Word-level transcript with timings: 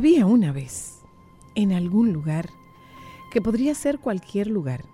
Había 0.00 0.24
una 0.24 0.50
vez, 0.50 1.02
en 1.54 1.72
algún 1.72 2.10
lugar, 2.10 2.48
que 3.30 3.42
podría 3.42 3.74
ser 3.74 3.98
cualquier 3.98 4.46
lugar, 4.46 4.86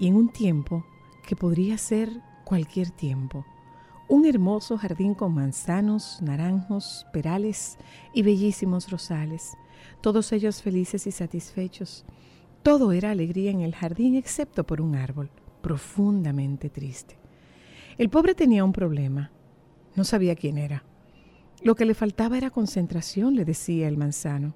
y 0.00 0.08
en 0.08 0.16
un 0.16 0.30
tiempo 0.30 0.84
que 1.24 1.36
podría 1.36 1.78
ser 1.78 2.10
cualquier 2.42 2.90
tiempo, 2.90 3.46
un 4.08 4.26
hermoso 4.26 4.76
jardín 4.76 5.14
con 5.14 5.32
manzanos, 5.32 6.20
naranjos, 6.22 7.06
perales 7.12 7.78
y 8.12 8.22
bellísimos 8.22 8.90
rosales, 8.90 9.56
todos 10.00 10.32
ellos 10.32 10.60
felices 10.60 11.06
y 11.06 11.12
satisfechos. 11.12 12.04
Todo 12.64 12.90
era 12.90 13.12
alegría 13.12 13.52
en 13.52 13.60
el 13.60 13.76
jardín 13.76 14.16
excepto 14.16 14.66
por 14.66 14.80
un 14.80 14.96
árbol, 14.96 15.30
profundamente 15.60 16.68
triste. 16.68 17.16
El 17.96 18.10
pobre 18.10 18.34
tenía 18.34 18.64
un 18.64 18.72
problema, 18.72 19.30
no 19.94 20.02
sabía 20.02 20.34
quién 20.34 20.58
era. 20.58 20.82
Lo 21.64 21.76
que 21.76 21.84
le 21.84 21.94
faltaba 21.94 22.36
era 22.36 22.50
concentración, 22.50 23.36
le 23.36 23.44
decía 23.44 23.88
el 23.88 23.96
manzano. 23.96 24.54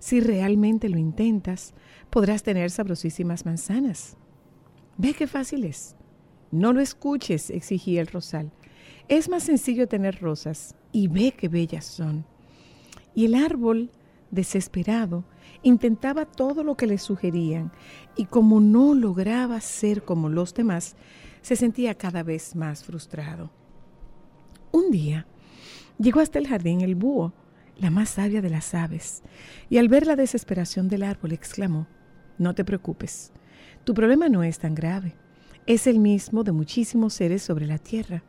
Si 0.00 0.20
realmente 0.20 0.88
lo 0.88 0.98
intentas, 0.98 1.74
podrás 2.10 2.42
tener 2.42 2.70
sabrosísimas 2.70 3.46
manzanas. 3.46 4.16
Ve 4.98 5.14
qué 5.14 5.26
fácil 5.26 5.64
es. 5.64 5.94
No 6.50 6.72
lo 6.72 6.80
escuches, 6.80 7.50
exigía 7.50 8.00
el 8.00 8.08
rosal. 8.08 8.52
Es 9.08 9.28
más 9.28 9.44
sencillo 9.44 9.86
tener 9.86 10.20
rosas 10.20 10.74
y 10.92 11.08
ve 11.08 11.32
qué 11.32 11.48
bellas 11.48 11.84
son. 11.84 12.26
Y 13.14 13.26
el 13.26 13.34
árbol, 13.34 13.90
desesperado, 14.30 15.24
intentaba 15.62 16.24
todo 16.24 16.64
lo 16.64 16.76
que 16.76 16.86
le 16.86 16.98
sugerían 16.98 17.72
y 18.16 18.26
como 18.26 18.60
no 18.60 18.94
lograba 18.94 19.60
ser 19.60 20.04
como 20.04 20.28
los 20.28 20.52
demás, 20.54 20.96
se 21.42 21.56
sentía 21.56 21.94
cada 21.94 22.22
vez 22.22 22.56
más 22.56 22.84
frustrado. 22.84 23.50
Un 24.72 24.90
día, 24.90 25.26
Llegó 25.98 26.20
hasta 26.20 26.38
el 26.38 26.48
jardín 26.48 26.80
el 26.80 26.96
búho, 26.96 27.32
la 27.78 27.90
más 27.90 28.10
sabia 28.10 28.42
de 28.42 28.50
las 28.50 28.74
aves, 28.74 29.22
y 29.70 29.78
al 29.78 29.88
ver 29.88 30.06
la 30.06 30.16
desesperación 30.16 30.88
del 30.88 31.04
árbol 31.04 31.32
exclamó, 31.32 31.86
No 32.38 32.54
te 32.54 32.64
preocupes, 32.64 33.32
tu 33.84 33.94
problema 33.94 34.28
no 34.28 34.42
es 34.42 34.58
tan 34.58 34.74
grave, 34.74 35.14
es 35.66 35.86
el 35.86 35.98
mismo 35.98 36.42
de 36.42 36.52
muchísimos 36.52 37.14
seres 37.14 37.42
sobre 37.42 37.66
la 37.66 37.78
tierra. 37.78 38.22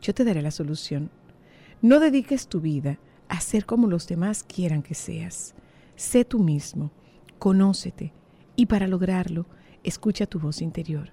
Yo 0.00 0.14
te 0.14 0.24
daré 0.24 0.42
la 0.42 0.50
solución. 0.50 1.10
No 1.80 2.00
dediques 2.00 2.48
tu 2.48 2.60
vida 2.60 2.98
a 3.28 3.40
ser 3.40 3.66
como 3.66 3.86
los 3.86 4.06
demás 4.08 4.42
quieran 4.42 4.82
que 4.82 4.94
seas. 4.94 5.54
Sé 5.96 6.24
tú 6.24 6.40
mismo, 6.40 6.90
conócete, 7.38 8.12
y 8.56 8.66
para 8.66 8.88
lograrlo, 8.88 9.46
escucha 9.84 10.26
tu 10.26 10.38
voz 10.38 10.60
interior. 10.60 11.12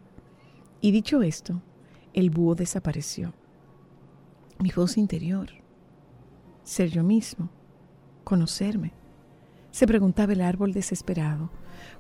Y 0.82 0.92
dicho 0.92 1.22
esto, 1.22 1.62
el 2.14 2.30
búho 2.30 2.56
desapareció. 2.56 3.34
Mi 4.60 4.72
voz 4.72 4.98
interior 4.98 5.50
ser 6.64 6.90
yo 6.90 7.04
mismo, 7.04 7.50
conocerme. 8.24 8.94
Se 9.72 9.88
preguntaba 9.88 10.34
el 10.34 10.42
árbol 10.42 10.74
desesperado, 10.74 11.50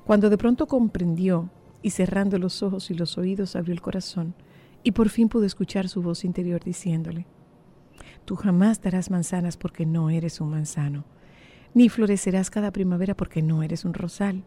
cuando 0.06 0.30
de 0.30 0.38
pronto 0.38 0.68
comprendió 0.68 1.50
y 1.81 1.92
cerrando 1.92 2.38
los 2.38 2.62
ojos 2.64 2.92
y 2.92 2.94
los 2.94 3.18
oídos 3.18 3.56
abrió 3.56 3.74
el 3.74 3.81
corazón 3.81 4.36
y 4.84 4.92
por 4.92 5.09
fin 5.09 5.30
pudo 5.30 5.46
escuchar 5.46 5.88
su 5.88 6.02
voz 6.02 6.24
interior 6.24 6.64
diciéndole, 6.64 7.25
Tú 8.25 8.36
jamás 8.36 8.81
darás 8.81 9.09
manzanas 9.09 9.58
porque 9.58 9.86
no 9.86 10.09
eres 10.09 10.40
un 10.40 10.52
manzano, 10.52 11.06
ni 11.74 11.90
florecerás 11.90 12.50
cada 12.50 12.72
primavera 12.72 13.16
porque 13.16 13.41
no 13.41 13.64
eres 13.64 13.86
un 13.86 13.94
rosal, 13.94 14.44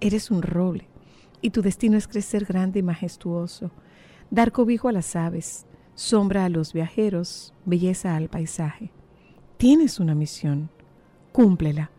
eres 0.00 0.30
un 0.30 0.42
roble, 0.42 0.88
y 1.42 1.50
tu 1.50 1.62
destino 1.62 1.96
es 1.96 2.08
crecer 2.08 2.44
grande 2.44 2.80
y 2.80 2.82
majestuoso, 2.82 3.70
dar 4.30 4.52
cobijo 4.52 4.88
a 4.88 4.92
las 4.92 5.16
aves, 5.16 5.66
sombra 5.94 6.44
a 6.44 6.48
los 6.48 6.72
viajeros, 6.72 7.52
belleza 7.64 8.16
al 8.16 8.28
paisaje. 8.28 8.90
Tienes 9.60 10.00
una 10.00 10.14
misión, 10.14 10.70
cúmplela. 11.32 11.90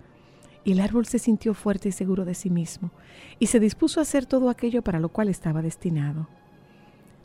Y 0.63 0.71
el 0.71 0.79
árbol 0.79 1.05
se 1.05 1.19
sintió 1.19 1.53
fuerte 1.53 1.89
y 1.89 1.91
seguro 1.91 2.25
de 2.25 2.33
sí 2.33 2.49
mismo, 2.49 2.89
y 3.37 3.47
se 3.47 3.59
dispuso 3.59 3.99
a 3.99 4.01
hacer 4.01 4.25
todo 4.25 4.49
aquello 4.49 4.81
para 4.81 4.99
lo 4.99 5.09
cual 5.09 5.29
estaba 5.29 5.61
destinado. 5.61 6.27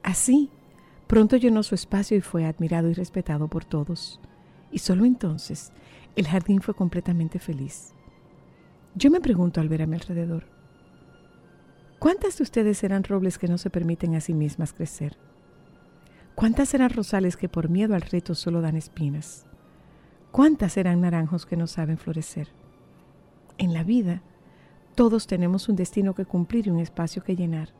Así, 0.03 0.51
pronto 1.07 1.39
llenó 1.39 1.63
su 1.63 1.75
espacio 1.75 2.19
y 2.19 2.21
fue 2.21 2.45
admirado 2.45 2.91
y 2.91 2.93
respetado 2.93 3.49
por 3.49 3.65
todos. 3.65 4.21
Y 4.71 4.81
solo 4.81 5.07
entonces 5.07 5.73
el 6.17 6.29
jardín 6.29 6.61
fue 6.61 6.75
completamente 6.75 7.39
feliz. 7.39 7.95
Yo 8.95 9.11
me 9.11 9.23
pregunto 9.23 9.63
al 9.63 9.71
ver 9.71 9.81
a 9.81 9.87
mi 9.87 9.95
alrededor, 9.95 10.45
¿cuántas 11.99 12.37
de 12.37 12.43
ustedes 12.43 12.77
serán 12.77 13.05
robles 13.05 13.39
que 13.39 13.49
no 13.49 13.57
se 13.57 13.71
permiten 13.71 14.15
a 14.15 14.21
sí 14.21 14.35
mismas 14.35 14.75
crecer? 14.75 15.17
¿Cuántas 16.35 16.69
serán 16.69 16.91
rosales 16.91 17.39
que 17.39 17.49
por 17.49 17.71
miedo 17.71 17.95
al 17.95 18.03
reto 18.03 18.35
solo 18.35 18.61
dan 18.61 18.77
espinas? 18.77 19.46
¿Cuántas 20.31 20.75
serán 20.75 21.01
naranjos 21.01 21.47
que 21.47 21.57
no 21.57 21.67
saben 21.67 21.99
florecer? 21.99 22.49
En 23.59 23.73
la 23.73 23.85
vida, 23.85 24.23
todos 24.95 25.27
tenemos 25.27 25.69
un 25.69 25.77
destino 25.77 26.15
que 26.15 26.25
cumplir 26.25 26.67
y 26.67 26.71
un 26.71 26.81
espacio 26.81 27.23
que 27.23 27.37
llenar. 27.37 27.71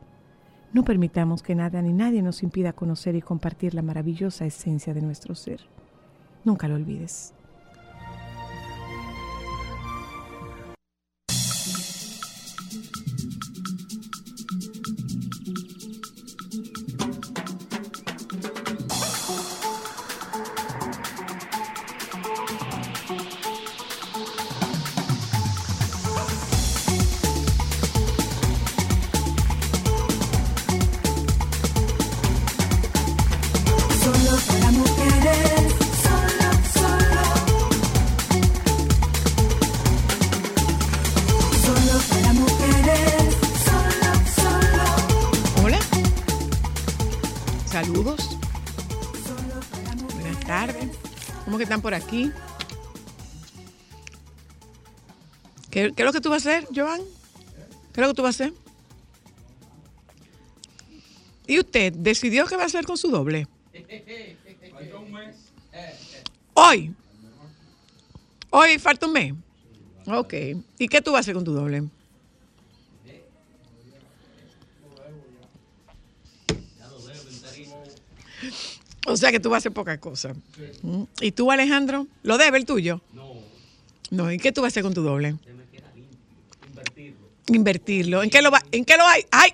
No 0.73 0.83
permitamos 0.83 1.43
que 1.43 1.55
nada 1.55 1.81
ni 1.81 1.93
nadie 1.93 2.21
nos 2.21 2.43
impida 2.43 2.73
conocer 2.73 3.15
y 3.15 3.21
compartir 3.21 3.73
la 3.73 3.81
maravillosa 3.81 4.45
esencia 4.45 4.93
de 4.93 5.01
nuestro 5.01 5.33
ser. 5.35 5.61
Nunca 6.43 6.67
lo 6.67 6.75
olvides. 6.75 7.33
Aquí? 52.07 52.31
¿Qué, 55.69 55.91
qué 55.93 56.01
es 56.01 56.05
lo 56.05 56.13
que 56.13 56.21
tú 56.21 56.29
vas 56.29 56.45
a 56.45 56.49
hacer, 56.49 56.67
Joan? 56.73 57.01
¿Qué 57.93 58.01
es 58.01 58.07
lo 58.07 58.07
que 58.07 58.15
tú 58.15 58.23
vas 58.23 58.39
a 58.39 58.45
hacer? 58.45 58.53
¿Y 61.45 61.59
usted 61.59 61.93
decidió 61.93 62.45
qué 62.45 62.55
va 62.55 62.63
a 62.63 62.65
hacer 62.65 62.85
con 62.85 62.97
su 62.97 63.09
doble? 63.09 63.47
Hoy. 66.53 66.93
Hoy 68.49 68.79
falta 68.79 69.05
un 69.05 69.13
mes. 69.13 69.33
Ok. 70.07 70.33
¿Y 70.79 70.87
qué 70.87 71.01
tú 71.01 71.11
vas 71.11 71.19
a 71.19 71.21
hacer 71.21 71.35
con 71.35 71.43
tu 71.43 71.53
doble? 71.53 71.83
O 79.07 79.15
sea 79.15 79.31
que 79.31 79.39
tú 79.39 79.49
vas 79.49 79.57
a 79.57 79.59
hacer 79.59 79.71
poca 79.71 79.97
cosa. 79.99 80.33
Mm. 80.81 81.03
¿Y 81.21 81.31
tú, 81.31 81.49
Alejandro? 81.49 82.07
¿Lo 82.23 82.37
debe 82.37 82.57
el 82.57 82.65
tuyo? 82.65 83.01
No. 83.13 83.35
No, 84.09 84.31
¿y 84.31 84.37
qué 84.37 84.51
tú 84.51 84.61
vas 84.61 84.67
a 84.67 84.71
hacer 84.73 84.83
con 84.83 84.93
tu 84.93 85.01
doble? 85.01 85.35
Invertirlo. 87.47 88.21
¿En 88.21 88.29
qué 88.29 88.41
lo 88.41 88.51
va? 88.51 88.61
¿En 88.71 88.83
qué 88.83 88.97
lo 88.97 89.07
hay? 89.07 89.23
¡Ay! 89.31 89.53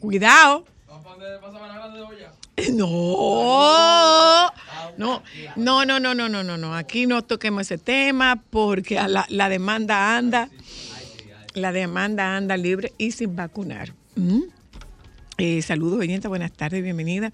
Cuidado. 0.00 0.64
No, 2.72 4.50
no, 4.96 5.22
no, 5.56 5.84
no, 5.84 6.00
no, 6.00 6.14
no, 6.14 6.28
no, 6.28 6.42
no, 6.42 6.56
no. 6.56 6.74
Aquí 6.74 7.06
no 7.06 7.22
toquemos 7.22 7.62
ese 7.62 7.78
tema 7.78 8.42
porque 8.50 9.00
la 9.28 9.48
demanda 9.48 10.16
anda, 10.16 10.50
la 11.54 11.70
demanda 11.70 12.36
anda 12.36 12.56
libre 12.56 12.92
y 12.98 13.12
sin 13.12 13.36
vacunar. 13.36 13.94
¿Mm? 14.16 14.57
Eh, 15.40 15.62
saludos, 15.62 16.00
oyenta, 16.00 16.28
buenas 16.28 16.50
tardes, 16.50 16.82
bienvenida. 16.82 17.30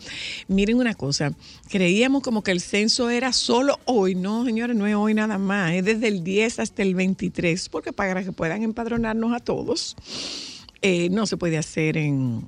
Miren 0.46 0.76
una 0.76 0.92
cosa, 0.92 1.32
creíamos 1.70 2.22
como 2.22 2.42
que 2.42 2.50
el 2.50 2.60
censo 2.60 3.08
era 3.08 3.32
solo 3.32 3.80
hoy, 3.86 4.14
no, 4.14 4.44
señores, 4.44 4.76
no 4.76 4.86
es 4.86 4.94
hoy 4.94 5.14
nada 5.14 5.38
más, 5.38 5.72
es 5.72 5.86
desde 5.86 6.08
el 6.08 6.22
10 6.22 6.58
hasta 6.58 6.82
el 6.82 6.94
23, 6.94 7.70
porque 7.70 7.94
para 7.94 8.22
que 8.22 8.30
puedan 8.30 8.62
empadronarnos 8.62 9.32
a 9.32 9.38
todos, 9.38 9.96
eh, 10.82 11.08
no 11.08 11.24
se 11.24 11.38
puede 11.38 11.56
hacer 11.56 11.96
en, 11.96 12.46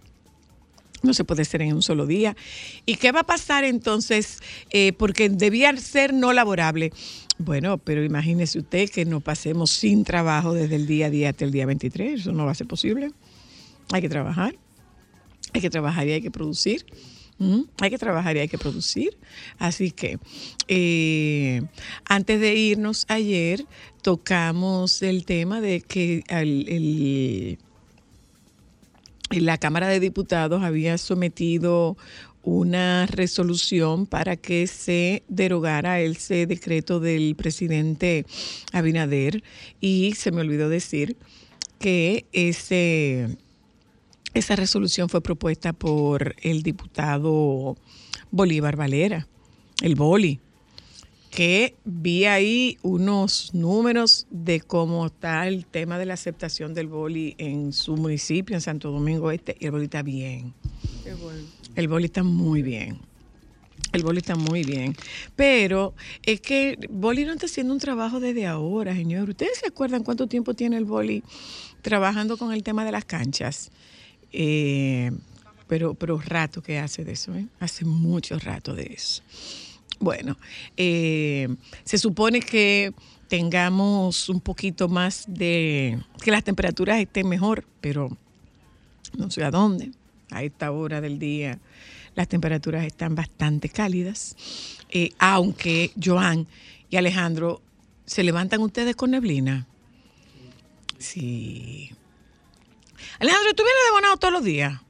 no 1.03 1.15
se 1.15 1.25
puede 1.25 1.41
hacer 1.41 1.63
en 1.63 1.73
un 1.73 1.83
solo 1.83 2.05
día. 2.05 2.37
¿Y 2.85 2.97
qué 2.97 3.11
va 3.11 3.21
a 3.21 3.27
pasar 3.27 3.65
entonces? 3.65 4.41
Eh, 4.69 4.93
porque 4.93 5.31
debía 5.31 5.75
ser 5.79 6.13
no 6.13 6.35
laborable. 6.35 6.93
Bueno, 7.39 7.79
pero 7.79 8.05
imagínese 8.05 8.59
usted 8.59 8.91
que 8.91 9.07
nos 9.07 9.23
pasemos 9.23 9.71
sin 9.71 10.05
trabajo 10.05 10.53
desde 10.53 10.77
el 10.77 10.87
día 10.87 11.09
10 11.09 11.31
hasta 11.31 11.47
el 11.47 11.51
día 11.51 11.65
23. 11.65 12.21
Eso 12.21 12.33
no 12.33 12.45
va 12.45 12.53
a 12.53 12.55
ser 12.55 12.67
posible. 12.67 13.11
Hay 13.91 14.03
que 14.03 14.11
trabajar. 14.11 14.55
Hay 15.57 15.63
que 15.63 15.71
trabajar 15.71 16.07
y 16.07 16.13
hay 16.13 16.21
que 16.21 16.31
producir. 16.31 16.85
¿Mm? 17.39 17.63
Hay 17.81 17.89
que 17.89 17.97
trabajar 17.97 18.37
y 18.37 18.41
hay 18.41 18.49
que 18.49 18.59
producir. 18.59 19.17
Así 19.59 19.91
que 19.91 20.19
eh, 20.69 21.63
antes 22.05 22.41
de 22.41 22.55
irnos 22.55 23.07
ayer 23.09 23.65
tocamos 24.03 25.01
el 25.01 25.25
tema 25.25 25.63
de 25.63 25.81
que 25.81 26.25
el, 26.29 27.59
la 29.31 29.57
Cámara 29.57 29.89
de 29.89 29.99
Diputados 29.99 30.63
había 30.63 30.99
sometido 30.99 31.97
una 32.43 33.07
resolución 33.07 34.07
para 34.07 34.37
que 34.37 34.67
se 34.67 35.23
derogara 35.29 36.01
ese 36.01 36.47
decreto 36.47 37.01
del 37.01 37.35
presidente 37.35 38.27
Abinader 38.73 39.43
y 39.81 40.13
se 40.17 40.33
me 40.33 40.43
olvidó 40.43 40.69
decir 40.69 41.17
que 41.79 42.27
ese, 42.33 43.37
esa 44.39 44.57
resolución 44.57 45.09
fue 45.09 45.21
propuesta 45.23 45.73
por 45.73 46.35
el 46.43 46.63
diputado 46.63 47.77
Bolívar 48.31 48.77
Valera, 48.77 49.27
el 49.83 49.95
Boli 49.95 50.41
que 51.31 51.75
vi 51.85 52.25
ahí 52.25 52.79
unos 52.81 53.53
números 53.53 54.27
de 54.31 54.61
cómo 54.61 55.05
está 55.05 55.47
el 55.47 55.67
tema 55.67 55.99
de 55.99 56.07
la 56.07 56.15
aceptación 56.15 56.73
del 56.73 56.87
boli 56.87 57.35
en 57.37 57.75
su 57.75 57.95
municipio, 57.97 58.57
en 58.57 58.63
Santo 58.63 58.91
Domingo 58.91 59.31
Este, 59.31 59.55
y 59.61 59.67
el 59.67 59.73
boli 59.73 59.85
está 59.85 60.03
bien. 60.03 60.55
El 61.75 61.89
boli 61.89 62.07
está 62.07 62.23
muy 62.23 62.63
bien. 62.63 62.99
El 63.93 64.03
boli 64.03 64.19
está 64.19 64.35
muy 64.35 64.65
bien. 64.65 64.97
Pero 65.37 65.95
es 66.23 66.41
que 66.41 66.79
Boli 66.91 67.27
no 67.27 67.33
está 67.33 67.47
haciendo 67.47 67.75
un 67.75 67.81
trabajo 67.81 68.19
desde 68.19 68.47
ahora, 68.47 68.95
señor. 68.95 69.29
¿Ustedes 69.29 69.59
se 69.59 69.67
acuerdan 69.67 70.05
cuánto 70.05 70.27
tiempo 70.27 70.55
tiene 70.55 70.79
el 70.79 70.87
Boli 70.87 71.23
trabajando 71.83 72.39
con 72.39 72.53
el 72.53 72.63
tema 72.63 72.85
de 72.85 72.93
las 72.93 73.05
canchas? 73.05 73.71
Eh, 74.39 75.11
pero, 75.67 75.95
pero 75.95 76.21
rato 76.21 76.63
que 76.63 76.79
hace 76.79 77.05
de 77.05 77.13
eso, 77.13 77.35
¿eh? 77.35 77.47
Hace 77.59 77.87
mucho 77.87 78.39
rato 78.39 78.75
de 78.75 78.93
eso. 78.95 79.23
Bueno, 79.99 80.37
eh, 80.77 81.49
se 81.85 81.97
supone 81.97 82.41
que 82.41 82.93
tengamos 83.29 84.29
un 84.29 84.41
poquito 84.41 84.89
más 84.89 85.25
de, 85.27 85.99
que 86.23 86.31
las 86.31 86.45
temperaturas 86.45 87.01
estén 87.01 87.27
mejor, 87.29 87.65
pero 87.81 88.15
no 89.17 89.31
sé 89.31 89.43
a 89.43 89.51
dónde. 89.51 89.91
A 90.31 90.43
esta 90.43 90.71
hora 90.71 91.01
del 91.01 91.19
día 91.19 91.59
las 92.15 92.29
temperaturas 92.29 92.85
están 92.85 93.15
bastante 93.15 93.71
cálidas, 93.71 94.37
eh, 94.91 95.13
aunque 95.19 95.93
Joan 96.03 96.47
y 96.91 96.97
Alejandro, 96.97 97.63
¿se 98.05 98.23
levantan 98.23 98.61
ustedes 98.61 98.97
con 98.97 99.13
neblina? 99.13 99.67
Sí. 100.99 101.91
Alejandro, 103.19 103.55
¿tú 103.55 103.63
vienes 103.63 103.83
de 103.89 103.93
Bonao 103.93 104.17
todos 104.17 104.33
los 104.33 104.45
días? 104.45 104.81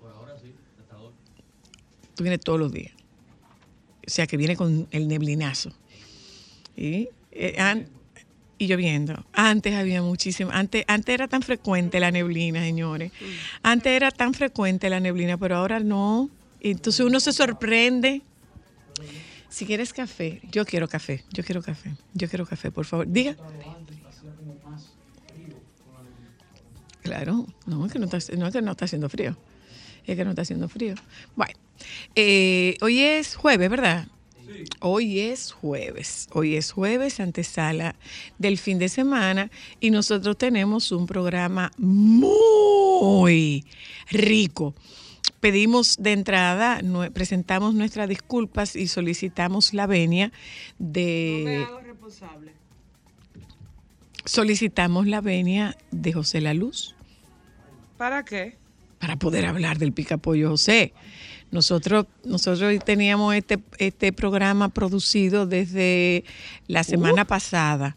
Por 0.00 0.10
ahora 0.10 0.34
sí, 0.40 0.52
hasta 0.80 0.94
ahora. 0.96 1.14
Tú 2.14 2.22
vienes 2.22 2.40
todos 2.40 2.58
los 2.58 2.72
días 2.72 2.92
o 4.06 4.10
sea, 4.10 4.26
que 4.26 4.38
viene 4.38 4.56
con 4.56 4.88
el 4.90 5.06
neblinazo. 5.06 5.70
Y, 6.74 7.10
eh, 7.30 7.56
an- 7.58 7.86
y 8.56 8.66
lloviendo. 8.66 9.22
Antes 9.34 9.74
había 9.74 10.00
muchísimo, 10.00 10.50
antes, 10.50 10.82
antes 10.88 11.12
era 11.12 11.28
tan 11.28 11.42
frecuente 11.42 12.00
la 12.00 12.10
neblina, 12.10 12.60
señores. 12.62 13.12
Antes 13.62 13.92
era 13.92 14.10
tan 14.10 14.32
frecuente 14.32 14.88
la 14.88 14.98
neblina, 14.98 15.36
pero 15.36 15.56
ahora 15.56 15.78
no. 15.80 16.30
Entonces 16.62 17.04
uno 17.04 17.20
se 17.20 17.34
sorprende. 17.34 18.22
Si 19.50 19.66
quieres 19.66 19.92
café, 19.92 20.40
yo 20.50 20.64
quiero 20.64 20.88
café, 20.88 21.22
yo 21.30 21.44
quiero 21.44 21.60
café, 21.62 21.94
yo 22.14 22.28
quiero 22.30 22.46
café, 22.46 22.70
por 22.70 22.86
favor. 22.86 23.06
Diga. 23.06 23.36
Claro, 27.08 27.46
no 27.64 27.86
es 27.86 27.92
que 27.92 27.98
no 27.98 28.04
está, 28.04 28.18
no 28.36 28.46
es 28.46 28.52
que 28.52 28.60
no 28.60 28.72
está 28.72 28.84
haciendo 28.84 29.08
frío. 29.08 29.34
Es 30.04 30.14
que 30.14 30.24
no 30.24 30.30
está 30.30 30.42
haciendo 30.42 30.68
frío. 30.68 30.94
Bueno, 31.36 31.58
eh, 32.14 32.76
hoy 32.82 33.00
es 33.00 33.34
jueves, 33.34 33.70
¿verdad? 33.70 34.08
Hoy 34.80 35.20
es 35.20 35.52
jueves, 35.52 36.28
hoy 36.32 36.56
es 36.56 36.70
jueves, 36.70 37.18
antesala 37.20 37.96
del 38.36 38.58
fin 38.58 38.78
de 38.78 38.90
semana 38.90 39.50
y 39.80 39.90
nosotros 39.90 40.36
tenemos 40.36 40.92
un 40.92 41.06
programa 41.06 41.70
muy 41.78 43.64
rico. 44.10 44.74
Pedimos 45.40 45.96
de 45.98 46.12
entrada, 46.12 46.82
presentamos 47.14 47.72
nuestras 47.74 48.06
disculpas 48.06 48.76
y 48.76 48.88
solicitamos 48.88 49.72
la 49.72 49.86
venia 49.86 50.30
de... 50.78 51.66
Solicitamos 54.26 55.06
la 55.06 55.22
venia 55.22 55.74
de 55.90 56.12
José 56.12 56.42
La 56.42 56.52
Luz 56.52 56.97
¿Para 57.98 58.24
qué? 58.24 58.56
para 58.98 59.16
poder 59.16 59.46
hablar 59.46 59.78
del 59.78 59.92
picapollo 59.92 60.50
José. 60.50 60.92
Nosotros, 61.50 62.06
nosotros 62.24 62.72
teníamos 62.84 63.34
este, 63.34 63.58
este 63.78 64.12
programa 64.12 64.68
producido 64.68 65.46
desde 65.46 66.24
la 66.66 66.84
semana 66.84 67.24
pasada. 67.24 67.96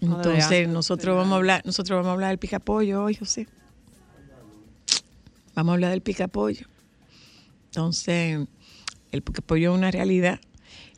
Entonces, 0.00 0.68
nosotros 0.68 1.16
vamos 1.16 1.32
a 1.32 1.36
hablar, 1.36 1.62
nosotros 1.64 1.96
vamos 1.96 2.10
a 2.10 2.12
hablar 2.12 2.30
del 2.30 2.38
picapollo 2.38 3.04
hoy, 3.04 3.14
José. 3.14 3.48
Vamos 5.54 5.72
a 5.72 5.74
hablar 5.74 5.90
del 5.90 6.02
picapollo. 6.02 6.66
Entonces, 7.66 8.46
el 9.10 9.22
picapollo 9.22 9.72
es 9.72 9.78
una 9.78 9.90
realidad. 9.90 10.40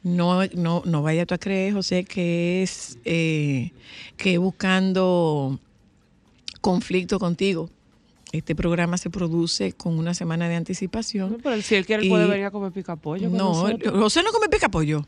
No, 0.02 0.44
no, 0.54 0.82
no 0.84 1.02
vaya 1.02 1.24
tú 1.24 1.34
a 1.34 1.38
creer, 1.38 1.72
José, 1.72 2.04
que 2.04 2.62
es 2.62 2.98
eh, 3.04 3.72
que 4.16 4.38
buscando 4.38 5.58
conflicto 6.60 7.18
contigo. 7.18 7.70
Este 8.36 8.54
programa 8.54 8.98
se 8.98 9.08
produce 9.10 9.72
con 9.72 9.98
una 9.98 10.12
semana 10.14 10.48
de 10.48 10.56
anticipación. 10.56 11.32
No, 11.32 11.38
pero 11.38 11.60
si 11.62 11.74
él 11.74 11.86
quiere, 11.86 12.02
él 12.02 12.08
puede 12.08 12.26
venir 12.26 12.44
a 12.46 12.50
comer 12.50 12.72
pica 12.72 12.96
pollo. 12.96 13.28
con 13.30 13.38
No. 13.38 13.54
José 14.00 14.22
no 14.22 14.30
come 14.32 14.48
pica 14.48 14.68
pollo. 14.68 15.06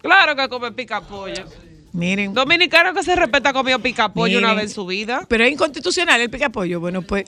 Claro 0.00 0.36
que 0.36 0.48
come 0.48 0.72
pica 0.72 1.00
pollo. 1.00 1.44
Miren, 1.92 2.32
Dominicano 2.32 2.94
que 2.94 3.02
se 3.02 3.14
respeta 3.14 3.50
ha 3.50 3.52
comido 3.52 3.78
pica 3.78 4.12
pollo 4.12 4.38
una 4.38 4.48
Miren. 4.48 4.62
vez 4.62 4.70
en 4.70 4.74
su 4.74 4.86
vida. 4.86 5.26
pero 5.28 5.44
es 5.44 5.52
inconstitucional 5.52 6.20
el 6.20 6.30
pica 6.30 6.48
pollo. 6.50 6.80
Bueno, 6.80 7.02
pues, 7.02 7.24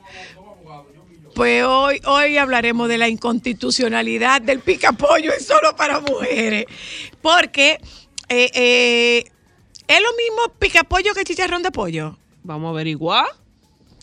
pues 1.35 1.65
hoy, 1.65 2.01
hoy 2.07 2.37
hablaremos 2.39 2.89
de 2.89 2.97
la 2.99 3.09
inconstitucionalidad 3.09 4.41
del 4.41 4.61
pica 4.61 4.93
pollo 4.93 5.33
es 5.33 5.47
solo 5.47 5.77
para 5.77 6.01
mujeres. 6.01 6.65
Porque 7.21 7.79
eh, 8.29 8.51
eh, 8.55 9.25
es 9.87 10.01
lo 10.01 10.09
mismo 10.17 10.59
pica 10.59 10.85
pollo 10.85 11.13
que 11.13 11.25
chicharrón 11.25 11.63
de 11.63 11.71
pollo. 11.71 12.17
Vamos 12.43 12.69
a 12.69 12.71
averiguar. 12.71 13.27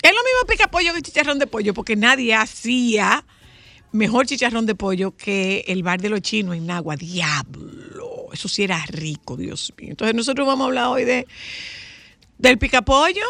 Es 0.02 0.12
lo 0.12 0.18
mismo 0.24 0.48
pica 0.48 0.68
pollo 0.70 0.94
que 0.94 1.02
chicharrón 1.02 1.38
de 1.40 1.48
pollo, 1.48 1.74
porque 1.74 1.96
nadie 1.96 2.34
hacía 2.34 3.24
mejor 3.92 4.26
chicharrón 4.26 4.66
de 4.66 4.74
pollo 4.76 5.16
que 5.16 5.64
el 5.68 5.84
bar 5.84 6.02
de 6.02 6.10
los 6.10 6.22
chinos 6.22 6.56
en 6.56 6.66
Nagua. 6.66 6.96
Diablo, 6.96 8.28
eso 8.34 8.48
sí 8.48 8.64
era 8.64 8.84
rico, 8.88 9.38
Dios 9.38 9.74
mío. 9.78 9.92
Entonces 9.92 10.16
nosotros 10.16 10.48
vamos 10.48 10.66
a 10.66 10.68
hablar 10.68 10.88
hoy 10.88 11.06
de 11.06 11.28
del 12.38 12.58
pica 12.58 12.82
pollo. 12.82 13.22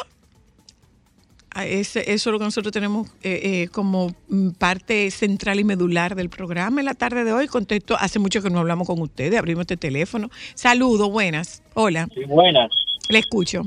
Ese- 1.54 2.10
eso 2.14 2.30
es 2.30 2.32
lo 2.32 2.40
que 2.40 2.46
nosotros 2.46 2.72
tenemos 2.72 3.10
eh, 3.24 3.64
eh, 3.64 3.68
como 3.74 4.16
mm, 4.30 4.52
parte 4.52 5.12
central 5.12 5.60
y 5.60 5.66
medular 5.66 6.16
del 6.16 6.30
programa 6.30 6.80
en 6.80 6.86
la 6.86 6.94
tarde 6.94 7.26
de 7.26 7.34
hoy. 7.34 7.48
Contesto, 7.48 7.98
hace 8.00 8.20
mucho 8.20 8.42
que 8.42 8.50
no 8.50 8.60
hablamos 8.60 8.88
con 8.88 9.02
ustedes, 9.02 9.38
abrimos 9.38 9.64
este 9.64 9.76
teléfono. 9.76 10.30
Saludos, 10.54 11.12
buenas. 11.12 11.62
Hola, 11.74 12.08
Sí, 12.14 12.24
buenas. 12.26 12.72
le 13.10 13.20
escucho. 13.20 13.64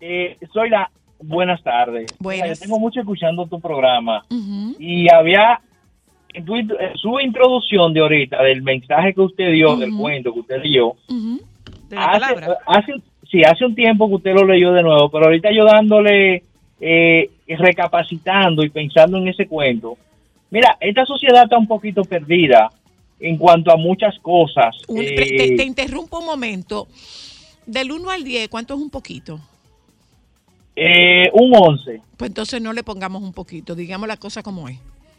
Eh, 0.00 0.36
soy 0.52 0.68
la. 0.68 0.90
Buenas 1.22 1.62
tardes. 1.62 2.06
Buenas. 2.18 2.42
Mira, 2.44 2.54
yo 2.54 2.60
tengo 2.60 2.78
mucho 2.78 3.00
escuchando 3.00 3.46
tu 3.46 3.60
programa 3.60 4.24
y 4.78 5.12
había 5.12 5.60
en, 6.32 6.44
tu 6.44 6.54
en 6.56 6.68
su 6.96 7.18
introducción 7.20 7.92
de 7.92 8.00
ahorita 8.00 8.42
del 8.42 8.62
mensaje 8.62 9.12
que 9.14 9.20
usted 9.20 9.52
dio, 9.52 9.76
del 9.76 9.94
cuento 9.94 10.32
que 10.32 10.40
usted 10.40 10.62
dio. 10.62 10.88
Ujú. 11.08 11.40
De 11.88 11.96
la 11.96 12.04
hace, 12.06 12.34
palabra. 12.34 12.58
hace, 12.66 12.92
sí, 13.30 13.42
hace 13.42 13.64
un 13.66 13.74
tiempo 13.74 14.08
que 14.08 14.14
usted 14.14 14.34
lo 14.34 14.44
leyó 14.46 14.72
de 14.72 14.82
nuevo, 14.82 15.10
pero 15.10 15.24
ahorita 15.26 15.50
yo 15.52 15.64
dándole 15.64 16.44
eh, 16.80 17.30
recapacitando 17.48 18.62
y 18.64 18.70
pensando 18.70 19.18
en 19.18 19.28
ese 19.28 19.46
cuento, 19.46 19.96
mira, 20.50 20.76
esta 20.80 21.04
sociedad 21.04 21.44
está 21.44 21.58
un 21.58 21.66
poquito 21.66 22.02
perdida 22.04 22.70
en 23.18 23.36
cuanto 23.36 23.70
a 23.72 23.76
muchas 23.76 24.18
cosas. 24.20 24.76
Un- 24.88 25.02
Eh, 25.02 25.14
te, 25.14 25.56
te 25.56 25.64
interrumpo 25.64 26.20
un 26.20 26.26
momento. 26.26 26.86
Del 27.66 27.92
1 27.92 28.10
al 28.10 28.24
10, 28.24 28.48
¿cuánto 28.48 28.74
es 28.74 28.80
un 28.80 28.90
poquito? 28.90 29.38
Eh, 30.82 31.30
un 31.34 31.52
11. 31.54 32.00
Pues 32.16 32.30
entonces 32.30 32.62
no 32.62 32.72
le 32.72 32.82
pongamos 32.82 33.22
un 33.22 33.34
poquito, 33.34 33.74
digamos 33.74 34.08
la 34.08 34.16
cosa 34.16 34.42
como 34.42 34.66
es. 34.66 34.78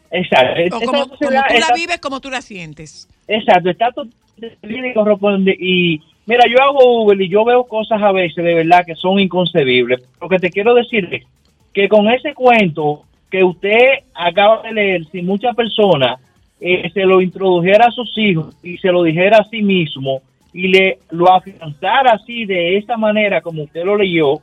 Exacto. 0.10 0.75
O 0.75 0.80
como, 0.82 1.08
tú 1.08 1.30
la 1.30 1.41
está- 1.41 1.74
vives, 1.75 2.00
como 2.00 2.20
tú 2.20 2.32
la 2.32 2.41
sientes. 2.41 3.08
Exacto, 3.27 3.70
está 3.70 3.91
totalmente 3.91 4.89
y 4.89 4.94
corresponde. 4.96 5.56
Y 5.60 6.01
mira, 6.25 6.46
yo 6.50 6.58
hago 6.63 6.80
Google 7.03 7.25
y 7.25 7.30
yo 7.30 7.46
veo 7.46 7.63
cosas 7.65 8.01
a 8.01 8.12
veces 8.12 8.44
de 8.44 8.56
verdad 8.56 8.84
que 8.86 8.96
son 8.96 9.20
inconcebibles. 9.20 10.01
Lo 10.20 10.27
que 10.27 10.39
te 10.39 10.50
quiero 10.50 10.74
decir 10.74 11.08
es 11.13 11.24
que 11.74 11.88
con 11.88 12.10
ese 12.10 12.34
cuento 12.34 13.03
que 13.30 13.44
usted 13.44 14.00
acaba 14.15 14.63
de 14.63 14.74
leer, 14.74 15.06
si 15.12 15.22
muchas 15.22 15.56
personas 15.56 16.20
eh, 16.60 16.89
se 16.91 17.01
lo 17.01 17.22
introdujera 17.22 17.86
a 17.86 17.91
sus 17.91 18.18
hijos 18.18 18.56
y 18.63 18.80
se 18.80 18.88
lo 18.91 19.03
dijera 19.03 19.38
a 19.38 19.46
sí 19.50 19.62
mismo 19.62 20.22
y 20.53 20.68
le 20.70 20.98
lo 21.12 21.32
afianzara 21.32 22.13
así 22.13 22.46
de 22.46 22.77
esa 22.77 22.98
manera 22.98 23.41
como 23.41 23.63
usted 23.63 23.86
lo 23.86 23.96
leyó, 23.96 24.41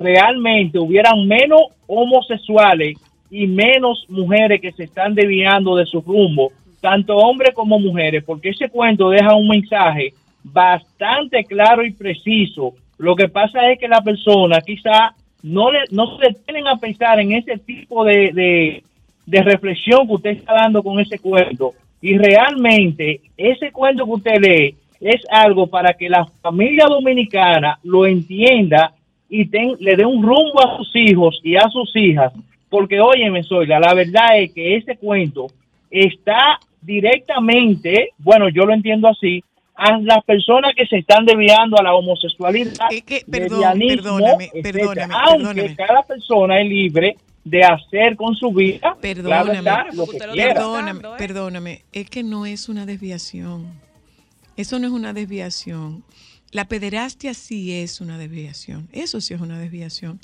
realmente 0.00 0.78
hubieran 0.78 1.26
menos 1.28 1.60
homosexuales 1.86 2.98
y 3.30 3.46
menos 3.46 4.06
mujeres 4.08 4.60
que 4.60 4.72
se 4.72 4.84
están 4.84 5.14
desviando 5.14 5.76
de 5.76 5.86
su 5.86 6.00
rumbo, 6.00 6.50
tanto 6.80 7.14
hombres 7.14 7.54
como 7.54 7.78
mujeres, 7.78 8.24
porque 8.24 8.48
ese 8.48 8.70
cuento 8.70 9.10
deja 9.10 9.34
un 9.34 9.46
mensaje 9.46 10.14
bastante 10.42 11.44
claro 11.44 11.84
y 11.84 11.92
preciso. 11.92 12.72
Lo 12.96 13.14
que 13.14 13.28
pasa 13.28 13.70
es 13.70 13.78
que 13.78 13.86
la 13.86 14.00
persona 14.00 14.60
quizá 14.62 15.14
no, 15.42 15.70
le, 15.70 15.80
no 15.90 16.16
se 16.16 16.28
detienen 16.28 16.66
a 16.66 16.76
pensar 16.76 17.20
en 17.20 17.32
ese 17.32 17.58
tipo 17.58 18.04
de, 18.04 18.82
de 19.26 19.42
reflexión 19.42 20.06
que 20.06 20.14
usted 20.14 20.30
está 20.30 20.54
dando 20.54 20.82
con 20.82 20.98
ese 20.98 21.18
cuento. 21.18 21.72
Y 22.00 22.16
realmente 22.16 23.20
ese 23.36 23.70
cuento 23.70 24.06
que 24.06 24.10
usted 24.10 24.40
lee 24.40 24.74
es 25.00 25.22
algo 25.30 25.66
para 25.66 25.92
que 25.92 26.08
la 26.08 26.24
familia 26.42 26.86
dominicana 26.86 27.78
lo 27.84 28.06
entienda 28.06 28.94
y 29.30 29.46
ten- 29.46 29.76
le 29.78 29.96
dé 29.96 30.04
un 30.04 30.22
rumbo 30.22 30.60
a 30.60 30.76
sus 30.76 30.90
hijos 30.96 31.40
y 31.42 31.56
a 31.56 31.68
sus 31.70 31.94
hijas. 31.96 32.32
Porque, 32.68 33.00
óyeme, 33.00 33.42
Zoila, 33.44 33.80
la 33.80 33.94
verdad 33.94 34.38
es 34.38 34.52
que 34.52 34.76
ese 34.76 34.96
cuento 34.96 35.46
está 35.90 36.58
directamente, 36.82 38.10
bueno, 38.18 38.48
yo 38.48 38.64
lo 38.64 38.74
entiendo 38.74 39.08
así, 39.08 39.42
a 39.74 39.98
las 39.98 40.22
personas 40.24 40.72
que 40.76 40.86
se 40.86 40.98
están 40.98 41.24
desviando 41.24 41.78
a 41.78 41.82
la 41.82 41.94
homosexualidad, 41.94 42.74
Es 42.90 43.02
que, 43.02 43.22
perdón, 43.30 43.78
perdóname, 43.78 44.44
etcétera. 44.52 44.62
perdóname, 44.62 45.14
aunque 45.14 45.44
perdóname. 45.62 45.76
cada 45.76 46.02
persona 46.02 46.60
es 46.60 46.68
libre 46.68 47.16
de 47.44 47.64
hacer 47.64 48.16
con 48.16 48.34
su 48.34 48.52
vida, 48.52 48.94
Perdóname. 49.00 49.62
lo 49.94 50.06
que 50.06 50.18
quiera. 50.18 50.54
Perdóname, 50.54 51.00
perdóname, 51.16 51.82
es 51.92 52.10
que 52.10 52.22
no 52.22 52.44
es 52.44 52.68
una 52.68 52.84
desviación. 52.84 53.66
Eso 54.56 54.78
no 54.78 54.86
es 54.86 54.92
una 54.92 55.14
desviación. 55.14 56.02
La 56.52 56.64
pederastia 56.66 57.32
sí 57.34 57.72
es 57.72 58.00
una 58.00 58.18
desviación. 58.18 58.88
Eso 58.92 59.20
sí 59.20 59.34
es 59.34 59.40
una 59.40 59.58
desviación. 59.58 60.18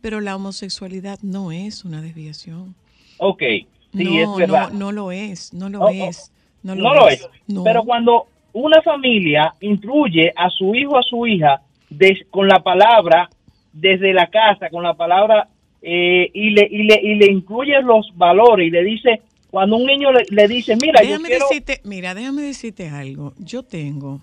Pero 0.00 0.20
la 0.20 0.36
homosexualidad 0.36 1.18
no 1.22 1.52
es 1.52 1.84
una 1.84 2.02
desviación. 2.02 2.74
Ok, 3.18 3.40
sí, 3.40 3.66
no, 3.92 4.32
es 4.34 4.36
verdad. 4.48 4.70
no, 4.72 4.78
no 4.78 4.92
lo 4.92 5.12
es. 5.12 5.52
No 5.54 5.68
lo 5.70 5.80
Oh, 5.80 5.86
oh, 5.86 5.90
es. 5.90 6.32
No 6.62 6.74
lo, 6.74 6.82
no 6.82 6.94
lo 6.94 7.08
es. 7.08 7.26
Pero 7.64 7.82
cuando 7.84 8.26
una 8.52 8.82
familia 8.82 9.54
instruye 9.60 10.32
a 10.36 10.50
su 10.50 10.74
hijo 10.74 10.92
o 10.92 10.98
a 10.98 11.02
su 11.02 11.26
hija 11.26 11.62
des- 11.88 12.26
con 12.30 12.46
la 12.48 12.62
palabra 12.62 13.30
desde 13.72 14.12
la 14.12 14.26
casa, 14.26 14.68
con 14.68 14.82
la 14.82 14.94
palabra 14.94 15.48
eh, 15.80 16.30
y, 16.34 16.50
le, 16.50 16.68
y, 16.70 16.82
le, 16.82 17.00
y 17.02 17.14
le 17.14 17.32
incluye 17.32 17.80
los 17.82 18.10
valores 18.16 18.66
y 18.68 18.70
le 18.70 18.82
dice, 18.84 19.22
cuando 19.50 19.76
un 19.76 19.86
niño 19.86 20.12
le, 20.12 20.24
le 20.28 20.46
dice, 20.48 20.76
mira, 20.76 21.00
yo 21.02 21.08
déjame 21.08 21.28
quiero... 21.28 21.46
decirte, 21.48 21.80
mira, 21.84 22.14
déjame 22.14 22.42
decirte 22.42 22.88
algo. 22.90 23.32
Yo 23.38 23.62
tengo 23.62 24.20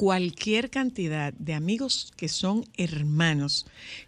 cualquier 0.00 0.70
cantidad 0.70 1.34
de 1.34 1.52
amigos 1.52 2.10
que 2.16 2.28
son 2.30 2.64
hermanos, 2.78 3.66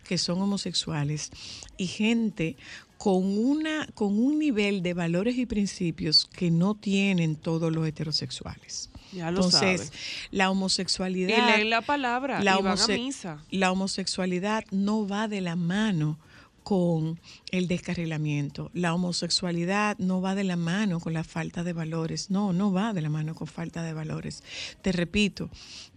que 0.09 0.17
son 0.17 0.41
homosexuales 0.41 1.31
y 1.77 1.87
gente 1.87 2.57
con 2.97 3.23
una 3.39 3.87
con 3.93 4.19
un 4.19 4.39
nivel 4.39 4.83
de 4.83 4.95
valores 4.95 5.37
y 5.37 5.45
principios 5.45 6.25
que 6.35 6.51
no 6.51 6.75
tienen 6.75 7.37
todos 7.37 7.71
los 7.71 7.87
heterosexuales. 7.87 8.89
Ya 9.13 9.31
lo 9.31 9.45
Entonces, 9.45 9.81
sabe. 9.89 9.91
la 10.31 10.45
Y 10.45 10.47
homosexualidad 10.47 11.57
leen 11.57 11.69
la 11.69 11.83
palabra 11.83 12.43
la 12.43 12.53
y 12.59 12.63
van 12.63 12.67
a 12.69 12.75
homose- 12.77 12.97
misa. 12.97 13.45
la 13.51 13.71
homosexualidad 13.71 14.65
no 14.71 15.07
va 15.07 15.29
de 15.29 15.43
la 15.43 15.57
mano 15.57 16.19
con 16.63 17.21
el 17.51 17.69
descarrilamiento. 17.69 18.71
La 18.75 18.95
homosexualidad 18.95 19.99
no 19.99 20.21
va 20.21 20.35
de 20.35 20.45
la 20.45 20.57
mano 20.57 21.01
con 21.01 21.13
la 21.13 21.25
falta 21.25 21.65
de 21.65 21.73
valores. 21.73 22.31
No, 22.31 22.53
no 22.53 22.73
va 22.73 22.93
de 22.93 23.03
la 23.03 23.11
mano 23.11 23.35
con 23.35 23.47
falta 23.47 23.83
de 23.83 23.93
valores. 23.93 24.43
Te 24.83 24.93
repito, 24.93 25.51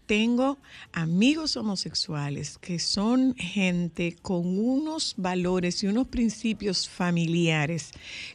tengo 0.06 0.60
amigos 0.92 1.58
homosexuales 1.58 2.60
que 2.60 2.78
son 2.78 3.36
gente 3.36 4.16
con 4.22 4.60
unos 4.60 5.16
valores 5.18 5.84
y 5.84 5.88
unos 5.88 6.08
principios 6.08 6.88
familiares 6.88 7.92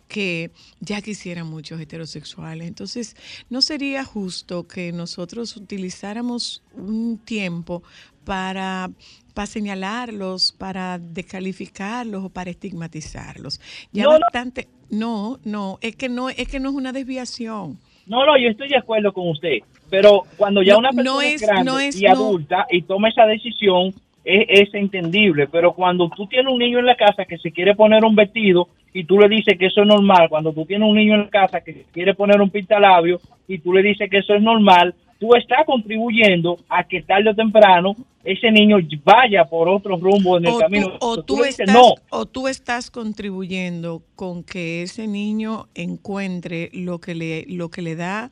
que 0.08 0.50
ya 0.80 1.00
quisieran 1.00 1.46
muchos 1.46 1.80
heterosexuales. 1.80 2.66
Entonces, 2.66 3.14
no 3.50 3.62
sería 3.62 4.04
justo 4.04 4.66
que 4.66 4.92
nosotros 4.92 5.56
utilizáramos 5.56 6.62
un 6.75 7.18
tiempo 7.18 7.82
para, 8.24 8.90
para 9.34 9.46
señalarlos, 9.46 10.52
para 10.58 10.98
descalificarlos 10.98 12.24
o 12.24 12.28
para 12.30 12.50
estigmatizarlos. 12.50 13.60
Ya 13.92 14.04
No, 14.04 14.10
bastante, 14.20 14.68
no, 14.90 15.38
no, 15.44 15.78
es 15.80 15.96
que 15.96 16.08
no, 16.08 16.28
es 16.28 16.48
que 16.48 16.60
no 16.60 16.70
es 16.70 16.74
una 16.74 16.92
desviación. 16.92 17.78
No, 18.06 18.26
no, 18.26 18.36
yo 18.38 18.48
estoy 18.48 18.68
de 18.68 18.76
acuerdo 18.78 19.12
con 19.12 19.28
usted, 19.28 19.58
pero 19.88 20.22
cuando 20.36 20.62
ya 20.62 20.72
No- 20.74 20.80
una 20.80 20.90
persona 20.90 21.10
no 21.12 21.20
es, 21.22 21.34
es- 21.42 21.48
grande 21.48 21.64
no 21.70 21.78
es- 21.78 22.00
y 22.00 22.06
adulta 22.06 22.66
y 22.70 22.82
toma 22.82 23.08
esa 23.08 23.24
decisión, 23.26 23.94
es, 24.24 24.46
es 24.48 24.74
entendible, 24.74 25.46
pero 25.48 25.72
cuando 25.72 26.10
tú 26.10 26.26
tienes 26.26 26.52
un 26.52 26.58
niño 26.58 26.78
en 26.78 26.86
la 26.86 26.96
casa 26.96 27.24
que 27.24 27.38
se 27.38 27.52
quiere 27.52 27.74
poner 27.74 28.04
un 28.04 28.14
vestido 28.14 28.68
y 28.92 29.04
tú 29.04 29.18
le 29.18 29.28
dices 29.28 29.56
que 29.58 29.66
eso 29.66 29.82
es 29.82 29.86
normal, 29.86 30.28
cuando 30.28 30.52
tú 30.52 30.66
tienes 30.66 30.88
un 30.88 30.96
niño 30.96 31.14
en 31.14 31.22
la 31.22 31.30
casa 31.30 31.60
que 31.60 31.72
se 31.72 31.82
quiere 31.92 32.14
poner 32.14 32.40
un 32.40 32.50
pintalabio 32.50 33.20
y 33.48 33.58
tú 33.58 33.72
le 33.72 33.82
dices 33.82 34.10
que 34.10 34.18
eso 34.18 34.34
es 34.34 34.42
normal, 34.42 34.94
tú 35.20 35.34
estás 35.36 35.64
contribuyendo 35.66 36.58
a 36.68 36.82
que 36.82 37.02
tarde 37.02 37.30
o 37.30 37.34
temprano 37.34 37.94
ese 38.24 38.50
niño 38.50 38.78
vaya 39.04 39.44
por 39.44 39.68
otro 39.68 39.96
rumbo 39.96 40.38
en 40.38 40.46
el 40.46 40.54
o 40.54 40.58
camino. 40.58 40.98
tú, 40.98 41.06
o 41.06 41.16
Tú 41.16 41.22
tú 41.22 41.36
le 41.38 41.46
dices, 41.46 41.60
estás, 41.60 41.74
no, 41.74 41.94
o 42.10 42.26
tú 42.26 42.48
estás 42.48 42.90
contribuyendo 42.90 44.02
con 44.16 44.42
que 44.42 44.82
ese 44.82 45.06
niño 45.06 45.68
encuentre 45.74 46.70
lo 46.72 46.98
que 46.98 47.14
le, 47.14 47.44
lo 47.48 47.68
que 47.68 47.82
le 47.82 47.96
da 47.96 48.30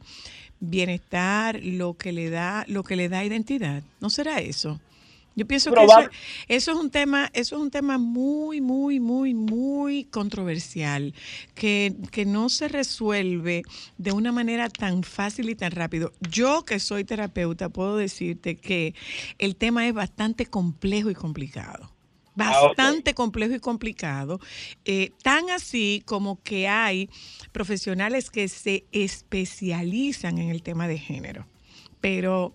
bienestar, 0.61 1.61
lo 1.63 1.95
que 1.95 2.13
le 2.13 2.31
da, 2.31 2.65
lo 2.69 2.83
que 2.83 2.97
le 2.97 3.09
da 3.09 3.25
identidad. 3.25 3.83
¿No 4.01 4.11
será 4.11 4.39
eso? 4.41 4.81
Yo 5.39 5.47
pienso 5.47 5.71
que 5.71 5.85
eso, 6.49 6.73
es 6.73 6.77
un 6.77 6.91
tema, 6.91 7.31
eso 7.33 7.55
es 7.55 7.63
un 7.63 7.71
tema 7.71 7.97
muy, 7.97 8.61
muy, 8.61 8.99
muy, 8.99 9.35
muy 9.35 10.03
controversial, 10.07 11.15
que, 11.55 11.95
que 12.11 12.27
no 12.27 12.49
se 12.49 12.67
resuelve 12.67 13.63
de 13.99 14.11
una 14.11 14.33
manera 14.33 14.69
tan 14.69 15.05
fácil 15.05 15.49
y 15.49 15.55
tan 15.55 15.71
rápido. 15.71 16.13
Yo 16.29 16.65
que 16.65 16.81
soy 16.81 17.05
terapeuta 17.05 17.69
puedo 17.69 17.97
decirte 17.97 18.57
que 18.57 18.97
el 19.39 19.55
tema 19.55 19.87
es 19.87 19.95
bastante 19.95 20.45
complejo 20.45 21.09
y 21.09 21.15
complicado. 21.15 21.89
Ah. 22.37 22.67
Bastante 22.67 23.15
complejo 23.15 23.55
y 23.55 23.61
complicado, 23.61 24.41
eh, 24.85 25.13
tan 25.23 25.51
así 25.51 26.03
como 26.05 26.43
que 26.43 26.67
hay 26.67 27.09
profesionales 27.53 28.31
que 28.31 28.49
se 28.49 28.87
especializan 28.91 30.39
en 30.39 30.51
el 30.51 30.65
tema 30.65 30.89
de 30.89 30.99
género. 30.99 31.47
Pero 32.01 32.53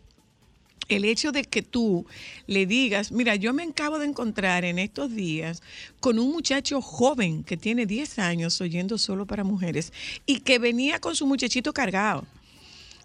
el 0.89 1.05
hecho 1.05 1.31
de 1.31 1.43
que 1.43 1.61
tú 1.61 2.05
le 2.47 2.65
digas, 2.65 3.11
mira, 3.11 3.35
yo 3.35 3.53
me 3.53 3.63
acabo 3.63 3.99
de 3.99 4.05
encontrar 4.05 4.65
en 4.65 4.79
estos 4.79 5.13
días 5.13 5.61
con 5.99 6.19
un 6.19 6.31
muchacho 6.31 6.81
joven 6.81 7.43
que 7.43 7.57
tiene 7.57 7.85
10 7.85 8.19
años 8.19 8.59
oyendo 8.61 8.97
solo 8.97 9.25
para 9.25 9.43
mujeres 9.43 9.93
y 10.25 10.39
que 10.39 10.59
venía 10.59 10.99
con 10.99 11.15
su 11.15 11.25
muchachito 11.25 11.73
cargado 11.73 12.25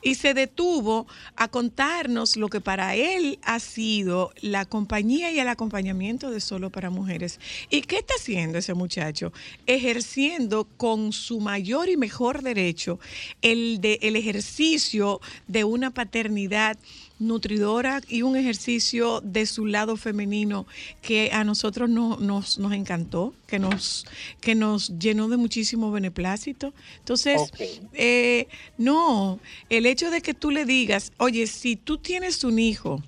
y 0.03 0.15
se 0.15 0.35
detuvo 0.35 1.07
a 1.37 1.49
contarnos 1.49 2.37
lo 2.37 2.49
que 2.49 2.61
para 2.61 2.95
él 2.95 3.39
ha 3.43 3.59
sido 3.59 4.33
la 4.41 4.65
compañía 4.65 5.33
y 5.33 5.39
el 5.39 5.49
acompañamiento 5.49 6.31
de 6.31 6.41
Solo 6.41 6.71
para 6.71 6.91
Mujeres. 6.91 7.41
¿Y 7.71 7.83
qué 7.83 7.99
está 7.99 8.15
haciendo 8.15 8.59
ese 8.59 8.75
muchacho? 8.75 9.33
Ejerciendo 9.67 10.65
con 10.77 11.13
su 11.13 11.41
mayor 11.41 11.89
y 11.89 11.97
mejor 11.97 12.43
derecho 12.43 12.99
el, 13.43 13.81
de, 13.81 13.99
el 14.03 14.17
ejercicio 14.17 15.21
de 15.47 15.65
una 15.65 15.91
paternidad 15.91 16.79
nutridora 17.19 18.01
y 18.09 18.23
un 18.23 18.37
ejercicio 18.37 19.21
de 19.23 19.45
su 19.47 19.67
lado 19.67 19.97
femenino 19.97 20.67
que 21.03 21.31
a 21.33 21.43
nosotros 21.45 21.91
no- 21.91 22.17
nos, 22.19 22.59
nos 22.59 22.73
encantó, 22.73 23.35
que 23.47 23.59
nos, 23.59 24.07
que 24.41 24.55
nos 24.55 24.97
llenó 24.99 25.29
de 25.29 25.37
muchísimo 25.37 25.91
beneplácito. 25.91 26.73
Entonces, 26.99 27.41
eh, 27.95 28.47
no, 28.77 29.41
el 29.69 29.87
hecho 29.87 30.11
de 30.11 30.21
que 30.23 30.35
tú 30.35 30.51
le 30.51 30.65
digas, 30.65 31.13
oye, 31.19 31.47
si 31.47 31.77
tú 31.77 31.99
tienes 31.99 32.45
un 32.45 32.59
hijo 32.59 33.03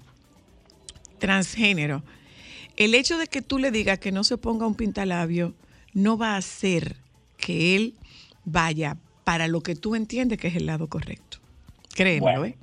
transgénero, 1.18 2.02
el 2.76 2.94
hecho 2.94 3.18
de 3.18 3.26
que 3.26 3.42
tú 3.42 3.58
le 3.58 3.70
digas 3.70 3.98
que 3.98 4.12
no 4.12 4.24
se 4.24 4.38
ponga 4.38 4.66
un 4.66 4.74
pintalabio 4.74 5.54
no 5.92 6.16
va 6.16 6.34
a 6.34 6.38
hacer 6.38 6.96
que 7.36 7.76
él 7.76 7.94
vaya 8.44 8.96
para 9.24 9.48
lo 9.48 9.60
que 9.60 9.74
tú 9.74 9.94
entiendes 9.94 10.38
que 10.38 10.48
es 10.48 10.56
el 10.56 10.66
lado 10.66 10.88
correcto. 10.88 11.38
Créemelo, 11.94 12.40
Bueno. 12.40 12.44
¿eh? 12.46 12.56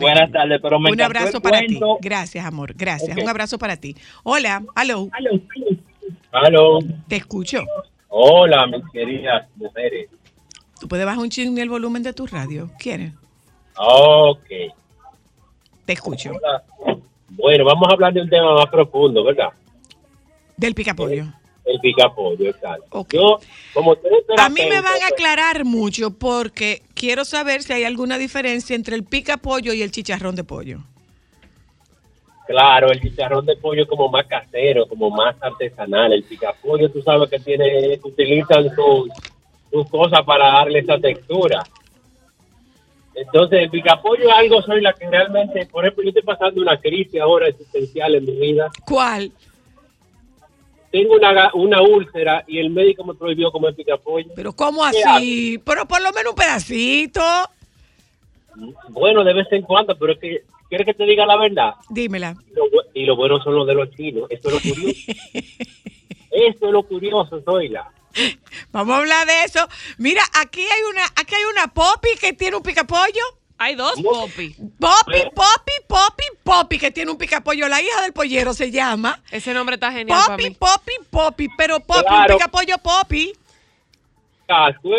Buenas 0.00 0.30
tardes, 0.30 0.60
pero 0.62 0.78
me 0.78 0.90
Un 0.90 1.00
abrazo 1.00 1.38
el 1.38 1.42
para 1.42 1.60
ti. 1.60 1.80
Gracias, 2.00 2.44
amor. 2.44 2.74
Gracias. 2.74 3.16
Un 3.16 3.28
abrazo 3.28 3.58
para 3.58 3.76
ti. 3.76 3.96
Hola, 4.22 4.62
aló, 4.74 5.08
Aló. 6.32 6.78
te 7.08 7.16
escucho. 7.16 7.64
Hola, 8.08 8.66
mis 8.66 8.82
queridas 8.92 9.48
mujeres. 9.56 10.08
¿Tú 10.80 10.88
puedes 10.88 11.06
bajar 11.06 11.20
un 11.20 11.30
chingo 11.30 11.60
el 11.60 11.68
volumen 11.68 12.02
de 12.02 12.12
tu 12.12 12.26
radio? 12.26 12.70
¿Quieres? 12.78 13.12
Ok. 13.76 14.48
Te 15.84 15.92
escucho. 15.92 16.32
Hola. 16.32 16.62
Bueno, 17.30 17.64
vamos 17.64 17.88
a 17.88 17.94
hablar 17.94 18.12
de 18.12 18.22
un 18.22 18.28
tema 18.28 18.54
más 18.54 18.66
profundo, 18.66 19.24
¿verdad? 19.24 19.48
Del 20.56 20.74
picapollo. 20.74 21.26
El 21.64 21.78
picapollo, 21.80 22.50
exacto. 22.50 22.86
Ok. 22.90 23.14
Yo, 23.14 23.38
como 23.74 23.94
tú 23.96 24.06
eres 24.06 24.24
A 24.38 24.48
mí 24.48 24.62
me 24.68 24.80
van 24.80 25.02
a 25.02 25.08
aclarar 25.08 25.64
mucho 25.64 26.10
porque 26.10 26.82
quiero 26.94 27.24
saber 27.24 27.62
si 27.62 27.72
hay 27.72 27.84
alguna 27.84 28.18
diferencia 28.18 28.74
entre 28.74 28.96
el 28.96 29.04
picapollo 29.04 29.72
y 29.72 29.82
el 29.82 29.90
chicharrón 29.90 30.36
de 30.36 30.44
pollo. 30.44 30.80
Claro, 32.46 32.90
el 32.90 33.00
chicharrón 33.00 33.46
de 33.46 33.56
pollo 33.56 33.82
es 33.82 33.88
como 33.88 34.08
más 34.08 34.26
casero, 34.26 34.86
como 34.88 35.10
más 35.10 35.36
artesanal. 35.40 36.12
El 36.12 36.24
picapollo, 36.24 36.90
tú 36.90 37.00
sabes 37.02 37.30
que 37.30 37.38
tiene, 37.38 38.00
utilizan 38.02 38.74
sus, 38.74 39.08
sus 39.70 39.88
cosas 39.88 40.22
para 40.24 40.46
darle 40.46 40.80
esa 40.80 40.98
textura. 40.98 41.62
Entonces, 43.14 43.60
el 43.60 43.70
picapollo 43.70 44.28
es 44.28 44.34
algo, 44.34 44.62
soy 44.62 44.80
la 44.80 44.92
que 44.94 45.08
realmente, 45.08 45.66
por 45.66 45.84
ejemplo, 45.84 46.04
yo 46.04 46.08
estoy 46.08 46.22
pasando 46.22 46.60
una 46.60 46.80
crisis 46.80 47.20
ahora 47.20 47.48
existencial 47.48 48.14
en 48.14 48.24
mi 48.24 48.32
vida. 48.32 48.70
¿Cuál? 48.86 49.30
Tengo 50.90 51.14
una, 51.14 51.50
una 51.54 51.82
úlcera 51.82 52.44
y 52.46 52.58
el 52.58 52.70
médico 52.70 53.04
me 53.04 53.14
prohibió 53.14 53.52
comer 53.52 53.74
picapollo. 53.74 54.30
Pero 54.34 54.52
¿cómo 54.52 54.82
¿Qué 54.90 55.02
así? 55.04 55.58
Pero 55.64 55.86
por 55.86 56.02
lo 56.02 56.10
menos 56.12 56.32
un 56.32 56.36
pedacito. 56.36 57.22
Bueno, 58.88 59.22
de 59.22 59.34
vez 59.34 59.46
en 59.52 59.62
cuando, 59.62 59.96
pero 59.96 60.12
es 60.14 60.18
que, 60.18 60.42
¿quieres 60.68 60.86
que 60.86 60.94
te 60.94 61.04
diga 61.04 61.24
la 61.26 61.36
verdad? 61.36 61.74
Dímela. 61.88 62.34
Lo 62.54 62.64
y 62.92 63.04
lo 63.04 63.16
bueno 63.16 63.42
son 63.42 63.54
los 63.54 63.66
de 63.66 63.74
los 63.74 63.90
chinos. 63.92 64.26
Esto 64.30 64.48
es 64.48 64.54
lo 64.54 64.60
curioso. 64.60 65.12
Esto 66.30 66.66
es 66.66 66.72
lo 66.72 66.82
curioso, 66.82 67.42
Zoila. 67.42 67.90
Vamos 68.72 68.94
a 68.94 68.98
hablar 68.98 69.26
de 69.26 69.44
eso. 69.44 69.66
Mira, 69.98 70.22
aquí 70.40 70.60
hay 70.60 70.82
una, 70.90 71.04
aquí 71.16 71.34
hay 71.34 71.44
una 71.52 71.68
Poppy 71.68 72.10
que 72.20 72.32
tiene 72.32 72.56
un 72.56 72.62
picapollo. 72.62 73.22
Hay 73.62 73.74
dos 73.74 73.92
¿Cómo? 73.92 74.08
Poppy. 74.22 74.54
Poppy, 74.78 75.12
Bueno. 75.12 75.30
Poppy, 75.34 75.72
Poppy, 75.86 76.24
Poppy 76.42 76.78
que 76.78 76.90
tiene 76.90 77.10
un 77.10 77.18
picapollo. 77.18 77.68
La 77.68 77.82
hija 77.82 78.00
del 78.00 78.14
pollero 78.14 78.54
se 78.54 78.70
llama. 78.70 79.20
Ese 79.30 79.52
nombre 79.52 79.74
está 79.74 79.92
genial 79.92 80.18
para 80.18 80.36
Poppy, 80.38 80.48
mí. 80.48 80.56
Poppy, 80.58 80.92
Poppy. 81.10 81.48
Pero 81.58 81.78
Poppy, 81.78 82.00
Claro. 82.08 82.32
un 82.32 82.38
picapollo 82.38 82.78
Poppy. 82.78 83.34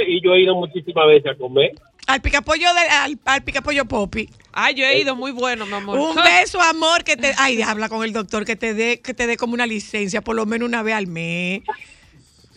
Y 0.08 0.22
yo 0.24 0.34
he 0.36 0.42
ido 0.42 0.54
muchísimas 0.56 1.08
veces 1.08 1.32
a 1.32 1.36
comer. 1.36 1.72
Al 2.06 2.22
picapollo, 2.22 2.72
de, 2.72 2.80
al, 2.82 3.20
al 3.26 3.42
picapollo 3.44 3.86
Poppy. 3.86 4.30
Ay, 4.54 4.76
yo 4.76 4.86
he 4.86 5.00
ido 5.00 5.16
muy 5.16 5.32
bueno, 5.32 5.66
mi 5.66 5.74
amor. 5.74 5.98
Un 5.98 6.16
beso, 6.24 6.62
amor, 6.62 7.04
que 7.04 7.18
te. 7.18 7.34
Ay, 7.40 7.64
habla 7.64 7.90
con 7.90 8.04
el 8.04 8.14
doctor 8.14 8.46
que 8.46 8.56
te 8.56 8.76
dé, 8.76 9.02
que 9.02 9.16
te 9.16 9.26
dé 9.26 9.38
como 9.38 9.56
una 9.56 9.66
licencia, 9.66 10.22
por 10.22 10.36
lo 10.36 10.46
menos 10.46 10.68
una 10.68 10.84
vez 10.84 10.94
al 10.94 11.08
mes. 11.08 11.64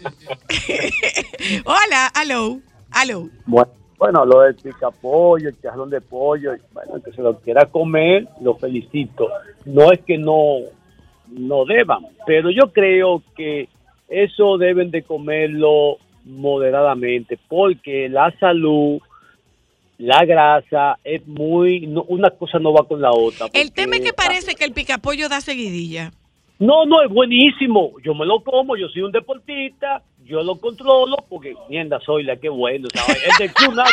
Hola, 1.65 2.07
aló, 2.09 2.61
aló. 2.91 3.31
Bueno, 3.47 3.73
bueno, 3.99 4.25
lo 4.25 4.41
del 4.41 4.55
picapollo, 4.57 5.49
el 5.49 5.61
charrón 5.61 5.91
de 5.91 6.01
pollo, 6.01 6.53
bueno, 6.73 6.97
el 6.97 7.03
que 7.03 7.13
se 7.13 7.23
lo 7.23 7.39
quiera 7.39 7.67
comer, 7.67 8.27
lo 8.41 8.55
felicito. 8.57 9.29
No 9.65 9.93
es 9.93 10.01
que 10.01 10.19
no, 10.19 10.57
no 11.29 11.65
deban, 11.65 12.07
pero 12.27 12.51
yo 12.51 12.73
creo 12.73 13.23
que 13.37 13.69
eso 14.09 14.59
deben 14.59 14.91
de 14.91 15.03
comerlo 15.03 15.99
moderadamente, 16.25 17.39
porque 17.49 18.09
la 18.09 18.31
salud, 18.39 19.01
la 19.99 20.25
grasa, 20.25 20.99
es 21.05 21.27
muy, 21.27 21.87
no- 21.87 22.05
una 22.09 22.31
cosa 22.31 22.59
no 22.59 22.73
va 22.73 22.87
con 22.87 23.01
la 23.01 23.13
otra. 23.13 23.47
El 23.53 23.73
tema 23.73 23.97
es 23.97 24.03
que 24.03 24.13
parece 24.13 24.55
que 24.55 24.65
el 24.65 24.73
picapollo 24.73 25.29
da 25.29 25.41
seguidilla. 25.41 26.11
No, 26.59 26.87
no, 26.87 27.03
es 27.03 27.11
buenísimo. 27.11 27.93
Yo 28.05 28.15
me 28.15 28.25
lo 28.25 28.41
como, 28.41 28.77
yo 28.77 28.89
soy 28.89 29.03
un 29.03 29.11
deportista, 29.13 30.03
yo 30.25 30.43
lo 30.43 30.57
controlo, 30.57 31.17
porque, 31.29 31.55
mierda, 31.69 32.01
soy 32.05 32.23
la 32.25 32.37
que 32.37 32.49
bueno. 32.49 32.89
¿sabes? 32.95 33.23
El 33.25 33.47
de 33.47 33.53
Kuna- 33.55 33.85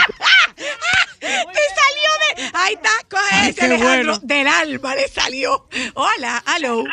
¡Te 1.20 1.28
salió 1.28 2.12
de! 2.26 2.44
Ahí 2.54 2.74
está, 2.74 2.90
coge 3.10 3.50
ese 3.50 3.60
qué 3.60 3.66
Alejandro. 3.66 4.14
bueno. 4.14 4.20
Del 4.24 4.48
alma 4.48 4.96
le 4.96 5.08
salió. 5.08 5.66
Hola, 5.94 6.42
aló. 6.48 6.84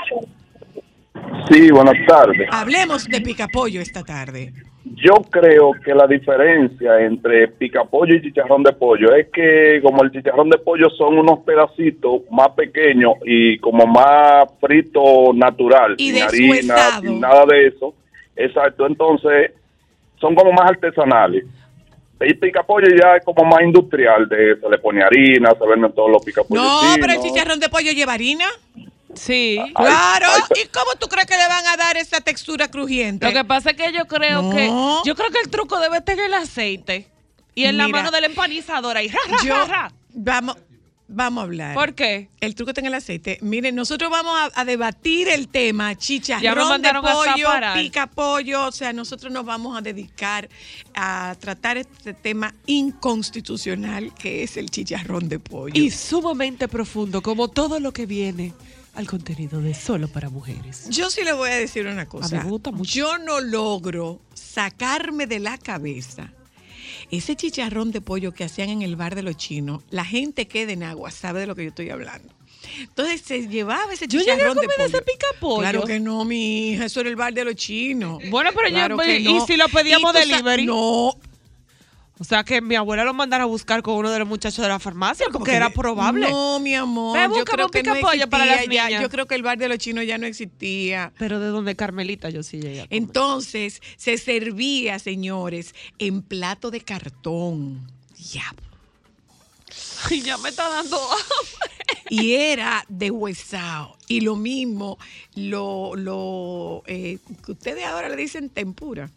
Sí, 1.50 1.70
buenas 1.70 1.94
tardes. 2.06 2.48
Hablemos 2.52 3.06
de 3.06 3.20
picapollo 3.20 3.80
esta 3.80 4.02
tarde. 4.04 4.52
Yo 4.84 5.14
creo 5.30 5.72
que 5.84 5.94
la 5.94 6.06
diferencia 6.06 7.00
entre 7.00 7.48
picapollo 7.48 8.14
y 8.14 8.22
chicharrón 8.22 8.62
de 8.62 8.72
pollo 8.72 9.14
es 9.14 9.28
que 9.32 9.80
como 9.82 10.02
el 10.02 10.10
chicharrón 10.10 10.48
de 10.50 10.58
pollo 10.58 10.88
son 10.90 11.18
unos 11.18 11.40
pedacitos 11.40 12.22
más 12.30 12.48
pequeños 12.50 13.14
y 13.24 13.58
como 13.58 13.86
más 13.86 14.44
frito 14.60 15.32
natural, 15.34 15.94
Y 15.98 16.12
sin 16.12 16.22
harina, 16.22 17.00
sin 17.00 17.20
nada 17.20 17.44
de 17.46 17.68
eso. 17.68 17.94
Exacto, 18.38 18.86
entonces 18.86 19.52
son 20.20 20.34
como 20.34 20.52
más 20.52 20.70
artesanales. 20.70 21.44
El 22.20 22.38
picapollo 22.38 22.88
ya 23.00 23.16
es 23.16 23.24
como 23.24 23.44
más 23.44 23.62
industrial, 23.62 24.28
de 24.28 24.56
se 24.60 24.68
le 24.68 24.78
pone 24.78 25.02
harina, 25.04 25.50
se 25.58 25.66
venden 25.68 25.92
todos 25.92 26.10
los 26.10 26.24
picapollos. 26.24 26.64
No, 26.64 26.80
pero 27.00 27.12
el 27.12 27.20
chicharrón 27.20 27.60
de 27.60 27.68
pollo 27.68 27.92
lleva 27.92 28.14
harina. 28.14 28.46
Sí. 29.14 29.56
Ay, 29.60 29.72
Claro. 29.74 30.26
ay, 30.34 30.62
¿Y 30.64 30.68
cómo 30.68 30.92
tú 30.98 31.06
crees 31.08 31.26
que 31.26 31.36
le 31.36 31.46
van 31.48 31.66
a 31.66 31.76
dar 31.76 31.96
esa 31.96 32.20
textura 32.20 32.68
crujiente? 32.68 33.26
Lo 33.26 33.32
que 33.32 33.44
pasa 33.44 33.70
es 33.70 33.76
que 33.76 33.92
yo 33.92 34.06
creo 34.06 34.42
No. 34.42 34.50
que 34.54 34.66
yo 35.08 35.14
creo 35.14 35.30
que 35.30 35.40
el 35.44 35.50
truco 35.50 35.78
debe 35.80 35.98
estar 35.98 36.18
en 36.18 36.24
el 36.26 36.34
aceite 36.34 37.06
y 37.54 37.64
en 37.64 37.76
la 37.76 37.88
mano 37.88 38.10
de 38.10 38.20
la 38.20 38.26
empanizadora 38.26 39.02
y 39.02 39.08
ra, 39.08 39.18
ra, 39.28 39.36
Yo, 39.44 39.54
ra, 39.54 39.64
ra. 39.66 39.92
vamos, 40.10 40.56
vamos 41.08 41.40
a 41.40 41.44
hablar. 41.44 41.74
¿Por 41.74 41.94
qué? 41.94 42.28
El 42.40 42.54
truco 42.54 42.70
está 42.70 42.80
en 42.80 42.86
el 42.86 42.94
aceite. 42.94 43.38
Miren, 43.40 43.74
nosotros 43.74 44.10
vamos 44.10 44.34
a, 44.36 44.60
a 44.60 44.64
debatir 44.64 45.28
el 45.28 45.48
tema 45.48 45.92
Ya 45.92 45.96
me 45.96 45.96
chicharrón 45.96 46.82
de 46.82 46.88
a 46.88 47.00
pollo, 47.00 47.48
pica 47.74 48.06
pollo. 48.06 48.66
O 48.66 48.72
sea, 48.72 48.92
nosotros 48.92 49.32
nos 49.32 49.44
vamos 49.44 49.76
a 49.76 49.80
dedicar 49.80 50.48
a 50.94 51.34
tratar 51.40 51.78
este 51.78 52.14
tema 52.14 52.54
inconstitucional 52.66 54.14
que 54.14 54.42
es 54.42 54.56
el 54.56 54.70
chicharrón 54.70 55.28
de 55.28 55.38
pollo. 55.40 55.74
Y 55.74 55.90
sumamente 55.90 56.68
profundo, 56.68 57.22
como 57.22 57.48
todo 57.48 57.80
lo 57.80 57.92
que 57.92 58.06
viene 58.06 58.52
al 58.94 59.06
contenido 59.06 59.60
de 59.60 59.74
Solo 59.74 60.08
para 60.08 60.28
Mujeres. 60.28 60.88
Yo 60.90 61.08
sí 61.08 61.22
le 61.24 61.32
voy 61.32 61.50
a 61.50 61.56
decir 61.56 61.86
una 61.86 62.06
cosa. 62.06 62.36
A 62.36 62.38
mí 62.38 62.44
me 62.44 62.50
gusta 62.50 62.70
mucho. 62.70 62.90
Yo 62.90 63.18
no 63.18 63.40
logro 63.40 64.20
sacarme 64.34 65.26
de 65.26 65.38
la 65.38 65.56
cabeza 65.56 66.32
ese 67.10 67.36
chicharrón 67.36 67.90
de 67.92 68.00
pollo 68.00 68.32
que 68.32 68.44
hacían 68.44 68.68
en 68.70 68.82
el 68.82 68.96
bar 68.96 69.14
de 69.14 69.22
los 69.22 69.36
chinos. 69.36 69.82
La 69.90 70.04
gente 70.04 70.46
que 70.48 70.66
de 70.66 70.74
en 70.74 70.82
agua 70.82 71.10
sabe 71.10 71.40
de 71.40 71.46
lo 71.46 71.54
que 71.54 71.62
yo 71.64 71.68
estoy 71.70 71.90
hablando. 71.90 72.32
Entonces 72.80 73.22
se 73.22 73.48
llevaba 73.48 73.92
ese 73.92 74.06
Yo 74.08 74.18
llegué 74.18 74.32
a 74.32 74.34
chicharrón 74.34 74.56
de 74.56 74.62
comer 74.66 74.76
pollo. 74.76 74.88
ese 74.88 75.02
picapollo. 75.02 75.60
Claro 75.60 75.84
que 75.84 76.00
no, 76.00 76.24
mi 76.24 76.70
hija, 76.72 76.84
eso 76.84 77.00
era 77.00 77.08
el 77.08 77.16
bar 77.16 77.32
de 77.32 77.44
los 77.44 77.54
chinos. 77.54 78.20
Bueno, 78.30 78.50
pero 78.54 78.68
yo- 78.68 78.74
Claro 78.74 78.98
que 78.98 79.18
¿y 79.20 79.40
si 79.46 79.56
lo 79.56 79.68
pedíamos 79.68 80.12
delivery? 80.12 80.66
No, 80.66 81.16
O 82.20 82.24
sea, 82.24 82.42
que 82.42 82.60
mi 82.60 82.74
abuela 82.74 83.04
lo 83.04 83.14
mandara 83.14 83.44
a 83.44 83.46
buscar 83.46 83.82
con 83.82 83.94
uno 83.94 84.10
de 84.10 84.18
los 84.18 84.26
muchachos 84.26 84.60
de 84.62 84.68
la 84.68 84.78
farmacia, 84.80 85.26
porque 85.32 85.52
que- 85.52 85.56
era 85.56 85.70
probable. 85.70 86.28
No, 86.28 86.58
mi 86.58 86.74
amor. 86.74 87.16
Ve, 87.16 87.36
yo 87.38 87.44
creo 87.44 87.66
un 87.66 87.70
que 87.70 87.82
no 87.84 87.94
para 88.28 88.44
las 88.46 88.66
ya. 88.66 88.86
niñas. 88.86 89.02
Yo 89.02 89.08
creo 89.08 89.26
que 89.26 89.36
el 89.36 89.42
bar 89.42 89.56
de 89.58 89.68
los 89.68 89.78
chinos 89.78 90.04
ya 90.04 90.18
no 90.18 90.26
existía. 90.26 91.12
Pero 91.18 91.38
de 91.38 91.46
donde 91.48 91.76
Carmelita 91.76 92.28
yo 92.30 92.42
sí 92.42 92.58
llegué 92.60 92.80
a 92.80 92.86
comer. 92.86 93.02
Entonces 93.02 93.80
se 93.96 94.18
servía, 94.18 94.98
señores, 94.98 95.74
en 95.98 96.22
plato 96.22 96.70
de 96.72 96.80
cartón. 96.80 97.88
Diablo. 98.32 98.62
Ay, 100.10 100.22
ya 100.22 100.38
me 100.38 100.48
está 100.48 100.68
dando 100.68 100.96
hambre. 100.96 101.24
Y 102.10 102.32
era 102.34 102.84
de 102.88 103.10
huesado. 103.10 103.96
Y 104.08 104.22
lo 104.22 104.34
mismo, 104.34 104.98
lo, 105.34 105.94
lo 105.94 106.82
eh, 106.86 107.18
que 107.44 107.52
ustedes 107.52 107.84
ahora 107.84 108.08
le 108.08 108.16
dicen 108.16 108.48
tempura 108.48 109.10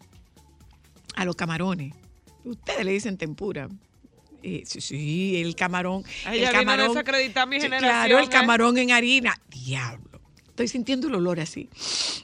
a 1.16 1.24
los 1.24 1.34
camarones. 1.34 1.94
Ustedes 2.44 2.84
le 2.84 2.92
dicen 2.92 3.16
tempura. 3.16 3.68
Eh, 4.42 4.62
sí, 4.66 4.80
sí, 4.80 5.40
el 5.40 5.54
camarón. 5.54 6.02
Ay, 6.26 6.38
el 6.38 6.44
ya 6.44 6.50
vino 6.50 6.72
a 6.72 6.76
camarón. 6.76 7.48
mi 7.48 7.60
generación, 7.60 7.78
Claro, 7.80 8.18
el 8.18 8.24
¿eh? 8.24 8.28
camarón 8.28 8.78
en 8.78 8.90
harina. 8.90 9.34
Diablo. 9.48 10.20
Estoy 10.48 10.68
sintiendo 10.68 11.08
el 11.08 11.14
olor 11.14 11.40
así. 11.40 11.70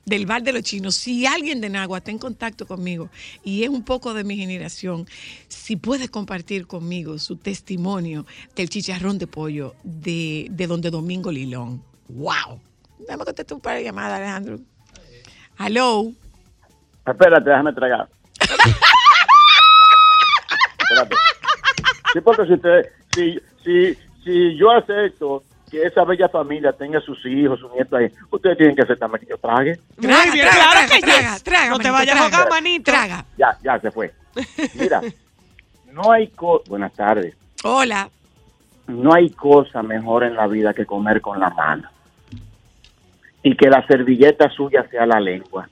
Del 0.05 0.27
bar 0.27 0.43
de 0.43 0.53
los 0.53 0.63
chinos. 0.63 0.97
Si 0.97 1.25
alguien 1.25 1.61
de 1.63 1.71
Nagua 1.71 1.99
está 1.99 2.11
en 2.11 2.19
contacto 2.19 2.67
conmigo 2.67 3.09
y 3.43 3.63
es 3.63 3.71
un 3.71 3.83
poco 3.85 4.13
de 4.13 4.23
mi 4.25 4.37
generación, 4.37 5.07
si 5.49 5.77
puede 5.77 6.09
compartir 6.09 6.67
conmigo 6.67 7.19
su 7.19 7.37
testimonio 7.37 8.27
del 8.55 8.69
chicharrón 8.69 9.17
de 9.19 9.27
pollo 9.29 9.75
de, 9.83 10.49
de 10.51 10.67
donde 10.67 10.91
Domingo 10.91 11.33
Lilón. 11.33 11.83
¡Wow! 12.09 12.61
Déjame 12.99 13.25
contestar 13.25 13.55
un 13.55 13.61
par 13.63 13.77
de 13.77 13.85
llamadas, 13.85 14.19
Alejandro. 14.19 14.59
Hello. 15.59 16.13
Espérate, 17.07 17.49
déjame 17.49 17.73
tragar. 17.73 18.09
Sí, 22.13 22.21
porque 22.23 22.47
si, 22.47 22.53
usted, 22.55 22.87
si, 23.15 23.39
si, 23.65 23.95
si 24.25 24.57
yo 24.57 24.71
acepto 24.71 25.43
que 25.71 25.83
esa 25.83 26.05
bella 26.05 26.29
familia 26.29 26.73
tenga 26.73 27.01
sus 27.01 27.25
hijos, 27.27 27.61
sus 27.61 27.71
nietos 27.73 27.93
ahí, 27.93 28.11
ustedes 28.31 28.57
tienen 28.57 28.75
que 28.75 28.83
aceptarme 28.83 29.19
que 29.19 29.27
yo 29.27 29.37
trague. 29.39 29.79
Muy 29.99 30.07
Traga, 30.07 30.33
bien, 30.33 30.49
traga, 30.49 30.71
claro 30.71 30.93
que 30.93 31.01
traga, 31.01 31.33
yes. 31.35 31.43
traga, 31.43 31.71
No 31.71 31.79
te 31.79 31.91
vayas 31.91 32.17
a 32.17 32.23
ahogar, 32.23 32.49
manito. 32.51 32.91
Traga. 32.91 33.25
Ya, 33.37 33.59
ya 33.63 33.79
se 33.81 33.91
fue. 33.91 34.13
Mira, 34.75 35.03
no 35.93 36.11
hay 36.11 36.29
co 36.29 36.63
buenas 36.69 36.93
tardes. 36.95 37.37
Hola. 37.65 38.09
No 38.87 39.13
hay 39.13 39.29
cosa 39.31 39.83
mejor 39.83 40.25
en 40.25 40.35
la 40.35 40.47
vida 40.47 40.73
que 40.73 40.87
comer 40.87 41.21
con 41.21 41.39
la 41.39 41.51
mano. 41.51 41.91
Y 43.43 43.55
que 43.55 43.69
la 43.69 43.87
servilleta 43.87 44.49
suya 44.49 44.87
sea 44.91 45.05
la 45.05 45.21
lengua. 45.21 45.69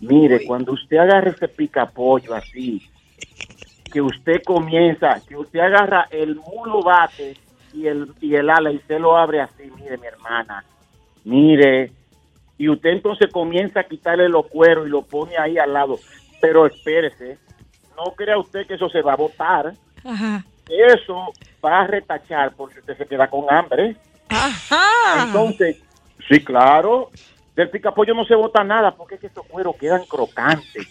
Mire, 0.00 0.46
cuando 0.46 0.72
usted 0.72 0.96
agarra 0.96 1.30
ese 1.30 1.48
picapollo 1.48 2.34
así, 2.34 2.88
que 3.90 4.00
usted 4.00 4.42
comienza, 4.44 5.20
que 5.26 5.36
usted 5.36 5.60
agarra 5.60 6.06
el 6.10 6.36
mulo 6.36 6.82
bate 6.82 7.36
y 7.72 7.86
el, 7.86 8.12
y 8.20 8.34
el 8.34 8.48
ala 8.50 8.70
y 8.72 8.76
usted 8.76 8.98
lo 8.98 9.16
abre 9.16 9.40
así, 9.40 9.70
mire 9.76 9.98
mi 9.98 10.06
hermana, 10.06 10.64
mire, 11.24 11.92
y 12.58 12.68
usted 12.68 12.90
entonces 12.90 13.32
comienza 13.32 13.80
a 13.80 13.84
quitarle 13.84 14.28
los 14.28 14.46
cueros 14.46 14.86
y 14.86 14.90
lo 14.90 15.02
pone 15.02 15.36
ahí 15.38 15.58
al 15.58 15.72
lado, 15.72 15.98
pero 16.40 16.66
espérese, 16.66 17.38
no 17.96 18.12
crea 18.12 18.38
usted 18.38 18.66
que 18.66 18.74
eso 18.74 18.88
se 18.88 19.02
va 19.02 19.14
a 19.14 19.16
botar, 19.16 19.72
Ajá. 20.04 20.44
eso 20.68 21.32
va 21.64 21.80
a 21.80 21.86
retachar 21.86 22.52
porque 22.56 22.80
usted 22.80 22.96
se 22.96 23.06
queda 23.06 23.28
con 23.28 23.44
hambre. 23.52 23.96
Ajá. 24.28 25.24
Entonces, 25.24 25.82
sí, 26.28 26.42
claro, 26.44 27.10
del 27.56 27.70
picapollo 27.70 28.14
no 28.14 28.24
se 28.24 28.34
bota 28.34 28.62
nada 28.62 28.92
porque 28.92 29.16
es 29.16 29.20
que 29.20 29.26
esos 29.26 29.46
cueros 29.46 29.76
quedan 29.76 30.04
crocantes. 30.04 30.88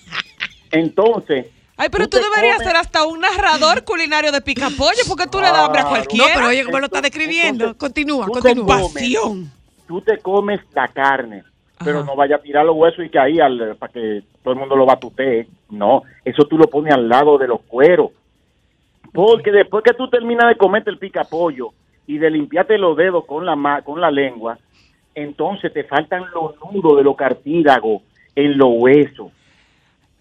Entonces, 0.71 1.47
Ay, 1.81 1.87
pero 1.89 2.07
tú 2.09 2.17
deberías 2.17 2.57
comes- 2.57 2.67
ser 2.67 2.75
hasta 2.75 3.05
un 3.05 3.19
narrador 3.21 3.83
culinario 3.85 4.31
de 4.31 4.41
picapollo 4.41 4.99
porque 5.07 5.27
tú 5.27 5.39
le 5.39 5.47
das 5.47 5.59
hambre 5.59 5.79
a 5.81 5.83
Claro. 5.83 5.89
No, 5.89 5.89
cualquiera. 6.05 6.33
pero 6.35 6.47
oye, 6.49 6.63
¿cómo 6.65 6.79
lo 6.79 6.85
está 6.85 7.01
describiendo? 7.01 7.63
entonces, 7.65 7.79
Continúa, 7.79 8.27
continúa. 8.27 8.65
comes- 8.65 8.93
Pasión. 8.93 9.51
tú 9.87 10.01
te 10.01 10.17
comes 10.19 10.59
la 10.73 10.87
carne, 10.89 11.43
pero 11.83 11.99
Ajá. 11.99 12.05
no 12.07 12.15
vaya 12.15 12.35
a 12.35 12.39
tirar 12.41 12.65
los 12.65 12.75
huesos 12.75 13.05
y 13.05 13.09
que 13.09 13.17
ahí 13.17 13.39
al- 13.39 13.75
para 13.77 13.93
que 13.93 14.23
todo 14.43 14.53
el 14.53 14.59
mundo 14.59 14.75
lo 14.75 14.85
batutee. 14.85 15.47
No, 15.69 16.03
eso 16.25 16.43
tú 16.45 16.57
lo 16.57 16.65
pones 16.69 16.93
al 16.93 17.07
lado 17.07 17.37
de 17.37 17.47
los 17.47 17.61
cueros. 17.61 18.11
Porque 19.13 19.51
después 19.51 19.83
que 19.83 19.93
tú 19.93 20.09
terminas 20.09 20.47
de 20.49 20.55
comerte 20.55 20.89
el 20.89 20.97
picapollo 20.99 21.69
y 22.05 22.17
de 22.17 22.29
limpiarte 22.29 22.77
los 22.77 22.95
dedos 22.97 23.25
con 23.25 23.45
la, 23.45 23.55
ma- 23.55 23.81
con 23.81 23.99
la 24.01 24.11
lengua, 24.11 24.57
entonces 25.15 25.73
te 25.73 25.83
faltan 25.85 26.25
los 26.33 26.55
nudos 26.73 26.97
de 26.97 27.03
los 27.03 27.15
cartílagos 27.15 28.01
en 28.35 28.57
los 28.57 28.69
huesos. 28.73 29.31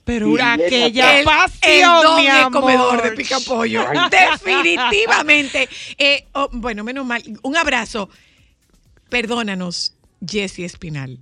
Pero 0.08 0.26
Y 0.26 0.32
una 0.32 0.54
aquella 0.54 1.18
el, 1.18 1.24
pasión, 1.26 2.18
el 2.18 2.46
mi 2.46 2.50
comedor 2.50 3.02
de 3.02 3.10
pica 3.12 3.40
pollo. 3.40 3.84
Ay. 3.86 4.08
Definitivamente. 4.10 5.68
Eh, 5.98 6.24
oh, 6.32 6.48
bueno, 6.50 6.82
menos 6.82 7.04
mal. 7.04 7.22
Un 7.42 7.56
abrazo. 7.58 8.08
Perdónanos, 9.10 9.92
Jessie 10.26 10.64
Espinal. 10.64 11.18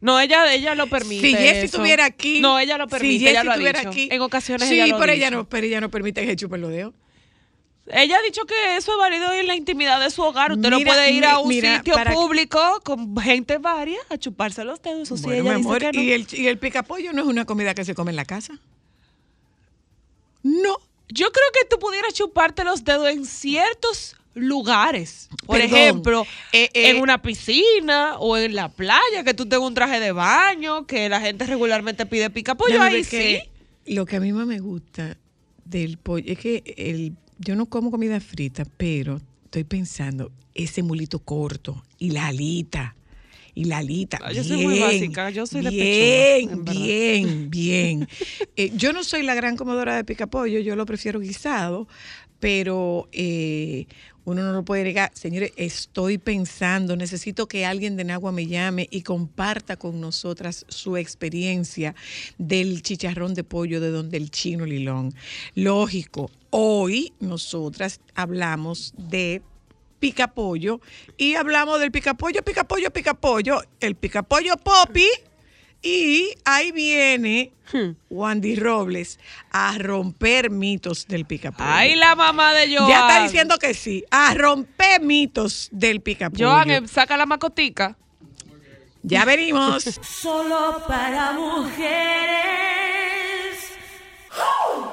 No, 0.00 0.20
ella, 0.20 0.54
ella 0.54 0.76
lo 0.76 0.86
permite. 0.86 1.26
si 1.26 1.34
Jessie 1.34 1.64
estuviera 1.64 2.04
aquí. 2.04 2.38
No, 2.38 2.60
ella 2.60 2.78
lo 2.78 2.86
permite. 2.86 3.18
Si 3.18 3.28
ella 3.28 3.40
Jessie 3.40 3.50
estuviera 3.50 3.80
aquí. 3.80 4.08
En 4.12 4.20
ocasiones 4.20 4.68
sí, 4.68 4.74
ella 4.76 4.86
lo 4.86 4.94
ha 4.94 5.00
pero 5.00 5.12
ella 5.12 5.30
no, 5.32 5.48
pero 5.48 5.66
ella 5.66 5.80
no 5.80 5.90
permite 5.90 6.20
que 6.20 6.28
se 6.28 6.36
chupen 6.36 6.60
los 6.60 6.70
dedos. 6.70 6.94
Ella 7.88 8.16
ha 8.18 8.22
dicho 8.22 8.44
que 8.44 8.76
eso 8.76 8.92
es 8.92 8.98
válido 8.98 9.32
en 9.32 9.46
la 9.48 9.56
intimidad 9.56 10.00
de 10.00 10.10
su 10.10 10.22
hogar. 10.22 10.52
Usted 10.52 10.70
no 10.70 10.80
puede 10.80 11.10
ir 11.12 11.24
a 11.24 11.38
un 11.40 11.48
mira, 11.48 11.78
sitio 11.78 11.96
público 12.12 12.60
con 12.84 13.16
gente 13.18 13.58
varia 13.58 13.98
a 14.08 14.16
chuparse 14.16 14.64
los 14.64 14.80
dedos. 14.80 15.02
Eso 15.02 15.16
sí, 15.16 15.24
Bueno, 15.24 15.40
ella 15.40 15.50
mi 15.50 15.56
dice 15.56 15.68
amor, 15.68 15.78
que 15.80 15.92
no. 15.92 16.02
y 16.02 16.12
el, 16.12 16.26
y 16.32 16.46
el 16.46 16.58
picapollo 16.58 17.12
no 17.12 17.22
es 17.22 17.28
una 17.28 17.44
comida 17.44 17.74
que 17.74 17.84
se 17.84 17.94
come 17.94 18.10
en 18.10 18.16
la 18.16 18.24
casa. 18.24 18.54
No. 20.42 20.76
Yo 21.08 21.30
creo 21.30 21.46
que 21.52 21.68
tú 21.68 21.78
pudieras 21.78 22.14
chuparte 22.14 22.64
los 22.64 22.84
dedos 22.84 23.08
en 23.08 23.26
ciertos 23.26 24.16
lugares. 24.34 25.28
Por 25.44 25.58
Perdón, 25.58 25.78
ejemplo, 25.78 26.26
eh, 26.52 26.70
eh, 26.72 26.90
en 26.90 27.02
una 27.02 27.20
piscina 27.20 28.16
o 28.18 28.36
en 28.36 28.54
la 28.54 28.70
playa, 28.70 29.24
que 29.24 29.34
tú 29.34 29.44
tengas 29.46 29.66
un 29.66 29.74
traje 29.74 30.00
de 30.00 30.12
baño, 30.12 30.86
que 30.86 31.08
la 31.08 31.20
gente 31.20 31.44
regularmente 31.46 32.06
pide 32.06 32.30
pica 32.30 32.54
pollo. 32.54 32.80
Ahí 32.80 33.04
sí. 33.04 33.42
Lo 33.86 34.06
que 34.06 34.16
a 34.16 34.20
mí 34.20 34.32
más 34.32 34.46
me 34.46 34.60
gusta 34.60 35.18
del 35.64 35.98
pollo 35.98 36.32
es 36.32 36.38
que 36.38 36.62
el, 36.78 37.14
yo 37.44 37.56
no 37.56 37.66
como 37.66 37.90
comida 37.90 38.20
frita, 38.20 38.64
pero 38.76 39.20
estoy 39.44 39.64
pensando 39.64 40.30
ese 40.54 40.82
mulito 40.82 41.18
corto 41.18 41.82
y 41.98 42.10
la 42.10 42.26
alita. 42.28 42.96
Y 43.54 43.64
la 43.64 43.78
alita. 43.78 44.18
Ah, 44.22 44.32
yo 44.32 44.44
soy 44.44 44.62
muy 44.62 44.74
bien, 44.74 44.86
básica, 44.86 45.28
yo 45.28 45.46
soy 45.46 45.62
de 45.62 45.70
bien, 45.70 45.86
pechuga, 45.86 46.52
en 46.54 46.64
verdad. 46.64 46.80
bien, 46.80 47.50
bien. 47.50 48.08
Eh, 48.56 48.72
yo 48.74 48.94
no 48.94 49.04
soy 49.04 49.22
la 49.22 49.34
gran 49.34 49.56
comedora 49.56 49.94
de 49.94 50.04
pica 50.04 50.26
pollo, 50.26 50.58
yo 50.60 50.74
lo 50.74 50.86
prefiero 50.86 51.20
guisado, 51.20 51.86
pero 52.40 53.08
eh, 53.12 53.86
uno 54.24 54.42
no 54.42 54.52
lo 54.52 54.64
puede 54.64 54.84
negar. 54.84 55.10
Señores, 55.14 55.52
estoy 55.56 56.18
pensando, 56.18 56.96
necesito 56.96 57.46
que 57.48 57.66
alguien 57.66 57.96
de 57.96 58.04
Nagua 58.04 58.32
me 58.32 58.46
llame 58.46 58.88
y 58.90 59.02
comparta 59.02 59.76
con 59.76 60.00
nosotras 60.00 60.64
su 60.68 60.96
experiencia 60.96 61.94
del 62.38 62.82
chicharrón 62.82 63.34
de 63.34 63.44
pollo 63.44 63.80
de 63.80 63.90
donde 63.90 64.16
el 64.16 64.30
chino 64.30 64.64
Lilón. 64.64 65.14
Lógico, 65.54 66.30
hoy 66.50 67.12
nosotras 67.20 68.00
hablamos 68.14 68.94
de 68.96 69.42
picapollo 69.98 70.80
y 71.16 71.34
hablamos 71.34 71.80
del 71.80 71.92
picapollo, 71.92 72.42
picapollo, 72.42 72.90
picapollo, 72.90 73.62
el 73.80 73.94
picapollo 73.94 74.56
Poppy 74.56 75.06
y 75.82 76.34
ahí 76.44 76.72
viene 76.72 77.52
Hmm. 77.72 77.96
Wandy 78.10 78.56
Robles 78.56 79.18
a 79.50 79.78
romper 79.78 80.50
mitos 80.50 81.06
del 81.08 81.24
picapollo. 81.24 81.70
Ay, 81.70 81.96
la 81.96 82.14
mamá 82.14 82.52
de 82.52 82.76
Joan. 82.76 82.88
Ya 82.88 83.08
está 83.08 83.22
diciendo 83.22 83.56
que 83.58 83.72
sí, 83.72 84.04
a 84.10 84.34
romper 84.34 85.00
mitos 85.00 85.68
del 85.72 86.02
picapollo. 86.02 86.50
Joan, 86.50 86.70
eh, 86.70 86.82
saca 86.86 87.16
la 87.16 87.24
macotica. 87.24 87.96
Ya 89.02 89.24
venimos. 89.24 89.84
Solo 90.02 90.82
para 90.86 91.32
mujeres. 91.32 91.82
¿Dónde 94.36 94.91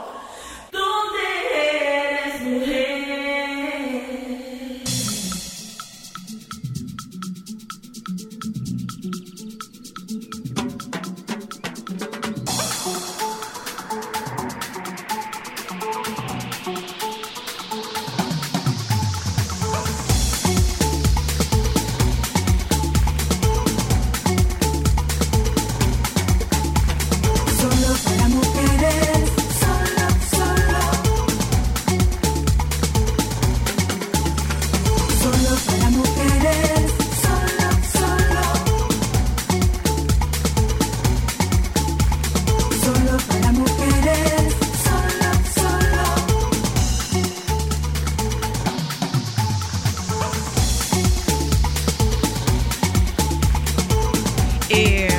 Eh, 54.69 55.09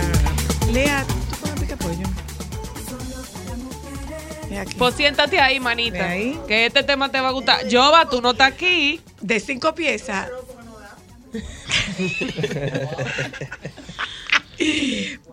Lea, 0.72 1.04
¿tú 1.04 1.60
picapollo? 1.60 2.06
Ve 4.48 4.58
aquí. 4.58 4.74
Pues 4.76 4.94
siéntate 4.94 5.40
ahí, 5.40 5.60
manita. 5.60 6.08
Ahí. 6.10 6.38
Que 6.46 6.66
este 6.66 6.82
tema 6.82 7.10
te 7.10 7.20
va 7.20 7.28
a 7.28 7.32
gustar. 7.32 7.60
Jova, 7.70 8.08
tú 8.08 8.20
no 8.22 8.30
estás 8.32 8.52
aquí. 8.52 9.00
De 9.20 9.40
cinco 9.40 9.74
piezas. 9.74 10.28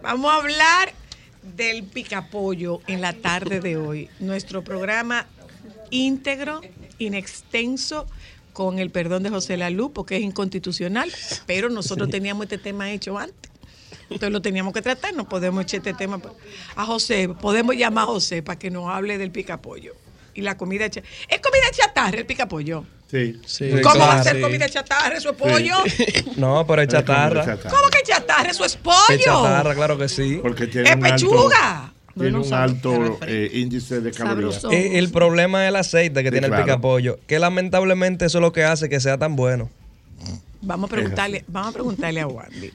Vamos 0.01 0.31
a 0.31 0.35
hablar 0.35 0.93
del 1.55 1.83
picapollo 1.83 2.81
en 2.87 3.01
la 3.01 3.13
tarde 3.13 3.59
de 3.59 3.77
hoy. 3.77 4.09
Nuestro 4.19 4.63
programa 4.63 5.25
íntegro, 5.89 6.61
inextenso, 6.99 8.07
con 8.53 8.79
el 8.79 8.89
perdón 8.89 9.23
de 9.23 9.29
José 9.29 9.55
Lalú, 9.55 9.93
porque 9.93 10.17
es 10.17 10.23
inconstitucional, 10.23 11.13
pero 11.45 11.69
nosotros 11.69 12.09
teníamos 12.09 12.45
este 12.45 12.57
tema 12.57 12.91
hecho 12.91 13.17
antes. 13.17 13.51
Entonces 14.09 14.31
lo 14.31 14.41
teníamos 14.41 14.73
que 14.73 14.81
tratar, 14.81 15.13
no 15.13 15.27
podemos 15.27 15.63
echar 15.63 15.79
este 15.79 15.93
tema 15.93 16.19
a 16.75 16.85
José, 16.85 17.29
podemos 17.29 17.75
llamar 17.75 18.03
a 18.05 18.07
José 18.07 18.41
para 18.41 18.57
que 18.57 18.71
nos 18.71 18.89
hable 18.89 19.17
del 19.17 19.31
picapollo. 19.31 19.93
Y 20.33 20.41
la 20.41 20.55
comida 20.55 20.85
¿Es 20.85 20.93
comida 21.41 21.65
chatarra 21.71 22.17
el 22.19 22.25
picapollo? 22.25 22.85
Sí. 23.09 23.39
Sí, 23.45 23.71
¿Cómo 23.81 23.99
va 23.99 24.19
a 24.19 24.23
ser 24.23 24.35
Sí. 24.35 24.41
comida 24.41 24.69
chatarra? 24.69 25.17
¿Eso 25.17 25.31
es 25.31 25.35
pollo? 25.35 25.75
No, 26.37 26.65
pero 26.67 26.81
es 26.83 26.87
chatarra. 26.89 27.57
¿Cómo 27.57 27.89
que 27.91 28.03
chatarra? 28.03 28.49
¿Eso 28.51 28.63
es 28.65 28.73
Es 28.73 28.77
pollo? 28.77 29.17
chatarra, 29.23 29.73
claro 29.75 29.97
que 29.97 30.07
sí. 30.07 30.39
Porque 30.41 30.67
tiene 30.67 30.89
¡Es 30.89 30.95
un 30.95 31.05
alto, 31.05 31.15
pechuga! 31.27 31.93
tiene 32.17 32.37
un 32.39 32.53
alto 32.53 33.19
eh, 33.27 33.49
índice 33.53 34.01
de 34.01 34.11
calorías. 34.11 34.63
Eh, 34.71 34.97
el 34.99 35.09
problema 35.11 35.63
es 35.65 35.69
el 35.69 35.75
aceite 35.77 36.21
que 36.21 36.29
Sí, 36.29 36.31
tiene 36.33 36.47
claro. 36.47 36.61
el 36.63 36.65
picapollo, 36.67 37.19
que 37.27 37.39
lamentablemente 37.39 38.25
eso 38.25 38.37
es 38.37 38.41
lo 38.41 38.51
que 38.53 38.63
hace 38.63 38.89
que 38.89 38.99
sea 38.99 39.17
tan 39.17 39.35
bueno. 39.35 39.69
Vamos 40.61 40.89
a 40.89 40.95
preguntarle, 40.95 41.45
vamos 41.47 41.69
a 41.69 41.73
preguntarle 41.73 42.21
a 42.21 42.27
Wandy. 42.27 42.71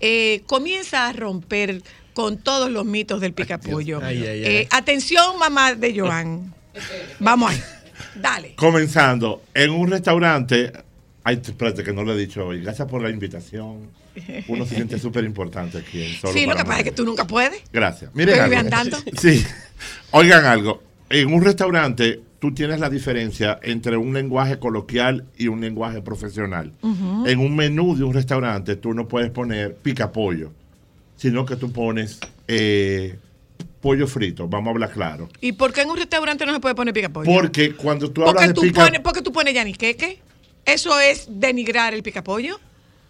Eh, 0.00 0.42
comienza 0.46 1.08
a 1.08 1.12
romper 1.12 1.82
con 2.14 2.38
todos 2.38 2.70
los 2.70 2.84
mitos 2.84 3.20
del 3.20 3.32
picapollo. 3.32 4.00
Eh, 4.04 4.68
atención, 4.70 5.38
mamá 5.38 5.74
de 5.74 5.98
Joan. 5.98 6.54
Vamos 7.18 7.50
ahí. 7.52 7.62
Dale. 8.14 8.54
Comenzando, 8.56 9.42
en 9.54 9.70
un 9.70 9.90
restaurante, 9.90 10.72
ay, 11.24 11.40
espérate 11.42 11.82
que 11.82 11.92
no 11.92 12.02
lo 12.02 12.14
he 12.14 12.18
dicho 12.18 12.46
hoy, 12.46 12.60
gracias 12.62 12.88
por 12.88 13.02
la 13.02 13.10
invitación. 13.10 13.90
Uno 14.48 14.66
se 14.66 14.74
siente 14.74 14.98
súper 14.98 15.24
importante 15.24 15.78
aquí. 15.78 16.02
en 16.02 16.14
Solo 16.16 16.32
sí, 16.34 16.44
lo 16.44 16.54
que 16.54 16.64
pasa 16.64 16.78
es 16.78 16.84
que 16.84 16.92
tú 16.92 17.04
nunca 17.04 17.26
puedes. 17.26 17.62
Gracias. 17.72 18.14
Miren 18.14 18.40
algo. 18.40 18.56
andando. 18.56 18.98
Sí. 19.18 19.44
Oigan 20.10 20.44
algo. 20.44 20.82
En 21.08 21.32
un 21.32 21.42
restaurante, 21.42 22.20
tú 22.42 22.52
tienes 22.52 22.80
la 22.80 22.90
diferencia 22.90 23.60
entre 23.62 23.96
un 23.96 24.12
lenguaje 24.12 24.58
coloquial 24.58 25.26
y 25.38 25.46
un 25.46 25.60
lenguaje 25.60 26.02
profesional. 26.02 26.72
En 27.24 27.38
un 27.38 27.54
menú 27.54 27.96
de 27.96 28.02
un 28.02 28.12
restaurante, 28.12 28.74
tú 28.74 28.94
no 28.94 29.06
puedes 29.06 29.30
poner 29.30 29.76
pica 29.76 30.10
pollo, 30.10 30.50
sino 31.14 31.46
que 31.46 31.54
tú 31.54 31.70
pones 31.70 32.18
eh, 32.48 33.16
pollo 33.80 34.08
frito. 34.08 34.48
Vamos 34.48 34.66
a 34.66 34.70
hablar 34.72 34.90
claro. 34.90 35.28
¿Y 35.40 35.52
por 35.52 35.72
qué 35.72 35.82
en 35.82 35.90
un 35.90 35.96
restaurante 35.96 36.44
no 36.44 36.52
se 36.52 36.58
puede 36.58 36.74
poner 36.74 36.92
picapollo? 36.92 37.30
Porque 37.32 37.76
cuando 37.76 38.10
tú 38.10 38.22
hablas 38.22 38.34
porque 38.34 38.48
de 38.48 38.54
tú 38.54 38.60
pica 38.62 38.86
pones, 38.86 39.00
porque 39.02 39.22
tú 39.22 39.30
pones 39.30 39.54
yaniqueque. 39.54 40.18
Eso 40.64 40.98
es 40.98 41.28
denigrar 41.30 41.94
el 41.94 42.02
picapollo. 42.02 42.58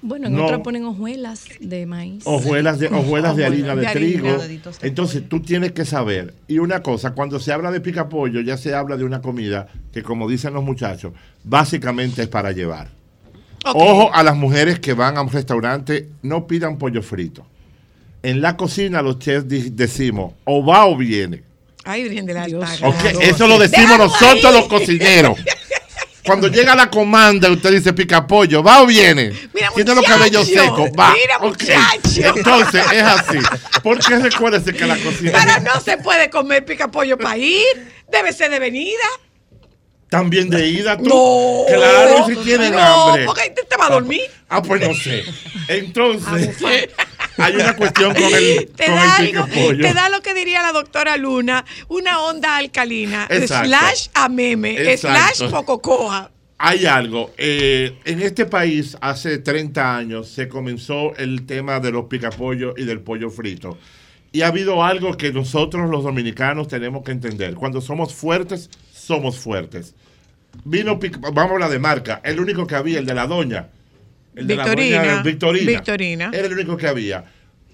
Bueno, 0.02 0.26
en 0.26 0.34
No. 0.34 0.44
otra 0.46 0.62
ponen 0.64 0.84
hojuelas 0.84 1.44
de 1.60 1.86
maíz. 1.86 2.24
hojuelas 2.26 2.80
de, 2.80 2.88
hojuelas 2.88 3.36
de 3.36 3.46
harina 3.46 3.76
de, 3.76 3.86
trigo. 3.86 4.36
Entonces 4.82 5.28
tú 5.28 5.40
tienes 5.40 5.72
que 5.72 5.84
saber. 5.84 6.34
Y 6.48 6.58
una 6.58 6.82
cosa, 6.82 7.12
cuando 7.12 7.38
se 7.38 7.52
habla 7.52 7.70
de 7.70 7.80
pica 7.80 8.08
pollo, 8.08 8.40
ya 8.40 8.56
se 8.56 8.74
habla 8.74 8.96
de 8.96 9.04
una 9.04 9.22
comida 9.22 9.68
que, 9.92 10.02
como 10.02 10.28
dicen 10.28 10.54
los 10.54 10.64
muchachos, 10.64 11.12
básicamente 11.44 12.22
es 12.22 12.28
para 12.28 12.50
llevar. 12.50 12.88
Ojo 13.64 14.12
a 14.12 14.24
las 14.24 14.36
mujeres 14.36 14.80
que 14.80 14.92
van 14.92 15.16
a 15.16 15.22
un 15.22 15.30
restaurante, 15.30 16.08
no 16.22 16.48
pidan 16.48 16.78
pollo 16.78 17.00
frito. 17.02 17.46
En 18.24 18.40
la 18.40 18.56
cocina 18.56 19.02
los 19.02 19.20
chefs 19.20 19.46
decimos, 19.76 20.34
o 20.44 20.64
va 20.64 20.86
o 20.86 20.96
viene. 20.96 21.44
Ay, 21.84 22.04
Virgen 22.04 22.26
de 22.26 22.34
la 22.34 22.44
Alta 22.44 22.58
Ok, 22.58 22.94
Gracia. 23.02 23.20
Eso 23.22 23.46
lo 23.48 23.58
decimos 23.58 23.98
nosotros 23.98 24.44
ahí. 24.44 24.52
los 24.54 24.66
cocineros. 24.66 25.38
Cuando 26.24 26.46
llega 26.48 26.74
la 26.76 26.88
comanda, 26.88 27.50
usted 27.50 27.72
dice 27.72 27.92
pica 27.92 28.26
pollo, 28.26 28.62
¿va 28.62 28.82
o 28.82 28.86
viene? 28.86 29.32
Mira, 29.52 29.70
Tiene 29.74 29.94
los 29.94 30.04
cabellos 30.04 30.46
secos, 30.46 30.90
va. 30.98 31.12
mira, 31.12 31.36
Ok. 31.38 31.44
muchacho. 31.60 32.36
Entonces 32.36 32.84
es 32.92 33.02
así. 33.02 33.38
Porque 33.82 34.16
recuérdese 34.18 34.72
que 34.72 34.86
la 34.86 34.96
cocina 34.98 35.32
Pero 35.44 35.60
no 35.74 35.80
se 35.80 35.98
puede 35.98 36.30
comer 36.30 36.64
picapollo 36.64 37.18
para 37.18 37.36
ir. 37.36 37.64
Debe 38.10 38.32
ser 38.32 38.50
de 38.50 38.58
venida. 38.60 39.02
también 40.08 40.48
de 40.50 40.66
ida 40.68 40.96
tú. 40.98 41.04
No. 41.04 41.64
claro, 41.74 42.26
si 42.26 42.36
tienen 42.36 42.72
No, 42.72 43.08
hambre. 43.08 43.24
porque 43.24 43.50
te, 43.50 43.62
te 43.64 43.76
va 43.76 43.86
a 43.86 43.90
dormir. 43.90 44.20
Ah, 44.48 44.62
pues 44.62 44.80
no 44.86 44.94
sé. 44.94 45.24
Entonces, 45.68 46.50
hay 47.38 47.54
una 47.56 47.76
cuestión 47.76 48.14
con 48.14 48.22
el, 48.24 48.68
Te 48.76 48.86
con 48.86 48.94
da, 48.94 49.16
el 49.18 49.36
algo, 49.36 49.46
te 49.80 49.94
da 49.94 50.08
lo 50.08 50.20
que 50.22 50.34
diría 50.34 50.62
la 50.62 50.72
doctora 50.72 51.16
Luna, 51.16 51.64
una 51.88 52.20
onda 52.22 52.56
alcalina, 52.56 53.26
Exacto. 53.30 53.68
slash 53.68 54.08
a 54.14 54.28
meme, 54.28 54.92
Exacto. 54.92 55.34
slash 55.46 55.50
poco 55.50 55.80
coja. 55.80 56.30
Hay 56.58 56.86
algo. 56.86 57.32
eh, 57.38 57.98
en 58.04 58.20
este 58.22 58.46
país, 58.46 58.96
hace 59.00 59.38
30 59.38 59.96
años, 59.96 60.28
se 60.28 60.48
comenzó 60.48 61.14
el 61.16 61.44
tema 61.44 61.80
de 61.80 61.90
los 61.90 62.04
picapollos 62.04 62.74
y 62.76 62.84
del 62.84 63.00
pollo 63.00 63.30
frito. 63.30 63.76
Y 64.30 64.42
ha 64.42 64.46
habido 64.46 64.82
algo 64.84 65.16
que 65.16 65.32
nosotros 65.32 65.90
los 65.90 66.04
dominicanos 66.04 66.68
tenemos 66.68 67.02
que 67.02 67.10
entender. 67.12 67.54
Cuando 67.54 67.80
somos 67.80 68.14
fuertes, 68.14 68.70
somos 68.94 69.38
fuertes. 69.38 69.94
Vino, 70.64 70.98
vamos 71.20 71.50
a 71.50 71.54
hablar 71.54 71.70
de 71.70 71.78
marca, 71.78 72.20
el 72.24 72.38
único 72.38 72.66
que 72.66 72.76
había, 72.76 72.98
el 73.00 73.06
de 73.06 73.14
la 73.14 73.26
doña. 73.26 73.68
El 74.34 74.46
de 74.46 74.56
la 74.56 74.64
Victorina. 75.22 75.22
Victorina. 75.22 76.30
Era 76.32 76.46
el 76.46 76.52
único 76.52 76.76
que 76.76 76.86
había. 76.88 77.24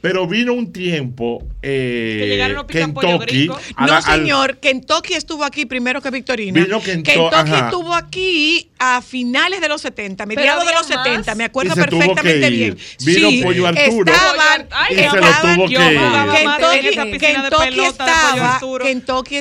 Pero 0.01 0.29
vino 0.29 0.53
un 0.53 0.73
tiempo 0.73 1.43
eh, 1.61 2.19
Que 2.21 2.27
llegaron 2.29 2.55
los 2.57 2.67
Kentucky. 2.67 3.49
a 3.75 3.81
No, 3.87 3.87
la- 3.93 3.97
al- 3.99 4.21
señor, 4.21 4.59
Kentucky 4.59 5.15
estuvo 5.15 5.43
aquí 5.45 5.67
primero 5.67 6.01
que 6.01 6.11
Victorina. 6.11 6.63
Vino 6.63 6.81
Kentucky 6.81 7.19
ajá. 7.33 7.65
estuvo 7.67 7.93
aquí 7.93 8.71
a 8.79 9.03
finales 9.03 9.61
de 9.61 9.69
los 9.69 9.81
70, 9.81 10.25
mediados 10.27 10.65
de 10.65 10.73
los 10.73 10.87
70, 10.87 11.35
me 11.35 11.43
acuerdo 11.45 11.73
Y 11.73 11.81
se 11.81 11.87
tuvo 11.89 11.99
perfectamente 11.99 12.41
que 12.49 12.55
ir. 12.55 12.75
bien. 12.75 12.79
Vino 13.05 13.29
Sí, 13.31 13.43
Pollo 13.43 13.67
Arturo. 13.67 14.13
Estaban, 14.13 14.69
y 14.91 14.95
se 14.95 15.03
lo 15.03 15.11
tuvo 15.11 15.67
que 15.67 15.73
ir. 15.93 15.99
más 16.01 16.59
Kentucky, 16.59 17.19
Kentucky 17.19 17.81
estaba. 17.81 18.81
Kentucky 18.85 19.37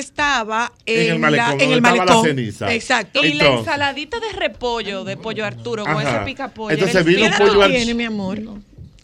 en, 0.86 1.00
En 1.06 1.12
el 1.12 1.18
malecón, 1.20 1.58
la- 1.58 1.64
en 1.64 1.70
el 1.70 1.76
estaba 1.78 1.96
la 1.96 2.04
malecón. 2.04 2.24
ceniza. 2.26 2.74
Exacto. 2.74 3.24
Y 3.24 3.34
la 3.34 3.44
Entonces- 3.44 3.58
ensaladita 3.60 4.18
de 4.20 4.32
repollo 4.32 5.04
de 5.04 5.16
pollo 5.16 5.44
Arturo 5.44 5.84
con 5.84 5.96
Ajá. 5.98 6.16
ese 6.16 6.24
pica 6.24 6.48
pollo. 6.48 6.74
Entonces 6.74 7.04
vino 7.04 7.20
¿Qué 7.20 7.26
edad 7.26 7.38
Pollo 7.38 7.50
Arturo. 7.62 7.68
tienes, 7.70 7.94
mi 7.94 8.04
amor? 8.04 8.38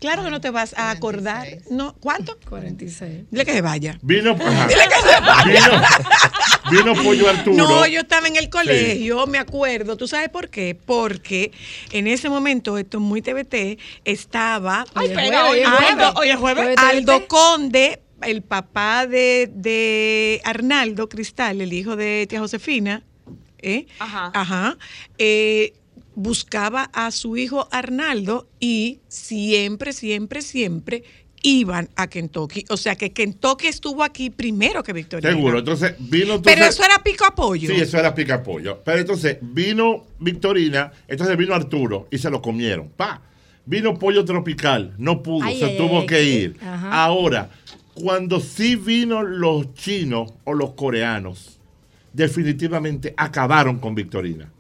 Claro 0.05 0.23
que 0.23 0.31
no 0.31 0.41
te 0.41 0.51
vas 0.51 0.75
a 0.77 0.91
acordar. 0.91 1.47
No, 1.71 1.95
¿Cuánto? 1.95 2.39
46. 2.47 3.25
Dile 3.31 3.45
que 3.47 3.53
se 3.53 3.63
vaya. 3.63 3.99
Vino. 4.03 4.35
Dile 4.35 4.85
que 4.89 5.09
se 5.09 5.21
vaya. 5.21 5.81
vino, 6.71 6.93
vino 6.93 7.03
Pollo 7.03 7.31
Arturo. 7.31 7.57
No, 7.57 7.87
yo 7.87 8.01
estaba 8.01 8.29
en 8.29 8.37
el 8.37 8.51
colegio, 8.51 9.27
me 9.27 9.39
acuerdo. 9.39 9.97
¿Tú 9.97 10.07
sabes 10.07 10.29
por 10.29 10.51
qué? 10.51 10.75
Porque 10.75 11.53
en 11.91 12.07
ese 12.07 12.29
momento, 12.29 12.77
esto 12.77 12.99
es 12.99 13.03
muy 13.03 13.23
TBT, 13.23 13.79
estaba 14.05 14.85
Ay, 14.95 15.09
jueves, 15.15 15.41
hoy 15.49 15.59
es 15.61 15.67
Aldo- 15.69 15.77
jueves. 15.79 16.13
Hoy 16.17 16.29
es 16.29 16.37
jueves. 16.37 16.65
jueves. 16.65 16.79
Aldo 16.79 17.27
Conde, 17.27 18.03
el 18.21 18.43
papá 18.43 19.07
de, 19.07 19.51
de 19.55 20.43
Arnaldo 20.45 21.09
Cristal, 21.09 21.63
el 21.63 21.73
hijo 21.73 21.97
de 21.97 22.27
tía 22.29 22.41
Josefina, 22.41 23.03
¿eh? 23.59 23.87
Ajá. 23.99 24.31
Ajá. 24.35 24.77
eh, 25.17 25.73
buscaba 26.15 26.91
a 26.93 27.11
su 27.11 27.37
hijo 27.37 27.69
Arnaldo 27.71 28.49
y 28.61 29.01
siempre, 29.09 29.93
siempre, 29.93 30.43
siempre 30.43 31.03
iban 31.43 31.91
a 31.97 32.07
Kentucky. 32.09 32.65
O 32.71 32.77
sea 32.77 32.97
que 32.97 33.13
Kentucky 33.13 33.67
estuvo 33.67 34.03
aquí 34.03 34.31
primero 34.31 34.83
que 34.83 34.93
Victoria. 34.95 35.31
Seguro. 35.31 35.59
Entonces 35.59 35.95
vino. 35.99 36.35
entonces- 36.37 36.55
Pero 36.55 36.65
eso 36.67 36.85
era 36.85 37.03
pico 37.03 37.25
a 37.27 37.35
pollo. 37.35 37.69
Sí, 37.69 37.81
eso 37.81 37.99
era 37.99 38.15
pica 38.15 38.43
pollo. 38.43 38.81
Pero 38.85 38.99
entonces 39.01 39.39
vino 39.43 40.05
Victorina, 40.19 40.91
entonces 41.07 41.37
vino 41.37 41.55
Arturo 41.55 42.09
y 42.11 42.19
se 42.19 42.31
lo 42.31 42.41
comieron. 42.41 42.89
Pa. 42.97 43.21
Vino 43.67 43.99
pollo 43.99 44.25
tropical, 44.25 44.95
no 44.99 45.23
pudo, 45.23 45.45
Ay, 45.45 45.59
se 45.59 45.65
ay, 45.67 45.77
tuvo 45.79 46.01
ay. 46.01 46.07
que 46.07 46.23
ir. 46.25 46.57
Ajá. 46.63 47.05
Ahora, 47.05 47.51
cuando 47.95 48.41
sí 48.41 48.77
vino 48.77 49.23
los 49.23 49.73
chinos 49.75 50.33
o 50.45 50.53
los 50.55 50.73
coreanos, 50.73 51.59
definitivamente 52.13 53.13
acabaron 53.17 53.79
con 53.79 53.95
Victorina. 53.95 54.51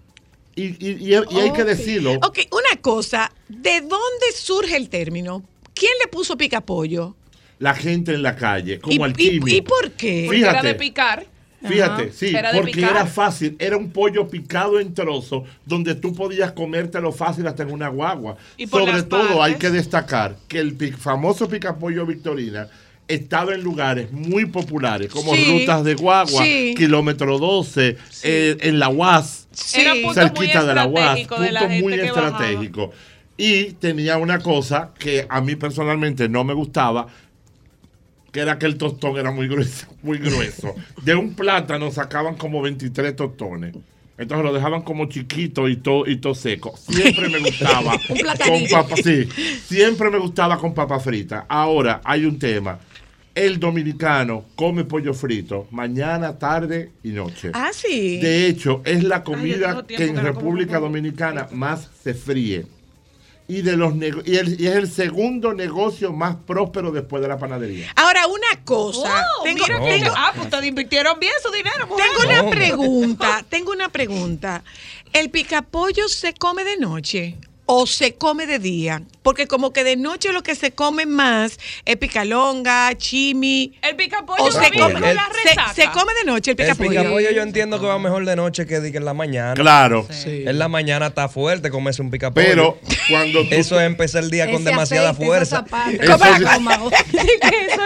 Y, 0.57 0.63
y- 0.65 0.77
y- 1.01 1.11
y 1.11 1.15
hay 1.41 1.53
que 1.53 1.63
Ok. 1.63 1.69
decirlo. 1.69 2.13
Ok, 2.23 2.39
una 2.53 2.81
cosa, 2.81 3.31
¿de 3.49 3.81
dónde 3.81 4.33
surge 4.35 4.77
el 4.77 4.89
término? 4.89 5.43
¿Quién 5.75 5.93
le 6.03 6.09
puso 6.09 6.37
pica 6.37 6.61
pollo? 6.61 7.17
La 7.59 7.75
gente 7.75 8.15
en 8.15 8.23
la 8.23 8.37
calle, 8.37 8.79
como 8.81 8.95
¿Y, 8.95 9.03
alquimia. 9.03 9.55
y, 9.55 9.57
y 9.59 9.63
por 9.63 9.93
qué? 9.93 10.25
Porque 10.27 10.41
era 10.41 10.51
Fíjate. 10.51 10.67
de 10.69 10.75
picar. 10.75 11.27
Fíjate, 11.67 12.03
Ajá. 12.03 12.13
sí, 12.15 12.27
Era 12.37 12.53
porque 12.53 12.73
picar. 12.73 12.91
era 12.91 13.07
fácil, 13.07 13.57
era 13.59 13.77
un 13.79 13.91
pollo 13.91 14.29
picado 14.29 14.79
en 14.79 14.93
trozos 14.93 15.45
donde 15.65 15.95
tú 15.95 16.15
podías 16.15 16.53
comértelo 16.53 17.11
fácil 17.11 17.47
hasta 17.47 17.63
en 17.63 17.73
una 17.73 17.89
guagua. 17.89 18.37
Y 18.59 18.67
Sobre 18.67 19.03
todo 19.05 19.43
hay 19.43 19.55
que 19.55 19.71
destacar 19.71 20.37
que 20.47 20.59
el 20.59 20.77
famoso 20.95 21.49
picapollo 21.49 22.05
Victorina 22.05 22.69
estaba 23.09 23.55
en 23.55 23.63
lugares 23.63 24.11
muy 24.13 24.47
populares 24.47 25.11
como 25.11 25.35
Sí, 25.35 25.61
rutas 25.61 25.85
de 25.85 25.95
guagua, 25.95 26.43
sí. 26.45 26.75
kilómetro 26.77 27.39
12, 27.39 27.97
eh, 28.23 28.57
en 28.61 28.79
la 28.79 28.89
UAS, 28.89 29.47
cerquita 29.53 30.65
de 30.65 30.75
la 30.75 30.87
UAS, 30.87 31.19
la 31.51 31.61
punto 31.61 31.69
muy 31.69 31.97
bajaba. 31.99 32.29
estratégico. 32.29 32.93
Y 33.37 33.73
tenía 33.73 34.17
una 34.17 34.39
cosa 34.39 34.93
que 34.99 35.27
a 35.29 35.41
mí 35.41 35.57
personalmente 35.57 36.29
no 36.29 36.45
me 36.45 36.55
gustaba, 36.55 37.07
que 38.33 38.41
era 38.41 38.59
que 38.59 38.67
el 38.67 38.77
tostón 38.77 39.17
era 39.17 39.31
muy 39.31 39.49
grueso, 39.49 39.87
muy 40.03 40.19
grueso. 40.19 40.75
De 41.03 41.15
un 41.15 41.35
plátano 41.35 41.91
sacaban 41.91 42.37
como 42.37 42.63
23 42.63 43.15
tostones. 43.15 43.75
Entonces 44.17 44.45
lo 44.45 44.53
dejaban 44.53 44.83
como 44.83 45.07
chiquito 45.07 45.69
y 45.69 45.77
todo 45.77 46.07
y 46.09 46.19
todo 46.19 46.37
seco. 46.37 46.77
Siempre 46.77 47.29
me 47.29 47.41
gustaba 47.41 47.99
con 48.47 48.65
papa, 48.71 48.95
sí, 48.97 49.29
siempre 49.67 50.09
me 50.09 50.19
gustaba 50.19 50.57
con 50.57 50.73
papa 50.73 51.01
frita. 51.01 51.47
Ahora 51.49 52.01
hay 52.05 52.25
un 52.25 52.39
tema. 52.39 52.79
El 53.35 53.59
dominicano 53.59 54.45
come 54.55 54.85
pollo 54.85 55.13
frito 55.13 55.67
mañana, 55.73 56.39
tarde 56.39 56.93
y 57.03 57.09
noche. 57.09 57.51
Ah, 57.53 57.71
sí. 57.73 58.19
De 58.21 58.47
hecho, 58.47 58.81
es 58.85 59.03
la 59.03 59.25
comida 59.25 59.85
que 59.87 60.05
en 60.05 60.15
que 60.15 60.21
República. 60.21 60.79
Dominicana 60.79 61.49
más 61.51 61.89
se 62.03 62.15
fríe. 62.15 62.67
Y, 63.47 63.61
de 63.61 63.77
los 63.77 63.95
y, 63.97 64.37
el- 64.37 64.59
y 64.59 64.67
es 64.69 64.75
el 64.77 64.89
segundo 64.91 65.53
negocio 65.53 66.13
más 66.13 66.37
próspero 66.47 66.93
después 66.93 67.21
de 67.23 67.29
la 67.29 67.37
panadería. 67.37 67.89
Ahora, 67.97 68.27
una 68.27 68.65
cosa. 68.65 69.27
Oh, 69.41 69.43
tengo, 69.43 69.65
mira 69.67 69.81
tengo- 69.81 70.15
ah, 70.17 70.31
pues 70.35 70.47
ustedes 70.47 70.65
invirtieron 70.65 71.19
bien 71.21 71.33
su 71.43 71.51
dinero, 71.53 71.87
mujer. 71.87 72.07
tengo 72.07 72.41
una 72.41 72.51
pregunta. 72.51 73.45
Tengo 73.51 73.73
una 73.73 73.89
pregunta. 73.91 74.65
¿El 75.13 75.29
picapollo 75.31 76.09
se 76.09 76.33
come 76.35 76.65
de 76.65 76.77
noche? 76.79 77.37
O 77.67 77.87
se 77.87 78.15
come 78.15 78.47
de 78.47 78.59
día? 78.59 79.03
Porque 79.23 79.47
como 79.47 79.73
que 79.73 79.85
de 79.85 79.97
noche 79.97 80.33
lo 80.33 80.43
que 80.43 80.55
se 80.55 80.73
come 80.73 81.07
más 81.07 81.59
es 81.87 81.97
picalonga, 81.97 82.95
chimi. 82.97 83.73
El 83.83 83.97
picapollo 83.97 84.45
O 84.45 84.51
se 84.53 84.71
come, 84.71 84.93
con 84.93 85.01
la 85.01 85.29
se, 85.33 85.49
resaca. 85.49 85.73
se 85.75 85.87
come 85.91 86.13
de 86.23 86.25
noche 86.31 86.51
el 86.51 86.61
El 86.61 86.67
picapollo. 86.67 86.91
picapollo 87.01 87.31
yo 87.31 87.43
entiendo 87.43 87.81
que 87.81 87.87
va 87.87 87.99
mejor 87.99 88.25
de 88.27 88.37
noche 88.37 88.67
que, 88.67 88.81
de 88.81 88.93
que 88.93 88.99
en 88.99 89.05
la 89.07 89.15
mañana. 89.15 89.55
Claro. 89.55 90.07
En 90.27 90.59
la 90.59 90.69
mañana 90.69 91.07
está 91.07 91.29
fuerte 91.29 91.71
comerse 91.71 92.03
un 92.03 92.11
picapollo. 92.11 92.47
Pero 92.47 92.79
cuando 93.09 93.43
tú- 93.43 93.55
Eso 93.55 93.81
es 93.81 93.87
empezar 93.87 94.25
el 94.25 94.31
día 94.31 94.45
con 94.47 94.57
Ese 94.57 94.65
demasiada 94.65 95.11
aceite, 95.11 95.27
fuerza. 95.27 95.65
Eso. 96.01 96.15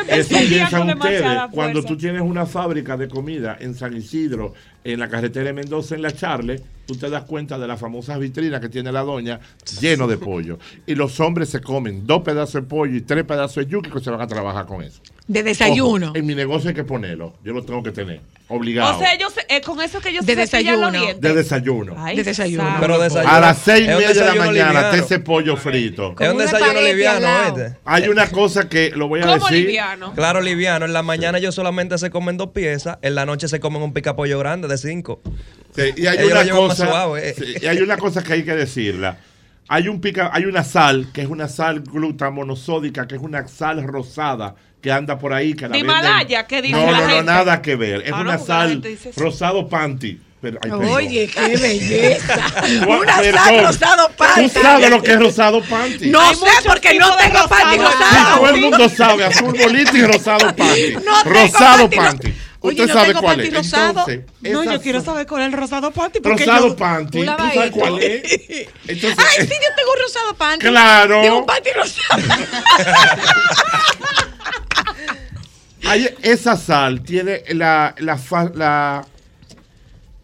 Eso 0.09 0.38
el 0.38 0.49
día 0.49 0.69
piensan 0.69 0.88
con 0.88 0.99
ustedes. 0.99 1.21
demasiada 1.21 1.49
Cuando 1.51 1.73
fuerza. 1.83 1.88
tú 1.88 1.97
tienes 1.99 2.23
una 2.23 2.47
fábrica 2.47 2.97
de 2.97 3.09
comida 3.09 3.57
en 3.61 3.75
San 3.75 3.97
Isidro, 3.97 4.55
en 4.85 4.99
la 4.99 5.09
carretera 5.09 5.47
de 5.47 5.53
Mendoza, 5.53 5.95
en 5.95 6.03
la 6.03 6.12
Charle, 6.12 6.61
tú 6.88 6.96
te 6.96 7.11
das 7.11 7.24
cuenta 7.24 7.59
de 7.59 7.68
las 7.68 7.79
famosas 7.79 8.18
vitrinas 8.18 8.62
que 8.62 8.70
tiene 8.70 8.90
la 8.90 9.03
doña 9.03 9.38
lleno 9.79 10.09
de 10.09 10.16
pollo. 10.16 10.59
Y 10.87 10.94
los 10.94 11.20
hombres 11.20 11.51
se 11.51 11.61
comen 11.61 12.07
dos 12.07 12.22
pedazos 12.22 12.62
de 12.62 12.62
pollo 12.62 12.96
y 12.96 13.03
tres 13.03 13.24
pedazos 13.24 13.57
de 13.57 13.66
yuca 13.66 13.90
que 13.90 14.01
se 14.01 14.11
van 14.11 14.22
a 14.22 14.27
trabajar 14.27 14.64
con 14.64 14.83
eso. 14.83 15.03
De 15.29 15.43
desayuno. 15.43 16.07
Ojo, 16.09 16.17
en 16.17 16.25
mi 16.27 16.35
negocio 16.35 16.71
hay 16.71 16.75
que 16.75 16.85
ponerlo. 16.85 17.35
Yo 17.45 17.53
lo 17.53 17.62
tengo 17.62 17.83
que 17.83 17.93
tener. 17.93 18.21
Obligado. 18.49 18.97
O 18.97 18.99
sea, 18.99 19.12
ellos 19.12 19.35
eh, 19.51 19.61
con 19.61 19.79
eso 19.83 20.01
que 20.01 20.09
ellos 20.09 20.25
De 20.25 20.33
se 20.33 20.41
los 20.41 20.51
desayuno. 20.51 20.91
dientes. 20.91 21.21
de 21.21 21.35
desayuno. 21.35 21.95
Ay, 21.99 22.17
De 22.17 22.25
desayuno. 22.25 22.64
sabe. 22.64 22.77
Pero 22.81 22.99
desayuno. 22.99 23.35
A 23.35 23.41
las 23.41 23.59
seis 23.59 23.85
y 23.85 23.88
media 23.88 24.09
de 24.09 24.25
la 24.25 24.35
mañana, 24.35 24.91
te 24.91 24.99
ese 25.01 25.19
pollo 25.21 25.55
frito. 25.59 26.14
Es 26.19 26.29
un 26.31 26.37
un 26.37 26.38
desayuno 26.38 26.81
liviano. 26.81 27.27
¿oíste? 27.45 27.77
Hay 27.85 28.09
una 28.09 28.27
cosa 28.31 28.71
que 28.71 28.91
lo 28.91 29.07
voy 29.07 29.21
a 29.21 29.25
¿Cómo 29.25 29.35
decir. 29.35 29.67
liviano? 29.67 30.14
Claro, 30.14 30.41
liviano. 30.41 30.87
En 30.87 30.95
la 30.95 31.03
mañana 31.03 31.37
ellos 31.37 31.55
solamente 31.55 31.99
se 31.99 32.09
comen 32.09 32.38
dos 32.38 32.51
piezas. 32.53 32.97
En 33.03 33.14
la 33.14 33.27
noche 33.27 33.49
se 33.49 33.61
comen 33.61 33.83
un 33.83 33.93
picapollo 33.93 34.38
grande 34.38 34.67
de 34.67 34.79
cinco. 34.79 35.21
Sí, 35.77 35.93
y 35.95 36.07
hay 36.07 36.25
una 36.25 36.49
cosa, 36.49 36.87
suave, 36.87 37.29
eh. 37.29 37.35
sí, 37.38 37.55
y 37.61 37.67
hay 37.67 37.83
una 37.83 37.99
cosa 37.99 38.25
que 38.25 38.33
hay 38.33 38.45
que 38.45 38.55
decirla. 38.55 39.19
Hay 39.69 39.88
un 39.88 40.01
pica, 40.01 40.31
hay 40.33 40.47
una 40.47 40.64
sal 40.64 41.09
que 41.12 41.21
es 41.21 41.29
una 41.29 41.47
sal 41.49 41.83
glutamonosódica, 41.83 43.07
que 43.07 43.17
es 43.17 43.21
una 43.21 43.47
sal 43.47 43.83
rosada 43.83 44.55
que 44.81 44.93
anda 44.93 45.19
por 45.19 45.33
ahí 45.33 45.55
que 45.55 45.69
la 45.69 45.77
Himalaya, 45.77 46.47
que 46.47 46.62
dice 46.62 46.75
No, 46.77 46.87
la 46.91 46.93
no, 46.93 47.03
no, 47.03 47.09
gente. 47.09 47.25
nada 47.25 47.61
que 47.62 47.75
ver. 47.77 48.03
Es 48.03 48.12
Ah, 48.12 48.17
no, 48.17 48.23
una 48.23 48.33
la 48.33 48.38
sal 48.38 48.83
rosado 49.17 49.69
panty. 49.69 50.21
Pero, 50.41 50.57
ay. 50.62 50.71
Oye, 50.71 51.27
qué 51.35 51.57
belleza. 51.57 52.37
Una 52.87 53.17
perdón. 53.19 53.43
sal 53.45 53.64
rosado 53.67 54.09
panty. 54.17 54.43
¿Tú 54.49 54.61
sabes 54.61 54.91
lo 54.91 55.03
que 55.03 55.11
es 55.12 55.19
rosado 55.19 55.61
panty? 55.64 56.11
No 56.11 56.21
Hay 56.21 56.35
sé 56.37 56.47
porque 56.64 56.95
no 56.95 57.17
tengo 57.17 57.49
panty 57.49 57.77
rosado. 57.79 57.99
Sí, 57.99 58.17
rosado. 58.17 58.37
todo 58.38 58.49
el 58.51 58.61
mundo 58.61 58.88
sabe, 58.88 59.25
azul 59.25 59.57
bolito 59.61 59.97
y 59.97 60.03
rosado 60.03 60.47
panty. 60.57 60.93
No 61.05 61.23
tengo 61.25 61.41
rosado 61.41 61.91
panty 61.91 61.97
panty. 61.97 62.35
Oye, 62.61 62.73
Usted 62.75 62.87
no 62.88 62.93
sabe 62.95 63.07
tengo 63.09 63.21
cuál 63.21 63.37
panty 63.37 63.49
es. 63.49 63.55
rosado. 63.55 63.88
Entonces, 64.09 64.21
no, 64.43 64.64
yo 64.64 64.81
quiero 64.81 65.01
saber 65.01 65.27
cuál 65.27 65.43
es 65.43 65.47
el 65.49 65.53
rosado 65.55 65.91
panty. 65.91 66.21
Porque 66.21 66.45
Rosado 66.45 66.69
yo- 66.69 66.77
panty. 66.77 67.19
¿Tú 67.19 67.25
sabes 67.27 67.71
cuál 67.73 67.99
es? 68.03 68.23
Entonces, 68.88 69.19
Ay, 69.19 69.47
sí, 69.47 69.55
yo 69.55 69.75
tengo 69.77 69.93
un 69.93 70.01
rosado 70.03 70.35
panty. 70.37 70.67
Claro. 70.69 71.23
Tengo 71.23 71.38
un 71.38 71.47
panty 71.47 71.71
rosado. 71.73 72.23
Hay- 75.88 76.09
esa 76.22 76.57
sal 76.57 77.03
tiene 77.03 77.42
la, 77.55 77.94
la, 77.98 78.18
la- 78.55 79.07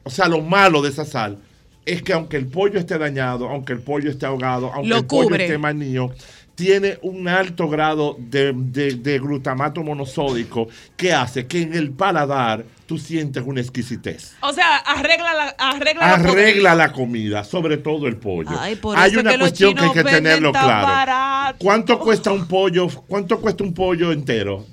O 0.04 0.10
sea, 0.10 0.28
lo 0.28 0.40
malo 0.42 0.82
de 0.82 0.90
esa 0.90 1.04
sal 1.04 1.38
es 1.86 2.02
que 2.02 2.12
aunque 2.12 2.36
el 2.36 2.46
pollo 2.46 2.78
esté 2.78 2.98
dañado, 2.98 3.48
aunque 3.48 3.72
el 3.72 3.80
pollo 3.80 4.10
esté 4.10 4.26
ahogado, 4.26 4.70
aunque 4.72 4.88
Lo 4.88 4.96
el 4.98 5.06
pollo 5.06 5.34
esté 5.36 5.58
manío, 5.58 6.12
tiene 6.54 6.98
un 7.02 7.26
alto 7.26 7.68
grado 7.68 8.16
de, 8.18 8.52
de- 8.54 8.94
de 8.94 9.18
glutamato 9.18 9.82
monosódico 9.82 10.68
que 10.96 11.12
hace 11.12 11.46
que 11.46 11.62
en 11.62 11.74
el 11.74 11.90
paladar 11.90 12.64
tú 12.86 12.96
sientes 12.96 13.42
una 13.44 13.60
exquisitez. 13.60 14.34
O 14.40 14.52
sea, 14.52 14.76
arregla 14.76 15.34
la, 15.34 15.48
arregla 15.58 16.06
la 16.06 16.14
Arregla 16.14 16.74
la 16.76 16.92
comida, 16.92 17.42
sobre 17.44 17.78
todo 17.78 18.06
el 18.06 18.16
pollo. 18.16 18.50
Ay, 18.58 18.76
por 18.76 18.96
Hay 18.96 19.16
una 19.16 19.32
que 19.32 19.38
cuestión 19.40 19.74
que 19.74 19.84
hay 19.84 19.90
que 19.92 20.04
tenerlo 20.04 20.52
claro. 20.52 20.86
barato. 20.86 21.58
¿Cuánto 21.58 21.98
cuesta 21.98 22.30
un 22.30 22.46
pollo? 22.46 22.86
¿Cuánto 23.08 23.40
cuesta 23.40 23.64
un 23.64 23.74
pollo 23.74 24.12
entero? 24.12 24.64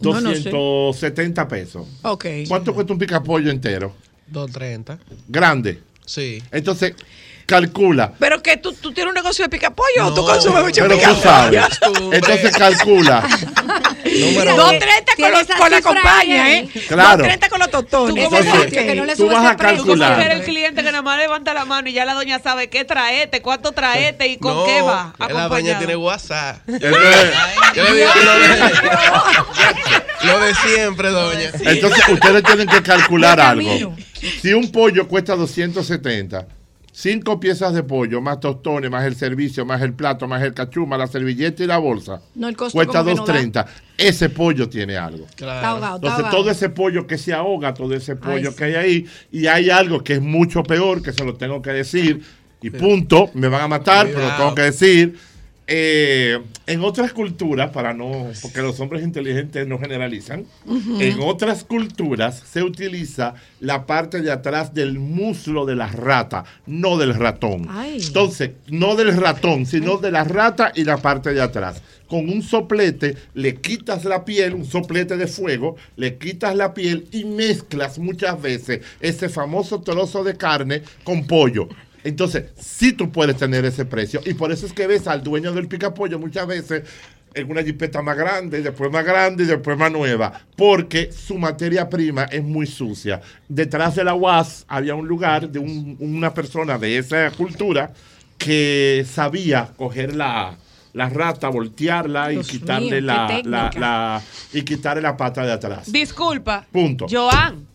No, 0.00 0.20
no 0.20 0.34
sé. 0.34 0.50
270 0.50 1.48
pesos. 1.48 1.86
Ok. 2.02 2.26
¿Cuánto 2.48 2.74
cuesta 2.74 2.92
un 2.92 2.98
picapollo 2.98 3.50
entero? 3.50 3.94
230. 4.28 4.98
Grande. 5.28 5.80
Sí. 6.06 6.42
Entonces, 6.50 6.94
calcula. 7.50 8.12
Pero 8.18 8.42
que 8.42 8.56
tú, 8.56 8.72
tú 8.72 8.92
tienes 8.92 9.10
un 9.10 9.14
negocio 9.14 9.44
de 9.44 9.48
picapollo 9.48 10.06
o 10.06 10.14
tú 10.14 10.22
No, 10.22 10.26
consumes 10.28 10.62
mucho 10.64 10.82
Pero 10.88 10.98
tú 10.98 11.20
sabes. 11.22 11.62
Entonces 12.12 12.56
calcula. 12.56 13.28
Número 14.10 14.56
Dos 14.56 14.70
dos. 14.70 14.78
treinta 14.78 15.12
con, 15.12 15.16
Tiene 15.16 15.30
los- 15.30 15.46
con 15.56 15.70
la 15.70 15.82
compañía. 15.82 16.52
¿eh? 16.58 16.68
Claro. 16.88 17.18
Dos 17.18 17.26
treinta 17.26 17.48
con 17.48 17.58
los 17.60 17.70
totones. 17.70 18.14
Tú 18.28 18.36
Entonces, 18.36 18.72
que 18.72 18.94
no 18.94 19.04
le 19.04 19.14
tú 19.16 19.26
vas 19.28 19.44
a. 19.44 19.52
Tú 19.52 19.62
calcular. 19.62 20.18
que 20.18 20.24
eres 20.24 20.38
el 20.40 20.44
cliente 20.44 20.82
que 20.82 20.90
nada 20.90 21.02
más 21.02 21.18
levanta 21.18 21.52
la 21.54 21.64
mano 21.64 21.88
y 21.88 21.92
ya 21.92 22.04
la 22.04 22.14
doña 22.14 22.38
sabe 22.40 22.68
qué 22.68 22.84
traete, 22.84 23.42
cuánto 23.42 23.72
traete 23.72 24.26
y 24.28 24.36
con 24.38 24.54
no, 24.54 24.64
qué 24.64 24.80
va. 24.82 25.14
La 25.18 25.48
doña 25.48 25.78
tiene 25.78 25.96
WhatsApp. 25.96 26.58
Entonces, 26.66 27.32
Yo 27.74 27.84
le 27.84 27.94
digo 27.94 28.10
lo 28.24 28.38
de, 28.38 28.70
lo 30.24 30.40
de 30.40 30.54
siempre, 30.54 31.10
doña. 31.10 31.50
entonces, 31.64 32.08
ustedes 32.08 32.42
tienen 32.42 32.66
que 32.68 32.82
calcular 32.82 33.38
algo. 33.40 33.94
Si 34.42 34.52
un 34.52 34.70
pollo 34.72 35.06
cuesta 35.08 35.36
270, 35.36 36.46
cinco 36.92 37.38
piezas 37.40 37.72
de 37.74 37.82
pollo, 37.82 38.20
más 38.20 38.40
tostones, 38.40 38.90
más 38.90 39.04
el 39.04 39.16
servicio, 39.16 39.64
más 39.64 39.80
el 39.82 39.92
plato, 39.94 40.26
más 40.28 40.42
el 40.42 40.54
cachú, 40.54 40.86
más 40.86 40.98
la 40.98 41.06
servilleta 41.06 41.62
y 41.62 41.66
la 41.66 41.78
bolsa, 41.78 42.20
No, 42.34 42.48
el 42.48 42.56
costo 42.56 42.76
cuesta 42.76 42.98
como 43.04 43.04
que 43.04 43.14
no 43.14 43.26
da. 43.26 43.32
230. 43.32 43.66
Ese 43.98 44.28
pollo 44.30 44.68
tiene 44.68 44.96
algo. 44.96 45.24
Está 45.24 45.36
Claro. 45.36 45.66
ahogado, 45.66 45.96
está 45.96 46.06
Entonces, 46.08 46.24
ahogado. 46.26 46.36
todo 46.42 46.50
ese 46.50 46.68
pollo 46.70 47.06
que 47.06 47.18
se 47.18 47.32
ahoga, 47.32 47.74
todo 47.74 47.94
ese 47.94 48.16
pollo 48.16 48.54
que 48.56 48.64
hay 48.64 48.74
ahí, 48.74 49.06
y 49.30 49.46
hay 49.46 49.70
algo 49.70 50.02
que 50.02 50.14
es 50.14 50.20
mucho 50.22 50.62
peor, 50.62 51.02
que 51.02 51.12
se 51.12 51.24
lo 51.24 51.34
tengo 51.34 51.60
que 51.62 51.70
decir, 51.70 52.22
y 52.62 52.70
punto, 52.70 53.30
me 53.34 53.48
van 53.48 53.62
a 53.62 53.68
matar, 53.68 54.06
pero 54.08 54.20
lo 54.28 54.36
tengo 54.36 54.54
que 54.54 54.62
decir. 54.62 55.18
Eh, 55.72 56.42
en 56.66 56.82
otras 56.82 57.12
culturas, 57.12 57.70
para 57.70 57.94
no, 57.94 58.26
porque 58.42 58.60
los 58.60 58.80
hombres 58.80 59.04
inteligentes 59.04 59.68
no 59.68 59.78
generalizan, 59.78 60.44
en 60.98 61.20
otras 61.20 61.62
culturas 61.62 62.42
se 62.44 62.64
utiliza 62.64 63.34
la 63.60 63.86
parte 63.86 64.20
de 64.20 64.32
atrás 64.32 64.74
del 64.74 64.98
muslo 64.98 65.66
de 65.66 65.76
la 65.76 65.86
rata, 65.86 66.44
no 66.66 66.98
del 66.98 67.14
ratón. 67.14 67.68
Ay. 67.70 67.98
Entonces, 68.04 68.50
no 68.66 68.96
del 68.96 69.16
ratón, 69.16 69.64
sino 69.64 69.98
de 69.98 70.10
la 70.10 70.24
rata 70.24 70.72
y 70.74 70.82
la 70.82 70.96
parte 70.96 71.32
de 71.32 71.40
atrás. 71.40 71.80
Con 72.08 72.28
un 72.28 72.42
soplete 72.42 73.16
le 73.34 73.54
quitas 73.54 74.04
la 74.04 74.24
piel, 74.24 74.54
un 74.54 74.64
soplete 74.64 75.16
de 75.16 75.28
fuego, 75.28 75.76
le 75.94 76.18
quitas 76.18 76.56
la 76.56 76.74
piel 76.74 77.06
y 77.12 77.24
mezclas 77.24 78.00
muchas 78.00 78.42
veces 78.42 78.80
ese 78.98 79.28
famoso 79.28 79.82
trozo 79.82 80.24
de 80.24 80.36
carne 80.36 80.82
con 81.04 81.24
pollo. 81.28 81.68
Entonces, 82.04 82.46
sí 82.58 82.92
tú 82.92 83.10
puedes 83.12 83.36
tener 83.36 83.64
ese 83.64 83.84
precio. 83.84 84.20
Y 84.24 84.34
por 84.34 84.52
eso 84.52 84.66
es 84.66 84.72
que 84.72 84.86
ves 84.86 85.06
al 85.06 85.22
dueño 85.22 85.52
del 85.52 85.68
picapollo 85.68 86.18
muchas 86.18 86.46
veces 86.46 86.82
en 87.32 87.48
una 87.48 87.62
jipeta 87.62 88.02
más 88.02 88.16
grande, 88.16 88.60
después 88.60 88.90
más 88.90 89.04
grande 89.04 89.44
y 89.44 89.46
después 89.46 89.78
más 89.78 89.92
nueva, 89.92 90.32
porque 90.56 91.12
su 91.12 91.38
materia 91.38 91.88
prima 91.88 92.24
es 92.24 92.42
muy 92.42 92.66
sucia. 92.66 93.20
Detrás 93.48 93.94
de 93.94 94.02
la 94.02 94.14
UAS 94.14 94.64
había 94.66 94.96
un 94.96 95.06
lugar 95.06 95.48
de 95.48 95.60
un- 95.60 95.96
una 96.00 96.34
persona 96.34 96.76
de 96.76 96.98
esa 96.98 97.30
cultura 97.30 97.92
que 98.36 99.06
sabía 99.08 99.68
coger 99.76 100.16
la, 100.16 100.56
la 100.92 101.08
rata, 101.08 101.48
voltearla 101.48 102.30
y 102.32 102.36
Dios 102.36 102.48
quitarle 102.48 102.90
mío, 103.00 103.00
la, 103.02 103.40
la, 103.44 103.70
la- 103.78 104.22
y 104.52 104.62
quitarle 104.62 105.02
la 105.02 105.16
pata 105.16 105.44
de 105.44 105.52
atrás. 105.52 105.92
Disculpa. 105.92 106.66
Punto. 106.72 107.06
Joan, 107.08 107.66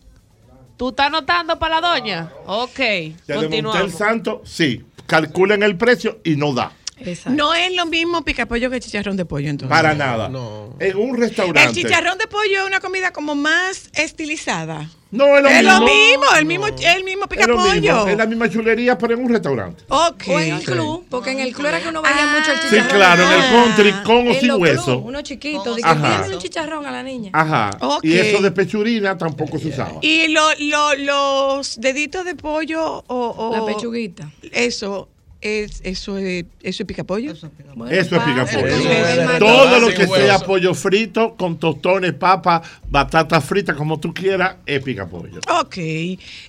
¿tú 0.76 0.90
estás 0.90 1.06
anotando 1.06 1.58
para 1.58 1.80
la 1.80 1.88
doña? 1.88 2.30
Ok, 2.46 2.76
¿Te 2.76 3.14
desmonté 3.26 3.80
el 3.80 3.92
santo? 3.92 4.42
Sí. 4.44 4.84
Calculen 5.06 5.62
el 5.62 5.76
precio 5.76 6.20
y 6.24 6.36
no 6.36 6.52
da. 6.52 6.72
Exacto. 6.98 7.30
No 7.36 7.52
es 7.54 7.74
lo 7.74 7.86
mismo 7.86 8.24
picapollo 8.24 8.70
que 8.70 8.80
chicharrón 8.80 9.16
de 9.16 9.24
pollo, 9.24 9.48
entonces. 9.50 9.76
Para 9.76 9.94
nada. 9.94 10.28
No. 10.28 10.74
En 10.80 10.96
un 10.96 11.10
El 11.16 11.20
restaurante. 11.20 11.72
chicharrón 11.82 12.16
de 12.18 12.26
pollo 12.26 12.60
es 12.62 12.66
una 12.66 12.80
comida 12.80 13.12
como 13.12 13.34
más 13.34 13.90
estilizada. 13.94 14.88
No, 15.12 15.36
es 15.36 15.42
lo 15.42 15.48
es 15.48 15.62
mismo. 15.62 15.72
lo 15.72 15.80
mismo, 15.86 16.24
el 16.38 16.44
mismo, 16.46 16.66
el 16.66 17.04
mismo 17.04 17.26
Es 17.30 17.46
lo 17.46 17.56
mismo. 17.56 17.72
picapollo. 17.80 18.08
Es 18.08 18.16
la 18.18 18.26
misma 18.26 18.50
chulería, 18.50 18.98
pero 18.98 19.14
en 19.14 19.24
un 19.24 19.28
restaurante. 19.30 19.84
Ok. 19.88 20.24
O 20.28 20.40
en 20.40 20.54
el 20.54 20.62
club, 20.62 21.06
porque 21.08 21.30
en 21.30 21.40
el 21.40 21.54
club 21.54 21.66
era 21.68 21.80
que 21.80 21.88
uno 21.88 22.02
veía 22.02 22.26
mucho 22.26 22.52
el 22.52 22.58
Sí, 22.58 22.64
chicharrón. 22.70 22.96
claro, 22.96 23.22
en 23.22 23.32
el 23.32 23.40
Ah. 23.40 23.50
country 23.52 23.92
con 24.04 24.28
o 24.28 24.34
sin 24.34 24.50
hueso. 24.52 24.84
club, 24.84 25.06
uno 25.06 25.22
chiquito, 25.22 25.74
de 25.74 25.82
que 25.82 26.32
un 26.34 26.38
chicharrón 26.38 26.86
a 26.86 26.90
la 26.90 27.02
niña. 27.02 27.30
Ajá. 27.32 27.70
Ok. 27.80 28.04
Y 28.04 28.18
eso 28.18 28.42
de 28.42 28.50
pechurina 28.50 29.16
tampoco 29.16 29.58
se 29.58 29.68
usaba. 29.68 29.98
Y 30.02 30.28
lo, 30.28 30.42
lo- 30.58 30.94
los 30.96 31.80
deditos 31.80 32.24
de 32.24 32.34
pollo 32.34 33.04
o, 33.06 33.16
o- 33.16 33.52
La 33.56 33.64
pechuguita. 33.64 34.30
Eso 34.52 35.08
es 35.40 35.80
eso 35.84 36.18
es 36.18 36.44
eso 36.62 36.82
es 36.82 36.86
picapollo. 36.86 37.34
Bueno, 37.74 37.92
Eso 37.94 38.16
es 38.16 38.22
picapollo. 38.22 38.66
Eso 38.66 39.24
maíz. 39.26 39.38
Todo 39.38 39.80
lo 39.80 39.88
que 39.88 40.04
hueso. 40.04 40.14
sea 40.16 40.38
pollo 40.38 40.74
frito 40.74 41.34
con 41.36 41.58
tostones, 41.58 42.14
papa, 42.14 42.62
batata 42.88 43.40
frita, 43.40 43.74
como 43.74 44.00
tú 44.00 44.12
quieras, 44.14 44.56
es 44.66 44.82
picapollo. 44.82 45.40
Ok. 45.60 45.76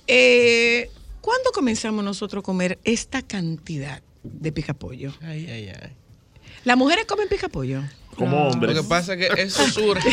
Eh, 0.06 0.90
¿Cuándo 1.20 1.50
comenzamos 1.52 2.04
nosotros 2.04 2.42
a 2.42 2.44
comer 2.44 2.78
esta 2.84 3.22
cantidad 3.22 4.00
de 4.22 4.52
picapollo? 4.52 5.12
Ay, 5.22 5.46
ay, 5.50 5.68
ay. 5.68 5.90
¿Las 6.64 6.76
mujeres 6.76 7.04
comen 7.06 7.28
picapollo? 7.28 7.82
Como 8.18 8.48
hombres. 8.48 8.74
Lo 8.76 8.82
que 8.82 8.88
pasa 8.88 9.14
es 9.14 9.18
que 9.34 9.42
eso 9.42 9.66
surge. 9.70 10.08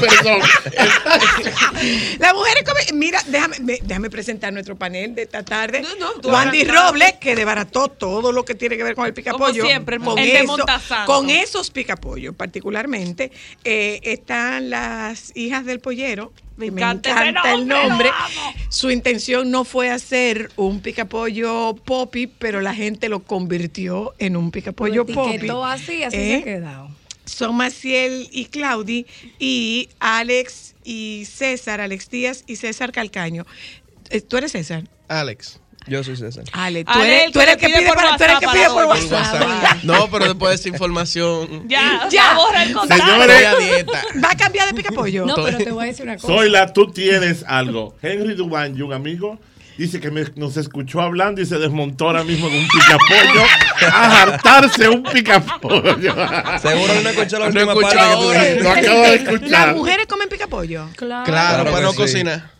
Perdón. 0.00 0.40
Las 2.18 2.34
mujeres 2.34 2.64
comen. 2.64 2.98
Mira, 2.98 3.22
déjame, 3.26 3.58
me- 3.60 3.78
déjame 3.82 4.10
presentar 4.10 4.52
nuestro 4.52 4.76
panel 4.76 5.14
de 5.14 5.22
esta 5.22 5.42
tarde. 5.44 5.82
tú 6.20 6.28
Wandy 6.30 6.62
arranca. 6.62 6.88
Robles, 6.88 7.12
que 7.20 7.34
desbarató 7.36 7.88
todo 7.88 8.32
lo 8.32 8.44
que 8.44 8.54
tiene 8.54 8.76
que 8.76 8.82
ver 8.84 8.94
con 8.94 9.06
el 9.06 9.14
picapollo. 9.14 9.54
Como 9.54 9.66
siempre, 9.68 9.96
el 9.96 10.02
con, 10.02 10.18
el 10.18 10.26
de 10.26 10.38
eso- 10.40 10.46
Montasanto. 10.56 11.12
con 11.12 11.30
esos 11.30 11.70
picapollos, 11.70 12.34
particularmente, 12.34 13.30
eh, 13.64 14.00
están 14.02 14.70
las 14.70 15.34
hijas 15.36 15.64
del 15.64 15.80
pollero. 15.80 16.32
Me 16.66 16.80
encanta 16.80 17.10
encanta, 17.10 17.40
ese 17.52 17.60
el 17.60 17.68
nombre. 17.68 18.10
Su 18.68 18.90
intención 18.90 19.50
no 19.50 19.64
fue 19.64 19.90
hacer 19.90 20.50
un 20.56 20.80
picapollo 20.80 21.74
poppy, 21.84 22.26
pero 22.26 22.60
la 22.60 22.74
gente 22.74 23.08
lo 23.08 23.20
convirtió 23.22 24.14
en 24.18 24.36
un 24.36 24.50
picapollo 24.50 25.04
Lo 25.04 25.06
poppy. 25.06 25.48
así, 25.64 26.02
así 26.02 26.16
¿Eh? 26.16 26.28
se 26.28 26.36
ha 26.36 26.44
quedado. 26.44 26.90
Son 27.24 27.54
Maciel 27.54 28.28
y 28.32 28.46
Claudi 28.46 29.06
y 29.38 29.88
Alex 30.00 30.74
y 30.84 31.24
César, 31.26 31.80
Alex 31.80 32.10
Díaz 32.10 32.44
y 32.46 32.56
César 32.56 32.92
Calcaño. 32.92 33.46
Eh, 34.10 34.20
¿Tú 34.20 34.36
eres 34.36 34.52
César? 34.52 34.84
Alex. 35.08 35.60
Yo 35.90 36.04
soy 36.04 36.16
César. 36.16 36.44
Ale, 36.52 36.84
tú 36.84 36.90
Ale, 36.92 37.06
eres, 37.16 37.26
el 37.26 37.32
tú 37.32 37.38
que 37.40 37.42
eres 37.42 37.46
le 37.46 37.52
el 37.52 37.58
que 37.60 37.66
pide 37.66 37.78
pide 37.78 37.88
por 37.88 37.96
para- 37.96 38.16
tú 38.16 38.22
eres 38.24 38.34
el 38.34 38.40
que 38.40 38.46
WhatsApp 38.46 38.54
pide 38.62 38.64
a 38.64 38.74
por 38.74 38.84
WhatsApp. 38.86 39.12
WhatsApp. 39.48 39.82
No, 39.82 40.10
pero 40.10 40.24
después 40.26 40.50
de 40.50 40.54
esa 40.54 40.68
información. 40.68 41.68
Ya, 41.68 42.08
Ya. 42.10 42.34
borra 42.34 42.62
el 42.62 42.72
contacto. 42.72 43.04
Señores, 43.06 43.40
Estoy 43.42 43.64
a 43.64 43.74
dieta. 43.74 44.02
¿Va 44.24 44.30
a 44.30 44.36
cambiar 44.36 44.68
de 44.68 44.74
picapollo? 44.74 45.26
No, 45.26 45.34
pero 45.34 45.58
te 45.58 45.70
voy 45.72 45.84
a 45.84 45.86
decir 45.88 46.04
una 46.06 46.16
cosa. 46.16 46.26
Zoila, 46.28 46.72
tú 46.72 46.86
tienes 46.92 47.44
algo. 47.46 47.96
Henry 48.00 48.34
Dubán, 48.34 48.76
y 48.78 48.82
un 48.82 48.92
amigo, 48.92 49.38
dice 49.76 49.98
que 50.00 50.10
me- 50.10 50.26
nos 50.36 50.56
escuchó 50.56 51.00
hablando 51.00 51.40
y 51.40 51.46
se 51.46 51.58
desmontó 51.58 52.06
ahora 52.06 52.22
mismo 52.22 52.46
en 52.48 52.54
un 52.54 52.68
picapollo 52.68 53.42
a 53.92 54.22
hartarse 54.22 54.88
un 54.88 55.02
picapollo. 55.02 56.14
Seguro 56.62 56.94
no 57.02 57.08
escuché 57.08 57.38
la 57.38 57.50
No 57.50 57.60
última 57.60 57.74
parte 57.74 57.96
que 57.96 58.56
tú. 58.58 58.62
Lo 58.62 58.70
acabo 58.70 59.00
de 59.02 59.18
¿Las 59.18 59.20
escuchar. 59.32 59.74
mujeres 59.74 60.06
comen 60.06 60.28
picapollo? 60.28 60.86
Claro. 60.96 61.24
Claro, 61.24 61.64
para 61.64 61.76
que 61.78 61.82
no 61.82 61.90
sí. 61.92 61.96
cocinar. 61.96 62.59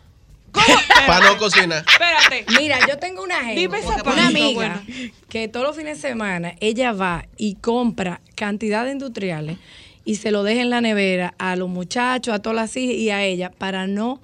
¿Cómo? 0.52 0.66
Para 1.06 1.30
no 1.30 1.38
cocinar. 1.38 1.84
Espérate. 1.88 2.46
Mira, 2.58 2.78
yo 2.88 2.98
tengo 2.98 3.22
una 3.22 3.36
gente, 3.44 3.60
Dime 3.60 3.78
esa 3.78 4.02
una 4.02 4.26
amiga, 4.28 4.82
bueno. 4.86 5.12
que 5.28 5.48
todos 5.48 5.66
los 5.66 5.76
fines 5.76 6.00
de 6.00 6.08
semana 6.08 6.54
ella 6.60 6.92
va 6.92 7.24
y 7.36 7.54
compra 7.56 8.20
cantidad 8.34 8.84
de 8.84 8.92
industriales 8.92 9.56
y 10.04 10.16
se 10.16 10.30
lo 10.30 10.42
deja 10.42 10.62
en 10.62 10.70
la 10.70 10.80
nevera 10.80 11.34
a 11.38 11.56
los 11.56 11.68
muchachos, 11.68 12.34
a 12.34 12.40
todas 12.40 12.56
las 12.56 12.76
hijas 12.76 12.96
y 12.96 13.10
a 13.10 13.22
ella 13.24 13.50
para 13.50 13.86
no 13.86 14.20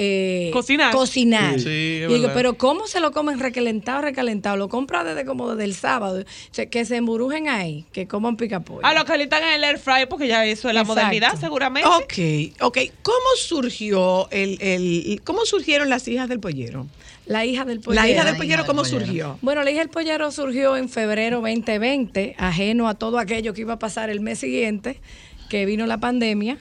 eh, 0.00 0.50
Cocinar. 0.52 0.92
cocinar. 0.94 1.54
Sí. 1.58 1.64
Sí, 1.64 1.70
y 1.70 2.02
es 2.04 2.08
digo, 2.08 2.30
pero 2.32 2.54
¿cómo 2.56 2.86
se 2.86 3.00
lo 3.00 3.10
comen 3.10 3.40
recalentado, 3.40 4.00
recalentado? 4.00 4.56
Lo 4.56 4.68
compra 4.68 5.02
desde 5.02 5.24
como 5.24 5.50
desde 5.50 5.64
el 5.64 5.74
sábado. 5.74 6.20
O 6.20 6.54
sea, 6.54 6.66
que 6.66 6.84
se 6.84 6.94
emburujen 6.96 7.48
ahí, 7.48 7.84
que 7.92 8.06
coman 8.06 8.36
picapollo. 8.36 8.86
A 8.86 8.94
los 8.94 9.02
que 9.02 9.08
calientan 9.08 9.42
en 9.42 9.54
el 9.54 9.64
air 9.64 9.78
fryer, 9.78 10.08
porque 10.08 10.28
ya 10.28 10.44
eso 10.46 10.68
es 10.68 10.74
la 10.74 10.82
Exacto. 10.82 11.00
modernidad, 11.02 11.34
seguramente. 11.40 11.88
Ok, 11.88 12.62
ok. 12.62 12.78
¿Cómo 13.02 13.16
surgió 13.36 14.28
el, 14.30 14.56
el, 14.60 15.20
cómo 15.24 15.44
surgieron 15.44 15.88
las 15.90 16.06
hijas 16.06 16.28
del 16.28 16.38
pollero? 16.38 16.86
La 17.26 17.44
hija 17.44 17.64
del 17.64 17.80
pollero. 17.80 18.02
La 18.02 18.08
hija 18.08 18.24
del 18.24 18.36
pollero, 18.36 18.58
del 18.62 18.66
¿cómo 18.66 18.82
pollero. 18.82 19.00
surgió? 19.04 19.38
Bueno, 19.42 19.62
la 19.64 19.70
hija 19.72 19.80
del 19.80 19.90
pollero 19.90 20.30
surgió 20.30 20.76
en 20.76 20.88
febrero 20.88 21.40
2020, 21.42 22.36
ajeno 22.38 22.88
a 22.88 22.94
todo 22.94 23.18
aquello 23.18 23.52
que 23.52 23.62
iba 23.62 23.74
a 23.74 23.78
pasar 23.78 24.10
el 24.10 24.20
mes 24.20 24.38
siguiente, 24.38 25.00
que 25.50 25.66
vino 25.66 25.86
la 25.86 25.98
pandemia. 25.98 26.56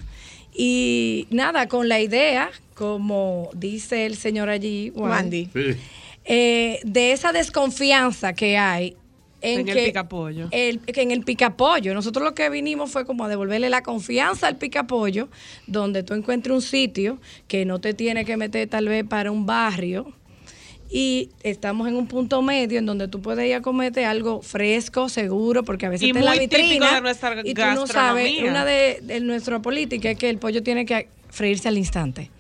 Y 0.54 1.28
nada, 1.30 1.68
con 1.68 1.88
la 1.88 2.00
idea, 2.00 2.50
como 2.78 3.50
dice 3.56 4.06
el 4.06 4.16
señor 4.18 4.50
allí, 4.50 4.92
Wandy. 4.96 5.50
Sí. 5.52 5.76
eh, 6.26 6.80
de 6.84 7.12
esa 7.12 7.32
desconfianza 7.32 8.34
que 8.34 8.58
hay 8.58 8.96
en, 9.42 9.60
En 9.62 9.66
que 9.66 9.72
el 9.72 9.86
picapollo. 9.86 10.48
el- 10.52 10.80
en 10.88 11.12
el 11.12 11.24
picapollo. 11.24 11.94
Nosotros 11.94 12.24
lo 12.24 12.36
que 12.36 12.50
vinimos 12.50 12.92
fue 12.92 13.06
como 13.06 13.24
a 13.26 13.30
devolverle 13.30 13.70
la 13.70 13.82
confianza 13.82 14.48
al 14.48 14.58
picapollo, 14.58 15.30
donde 15.68 16.04
tú 16.04 16.14
encuentres 16.14 16.54
un 16.56 16.62
sitio 16.62 17.20
que 17.48 17.66
no 17.66 17.80
te 17.80 17.94
tiene 17.94 18.26
que 18.26 18.36
meter 18.38 18.68
tal 18.68 18.88
vez 18.88 19.04
para 19.06 19.32
un 19.32 19.46
barrio. 19.46 20.12
Y 20.90 21.30
estamos 21.44 21.88
en 21.88 21.96
un 21.96 22.08
punto 22.08 22.42
medio 22.42 22.80
en 22.80 22.86
donde 22.86 23.08
tú 23.08 23.22
puedes 23.22 23.46
ir 23.48 23.56
a 23.56 23.62
comerte 23.62 24.06
algo 24.06 24.42
fresco, 24.42 25.10
seguro, 25.10 25.64
porque 25.64 25.86
a 25.86 25.90
veces 25.90 26.06
Y 26.08 26.10
está 26.10 26.20
en 26.20 26.26
la 26.26 26.36
vitrina 26.36 26.96
de 26.96 27.02
nuestra 27.02 27.36
y 27.44 27.54
tú 27.54 27.62
no 27.76 27.88
sabes. 27.88 28.40
Una 28.42 28.64
de, 28.66 29.00
de 29.04 29.20
nuestra 29.20 29.62
política 29.62 30.12
es 30.12 30.18
que 30.18 30.30
el 30.30 30.38
pollo 30.38 30.64
tiene 30.64 30.86
que 30.86 31.10
freírse 31.30 31.68
al 31.68 31.78
instante. 31.78 32.32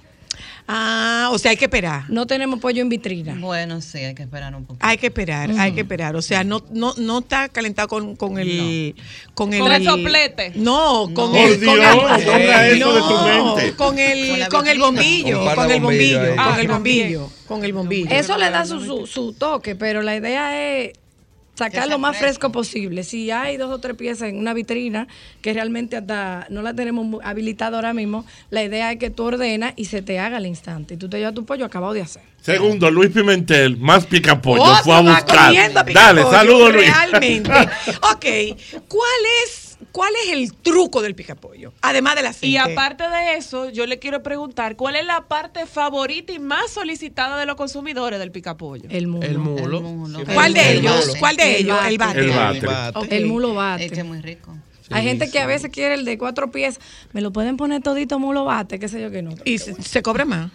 Ah, 0.70 1.30
o 1.32 1.38
sea, 1.40 1.52
hay 1.52 1.58
que 1.58 1.66
esperar. 1.66 2.04
No 2.10 2.28
tenemos 2.28 2.60
pollo 2.60 2.82
en 2.82 2.90
vitrina. 2.90 3.36
Bueno, 3.40 3.80
sí, 3.82 4.00
hay 4.00 4.14
que 4.14 4.24
esperar 4.24 4.54
un 4.54 4.66
poquito. 4.66 4.86
Hay 4.86 4.98
que 4.98 5.08
esperar, 5.08 5.50
hay 5.58 5.72
que 5.72 5.82
esperar. 5.82 6.16
O 6.18 6.22
sea, 6.22 6.44
no, 6.44 6.62
no, 6.72 6.94
no 6.98 7.20
está 7.20 7.48
calentado 7.48 7.88
con, 7.88 8.16
con 8.18 8.38
el, 8.38 8.94
con 9.34 9.54
el. 9.54 9.62
Con 9.62 9.72
el 9.72 9.84
soplete. 9.86 10.52
No, 10.56 11.10
con 11.14 11.34
el. 11.36 11.52
con 11.52 11.60
Dios, 11.62 12.20
el- 12.20 12.26
ponga 12.26 12.68
eso 12.68 12.94
de 12.94 13.00
tu 13.02 13.10
no, 13.10 13.56
mente. 13.56 13.76
Con 13.78 13.98
el, 14.00 14.48
Con 14.50 14.68
el 14.68 14.80
bombillo, 14.80 15.56
con 15.56 15.72
el 15.72 15.80
bombillo, 15.82 16.36
con 16.36 16.60
el 16.60 16.68
bombillo, 16.68 17.30
con 17.48 17.64
el 17.64 17.74
bombillo. 17.74 18.10
Eso 18.12 18.38
le 18.38 18.50
da 18.50 18.66
su, 18.66 18.82
su, 18.84 19.08
su 19.08 19.34
toque, 19.34 19.76
pero 19.76 20.02
la 20.02 20.18
idea 20.18 20.78
es 20.80 20.92
sacar 21.58 21.88
lo 21.88 21.98
más 21.98 22.18
fresco. 22.18 22.26
fresco 22.26 22.52
posible. 22.52 23.04
Si 23.04 23.32
hay 23.32 23.58
dos 23.58 23.72
o 23.72 23.80
tres 23.80 23.96
piezas 23.96 24.30
en 24.30 24.38
una 24.38 24.54
vitrina 24.54 25.08
que 25.42 25.54
realmente 25.54 25.98
hasta 25.98 26.46
no 26.50 26.62
la 26.62 26.74
tenemos 26.74 27.20
habilitada 27.24 27.78
ahora 27.78 27.94
mismo, 27.94 28.26
la 28.52 28.64
idea 28.64 28.92
es 28.92 29.00
que 29.00 29.10
tú 29.10 29.24
ordenas 29.24 29.74
y 29.76 29.86
se 29.86 30.02
te 30.02 30.20
haga 30.20 30.38
al 30.38 30.46
instante. 30.46 30.94
Y 30.94 30.98
tú 30.98 31.10
te 31.10 31.18
llevas 31.18 31.34
tu 31.34 31.46
pollo 31.46 31.66
acabado 31.66 31.94
de 31.94 32.02
hacer. 32.02 32.22
Segundo, 32.42 32.90
Luis 32.92 33.10
Pimentel, 33.10 33.78
más 33.78 34.06
picapollo. 34.06 34.64
Otro 34.64 34.84
fue 34.84 34.96
a 34.96 35.02
buscar. 35.02 35.54
Dale, 35.94 36.24
saludos, 36.24 36.74
Luis. 36.74 36.92
Realmente. 36.94 37.52
ok, 38.14 38.26
¿cuál 38.88 39.22
es, 39.44 39.67
¿cuál 39.92 40.12
es 40.26 40.34
el 40.34 40.54
truco 40.54 41.02
del 41.02 41.16
picapollo? 41.16 41.74
Además 41.82 42.16
del 42.16 42.28
aceite. 42.28 42.48
Y 42.48 42.58
aparte 42.58 43.08
de 43.08 43.36
eso, 43.36 43.70
yo 43.70 43.86
le 43.86 44.00
quiero 44.00 44.24
preguntar, 44.24 44.76
¿cuál 44.76 44.96
es 44.96 45.06
la 45.06 45.28
parte 45.28 45.66
favorita 45.66 46.34
y 46.34 46.40
más 46.40 46.72
solicitada 46.72 47.38
de 47.40 47.46
los 47.46 47.56
consumidores 47.56 48.20
del 48.20 48.32
picapollo? 48.32 48.90
El 48.90 49.08
mulo. 49.08 49.26
El 49.26 49.38
mulo. 49.38 49.78
El 49.78 49.84
mulo. 49.84 50.20
¿Cuál 50.34 50.54
de 50.54 50.72
El 50.72 50.78
ellos? 50.80 51.08
mulo. 51.08 51.20
¿Cuál 51.20 51.36
de 51.38 51.56
El 51.58 51.66
ellos? 51.66 51.78
bate. 51.78 51.90
El 51.90 51.98
bate. 51.98 52.20
El 52.20 52.32
bate. 52.32 52.66
bate. 52.66 53.18
El 53.18 53.26
mulo 53.28 53.54
bate. 53.54 53.86
Es 53.86 53.92
que 53.92 54.00
es 54.00 54.06
muy 54.06 54.22
rico. 54.22 54.56
Hay 54.90 55.04
gente 55.04 55.30
que 55.30 55.40
a 55.40 55.46
veces 55.46 55.70
quiere 55.70 55.96
el 55.96 56.06
de 56.06 56.18
cuatro 56.18 56.50
pies, 56.50 56.80
me 57.12 57.20
lo 57.22 57.34
pueden 57.34 57.58
poner 57.58 57.82
todito 57.82 58.20
mulo 58.20 58.46
bate, 58.46 58.80
qué 58.80 58.88
sé 58.88 59.02
yo 59.02 59.12
que 59.12 59.22
no. 59.22 59.32
Y 59.44 59.58
se, 59.58 59.82
se 59.82 60.02
cobra 60.02 60.24
más. 60.24 60.50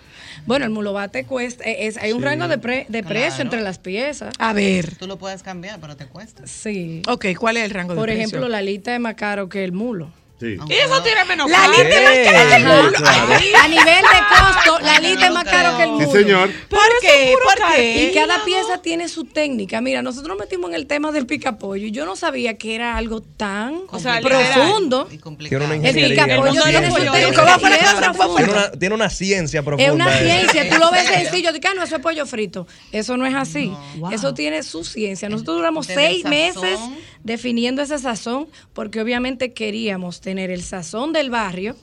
Bueno, 0.47 0.65
el 0.65 0.71
mulo 0.71 0.93
bate 0.93 1.25
cuesta, 1.25 1.65
eh, 1.65 1.87
es, 1.87 1.97
hay 1.97 2.13
un 2.13 2.23
rango 2.23 2.49
de, 2.49 2.59
pre- 2.59 2.87
de 2.89 3.03
precio 3.03 3.43
entre 3.43 3.61
las 3.61 3.79
piezas. 3.79 4.33
A 4.39 4.53
ver. 4.53 4.97
Tú 4.97 5.07
lo 5.07 5.19
puedes 5.19 5.43
cambiar, 5.43 5.79
pero 5.81 5.97
te 5.97 6.07
cuesta. 6.07 6.47
Sí. 6.47 7.03
Ok, 7.09 7.27
¿cuál 7.39 7.57
es 7.57 7.65
el 7.65 7.71
rango 7.71 7.95
de 7.95 7.99
Por 7.99 8.07
precio? 8.07 8.25
ejemplo, 8.25 8.49
la 8.49 8.59
alita 8.59 8.95
es 8.95 9.01
más 9.01 9.15
caro 9.15 9.49
que 9.49 9.65
el 9.65 9.73
mulo. 9.73 10.11
Sí. 10.43 10.57
Y 10.69 10.73
eso 10.73 11.01
tiene 11.05 11.25
menos 11.25 11.49
La 11.49 11.69
lista 11.69 11.83
es 11.89 12.03
más 12.05 12.33
cara 12.33 12.49
que 12.49 12.57
el 12.57 12.67
Ajá, 12.67 12.83
mulo. 12.83 12.93
claro. 12.93 13.33
Ay, 13.39 13.53
A 13.63 13.69
nivel 13.69 14.03
de 14.03 14.19
costo, 14.29 14.79
la 14.81 14.99
lita 14.99 15.27
es 15.27 15.33
más 15.33 15.45
caro 15.45 15.77
que 15.77 15.83
el 15.85 15.89
Sí, 15.91 15.95
mulo. 16.07 16.13
señor. 16.13 16.51
¿Por 16.69 16.81
qué? 17.01 17.35
¿Por 17.45 17.69
qué? 17.77 18.05
Y 18.11 18.13
cada 18.13 18.45
pieza 18.45 18.83
tiene 18.83 19.09
su 19.09 19.25
técnica. 19.25 19.81
Mira, 19.81 20.03
nosotros 20.03 20.31
nos 20.31 20.39
metimos 20.39 20.71
en 20.71 20.75
el 20.75 20.89
tema 20.89 21.13
del 21.13 21.27
picapollo 21.27 21.87
y 21.87 21.93
yo 21.93 22.05
no 22.07 22.17
sabía 22.17 22.59
que 22.59 22.75
era 22.75 22.97
algo 22.97 23.21
tan 23.23 23.83
O 23.89 24.01
sea, 24.01 24.21
profundo. 24.21 25.09
Y 25.13 25.19
complicado. 25.19 25.61
Tiene 25.65 25.79
una 25.79 25.89
El 25.89 26.11
picapollo 26.11 26.43
mundo 26.43 26.65
tiene 26.65 26.91
su 26.91 26.97
técnica. 26.97 28.13
Tiene 28.37 28.51
una, 28.51 28.71
tiene 28.73 28.95
una 28.97 29.11
ciencia 29.11 29.63
profunda. 29.63 29.87
Es 29.87 29.93
una 29.93 30.21
eh. 30.21 30.25
ciencia, 30.25 30.69
tú 30.71 30.79
lo 30.79 30.91
ves 30.91 31.07
sencillo, 31.07 31.53
dices, 31.53 31.71
ah, 31.71 31.75
no, 31.77 31.85
eso 31.85 31.97
es 31.97 32.03
pollo 32.03 32.27
frito. 32.27 32.67
Eso 32.91 33.17
no 33.17 33.27
es 33.27 33.35
así. 33.37 33.73
Eso 34.11 34.35
tiene 34.35 34.65
su 34.65 34.83
ciencia. 34.83 35.29
Nosotros 35.29 35.59
duramos 35.59 35.87
seis 35.87 36.25
meses 36.25 36.81
definiendo 37.23 37.83
ese 37.83 37.97
sazón 37.99 38.49
porque 38.73 39.01
obviamente 39.01 39.53
queríamos 39.53 40.21
tener 40.21 40.32
el 40.39 40.63
sazón 40.63 41.13
del 41.13 41.31
barrio, 41.31 41.77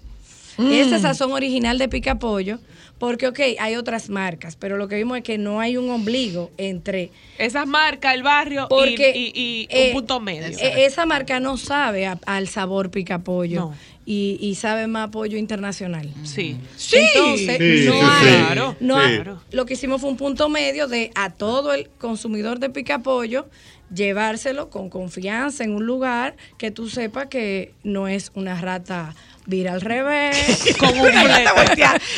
ese 0.58 1.00
sazón 1.00 1.32
original 1.32 1.78
de 1.78 1.88
pica 1.88 2.16
pollo, 2.20 2.60
porque, 2.98 3.28
ok, 3.30 3.40
hay 3.60 3.78
otras 3.78 4.10
marcas, 4.10 4.58
pero 4.58 4.76
lo 4.76 4.90
que 4.90 4.98
vimos 4.98 5.18
es 5.20 5.24
que 5.24 5.38
no 5.38 5.62
hay 5.62 5.78
un 5.78 5.90
ombligo 5.90 6.52
entre... 6.58 7.12
Esas 7.38 7.66
marcas, 7.66 8.14
el 8.14 8.24
barrio 8.24 8.66
y- 8.66 8.68
Porque 8.70 9.14
y, 9.16 9.32
y 9.34 9.68
eh, 9.70 9.88
un 9.88 9.94
punto 10.00 10.20
medio. 10.20 10.48
eh, 10.50 10.84
esa 10.86 11.06
marca 11.06 11.40
no 11.40 11.56
sabe 11.56 12.08
a- 12.08 12.20
al 12.26 12.50
sabor 12.50 12.92
pica 12.92 13.20
pollo 13.20 13.60
No. 13.62 13.74
y, 14.06 14.38
y 14.42 14.56
sabe 14.56 14.88
más 14.88 15.12
pollo 15.12 15.38
internacional. 15.38 16.10
Sí. 16.26 16.58
Entonces, 16.92 17.58
Sí, 17.58 17.86
no 17.86 17.94
sí, 17.94 18.06
hay, 18.10 18.28
sí. 18.28 18.34
Claro, 18.34 18.76
no 18.82 18.96
sí. 18.98 19.02
hay- 19.14 19.24
lo 19.52 19.66
que 19.66 19.76
hicimos 19.76 20.02
fue 20.02 20.10
un 20.10 20.18
punto 20.18 20.50
medio 20.50 20.90
de 20.90 21.12
a 21.16 21.30
todo 21.30 21.74
el 21.74 21.88
consumidor 22.00 22.60
de 22.60 22.70
picapollo 22.70 23.48
llevárselo 23.94 24.70
con 24.70 24.90
confianza 24.90 25.64
en 25.64 25.74
un 25.74 25.86
lugar 25.86 26.36
que 26.58 26.72
tú 26.72 26.90
sepas 26.90 27.28
que 27.28 27.74
no 27.84 28.08
es 28.08 28.32
una 28.36 28.60
rata 28.60 29.16
vira 29.46 29.74
al 29.74 29.82
revés. 29.82 30.38
Con 30.80 30.98
un. 30.98 31.10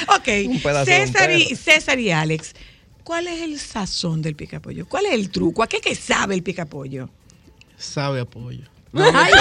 Ok, 0.08 0.28
Un 0.48 0.86
César 0.86 1.32
y. 1.32 1.56
César 1.56 2.00
y 2.00 2.12
Alex, 2.12 2.54
¿cuál 3.04 3.28
es 3.28 3.42
el 3.42 3.60
sazón 3.60 4.22
del 4.22 4.36
picapollo? 4.36 4.86
¿Cuál 4.88 5.08
es 5.08 5.14
el 5.14 5.30
truco? 5.32 5.64
¿A 5.64 5.68
qué 5.68 5.80
que 5.80 5.96
sabe 5.96 6.36
el 6.36 6.44
picapollo? 6.44 7.10
Sabe 7.78 8.20
a 8.20 8.26
pollo. 8.26 8.66
Ay, 8.94 9.32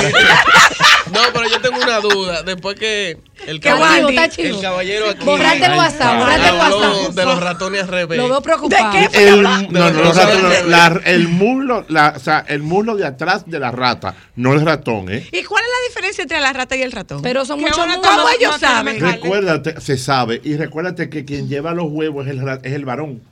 No, 1.12 1.20
pero 1.32 1.48
yo 1.48 1.60
tengo 1.60 1.82
una 1.82 2.00
duda. 2.00 2.42
Después 2.42 2.78
que 2.78 3.18
el, 3.46 3.60
Qué 3.60 3.68
caballero, 3.68 4.08
el 4.08 4.60
caballero 4.60 5.10
aquí 5.10 5.24
Borrate 5.24 5.64
el 5.64 5.72
WhatsApp, 5.72 6.18
borrate 6.18 6.48
el 6.48 6.54
WhatsApp. 6.54 7.14
de 7.14 7.24
los 7.24 7.40
ratones 7.40 7.82
al 7.82 7.88
revés. 7.88 8.18
Lo 8.18 8.28
veo 8.28 8.40
preocupado. 8.42 8.98
El, 9.12 9.42
no, 9.42 9.60
no, 9.70 9.90
los 9.90 10.16
ratones, 10.16 10.66
la- 10.66 11.00
el 11.04 11.28
muslo, 11.28 11.84
la, 11.88 12.14
o 12.16 12.20
sea, 12.20 12.44
el 12.48 12.62
muslo 12.62 12.96
de 12.96 13.06
atrás 13.06 13.44
de 13.46 13.58
la 13.58 13.70
rata, 13.70 14.14
no 14.36 14.52
el 14.54 14.60
ratón, 14.64 15.10
¿eh? 15.10 15.26
¿Y 15.32 15.42
cuál 15.44 15.62
es 15.64 15.70
la 15.70 15.88
diferencia 15.88 16.22
entre 16.22 16.40
la 16.40 16.52
rata 16.52 16.76
y 16.76 16.82
el 16.82 16.92
ratón? 16.92 17.22
Pero 17.22 17.44
son 17.44 17.60
muchos 17.60 17.78
mundos. 17.86 18.06
¿Cómo 18.06 18.28
ellos 18.28 18.52
no 18.52 18.58
saben? 18.58 19.00
Recuérdate, 19.00 19.80
se 19.80 19.96
sabe, 19.98 20.40
y 20.44 20.56
recuérdate 20.56 21.10
que 21.10 21.24
quien 21.24 21.48
lleva 21.48 21.72
los 21.74 21.86
huevos 21.90 22.26
es 22.26 22.32
el, 22.34 22.48
es 22.62 22.72
el 22.72 22.84
varón. 22.84 23.22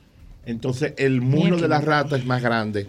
Entonces, 0.45 0.93
el 0.97 1.21
muslo 1.21 1.57
de 1.57 1.67
la 1.67 1.79
rata 1.81 2.15
es 2.17 2.25
más 2.25 2.41
grande. 2.41 2.87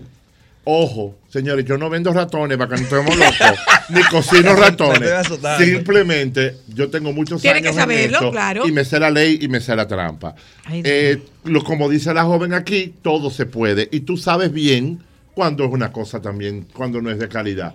Ojo, 0.65 1.19
señores, 1.29 1.65
yo 1.65 1.79
no 1.79 1.89
vendo 1.89 2.13
ratones 2.13 2.59
para 2.59 2.69
que 2.75 2.83
no 2.83 2.87
estemos 2.87 3.17
locos, 3.17 3.59
ni 3.89 4.03
cocino 4.05 4.55
ratones. 4.55 5.11
Simplemente, 5.59 6.57
yo 6.69 6.91
tengo 6.91 7.13
muchos 7.13 7.41
Tiene 7.41 7.59
años 7.59 7.73
que 7.73 7.81
saberlo, 7.81 8.05
en 8.05 8.13
esto 8.15 8.31
claro. 8.31 8.67
y 8.69 8.73
me 8.73 8.85
sé 8.85 9.01
la 9.01 9.11
ley 9.11 9.39
y 9.41 9.49
me 9.49 9.61
sé 9.61 9.75
la 9.75 9.89
trampa. 9.89 10.35
Ay. 10.67 10.83
Eh, 10.85 11.23
lo, 11.45 11.65
como 11.65 11.89
dice 11.89 12.13
la 12.13 12.25
joven 12.25 12.53
aquí, 12.53 12.95
todo 13.03 13.31
se 13.31 13.47
puede. 13.47 13.89
Y 13.91 14.01
tú 14.01 14.17
sabes 14.19 14.53
bien 14.53 15.01
cuando 15.35 15.65
es 15.65 15.71
una 15.73 15.91
cosa 15.93 16.21
también, 16.21 16.67
cuando 16.75 17.01
no 17.01 17.11
es 17.11 17.19
de 17.19 17.29
calidad. 17.29 17.75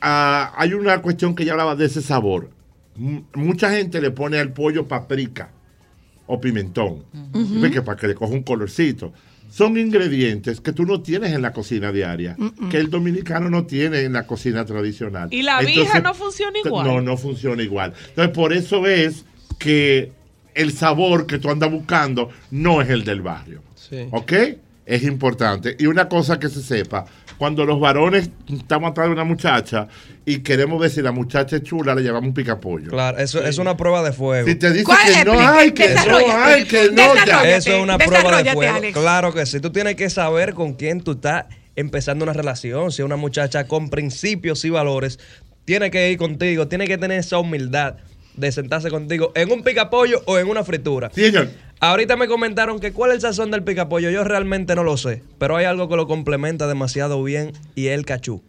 Ah, 0.00 0.52
hay 0.56 0.72
una 0.72 1.00
cuestión 1.02 1.34
que 1.34 1.44
ya 1.44 1.52
hablaba 1.52 1.76
de 1.76 1.84
ese 1.86 2.00
sabor. 2.00 2.48
M- 2.98 3.24
mucha 3.34 3.70
gente 3.70 4.00
le 4.00 4.10
pone 4.10 4.38
al 4.38 4.52
pollo 4.52 4.88
paprika 4.88 5.50
o 6.26 6.40
pimentón. 6.40 7.04
¿Ve 7.34 7.70
que 7.70 7.82
para 7.82 7.98
que 7.98 8.08
le 8.08 8.14
coja 8.14 8.32
un 8.32 8.42
colorcito. 8.42 9.12
Son 9.52 9.76
ingredientes 9.76 10.62
que 10.62 10.72
tú 10.72 10.86
no 10.86 11.02
tienes 11.02 11.32
en 11.34 11.42
la 11.42 11.52
cocina 11.52 11.92
diaria, 11.92 12.34
Mm-mm. 12.38 12.70
que 12.70 12.78
el 12.78 12.88
dominicano 12.88 13.50
no 13.50 13.66
tiene 13.66 14.00
en 14.00 14.14
la 14.14 14.26
cocina 14.26 14.64
tradicional. 14.64 15.28
Y 15.30 15.42
la 15.42 15.60
vija 15.60 16.00
no 16.00 16.14
funciona 16.14 16.58
igual. 16.64 16.86
No, 16.86 17.02
no 17.02 17.18
funciona 17.18 17.62
igual. 17.62 17.92
Entonces, 18.08 18.34
por 18.34 18.54
eso 18.54 18.86
es 18.86 19.26
que 19.58 20.10
el 20.54 20.72
sabor 20.72 21.26
que 21.26 21.38
tú 21.38 21.50
andas 21.50 21.70
buscando 21.70 22.30
no 22.50 22.80
es 22.80 22.88
el 22.88 23.04
del 23.04 23.20
barrio. 23.20 23.62
Sí. 23.74 24.06
¿Ok? 24.10 24.32
Es 24.86 25.02
importante. 25.02 25.76
Y 25.78 25.84
una 25.84 26.08
cosa 26.08 26.38
que 26.40 26.48
se 26.48 26.62
sepa, 26.62 27.04
cuando 27.42 27.64
los 27.64 27.80
varones 27.80 28.30
estamos 28.56 28.92
atrás 28.92 29.08
de 29.08 29.14
una 29.14 29.24
muchacha 29.24 29.88
y 30.24 30.44
queremos 30.44 30.80
ver 30.80 30.88
si 30.90 31.02
la 31.02 31.10
muchacha 31.10 31.56
es 31.56 31.64
chula, 31.64 31.92
le 31.92 32.02
llevamos 32.02 32.28
un 32.28 32.34
picapollo. 32.34 32.88
Claro, 32.88 33.18
eso 33.18 33.44
es 33.44 33.58
una 33.58 33.76
prueba 33.76 34.00
de 34.04 34.12
fuego. 34.12 34.46
Si 34.46 34.54
te 34.54 34.72
dice 34.72 34.84
que 34.84 35.24
no 35.24 35.40
hay, 35.40 35.72
que 35.72 35.88
no 35.92 36.18
hay, 36.32 36.64
que 36.64 36.92
no, 36.92 37.16
ya. 37.26 37.42
Eso 37.56 37.72
es 37.72 37.82
una 37.82 37.98
prueba 37.98 38.44
de 38.44 38.52
fuego. 38.52 38.76
Alex. 38.76 38.96
Claro 38.96 39.34
que 39.34 39.44
sí. 39.44 39.58
Tú 39.58 39.72
tienes 39.72 39.96
que 39.96 40.08
saber 40.08 40.54
con 40.54 40.74
quién 40.74 41.00
tú 41.00 41.14
estás 41.14 41.46
empezando 41.74 42.22
una 42.22 42.32
relación. 42.32 42.92
Si 42.92 43.02
es 43.02 43.06
una 43.06 43.16
muchacha 43.16 43.66
con 43.66 43.90
principios 43.90 44.64
y 44.64 44.70
valores, 44.70 45.18
tiene 45.64 45.90
que 45.90 46.12
ir 46.12 46.18
contigo, 46.18 46.68
tiene 46.68 46.86
que 46.86 46.96
tener 46.96 47.18
esa 47.18 47.40
humildad 47.40 47.96
de 48.36 48.52
sentarse 48.52 48.88
contigo 48.88 49.32
en 49.34 49.50
un 49.50 49.64
picapollo 49.64 50.22
o 50.26 50.38
en 50.38 50.48
una 50.48 50.62
fritura. 50.62 51.10
Señor. 51.12 51.48
Ahorita 51.84 52.14
me 52.16 52.28
comentaron 52.28 52.78
que 52.78 52.92
cuál 52.92 53.10
es 53.10 53.16
el 53.16 53.20
sazón 53.22 53.50
del 53.50 53.64
picapollo. 53.64 54.08
Yo 54.08 54.22
realmente 54.22 54.76
no 54.76 54.84
lo 54.84 54.96
sé, 54.96 55.24
pero 55.38 55.56
hay 55.56 55.64
algo 55.64 55.88
que 55.88 55.96
lo 55.96 56.06
complementa 56.06 56.68
demasiado 56.68 57.20
bien 57.24 57.50
y 57.74 57.88
es 57.88 57.94
el 57.98 58.06
cachú. 58.06 58.40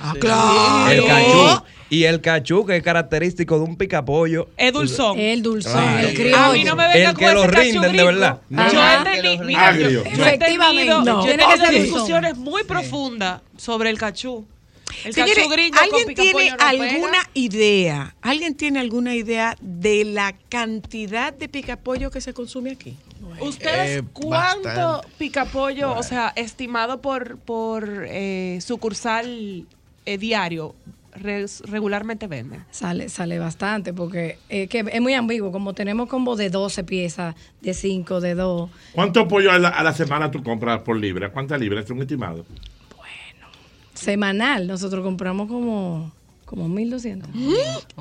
Ah, 0.00 0.14
claro. 0.18 0.90
El 0.90 1.04
cachú. 1.06 1.62
Y 1.90 2.04
el 2.04 2.22
cachú, 2.22 2.64
que 2.64 2.76
es 2.78 2.82
característico 2.82 3.58
de 3.58 3.64
un 3.64 3.76
picapollo. 3.76 4.48
Es 4.56 4.72
dulzón. 4.72 5.18
El 5.18 5.42
dulzón, 5.42 5.72
Claro. 5.74 6.08
el 6.08 6.14
criollo. 6.14 6.36
A 6.38 6.52
mí 6.54 6.64
no 6.64 6.76
me 6.76 6.88
venga 6.88 7.10
El 7.10 7.16
que 7.18 7.32
lo 7.34 7.46
rinden, 7.46 7.92
de 7.94 8.04
verdad. 8.04 8.40
Yo 8.48 8.58
Ajá. 8.58 9.02
he 9.02 9.04
tenido, 9.04 9.32
Que 9.32 9.38
lo 9.38 9.44
mira, 9.44 9.60
yo, 9.60 9.66
Agrio. 9.84 9.90
yo 9.90 10.04
he 10.04 10.12
Efectivamente, 10.14 10.78
tenido, 10.78 11.04
no. 11.04 11.26
yo 11.26 11.32
he 11.32 11.36
tenido 11.36 11.68
discusiones 11.84 12.36
muy 12.38 12.64
profundas 12.64 13.42
sobre 13.58 13.90
el 13.90 13.98
cachú. 13.98 14.46
El 15.04 15.12
Señores, 15.12 15.46
¿alguien 15.80 16.14
tiene 16.14 16.50
pega. 16.50 16.68
alguna 16.68 17.18
idea? 17.34 18.14
¿Alguien 18.22 18.54
tiene 18.54 18.80
alguna 18.80 19.14
idea 19.14 19.56
de 19.60 20.04
la 20.04 20.34
cantidad 20.48 21.32
de 21.32 21.48
picapollo 21.48 22.10
que 22.10 22.20
se 22.20 22.32
consume 22.32 22.70
aquí? 22.70 22.96
¿Ustedes 23.40 24.00
Eh, 24.00 24.04
cuánto 24.12 24.68
bastante. 24.68 25.08
picapollo, 25.18 25.92
o 25.92 26.02
sea, 26.02 26.32
estimado 26.36 27.00
por, 27.00 27.38
por 27.38 28.06
eh, 28.08 28.58
sucursal 28.62 29.66
eh, 30.06 30.18
diario, 30.18 30.74
regularmente 31.64 32.26
venden? 32.26 32.64
Sale, 32.70 33.08
sale 33.08 33.38
bastante 33.38 33.92
porque 33.92 34.38
es 34.48 34.68
que 34.68 34.84
es 34.90 35.00
muy 35.00 35.14
ambiguo. 35.14 35.50
Como 35.52 35.74
tenemos 35.74 36.08
combo 36.08 36.36
de 36.36 36.50
12 36.50 36.84
piezas, 36.84 37.34
de 37.60 37.74
5, 37.74 38.20
de 38.20 38.34
2. 38.34 38.70
¿Cuánto 38.92 39.26
pollo 39.26 39.50
a 39.50 39.58
la, 39.58 39.68
a 39.68 39.82
la 39.82 39.92
semana 39.92 40.30
tú 40.30 40.42
compras 40.42 40.80
por 40.80 40.96
libra? 40.96 41.30
¿Cuántas 41.30 41.60
libras? 41.60 41.84
Es 41.84 41.90
un 41.90 42.00
estimado. 42.02 42.44
Semanal, 43.96 44.66
nosotros 44.66 45.02
compramos 45.02 45.48
como, 45.48 46.12
como 46.44 46.68
1200. 46.68 47.28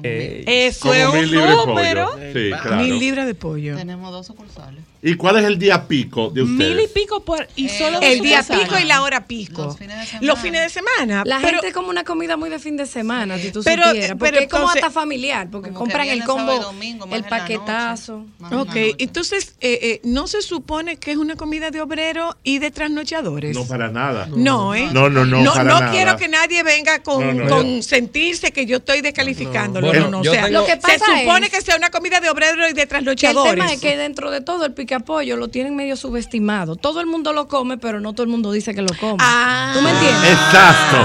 Eso 0.04 0.80
Como 0.82 0.93
es 0.93 1.30
mil 1.30 1.38
un 1.38 1.68
número. 1.68 2.10
Sí, 2.34 2.50
claro. 2.50 2.76
Mil 2.78 3.00
libras 3.00 3.26
de 3.28 3.36
pollo. 3.36 3.76
Tenemos 3.76 4.12
dos 4.12 4.28
sucursales. 4.28 4.84
¿Y 5.08 5.14
cuál 5.18 5.38
es 5.38 5.43
el 5.45 5.60
día 5.60 5.88
pico 5.88 6.32
de 6.32 6.41
ustedes? 6.41 6.76
Mil 6.76 6.80
y 6.80 6.88
pico 6.88 7.24
por, 7.24 7.47
y 7.56 7.70
solo 7.70 7.99
dos 7.99 8.10
El 8.10 8.22
día 8.22 8.41
pico 8.41 8.76
y 8.82 8.86
la 8.86 9.03
hora 9.03 9.28
pico. 9.28 9.64
Los 9.66 9.78
fines 9.78 9.99
de 9.99 10.06
semana. 10.08 10.26
Los 10.28 10.39
fines 10.39 10.62
de 10.64 10.70
semana. 10.70 11.24
La 11.28 11.39
pero- 11.41 11.60
gente 11.62 11.74
come 11.74 11.89
una 11.89 12.03
comida 12.03 12.38
muy 12.38 12.49
de 12.49 12.58
fin 12.58 12.76
de 12.76 12.88
semana, 12.88 13.38
si 13.38 13.51
tú 13.51 13.62
Pero, 13.64 13.84
supieras. 13.86 14.10
eh, 14.10 14.16
Porque 14.16 14.32
pero 14.32 14.43
es 14.45 14.49
como 14.49 14.64
entonces- 14.64 14.84
hasta 14.84 14.91
familiar, 14.99 15.47
porque 15.51 15.70
Como 15.70 15.80
compran 15.82 16.08
el 16.08 16.24
combo, 16.24 16.60
domingo, 16.60 17.08
el 17.12 17.24
paquetazo. 17.24 18.26
Ok, 18.51 18.76
entonces, 18.97 19.56
eh, 19.62 19.78
eh, 19.82 20.01
¿no 20.06 20.26
se 20.26 20.41
supone 20.41 20.97
que 20.97 21.12
es 21.12 21.18
una 21.18 21.36
comida 21.36 21.70
de 21.70 21.82
obrero 21.82 22.36
y 22.43 22.58
de 22.58 22.72
trasnochadores? 22.72 23.56
No, 23.56 23.68
para 23.68 23.89
nada. 23.89 24.28
No, 24.36 24.74
¿eh? 24.74 24.89
No, 24.91 25.10
no, 25.12 25.24
no, 25.24 25.41
No, 25.43 25.51
para 25.53 25.64
no 25.66 25.80
nada. 25.82 25.91
quiero 25.91 26.18
que 26.18 26.28
nadie 26.30 26.64
venga 26.64 27.03
con, 27.03 27.38
No, 27.38 27.43
no. 27.43 27.56
con 27.56 27.84
sentirse 27.84 28.51
que 28.51 28.66
yo 28.66 28.78
estoy 28.78 29.01
descalificándolo. 29.01 29.86
Bueno, 29.86 30.06
no, 30.06 30.10
no, 30.10 30.20
o 30.22 30.24
sea, 30.24 30.45
tengo- 30.45 30.62
Lo 30.62 30.66
que 30.66 30.72
se 30.72 30.78
pasa 30.78 31.06
supone 31.20 31.45
es- 31.45 31.51
que 31.53 31.62
sea 31.62 31.76
una 31.76 31.91
comida 31.91 32.20
de 32.22 32.30
obrero 32.32 32.64
y 32.66 32.70
de 32.70 32.74
Que 32.74 32.82
el 32.82 32.88
trasnochadores. 32.88 33.53
tema 33.53 33.72
es 33.72 33.80
que 33.80 33.97
dentro 33.97 34.32
de 34.32 34.41
todo 34.41 34.66
el 34.66 34.74
picapollo 34.98 35.36
lo 35.38 35.48
tienen 35.50 35.76
medio 35.76 35.96
subestimado. 35.96 36.76
Todo 36.76 37.02
el 37.02 37.08
mundo 37.08 37.34
lo 37.34 37.48
come, 37.48 37.78
pero 37.78 38.00
no 38.00 38.14
todo 38.14 38.24
el 38.24 38.30
mundo 38.30 38.52
dice 38.52 38.74
que 38.74 38.82
lo 38.82 38.96
come. 39.00 39.18
Ah. 39.20 39.72
¿Tú 39.76 39.82
me 39.82 39.91
entiendes? 39.91 40.32
Exacto. 40.32 40.98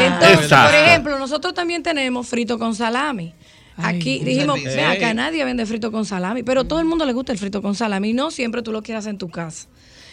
Entonces, 0.00 0.40
Exacto. 0.42 0.70
por 0.72 0.80
ejemplo, 0.80 1.18
nosotros 1.18 1.54
también 1.54 1.82
tenemos 1.82 2.26
frito 2.26 2.58
con 2.58 2.74
salami. 2.74 3.32
Aquí 3.78 4.20
dijimos, 4.20 4.62
ve 4.62 4.84
acá 4.84 5.12
nadie 5.12 5.44
vende 5.44 5.66
frito 5.66 5.92
con 5.92 6.06
salami, 6.06 6.42
pero 6.42 6.64
todo 6.64 6.80
el 6.80 6.86
mundo 6.86 7.04
le 7.04 7.12
gusta 7.12 7.32
el 7.32 7.38
frito 7.38 7.60
con 7.62 7.74
salami. 7.74 8.10
y 8.10 8.12
No 8.14 8.30
siempre 8.30 8.62
tú 8.62 8.72
lo 8.72 8.82
quieres 8.82 9.00
hacer 9.00 9.10
en 9.10 9.18
tu 9.18 9.28
casa. 9.28 9.66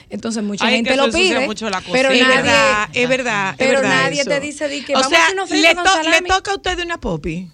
Entonces 0.10 0.44
mucha 0.44 0.66
Ay, 0.66 0.76
gente 0.76 0.92
que 0.92 0.96
lo 0.98 1.06
eso 1.08 1.18
pide, 1.18 1.46
mucho 1.48 1.70
la 1.70 1.82
pero 1.92 2.10
cocina. 2.10 2.14
es 2.14 2.20
nadie, 2.28 2.36
verdad, 2.44 2.90
es 2.94 3.10
verdad. 3.10 3.50
es 3.52 3.56
pero 3.58 3.80
verdad 3.82 4.04
nadie 4.04 4.22
eso. 4.22 4.30
te 4.30 4.40
dice 4.42 4.68
di 4.68 4.82
que 4.84 4.94
o 4.94 4.98
vamos 5.00 5.10
sea, 5.10 5.20
a 5.20 5.24
hacer 5.24 5.36
unos 5.38 5.50
fritos 5.50 5.70
le, 5.70 5.76
con 5.76 5.86
salami. 5.88 6.12
le 6.22 6.28
toca 6.28 6.52
a 6.52 6.56
usted 6.56 6.80
una 6.84 6.98
popi. 7.00 7.50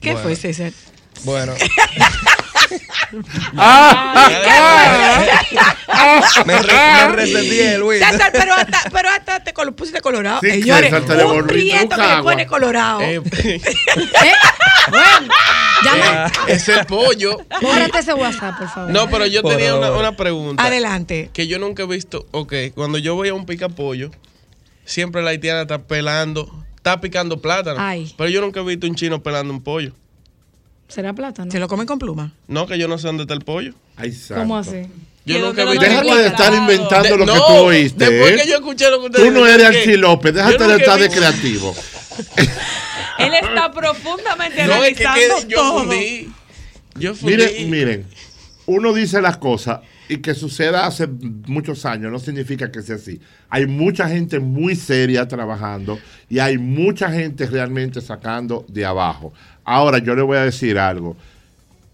¿Qué 0.00 0.12
Bueno. 0.12 0.22
fue, 0.28 0.36
César? 0.36 0.72
Bueno, 1.24 1.52
me, 6.46 6.62
re- 6.62 6.72
me 6.72 7.08
resentí 7.12 7.60
el 7.60 7.80
Luis. 7.80 8.02
César, 8.04 8.30
pero 8.32 8.54
hasta, 8.54 8.90
pero 8.90 9.08
hasta 9.08 9.42
te 9.44 9.52
colo- 9.54 9.74
pusiste 9.74 10.00
colorado. 10.00 10.40
Sí, 10.42 10.50
Señores, 10.50 10.92
le 10.92 11.24
un 11.24 11.46
prieto 11.46 11.96
que 11.96 12.02
le 12.16 12.22
pone 12.22 12.46
colorado. 12.46 13.00
Eh, 13.00 13.20
¿Eh? 13.44 13.62
Bueno, 14.90 15.34
llama, 15.84 16.32
es 16.46 16.68
el 16.68 16.86
pollo. 16.86 17.38
bórrate 17.60 17.98
ese 17.98 18.14
WhatsApp, 18.14 18.58
por 18.58 18.68
favor. 18.68 18.90
No, 18.90 19.08
pero 19.08 19.26
yo 19.26 19.42
Por 19.42 19.52
tenía 19.52 19.74
una, 19.74 20.16
pregunta. 20.16 20.62
Adelante. 20.64 21.30
Que 21.32 21.46
yo 21.46 21.58
nunca 21.58 21.82
he 21.82 21.86
visto. 21.86 22.26
Ok, 22.30 22.54
cuando 22.74 22.98
yo 22.98 23.14
voy 23.14 23.28
a 23.28 23.34
un 23.34 23.46
pica 23.46 23.68
pollo, 23.68 24.10
siempre 24.84 25.22
la 25.22 25.30
haitiana 25.30 25.62
está 25.62 25.78
pelando, 25.78 26.64
está 26.76 27.00
picando 27.00 27.40
plátano. 27.40 27.78
Ay. 27.80 28.12
Pero 28.16 28.30
yo 28.30 28.40
nunca 28.40 28.60
he 28.60 28.64
visto 28.64 28.86
un 28.86 28.94
chino 28.94 29.22
pelando 29.22 29.52
un 29.52 29.62
pollo. 29.62 29.92
¿Será 30.88 31.12
plátano? 31.12 31.50
¿Se 31.50 31.58
lo 31.58 31.68
comen 31.68 31.86
con 31.86 31.98
pluma? 31.98 32.32
No, 32.48 32.66
que 32.66 32.78
yo 32.78 32.88
no 32.88 32.98
sé 32.98 33.06
dónde 33.06 33.22
está 33.24 33.34
el 33.34 33.42
pollo. 33.42 33.74
Ay, 33.96 34.12
santo. 34.12 34.42
¿Cómo 34.42 34.56
así? 34.56 34.86
Yo 35.26 35.34
¿De 35.34 35.40
nunca 35.40 35.62
he 35.62 35.64
dónde 35.66 35.86
visto. 35.88 36.02
lo 36.02 36.04
Déjate 36.14 36.22
de 36.22 36.26
estar 36.28 36.54
inventando 36.54 37.02
De- 37.04 37.10
lo 37.18 37.18
que 37.18 37.26
no, 37.26 37.46
tú 37.46 37.52
oíste. 37.52 38.10
Después 38.10 38.32
¿eh? 38.32 38.42
que 38.42 38.48
yo 38.48 38.56
escuché 38.56 38.90
lo 38.90 39.00
que 39.00 39.06
ustedes 39.06 39.26
Tú 39.28 39.30
no 39.38 39.46
eres 39.46 39.66
Archie 39.66 39.96
López, 39.98 40.34
déjate 40.34 40.64
de 40.66 40.76
estar 40.76 40.98
de 40.98 41.10
creativo. 41.10 41.74
Él 43.18 43.32
está 43.34 43.70
profundamente 43.72 44.64
No, 44.66 44.82
es 44.84 44.96
que, 44.96 45.04
analizando 45.06 45.46
que 45.48 45.52
yo 45.54 45.58
todo. 45.58 45.78
fundí. 45.80 46.28
Yo 46.98 47.14
fundí. 47.14 47.36
Miren, 47.36 47.70
miren, 47.70 48.06
uno 48.66 48.92
dice 48.94 49.20
las 49.20 49.36
cosas 49.36 49.80
y 50.08 50.18
que 50.18 50.34
suceda 50.34 50.86
hace 50.86 51.06
muchos 51.46 51.84
años 51.84 52.10
no 52.10 52.18
significa 52.18 52.70
que 52.72 52.80
sea 52.82 52.96
así. 52.96 53.20
Hay 53.50 53.66
mucha 53.66 54.08
gente 54.08 54.38
muy 54.40 54.74
seria 54.76 55.26
trabajando 55.28 55.98
y 56.30 56.38
hay 56.38 56.56
mucha 56.58 57.10
gente 57.10 57.46
realmente 57.46 58.00
sacando 58.00 58.64
de 58.68 58.86
abajo. 58.86 59.32
Ahora 59.68 59.98
yo 59.98 60.14
le 60.14 60.22
voy 60.22 60.38
a 60.38 60.44
decir 60.44 60.78
algo. 60.78 61.16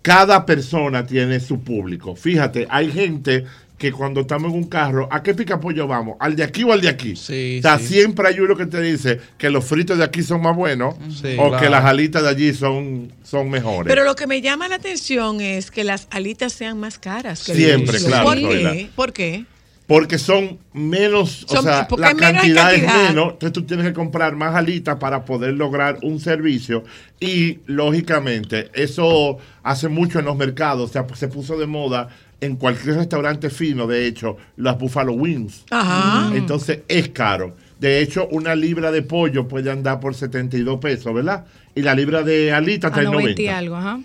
Cada 0.01 0.47
persona 0.47 1.07
tiene 1.07 1.41
su 1.41 1.61
público. 1.61 2.15
Fíjate, 2.15 2.67
hay 2.71 2.93
gente 2.93 3.45
que 3.79 3.91
cuando 3.91 4.21
estamos 4.21 4.53
en 4.53 4.59
un 4.59 4.65
carro, 4.69 5.09
¿a 5.11 5.23
qué 5.23 5.35
picapollo 5.35 5.89
vamos? 5.89 6.17
¿Al 6.21 6.37
de 6.37 6.45
aquí 6.45 6.63
o 6.63 6.73
al 6.73 6.81
de 6.81 6.89
aquí? 6.89 7.17
Sí, 7.17 7.57
o 7.59 7.63
sea, 7.63 7.79
sí. 7.79 7.95
siempre 7.95 8.29
hay 8.29 8.39
uno 8.39 8.55
que 8.57 8.67
te 8.67 8.81
dice 8.81 9.19
que 9.37 9.51
los 9.51 9.65
fritos 9.65 9.99
de 9.99 10.05
aquí 10.05 10.23
son 10.23 10.41
más 10.41 10.55
buenos 10.55 10.95
Sí, 11.11 11.35
o 11.39 11.49
claro. 11.49 11.59
que 11.59 11.69
las 11.69 11.85
alitas 11.85 12.23
de 12.23 12.29
allí 12.29 12.55
son, 12.55 13.13
son 13.25 13.51
mejores. 13.51 13.93
Pero 13.93 14.05
lo 14.05 14.15
que 14.15 14.27
me 14.29 14.41
llama 14.41 14.69
la 14.69 14.77
atención 14.77 15.41
es 15.41 15.71
que 15.73 15.83
las 15.83 16.07
alitas 16.11 16.53
sean 16.53 16.79
más 16.79 16.99
caras. 16.99 17.45
que 17.45 17.55
Siempre, 17.55 17.99
claro, 17.99 18.25
¿Por 18.25 18.37
qué? 18.37 18.91
¿Por 18.95 19.13
qué? 19.13 19.45
Porque 19.87 20.19
son 20.19 20.59
menos, 20.73 21.45
o 21.45 21.61
sea, 21.61 21.87
la 21.99 22.15
cantidad, 22.15 22.33
cantidad. 22.33 22.75
es 22.75 22.83
menos, 22.83 23.33
entonces 23.33 23.53
tú 23.53 23.65
tienes 23.65 23.87
que 23.87 23.93
comprar 23.93 24.35
más 24.35 24.55
alitas 24.55 24.97
para 24.97 25.27
poder 25.27 25.55
lograr 25.55 25.99
un 26.03 26.21
servicio 26.21 26.85
y 27.21 27.59
lógicamente 27.67 28.71
eso 28.73 29.37
hace 29.63 29.89
mucho 29.89 30.19
en 30.19 30.25
los 30.25 30.37
mercados, 30.37 30.89
o 30.89 30.93
sea, 30.93 31.07
se 31.15 31.29
puso 31.29 31.59
de 31.59 31.67
moda 31.67 32.09
en 32.41 32.57
cualquier 32.57 32.97
restaurante 32.97 33.51
fino, 33.51 33.87
de 33.87 34.07
hecho, 34.07 34.37
las 34.57 34.79
Buffalo 34.79 35.13
Wings. 35.13 35.65
Ajá. 35.71 36.35
Entonces 36.35 36.81
es 36.89 37.09
caro. 37.11 37.55
De 37.79 38.01
hecho, 38.01 38.29
una 38.29 38.55
libra 38.55 38.91
de 38.91 39.03
pollo 39.03 39.47
puede 39.49 39.71
andar 39.71 40.01
por 40.01 40.15
72 40.15 40.79
pesos, 40.79 41.13
¿verdad? 41.13 41.45
Y 41.75 41.83
la 41.83 41.95
libra 41.95 42.23
de 42.23 42.53
alitas 42.53 42.93
A 42.93 42.95
está 42.95 43.03
en 43.03 43.13
90 43.13 43.43
y 43.43 43.45
90. 43.47 43.59
algo, 43.59 43.77
ajá. 43.77 44.01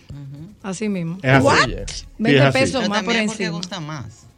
Así 0.64 0.90
mismo. 0.90 1.18
Es 1.22 1.32
así. 1.32 1.46
What? 1.46 1.68
Sí, 1.88 2.06
20 2.18 2.40
es 2.40 2.46
así. 2.46 2.60
pesos 2.60 2.90
más 2.90 3.04
por 3.04 3.16
encima. 3.16 3.50
gusta 3.52 3.80
más. 3.80 4.29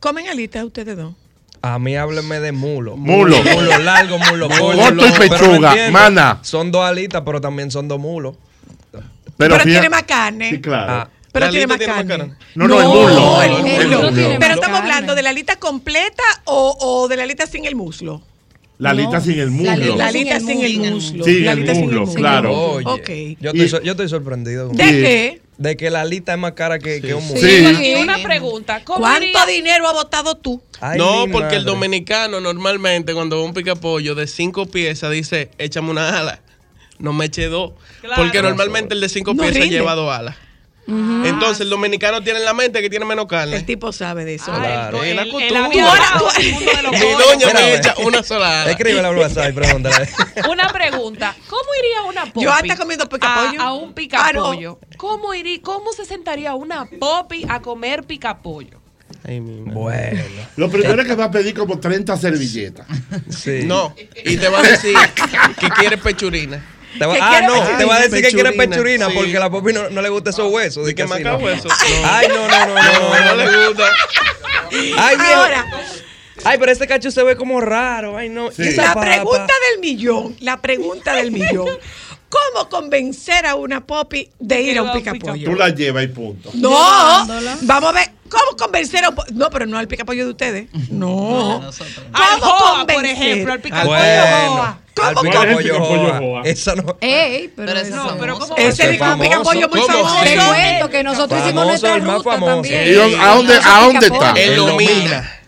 ¿Comen 0.00 0.28
alitas 0.28 0.64
ustedes 0.64 0.96
dos? 0.96 1.14
A 1.62 1.78
mí 1.78 1.96
háblenme 1.96 2.38
de 2.40 2.52
mulo. 2.52 2.96
Mulo. 2.96 3.36
Mulo 3.42 3.78
largo, 3.78 4.18
mulo 4.18 4.48
corto. 4.48 4.88
Y 4.88 4.94
no 4.94 5.02
pechuga, 5.18 5.74
mana. 5.90 6.38
Son 6.42 6.70
dos 6.70 6.84
alitas, 6.84 7.22
pero 7.24 7.40
también 7.40 7.70
son 7.70 7.88
dos 7.88 7.98
mulos. 7.98 8.36
Pero, 9.36 9.58
tiene 9.58 9.88
más 9.90 10.04
carne. 10.04 10.50
Sí, 10.50 10.60
claro. 10.60 10.92
Ah, 10.92 11.10
Pero 11.32 11.46
¿La 11.46 11.50
tiene 11.50 11.66
más 11.66 11.76
tiene 11.78 11.92
carne. 11.92 12.16
más 12.18 12.18
carne? 12.28 12.34
No, 12.54 12.68
no, 12.68 12.80
el 12.80 12.88
muslo. 12.88 13.42
el 13.42 13.50
El 13.50 13.62
muslo. 13.62 13.96
muslo. 14.02 14.12
tiene 14.14 14.38
Pero 14.38 14.54
estamos 14.54 14.78
carne. 14.78 14.92
hablando 14.94 15.14
de 15.14 15.22
la 15.22 15.30
alita 15.30 15.56
completa 15.56 16.22
o, 16.44 16.76
o 16.80 17.08
de 17.08 17.16
la 17.16 17.24
alita 17.24 17.46
sin 17.46 17.64
el 17.66 17.74
muslo. 17.76 18.22
La 18.78 18.90
alita 18.90 19.20
sin 19.20 19.38
el 19.38 19.50
muslo. 19.50 19.96
La 19.96 20.06
alita 20.08 20.38
sin 20.40 20.62
el 20.62 20.78
muslo. 20.78 21.24
Sin 21.24 21.44
La 21.44 21.52
el 21.52 21.58
alita 21.58 21.74
sin 21.74 21.82
el 21.82 21.86
muslo, 21.88 22.00
muslo. 22.02 22.14
claro. 22.20 22.52
Oye, 22.54 22.86
Ok. 22.86 23.08
yo, 23.40 23.50
Y- 23.52 23.60
estoy, 23.62 23.68
so- 23.68 23.82
yo 23.82 23.92
estoy 23.92 24.08
sorprendido. 24.08 24.68
¿De 24.68 24.76
qué? 24.84 25.42
De 25.58 25.74
que 25.76 25.88
la 25.90 26.02
alita 26.02 26.34
es 26.34 26.38
más 26.38 26.52
cara 26.52 26.78
que, 26.78 27.00
que 27.00 27.14
un 27.14 27.26
muslo. 27.26 27.40
Sí. 27.48 27.64
Y 27.82 27.94
una 28.02 28.18
pregunta, 28.22 28.82
¿cómo 28.84 29.00
¿Cuánto 29.00 29.24
iría- 29.26 29.46
dinero 29.46 29.88
ha 29.88 29.92
votado 29.94 30.36
tú? 30.36 30.62
Ay, 30.80 30.98
no, 30.98 31.24
porque 31.32 31.56
el 31.56 31.64
dominicano 31.64 32.40
normalmente 32.40 33.14
cuando 33.14 33.38
ve 33.38 33.42
un 33.44 33.54
picapollo 33.54 34.14
de 34.14 34.26
cinco 34.26 34.66
piezas 34.66 35.10
dice, 35.12 35.50
échame 35.56 35.90
una 35.90 36.18
ala. 36.18 36.40
No 36.98 37.12
me 37.14 37.26
eche 37.26 37.46
dos. 37.46 37.72
Claro. 38.02 38.22
Porque 38.22 38.42
normalmente 38.42 38.94
el 38.94 39.00
de 39.00 39.08
cinco 39.08 39.32
No 39.34 39.42
piezas 39.42 39.62
rinde. 39.62 39.76
lleva 39.76 39.94
dos 39.94 40.10
alas. 40.14 40.36
Entonces 40.88 41.60
el 41.62 41.70
dominicano 41.70 42.22
tiene 42.22 42.38
en 42.38 42.44
la 42.44 42.54
mente 42.54 42.80
que 42.80 42.88
tiene 42.88 43.04
menos 43.04 43.26
carne. 43.26 43.56
El 43.56 43.64
tipo 43.66 43.90
sabe 43.92 44.24
de 44.24 44.34
eso. 44.36 44.52
Ah, 44.52 44.58
Claro. 44.90 45.02
el- 45.02 45.16
la 45.16 45.24
Mi 45.24 45.30
doña 45.80 47.52
me 47.54 47.74
echa 47.76 47.94
una 48.04 48.22
sola. 48.22 48.70
Escríbele 48.70 49.06
al 49.06 49.16
WhatsApp 49.16 49.50
y 49.50 49.52
pregúntale. 49.52 50.08
Una 50.50 50.68
pregunta, 50.68 51.34
¿cómo 51.48 51.64
iría 51.78 52.02
una 52.08 52.26
popi? 52.32 52.44
Yo 52.44 52.52
hasta 52.52 52.76
comiendo 52.76 53.08
picapollo. 53.08 53.60
A, 53.60 53.64
a 53.66 53.72
un 53.74 53.92
picapollo. 53.94 54.78
¿Cómo, 54.96 55.34
iría, 55.34 55.60
¿Cómo 55.62 55.92
se 55.92 56.04
sentaría 56.04 56.54
una 56.54 56.86
popi 57.00 57.44
a 57.48 57.60
comer 57.60 58.04
picapollo? 58.04 58.80
Ay, 59.26 59.40
mi. 59.40 59.60
Bueno. 59.72 60.22
Lo 60.56 60.70
primero 60.70 61.02
es 61.02 61.08
que 61.08 61.14
va 61.16 61.24
a 61.24 61.30
pedir 61.30 61.54
como 61.54 61.78
30 61.80 62.16
servilletas. 62.16 62.86
Sí. 63.28 63.62
No, 63.64 63.94
y 64.24 64.36
te 64.36 64.48
va 64.48 64.60
a 64.60 64.62
decir 64.62 64.94
que 65.58 65.68
quiere 65.70 65.96
pechurina. 65.98 66.64
Te 66.98 67.06
va- 67.06 67.14
¿Qué 67.14 67.20
ah, 67.22 67.40
no, 67.42 67.52
pechurina? 67.54 67.78
te 67.78 67.84
va 67.84 67.96
a 67.96 68.00
decir 68.00 68.22
que 68.22 68.30
quiere 68.32 68.50
Pechurina, 68.52 68.70
pechurina 68.76 69.06
sí. 69.08 69.12
porque 69.16 69.36
a 69.36 69.40
la 69.40 69.50
popi 69.50 69.72
no, 69.72 69.90
no 69.90 70.02
le 70.02 70.08
gusta 70.08 70.30
esos 70.30 70.50
huesos. 70.52 70.84
Y 70.84 70.88
di 70.88 70.94
que 70.94 71.06
maca 71.06 71.32
¿no? 71.32 71.38
hueso. 71.38 71.68
Ay, 72.04 72.28
no, 72.28 72.48
no, 72.48 72.66
no, 72.66 72.74
no. 72.74 73.24
No, 73.24 73.34
no 73.36 73.50
le 73.50 73.66
gusta. 73.68 73.84
Ay, 74.98 75.16
viejo. 75.16 75.34
Ahora, 75.40 75.66
Ay, 76.44 76.58
pero 76.58 76.70
este 76.70 76.86
cacho 76.86 77.10
se 77.10 77.22
ve 77.22 77.34
como 77.34 77.60
raro. 77.60 78.16
Ay, 78.16 78.28
no. 78.28 78.50
Sí. 78.52 78.62
¿Y 78.62 78.68
esa 78.68 78.82
la 78.82 78.94
papa? 78.94 79.06
pregunta 79.06 79.52
del 79.70 79.80
millón, 79.80 80.36
la 80.40 80.60
pregunta 80.60 81.14
del 81.14 81.32
millón. 81.32 81.66
¿Cómo 82.28 82.68
convencer 82.68 83.46
a 83.46 83.54
una 83.54 83.84
popi 83.86 84.28
de 84.38 84.60
ir 84.60 84.78
a 84.78 84.82
un 84.82 84.92
picapollo? 84.92 85.48
Tú 85.50 85.56
la 85.56 85.68
llevas 85.70 86.04
y 86.04 86.08
punto. 86.08 86.50
No, 86.54 86.70
Llevándola. 86.70 87.58
vamos 87.62 87.90
a 87.90 87.92
ver, 87.92 88.10
¿cómo 88.28 88.56
convencer 88.56 89.04
a 89.04 89.10
un 89.10 89.14
po- 89.14 89.24
No, 89.32 89.48
pero 89.48 89.64
no 89.66 89.78
al 89.78 89.86
picapollo 89.88 90.24
de 90.24 90.30
ustedes. 90.32 90.68
No. 90.90 91.62
Al 92.12 92.40
¿Cómo 92.40 92.52
joa, 92.52 92.68
por 92.86 92.94
convencer? 92.94 93.06
ejemplo, 93.16 93.52
al 93.52 93.60
picapollo 93.60 93.88
Bueno. 93.96 94.78
¿Cómo 94.96 95.08
Al 95.08 95.14
¿Cuál 95.14 95.26
es 95.26 95.34
el 95.34 95.56
picapollo 95.58 95.58
picapollo 95.78 96.18
joa. 96.18 96.42
Esa 96.44 96.74
no. 96.74 96.96
Ey, 97.02 97.52
pero, 97.54 97.66
Pero 97.68 97.80
eso- 97.80 97.80
ese 97.88 97.90
No, 97.96 98.06
es 98.10 98.16
pero 98.18 98.32
famoso. 98.34 98.54
¿cómo 98.54 98.68
es 98.68 98.98
famoso. 98.98 99.20
picapollo 99.22 99.68
muy 99.68 99.80
¿Cómo? 99.80 99.92
famoso. 99.92 100.24
Te 100.24 100.36
cuento 100.36 100.90
que 100.90 101.02
nosotros 101.04 101.40
hicimos 101.44 101.66
nuestra 101.66 101.98
ruta 101.98 102.22
famoso. 102.30 102.46
también. 102.46 102.88
¿Y 102.88 102.92
dónde- 102.92 103.16
a 103.18 103.34
dónde- 103.34 103.60
a 103.62 103.80
dónde 103.82 104.06
está? 104.06 104.34
En 104.40 104.56
lo 104.56 104.66
Lomina. 104.68 105.40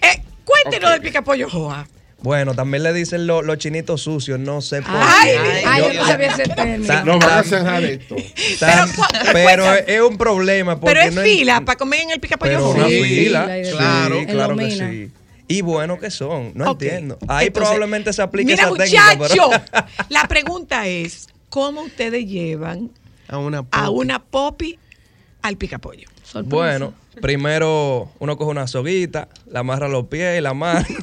Eh, 0.00 0.22
cuéntenos 0.44 0.90
del 0.92 1.00
picapollo 1.00 1.50
joa. 1.50 1.86
Bueno, 2.20 2.54
también 2.54 2.84
le 2.84 2.92
dicen 2.92 3.26
lo- 3.26 3.42
los 3.42 3.58
chinitos 3.58 4.00
sucios, 4.02 4.38
no 4.38 4.60
sé 4.60 4.80
por 4.82 4.92
Ay, 4.94 5.30
qué. 5.32 5.64
Ay, 5.66 5.80
yo 5.82 5.90
Yo- 5.92 6.00
no 6.00 6.06
sabía 6.06 6.26
ese 6.28 6.44
término. 6.44 7.04
No, 7.04 7.18
van 7.18 7.30
a 7.38 7.42
cerrar 7.42 7.82
esto. 7.82 8.14
Pero, 8.60 8.84
¿cuál- 8.94 9.10
pero 9.32 9.64
cuál- 9.64 9.84
es 9.88 10.00
un 10.00 10.16
problema. 10.16 10.78
Porque 10.78 10.94
Pero 10.94 11.08
es 11.08 11.14
no 11.16 11.22
fila 11.22 11.60
para 11.62 11.76
comer 11.76 12.02
en 12.02 12.10
el 12.12 12.20
picapollo 12.20 12.52
Pero 12.52 12.64
joa. 12.66 12.74
una 12.76 12.86
Sí, 12.88 13.02
fila. 13.02 13.48
Claro. 13.72 14.24
Claro 14.28 14.56
que 14.56 14.70
sí. 14.70 15.10
Y 15.52 15.60
bueno 15.62 15.98
que 15.98 16.10
son, 16.10 16.52
no 16.54 16.72
entiendo. 16.72 17.18
Ahí 17.28 17.46
Entonces, 17.46 17.50
probablemente 17.52 18.12
se 18.12 18.22
aplique 18.22 18.52
Mira, 18.52 18.64
esa 18.68 18.74
técnica. 18.74 19.16
muchacho, 19.16 19.50
pero- 19.70 19.86
la 20.08 20.28
pregunta 20.28 20.86
es, 20.86 21.28
¿cómo 21.48 21.82
ustedes 21.82 22.26
llevan 22.26 22.90
A 23.28 23.38
una 23.38 23.58
a 23.58 23.62
popi. 23.62 23.88
una 24.00 24.22
popi 24.22 24.78
al 25.42 25.56
picapollo? 25.56 26.08
Sorpresa. 26.22 26.54
Bueno, 26.56 26.94
primero 27.20 28.10
uno 28.18 28.36
coge 28.38 28.50
una 28.50 28.66
soguita, 28.66 29.28
la 29.50 29.60
amarra 29.60 29.88
los 29.88 30.06
pies 30.06 30.38
y 30.38 30.40
la 30.40 30.54
mano. 30.54 30.86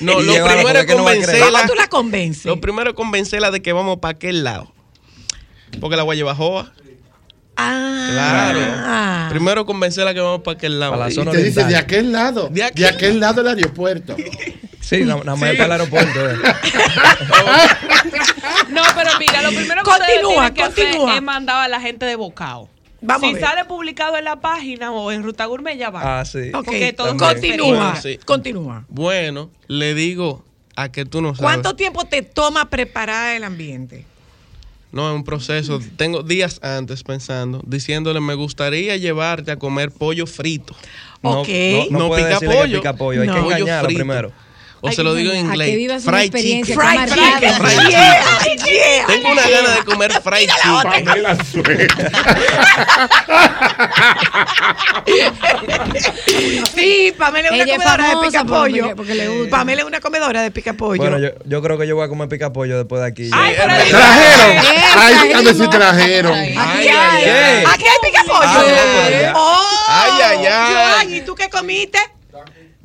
No, 0.00 0.20
lo 0.20 0.32
primero 0.44 0.80
es 0.80 0.86
no 0.86 0.92
a 0.92 0.96
convencerla. 0.96 1.46
¿Cómo 1.60 1.68
tú 1.72 1.74
la 1.76 1.86
convences? 1.88 2.44
Lo 2.46 2.60
primero 2.60 2.90
es 2.90 2.96
convencerla 2.96 3.50
de 3.50 3.62
que 3.62 3.72
vamos 3.72 3.98
para 3.98 4.12
aquel 4.12 4.42
lado. 4.44 4.72
Porque 5.80 5.96
la 5.96 6.02
voy 6.02 6.20
joa. 7.60 8.12
Ah, 8.12 8.12
Claro. 8.12 9.30
Primero 9.30 9.66
convencerla 9.66 10.12
que 10.14 10.20
vamos 10.20 10.40
para 10.42 10.56
aquel 10.56 10.80
lado. 10.80 10.92
Para 10.92 11.04
la 11.04 11.10
Y 11.10 11.14
zona 11.14 11.30
te 11.30 11.42
dice, 11.42 11.64
de 11.64 11.76
aquel 11.76 12.12
lado, 12.12 12.48
De 12.48 12.70
de 12.74 12.86
aquel- 12.86 13.20
lado 13.20 13.42
del 13.42 13.56
aeropuerto. 13.56 14.16
Sí, 14.80 15.04
nada 15.04 15.22
más 15.36 15.42
es 15.50 15.56
para 15.56 15.66
el 15.66 15.72
aeropuerto. 15.72 16.30
eh. 16.30 16.34
No, 18.70 18.82
pero 18.96 19.10
mira, 19.18 19.42
lo 19.42 19.48
primero 19.50 19.82
que 19.82 19.90
Continúa, 19.90 20.50
que 20.52 20.62
continúa. 20.62 21.04
hacer 21.08 21.16
es 21.16 21.22
mandar 21.22 21.64
a 21.64 21.68
la 21.68 21.80
gente 21.80 22.06
de 22.06 22.16
Bocao. 22.16 22.68
Vamos 23.02 23.24
a 23.24 23.26
si 23.28 23.34
ver. 23.34 23.42
sale 23.42 23.64
publicado 23.64 24.16
en 24.16 24.24
la 24.24 24.36
página 24.40 24.92
o 24.92 25.10
en 25.12 25.22
Ruta 25.22 25.46
Gourmet, 25.46 25.76
ya 25.78 25.90
va. 25.90 26.20
Ah, 26.20 26.24
sí. 26.24 26.50
Ok, 26.54 26.64
Porque 26.66 26.92
todo 26.92 27.16
También. 27.16 27.28
continúa, 27.58 27.76
Bueno, 27.90 28.00
sí. 28.02 28.18
continúa. 28.24 28.84
Bueno, 28.88 29.50
le 29.68 29.94
digo 29.94 30.44
a 30.76 30.90
que 30.90 31.04
tú 31.04 31.20
no 31.22 31.28
sabes. 31.28 31.40
¿Cuánto 31.42 31.76
tiempo 31.76 32.04
te 32.04 32.22
toma 32.22 32.68
preparar 32.68 33.36
el 33.36 33.44
ambiente? 33.44 34.04
No, 34.92 35.08
es 35.10 35.14
un 35.14 35.22
proceso. 35.24 35.80
Tengo 35.96 36.22
días 36.22 36.58
antes 36.62 37.04
pensando, 37.04 37.62
diciéndole, 37.66 38.20
me 38.20 38.34
gustaría 38.34 38.96
llevarte 38.96 39.52
a 39.52 39.56
comer 39.58 39.90
pollo 39.92 40.26
frito. 40.26 40.74
No, 41.22 41.42
Ok. 41.42 41.48
no, 41.48 41.84
no, 41.90 41.98
No 42.00 42.08
puede 42.08 42.24
pica 42.34 42.40
pollo. 42.52 42.78
pica 42.80 42.96
pollo, 42.96 43.20
hay 43.22 43.26
No. 43.28 43.34
que 43.34 43.40
Pollo 43.40 43.56
engañarlo 43.56 43.88
primero. 43.88 44.32
O 44.82 44.90
se 44.92 45.02
lo 45.02 45.14
digo 45.14 45.32
en 45.32 45.50
A 45.50 45.54
inglés. 45.54 46.02
Fried 46.04 46.32
chicken. 46.34 46.74
Fried 46.78 47.08
chicken. 47.12 47.54
Fried 47.54 47.90
Yeah, 47.90 48.22
yeah. 48.66 49.06
Tengo 49.06 49.32
una 49.32 49.42
gana 49.48 49.70
de 49.74 49.84
comer 49.84 50.12
fried 50.22 50.48
chicken. 50.48 51.36
Sí, 56.74 57.12
Pamela 57.16 57.48
es 57.48 57.52
una 57.54 57.62
Ella 57.64 57.72
es 57.74 57.78
comedora 57.78 58.08
de 58.08 58.16
picapollo. 58.26 58.82
porque- 58.82 58.96
porque 58.96 59.14
le 59.14 59.28
gusta. 59.28 59.56
Pamela 59.56 59.80
es 59.82 59.86
una 59.86 60.00
comedora 60.00 60.42
de 60.42 60.50
picapollo. 60.50 60.96
Bueno, 61.02 61.18
yo, 61.18 61.28
yo 61.44 61.62
creo 61.62 61.78
que 61.78 61.86
yo 61.86 61.96
voy 61.96 62.04
a 62.04 62.08
comer 62.08 62.28
pica 62.28 62.52
pollo 62.52 62.76
después 62.78 63.00
de 63.02 63.08
aquí. 63.08 63.30
Ay. 63.32 63.54
Trajeron. 63.54 64.56
Ay, 64.96 65.14
es 65.14 65.22
dígame 65.22 65.54
si 65.54 65.68
trajeron. 65.70 66.32
Aquí 66.38 66.54
Ay, 66.56 66.88
hay. 66.88 67.24
ay, 67.24 67.24
ay. 67.28 67.64
Aquí 67.66 67.84
hay 67.84 68.10
picapollo. 68.10 68.48
Ay, 69.88 70.10
ay, 70.22 70.46
ay. 70.46 71.16
¿y 71.16 71.20
tú 71.22 71.34
qué 71.34 71.48
comiste? 71.48 71.98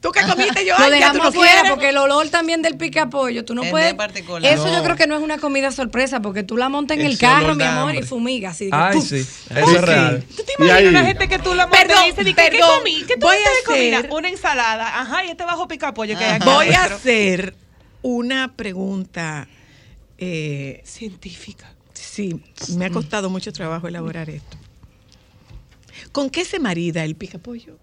¿Tú 0.05 0.11
qué 0.11 0.21
comiste, 0.21 0.63
Joan? 0.69 0.91
Lo 0.91 0.97
¿Ya 0.97 1.07
tú 1.11 1.13
dejamos 1.17 1.23
no 1.23 1.31
fuera 1.31 1.63
porque 1.69 1.89
el 1.89 1.97
olor 1.97 2.29
también 2.29 2.61
del 2.61 2.77
pica 2.77 3.09
pollo, 3.09 3.43
tú 3.43 3.55
no 3.55 3.63
Es 3.63 3.71
puedes. 3.71 3.93
particular. 3.95 4.45
Eso 4.53 4.67
No. 4.67 4.73
yo 4.77 4.83
creo 4.83 4.95
que 4.95 5.07
no 5.07 5.15
es 5.15 5.21
una 5.23 5.39
comida 5.39 5.71
sorpresa 5.71 6.21
porque 6.21 6.43
tú 6.43 6.57
la 6.57 6.69
montas 6.69 6.97
en 6.99 7.05
el 7.05 7.17
carro, 7.17 7.55
mi 7.55 7.63
amor, 7.63 7.89
hambre. 7.89 7.99
y 7.99 8.07
fumiga 8.07 8.51
así. 8.51 8.65
que 8.69 8.75
Ay, 8.75 9.01
sí, 9.01 9.15
eso 9.15 9.49
es 9.75 9.81
real. 9.81 10.23
¿Tú 10.35 10.43
te 10.43 10.53
imaginas 10.63 10.89
una 10.91 11.05
gente 11.05 11.27
que 11.27 11.39
tú 11.39 11.55
la 11.55 11.65
montas 11.65 11.81
Perdón, 11.87 12.03
y 12.03 12.09
dice, 12.11 12.23
di 12.23 12.33
que, 12.35 12.43
¿qué 12.43 12.51
perdón. 12.51 12.77
comí? 12.77 13.03
¿Qué 13.07 13.17
tú 13.17 13.25
Voy 13.25 13.35
a 13.37 13.39
de 13.39 13.63
comida? 13.65 13.97
hacer- 13.99 14.11
Una 14.13 14.29
ensalada. 14.29 15.01
Ajá, 15.01 15.25
y 15.25 15.29
este 15.31 15.43
bajo 15.43 15.67
pica 15.67 15.93
pollo 15.95 16.15
que 16.17 16.23
hay 16.23 16.31
aquí. 16.35 16.45
Voy 16.45 16.67
a 16.69 16.83
hacer 16.83 17.55
una 18.03 18.53
pregunta 18.55 19.47
eh, 20.19 20.81
Científica. 20.85 21.73
Sí, 21.93 22.39
me 22.77 22.85
ha 22.85 22.89
costado 22.91 23.29
mucho 23.31 23.51
trabajo 23.51 23.87
elaborar 23.87 24.29
esto. 24.29 24.55
¿Con 26.11 26.29
qué 26.29 26.45
se 26.45 26.59
marida 26.59 27.03
el 27.03 27.15
picapollo? 27.15 27.77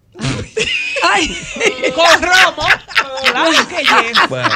Ay, 1.03 1.35
Con 1.95 2.21
romo. 2.21 2.67
Claro 3.31 3.67
que 3.67 3.83
lleva. 3.83 4.27
Bueno, 4.27 4.49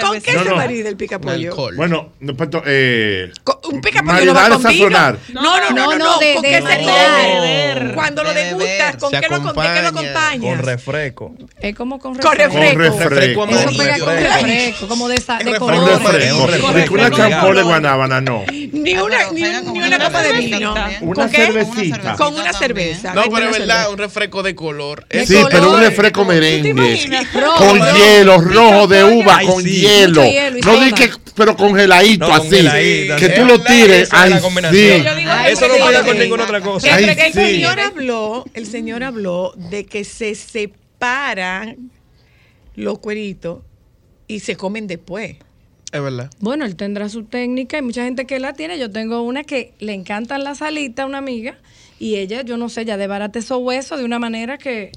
¿Con 0.00 0.20
qué 0.20 0.32
No, 0.32 0.42
se 0.44 0.48
no. 0.50 0.56
marida 0.56 0.88
el 0.88 0.96
picapollo? 0.96 1.54
Bueno, 1.76 2.12
no, 2.20 2.36
perdón, 2.36 2.62
eh, 2.66 3.30
Un 3.70 3.80
picapollo 3.80 4.24
no 4.26 4.34
va 4.34 4.48
con 4.50 4.62
vino. 4.64 4.88
No, 4.90 5.16
no, 5.32 5.70
no, 5.70 5.70
no, 5.70 5.98
no, 5.98 6.18
de- 6.18 6.34
¿Con 6.34 6.42
de 6.42 6.48
qué 6.50 6.56
se 6.62 6.78
come? 6.78 7.92
Cuando 7.94 8.24
lo 8.24 8.34
degustas, 8.34 8.96
¿con 8.96 9.10
qué 9.10 9.20
lo, 9.30 9.42
con 9.42 9.52
qué 9.54 9.54
lo 9.54 9.88
acompaña. 9.88 9.88
acompañas? 9.88 10.56
Con 10.56 10.58
refresco. 10.66 11.34
Es 11.60 11.76
como 11.76 11.98
con 11.98 12.14
Con 12.16 12.32
refresco. 12.36 12.74
Con 12.74 13.00
refresco. 13.00 13.44
Eso 13.48 13.70
pega 13.78 13.98
con 13.98 14.16
refresco, 14.16 14.88
como 14.88 15.08
de, 15.08 15.20
sa- 15.20 15.38
de 15.38 15.44
refresco. 15.44 16.46
Porque 16.72 16.88
una 16.90 17.10
champón 17.10 17.56
de 17.56 17.62
guanábana, 17.62 18.20
no. 18.20 18.44
Ni 18.50 18.94
una, 18.96 19.30
ni, 19.32 19.42
un- 19.44 19.72
ni 19.72 19.82
una 19.82 19.98
copa 19.98 20.22
de 20.22 20.32
vino. 20.32 20.72
Una 21.02 21.14
¿Con 21.14 21.30
qué? 21.30 21.36
cervecita. 21.46 22.16
Con 22.16 22.34
una 22.34 22.52
cerveza. 22.52 23.14
No, 23.14 23.24
pero 23.32 23.50
es 23.50 23.58
verdad, 23.58 23.90
un 23.90 23.98
refresco 23.98 24.29
de 24.42 24.54
color. 24.54 25.06
Sí, 25.26 25.36
pero 25.50 25.72
un 25.72 25.80
refresco 25.80 26.24
merengue. 26.24 26.74
Con 27.58 27.78
rojo. 27.78 27.96
hielo, 27.96 28.40
rojo 28.40 28.86
de 28.86 29.04
uva, 29.04 29.36
Ay, 29.38 29.46
con 29.46 29.62
sí. 29.62 29.80
hielo. 29.80 30.24
Y 30.24 30.60
No 30.64 30.80
di 30.80 30.92
que, 30.92 31.10
pero 31.34 31.56
congeladito 31.56 32.26
No, 32.28 32.34
así. 32.34 32.48
congeladito, 32.48 33.16
Que 33.16 33.28
tú 33.30 33.44
lo 33.44 33.60
tires. 33.60 34.08
Ay, 34.12 34.32
sí. 34.70 34.88
Eso 35.48 35.68
no 35.68 35.74
pega 35.86 36.04
con 36.04 36.18
ninguna 36.18 36.44
otra 36.44 36.60
cosa. 36.60 36.94
Ay, 36.94 37.04
el 37.04 37.16
sí. 37.32 37.32
señor 37.32 37.78
habló, 37.80 38.44
el 38.54 38.66
señor 38.66 39.02
habló 39.04 39.52
de 39.56 39.84
que 39.86 40.04
se 40.04 40.34
separan 40.34 41.90
los 42.76 42.98
cueritos 42.98 43.60
y 44.28 44.40
se 44.40 44.56
comen 44.56 44.86
después. 44.86 45.36
Es 45.92 46.00
verdad. 46.00 46.30
Bueno, 46.38 46.64
él 46.66 46.76
tendrá 46.76 47.08
su 47.08 47.24
técnica. 47.24 47.76
Hay 47.78 47.82
mucha 47.82 48.04
gente 48.04 48.24
que 48.24 48.38
la 48.38 48.52
tiene. 48.52 48.78
Yo 48.78 48.90
tengo 48.92 49.22
una 49.22 49.42
que 49.42 49.72
le 49.80 49.92
encantan 49.92 50.44
las 50.44 50.62
alitas, 50.62 51.04
una 51.04 51.18
amiga, 51.18 51.58
y 52.00 52.16
ella, 52.16 52.42
yo 52.42 52.56
no 52.56 52.68
sé, 52.68 52.84
ya 52.84 52.96
debarate 52.96 53.38
esos 53.38 53.58
huesos 53.60 53.98
de 53.98 54.04
una 54.04 54.18
manera 54.18 54.58
que, 54.58 54.90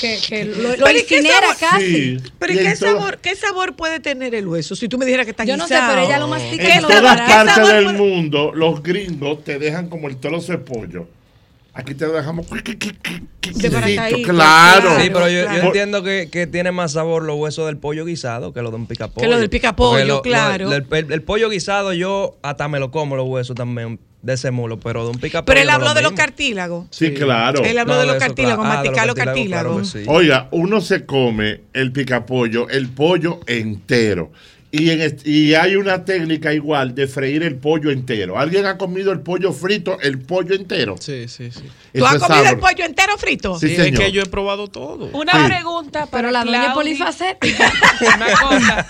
que, 0.00 0.18
que 0.28 0.44
lo, 0.44 0.76
lo 0.76 0.84
Pero 0.84 0.98
¿y 0.98 1.02
qué 1.04 1.16
incinera 1.16 1.54
sabor? 1.54 1.56
casi. 1.58 1.86
Sí. 1.86 2.16
Pero 2.38 2.52
Y 2.52 2.56
¿y 2.56 2.58
en 2.60 2.64
qué 2.66 2.76
sabor, 2.76 3.18
qué 3.18 3.34
sabor 3.34 3.74
puede 3.76 3.98
tener 3.98 4.34
el 4.34 4.46
hueso? 4.46 4.76
Si 4.76 4.86
tú 4.88 4.98
me 4.98 5.06
dijeras 5.06 5.24
que 5.26 5.30
está 5.30 5.44
Yo 5.44 5.56
no 5.56 5.66
sé, 5.66 5.74
guisado. 5.74 5.92
pero 5.94 6.06
ella 6.06 6.18
lo 6.20 6.28
mastica 6.28 6.74
En 6.76 6.82
lo 6.82 6.88
todas 6.88 7.16
partes 7.18 7.66
del 7.66 7.84
puede- 7.86 7.98
mundo, 7.98 8.52
los 8.54 8.82
gringos 8.82 9.42
te 9.42 9.58
dejan 9.58 9.88
como 9.88 10.06
el 10.08 10.18
trozo 10.18 10.52
de 10.52 10.58
pollo. 10.58 11.08
Aquí 11.72 11.94
te 11.94 12.04
lo 12.06 12.12
dejamos 12.12 12.46
Desbaratadito, 13.42 14.28
claro. 14.28 14.80
claro. 14.90 15.00
Sí, 15.00 15.10
pero 15.12 15.28
yo, 15.28 15.40
entiendo 15.66 16.02
que, 16.02 16.28
que 16.30 16.46
tiene 16.46 16.72
más 16.72 16.92
sabor 16.92 17.22
los 17.24 17.36
huesos 17.36 17.66
del 17.66 17.76
pollo 17.78 18.04
guisado 18.04 18.52
que 18.52 18.60
los 18.62 18.70
de 18.70 18.76
un 18.76 18.86
picapollo. 18.86 19.22
Que 19.26 19.32
lo 19.32 19.38
del 19.38 19.48
picapollo, 19.50 19.90
Porque 19.92 20.04
lo- 20.06 20.16
lo- 20.16 20.22
claro. 20.22 20.72
el, 20.72 20.86
el- 20.90 21.12
el 21.12 21.22
pollo 21.22 21.48
guisado 21.48 21.92
yo 21.92 22.36
hasta 22.42 22.68
me 22.68 22.78
lo 22.80 22.90
como 22.90 23.16
los 23.16 23.26
huesos 23.26 23.56
también 23.56 23.98
de 24.22 24.34
ese 24.34 24.50
mulo, 24.50 24.78
pero 24.78 25.04
de 25.04 25.10
un 25.10 25.18
picapollo 25.18 25.46
Pero 25.46 25.60
él 25.60 25.66
no 25.66 25.72
habló 25.72 25.88
lo 25.88 25.94
de 25.94 26.02
los 26.02 26.12
cartílagos. 26.12 26.86
Sí, 26.90 27.14
claro. 27.14 27.64
Él 27.64 27.78
habló 27.78 27.94
No, 27.94 28.00
de 28.00 28.06
los 28.06 28.16
eso, 28.16 28.26
cartílagos, 28.26 28.64
claro. 28.64 28.70
Ah, 28.72 28.74
masticar 28.82 29.06
los 29.06 29.14
cartílagos, 29.16 29.88
cartílagos. 29.88 29.92
claro 29.92 30.04
sí. 30.04 30.10
Oiga, 30.10 30.48
uno 30.50 30.80
se 30.80 31.06
come 31.06 31.60
el 31.72 31.92
picapollo, 31.92 32.68
el 32.68 32.88
pollo 32.88 33.40
entero. 33.46 34.30
Y, 34.72 34.90
en 34.90 35.16
y 35.24 35.54
hay 35.54 35.74
una 35.74 36.04
técnica 36.04 36.54
igual 36.54 36.94
de 36.94 37.08
freír 37.08 37.42
el 37.42 37.56
pollo 37.56 37.90
entero. 37.90 38.38
¿Alguien 38.38 38.66
ha 38.66 38.78
comido 38.78 39.10
el 39.10 39.18
pollo 39.20 39.52
frito, 39.52 39.98
el 40.00 40.20
pollo 40.20 40.54
entero? 40.54 40.94
Sí, 41.00 41.26
sí, 41.26 41.50
sí. 41.50 41.62
¿Tú 41.92 41.98
Eso 42.04 42.06
has 42.06 42.18
comido 42.18 42.50
el 42.50 42.58
pollo 42.58 42.84
entero 42.84 43.18
frito? 43.18 43.58
Sí, 43.58 43.66
Sí, 43.66 43.74
es 43.74 43.82
señor. 43.82 44.00
que 44.00 44.12
yo 44.12 44.22
he 44.22 44.26
probado 44.26 44.68
todo. 44.68 45.06
Una 45.12 45.32
Sí. 45.32 45.38
pregunta 45.52 46.06
para 46.06 46.10
Pero 46.28 46.30
la 46.30 46.44
doña 46.44 46.72
polifacética. 46.74 47.72
Una 48.16 48.26
cosa. 48.36 48.86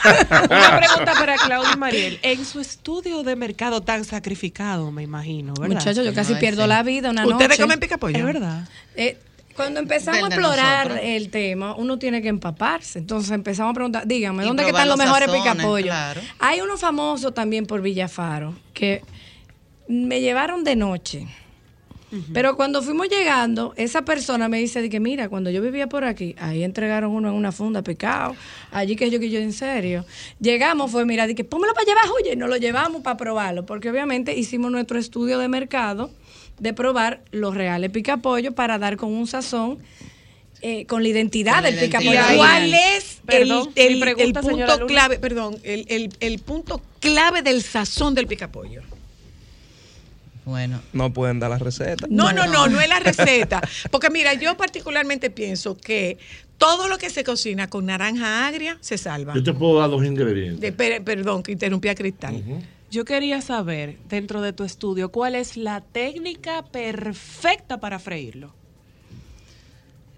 Una 0.51 0.79
pregunta 0.79 1.13
para 1.19 1.37
Claudia 1.37 1.77
Mariel. 1.77 2.19
En 2.23 2.45
su 2.45 2.61
estudio 2.61 3.23
de 3.23 3.37
mercado 3.37 3.81
tan 3.81 4.05
sacrificado, 4.05 4.93
me 4.93 5.03
imagino, 5.03 5.55
¿verdad? 5.59 5.77
Muchachos, 5.77 6.05
yo 6.05 6.13
casi 6.13 6.35
No, 6.35 6.41
pierdo 6.41 6.63
sí. 6.65 6.69
la 6.69 6.83
vida 6.83 7.09
una 7.11 7.27
¿Ustedes 7.27 7.49
noche. 7.51 7.63
comen 7.63 7.81
picapollo? 7.81 8.19
Es 8.19 8.25
verdad. 8.25 8.69
Eh, 8.97 9.17
cuando 9.57 9.81
empezamos 9.81 10.23
a 10.23 10.27
explorar 10.27 10.89
nosotros. 10.89 11.11
el 11.11 11.31
tema, 11.31 11.75
uno 11.77 11.99
tiene 11.99 12.23
que 12.23 12.29
empaparse. 12.29 12.99
Entonces 12.99 13.31
empezamos 13.33 13.73
a 13.73 13.75
preguntar, 13.75 14.07
dígame, 14.07 14.45
¿dónde 14.45 14.65
que 14.65 14.71
están 14.71 14.89
los 14.89 14.99
los 14.99 15.07
mejores 15.07 15.29
picapollos? 15.31 15.89
claro. 15.89 16.21
Hay 16.39 16.61
uno 16.61 16.77
famoso 16.77 17.33
también 17.33 17.67
por 17.67 17.83
Villafaro, 17.83 18.55
que 18.73 19.03
me 19.89 20.21
llevaron 20.21 20.65
de 20.65 20.77
noche. 20.77 21.27
Pero 22.33 22.57
cuando 22.57 22.83
fuimos 22.83 23.09
llegando, 23.09 23.73
esa 23.77 24.05
persona 24.05 24.49
me 24.49 24.59
dice 24.59 24.83
de 24.83 24.91
que 24.91 24.99
mira, 24.99 25.29
cuando 25.29 25.49
yo 25.49 25.63
vivía 25.63 25.89
por 25.89 26.03
aquí, 26.03 26.35
ahí 26.41 26.65
entregaron 26.65 27.13
uno 27.13 27.29
en 27.29 27.35
una 27.35 27.53
funda 27.53 27.83
pecado, 27.83 28.35
allí 28.73 28.97
que 28.97 29.11
yo 29.11 29.21
que 29.21 29.31
yo 29.31 29.39
en 29.39 29.53
serio. 29.53 30.05
Llegamos, 30.41 30.91
fue 30.91 31.05
mira, 31.05 31.29
de 31.29 31.37
que 31.37 31.45
pónmelo 31.45 31.73
para 31.73 31.87
llevar, 31.87 32.05
oye, 32.21 32.33
y 32.33 32.37
nos 32.37 32.49
lo 32.49 32.57
llevamos 32.57 33.03
para 33.03 33.17
probarlo, 33.17 33.65
porque 33.65 33.91
obviamente 33.91 34.37
hicimos 34.37 34.73
nuestro 34.73 34.99
estudio 34.99 35.39
de 35.39 35.47
mercado 35.47 36.11
de 36.61 36.73
probar 36.75 37.23
los 37.33 37.55
reales 37.55 37.91
picapollos 37.91 38.55
para 38.55 38.79
dar 38.79 38.97
con 38.97 39.11
un 39.13 39.27
sazón 39.27 39.79
eh, 40.63 40.85
con 40.87 41.03
la 41.03 41.09
identidad 41.09 41.55
Con 41.55 41.63
la 41.65 41.71
del 41.71 41.81
picapollo. 41.81 42.21
¿Y 42.33 42.37
cuál 42.37 42.75
es 42.75 43.19
el, 43.29 43.49
Perdón, 43.49 43.73
el- 43.77 44.01
pregunta, 44.01 44.41
punto 44.43 44.75
Luna. 44.77 44.87
clave, 44.87 45.19
perdón, 45.19 45.57
el, 45.63 45.87
el- 45.89 46.11
el 46.21 46.39
punto 46.39 46.83
clave 47.01 47.41
del 47.43 47.63
sazón 47.63 48.15
del 48.15 48.27
picapollo? 48.27 48.83
Bueno, 50.45 50.81
No 50.93 51.13
pueden 51.13 51.39
dar 51.39 51.51
la 51.51 51.59
receta. 51.59 52.07
No, 52.11 52.33
no, 52.33 52.47
no, 52.47 52.67
no 52.67 52.81
es 52.81 52.89
la 52.89 52.99
receta. 52.99 53.61
Porque 53.91 54.11
mira, 54.11 54.35
yo 54.35 54.57
particularmente 54.57 55.31
pienso 55.31 55.77
que 55.77 56.19
todo 56.59 56.89
lo 56.89 56.99
que 56.99 57.09
se 57.09 57.25
cocina 57.25 57.69
con 57.71 57.87
naranja 57.87 58.47
agria 58.47 58.77
se 58.81 58.99
salva. 58.99 59.35
Yo 59.35 59.43
te 59.43 59.53
puedo 59.53 59.79
dar 59.79 59.91
dos 59.91 60.05
ingredientes. 60.05 60.61
De- 60.61 60.73
per- 60.73 61.03
perdón, 61.05 61.43
que 61.43 61.53
interrumpí 61.53 61.89
a 61.89 61.95
Cristal. 61.95 62.43
Yo 62.91 63.05
quería 63.05 63.41
saber, 63.41 63.99
dentro 64.09 64.41
de 64.41 64.53
tu 64.53 64.65
estudio, 64.65 65.13
cuál 65.13 65.37
es 65.37 65.57
la 65.57 65.81
técnica 65.81 66.65
perfecta 66.65 67.79
para 67.79 68.01
freírlo. 68.01 68.53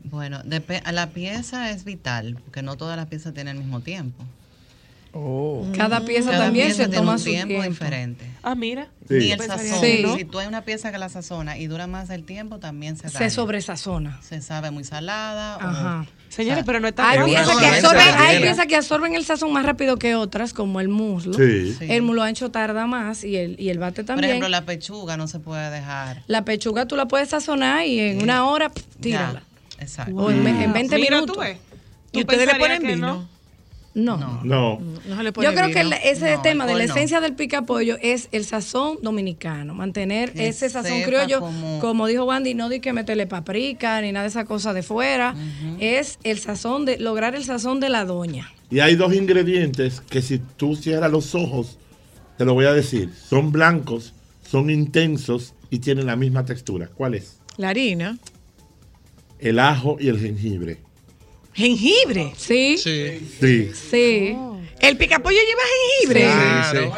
bueno, 0.04 0.40
la 0.90 1.10
pieza 1.10 1.70
es 1.70 1.84
vital, 1.84 2.38
porque 2.42 2.62
no 2.62 2.76
todas 2.76 2.96
las 2.96 3.08
piezas 3.08 3.34
tienen 3.34 3.56
el 3.56 3.62
mismo 3.62 3.80
tiempo. 3.80 4.24
Oh. 5.14 5.66
Cada 5.76 6.04
pieza 6.04 6.30
Cada 6.30 6.44
también 6.44 6.66
pieza 6.68 6.84
se 6.84 6.88
tiene 6.88 6.96
toma 7.00 7.12
un 7.12 7.18
su 7.18 7.24
tiempo, 7.26 7.48
tiempo. 7.48 7.68
diferente. 7.68 8.24
Ah, 8.42 8.54
mira. 8.54 8.88
Sí. 9.08 9.14
Ni 9.14 9.30
el 9.32 9.38
pensaría 9.38 9.70
sazón. 9.74 10.02
no. 10.02 10.16
Si 10.16 10.24
tú 10.24 10.38
hay 10.38 10.46
una 10.46 10.62
pieza 10.62 10.90
que 10.90 10.96
la 10.98 11.08
sazona 11.10 11.58
y 11.58 11.66
dura 11.66 11.86
más 11.86 12.08
el 12.10 12.24
tiempo, 12.24 12.58
también 12.58 12.96
se 12.96 13.10
Se 13.10 13.28
sobresazona. 13.28 14.20
Se 14.22 14.40
sabe 14.40 14.70
muy 14.70 14.84
salada. 14.84 15.56
o- 15.58 15.60
Ajá. 15.60 16.06
Señores, 16.30 16.62
O 16.62 16.64
sea, 16.64 16.64
pero 16.64 16.80
no 16.80 16.88
está 16.88 17.10
Hay 17.10 17.22
piezas, 17.24 17.58
que 17.58 17.66
absorben, 17.66 18.14
hay 18.16 18.38
piezas 18.40 18.66
que 18.66 18.76
absorben 18.76 19.14
el 19.14 19.22
sazón 19.26 19.52
más 19.52 19.66
rápido 19.66 19.98
que 19.98 20.14
otras, 20.14 20.54
como 20.54 20.80
el 20.80 20.88
muslo. 20.88 21.34
Sí. 21.34 21.74
Sí. 21.78 21.84
El 21.90 22.00
muslo 22.00 22.22
ancho 22.22 22.50
tarda 22.50 22.86
más 22.86 23.22
y 23.22 23.36
el, 23.36 23.60
y 23.60 23.68
el 23.68 23.78
bate 23.78 23.96
Por 23.96 24.06
también. 24.06 24.30
ejemplo, 24.30 24.48
la, 24.48 24.60
la 24.60 24.66
pechuga 24.66 25.18
no 25.18 25.28
se 25.28 25.40
puede 25.40 25.70
dejar. 25.70 26.22
pechuga 26.46 26.86
tú 26.86 26.96
la 26.96 27.06
puedes 27.06 27.28
sazonar 27.28 27.84
y 27.86 28.00
en 28.00 28.16
Sí. 28.16 28.22
una 28.24 28.46
hora 28.46 28.70
pff, 28.70 28.82
Ya, 28.94 29.00
tírala. 29.02 29.42
Exacto. 29.78 30.14
O 30.16 30.30
en, 30.30 30.46
en 30.46 30.72
20 30.72 30.96
Mira, 30.96 31.20
minutos. 31.20 31.36
tú. 31.36 31.42
¿Y 32.12 32.20
ustedes 32.20 32.46
le 32.46 32.54
ponen 32.58 32.82
vino? 32.82 33.06
no. 33.06 33.28
No. 33.94 34.16
No. 34.16 34.40
No. 34.42 34.80
No 35.06 35.16
se 35.16 35.22
le 35.22 35.32
pone 35.32 35.46
Yo 35.48 35.54
creo 35.54 35.68
que 35.68 35.82
vino. 35.84 35.96
ese 36.02 36.36
No, 36.36 36.42
tema 36.42 36.66
de 36.66 36.74
la 36.74 36.84
esencia 36.84 37.20
del 37.20 37.34
picapollo 37.34 37.96
es 38.00 38.28
el 38.32 38.44
sazón 38.44 38.98
dominicano, 39.02 39.74
mantener 39.74 40.32
Que 40.32 40.48
ese 40.48 40.70
sazón 40.70 41.02
criollo, 41.02 41.40
como... 41.40 41.78
como- 41.80 42.06
dijo 42.06 42.24
Wandy, 42.24 42.54
no 42.54 42.68
di 42.70 42.80
que 42.80 42.92
meterle 42.94 43.26
paprika 43.26 44.00
ni 44.00 44.10
nada 44.12 44.22
de 44.24 44.28
esa 44.30 44.44
cosa 44.46 44.72
de 44.72 44.82
fuera, 44.82 45.34
es 45.78 46.18
el 46.24 46.38
sazón 46.38 46.84
de 46.86 46.98
lograr 46.98 47.34
el 47.34 47.44
sazón 47.44 47.80
de 47.80 47.90
la 47.90 48.04
doña. 48.06 48.50
Y 48.70 48.80
hay 48.80 48.94
dos 48.96 49.12
ingredientes 49.14 50.00
que 50.00 50.22
si 50.22 50.38
tú 50.38 50.74
cierras 50.74 51.10
los 51.12 51.34
ojos, 51.34 51.76
te 52.38 52.46
lo 52.46 52.54
voy 52.54 52.64
a 52.64 52.72
decir, 52.72 53.10
son 53.28 53.52
blancos, 53.52 54.14
son 54.48 54.70
intensos 54.70 55.52
y 55.68 55.80
tienen 55.80 56.06
la 56.06 56.16
misma 56.16 56.46
textura. 56.46 56.88
¿Cuál 56.94 57.12
es? 57.14 57.36
La 57.58 57.68
harina. 57.68 58.18
El 59.38 59.58
ajo 59.58 59.98
y 60.00 60.08
el 60.08 60.18
jengibre. 60.18 60.78
Jengibre. 61.54 62.32
Sí, 62.36 62.78
Sí. 62.78 63.28
Sí. 63.40 63.72
sí. 63.90 64.36
El 64.80 64.96
picapollo 64.96 65.38
lleva 65.38 65.62
jengibre. 66.00 66.20
Claro. 66.22 66.92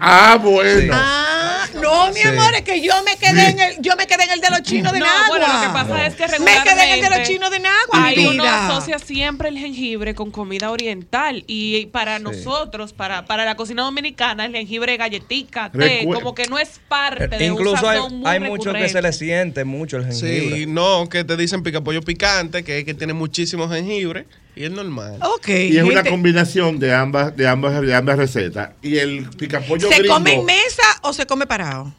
Ah, 0.00 0.38
bueno. 0.42 0.92
Ah, 0.94 1.66
no, 1.80 2.12
mi 2.12 2.20
amor, 2.20 2.54
es 2.54 2.60
que 2.62 2.82
yo 2.82 2.92
me 3.04 3.16
quedé 3.16 3.48
en 3.48 3.58
el, 3.58 3.76
yo 3.80 3.96
me 3.96 4.06
quedé 4.06 4.24
en 4.24 4.32
el 4.32 4.40
de 4.42 4.50
los 4.50 4.60
chinos 4.62 4.92
de 4.92 4.98
No, 4.98 5.06
Nagua. 5.06 5.28
bueno, 5.28 5.46
lo 5.50 5.60
que 5.62 5.68
pasa 5.68 6.06
es 6.06 6.14
que 6.14 6.38
me 6.40 6.62
quedé 6.62 6.84
en 6.84 6.90
el 6.92 7.00
de 7.00 7.08
los 7.08 7.18
regularmente 7.18 7.26
chinos 7.26 7.50
de 7.50 7.58
Nagua, 7.60 8.00
mi 8.10 8.14
vida. 8.16 8.55
Asocia 8.94 9.06
siempre 9.06 9.48
el 9.48 9.58
jengibre 9.58 10.14
con 10.14 10.30
comida 10.30 10.70
oriental 10.70 11.44
y 11.46 11.86
para 11.86 12.18
nosotros, 12.18 12.92
para, 12.92 13.24
para 13.26 13.44
la 13.44 13.56
cocina 13.56 13.82
dominicana, 13.82 14.46
el 14.46 14.52
jengibre 14.52 14.96
galletica, 14.96 15.70
té, 15.70 16.04
como 16.04 16.34
que 16.34 16.46
no 16.46 16.58
es 16.58 16.80
parte 16.88 17.28
de 17.28 17.50
un 17.50 17.58
Incluso 17.58 17.88
hay, 17.88 17.98
sazón 17.98 18.18
muy 18.18 18.30
hay 18.30 18.40
mucho 18.40 18.72
que 18.72 18.88
se 18.88 19.02
le 19.02 19.12
siente 19.12 19.64
mucho 19.64 19.96
el 19.96 20.04
jengibre. 20.04 20.56
Sí, 20.56 20.66
no, 20.66 21.08
que 21.08 21.24
te 21.24 21.36
dicen 21.36 21.62
picapollo 21.62 22.02
picante, 22.02 22.64
que 22.64 22.78
es 22.78 22.84
que 22.84 22.94
tiene 22.94 23.12
muchísimo 23.12 23.68
jengibre 23.68 24.26
y 24.54 24.64
es 24.64 24.70
normal. 24.70 25.18
Y 25.46 25.76
es 25.76 25.82
una 25.82 26.04
combinación 26.04 26.78
de 26.78 26.94
ambas, 26.94 27.36
de 27.36 27.46
ambas, 27.46 27.80
de 27.82 27.94
ambas 27.94 28.16
recetas. 28.16 28.70
Y 28.82 28.96
el 28.96 29.28
picapollo 29.30 29.88
¿Se 29.88 29.98
gringo. 29.98 30.14
come 30.14 30.34
en 30.34 30.44
mesa 30.44 30.82
o 31.02 31.12
se 31.12 31.26
come 31.26 31.46
parado? 31.46 31.92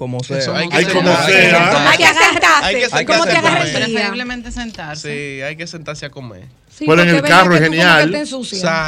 Como 0.00 0.24
sea. 0.24 0.38
Eso 0.38 0.56
hay 0.56 0.66
que 0.66 0.76
Ay, 0.78 0.84
sentarse. 0.86 1.04
como 1.04 1.26
sea. 1.26 1.90
Hay 1.90 1.98
que 1.98 2.06
sentarse. 2.06 2.66
Hay 2.66 3.04
que 3.04 3.12
¿Cómo 3.12 3.24
sentarse 3.24 3.72
te? 3.72 3.78
Preferiblemente 3.84 4.50
sentarse. 4.50 5.36
Sí, 5.36 5.42
hay 5.42 5.56
que 5.56 5.66
sentarse 5.66 6.06
a 6.06 6.10
comer. 6.10 6.44
Sí, 6.74 6.86
Pero 6.88 7.02
en 7.02 7.10
el 7.10 7.20
carro 7.20 7.54
es 7.54 7.60
genial. 7.60 8.10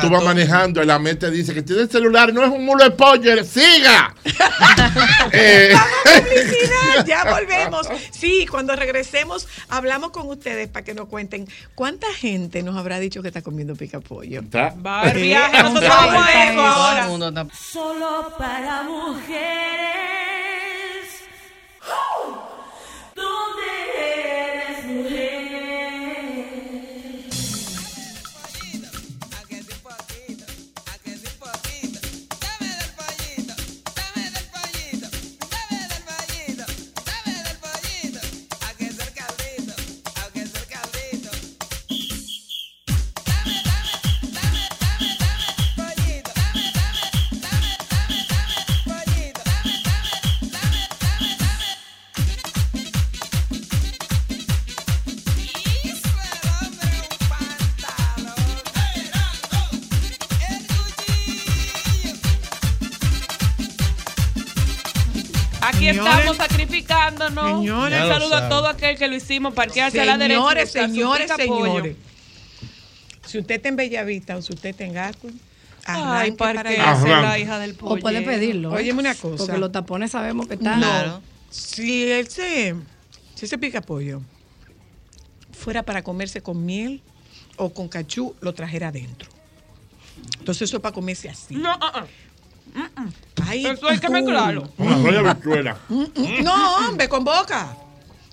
Tú 0.01 0.09
vas 0.09 0.25
manejando 0.25 0.83
y 0.83 0.87
la 0.87 0.99
mente 0.99 1.31
dice 1.31 1.53
que 1.53 1.61
tiene 1.61 1.83
el 1.83 1.91
celular, 1.91 2.33
no 2.33 2.43
es 2.43 2.51
un 2.51 2.65
mulo 2.65 2.83
de 2.85 2.93
pollo, 2.93 3.45
siga. 3.45 4.15
Eh, 5.33 5.73
Publicidad, 6.05 7.07
ya 7.07 7.25
volvemos. 7.25 7.87
Sí, 8.11 8.47
cuando 8.51 8.75
regresemos 8.75 9.47
hablamos 9.69 10.11
con 10.11 10.29
ustedes 10.29 10.69
para 10.69 10.85
que 10.85 10.95
nos 10.95 11.09
cuenten 11.09 11.47
cuánta 11.75 12.07
gente 12.15 12.63
nos 12.63 12.77
habrá 12.77 12.99
dicho 12.99 13.23
que 13.23 13.29
está 13.29 13.43
comiendo 13.43 13.77
pica 13.77 14.01
pollo. 14.01 14.43
viaje, 14.43 15.63
nosotros 15.63 15.89
vamos 15.89 16.27
a 16.27 16.51
eso 16.51 16.61
ahora. 16.61 17.47
Solo 17.55 18.35
para 18.39 18.83
mujeres. 18.83 20.32
¿Dónde 21.85 22.43
estamos 65.93 66.37
sacrificándonos. 66.37 67.61
Señores. 67.61 68.03
Un 68.03 68.09
saludo 68.09 68.35
a 68.37 68.49
todo 68.49 68.69
aquel 68.69 68.97
que 68.99 69.09
lo 69.09 69.17
hicimos, 69.17 69.55
parquearse 69.55 70.01
a 70.01 70.05
la 70.05 70.19
derecha. 70.19 70.41
Señores, 70.41 70.71
señores, 70.71 71.31
señores. 71.37 71.97
Si 73.27 73.39
usted 73.39 73.57
está 73.57 73.69
en 73.69 73.77
Bellavista 73.77 74.37
o 74.37 74.43
si 74.43 74.53
usted 74.53 74.71
está 74.71 74.85
en 74.85 74.93
Gascue, 74.93 75.33
Ay, 75.85 76.33
para 76.33 76.63
la 76.63 77.39
hija 77.39 77.59
del 77.59 77.75
pollo. 77.75 77.95
O 77.95 77.99
puede 77.99 78.23
pedirlo. 78.23 78.73
¿eh? 78.73 78.83
Óyeme 78.83 79.01
una 79.01 79.15
cosa. 79.15 79.45
Porque 79.45 79.59
los 79.59 79.73
tapones 79.73 80.13
sabemos 80.13 80.47
que 80.47 80.55
están. 80.55 80.79
Claro. 80.79 81.23
Si 81.51 82.11
ese, 82.11 82.75
si 83.35 83.45
ese 83.45 83.59
pica 83.59 83.81
pollo 83.81 84.23
fuera 85.53 85.83
para 85.83 86.03
comerse 86.03 86.43
con 86.43 86.65
miel 86.65 87.03
o 87.57 87.73
con 87.73 87.89
cachú, 87.89 88.35
lo 88.41 88.55
trajera 88.55 88.89
adentro. 88.89 89.29
Entonces 90.39 90.63
eso 90.63 90.77
es 90.77 90.83
para 90.83 90.95
comerse 90.95 91.29
así. 91.29 91.55
No, 91.55 91.71
ah, 91.71 91.93
ah. 91.95 92.07
Ay, 93.47 93.67
Eso 93.67 93.89
hay 93.89 93.99
que 93.99 94.09
mezclarlo. 94.09 94.69
Una 94.79 94.97
roya 94.97 95.31
habichuela. 95.31 95.77
Mm, 95.89 96.03
mm, 96.15 96.43
No, 96.45 96.77
hombre, 96.89 97.09
con 97.09 97.25
boca. 97.25 97.77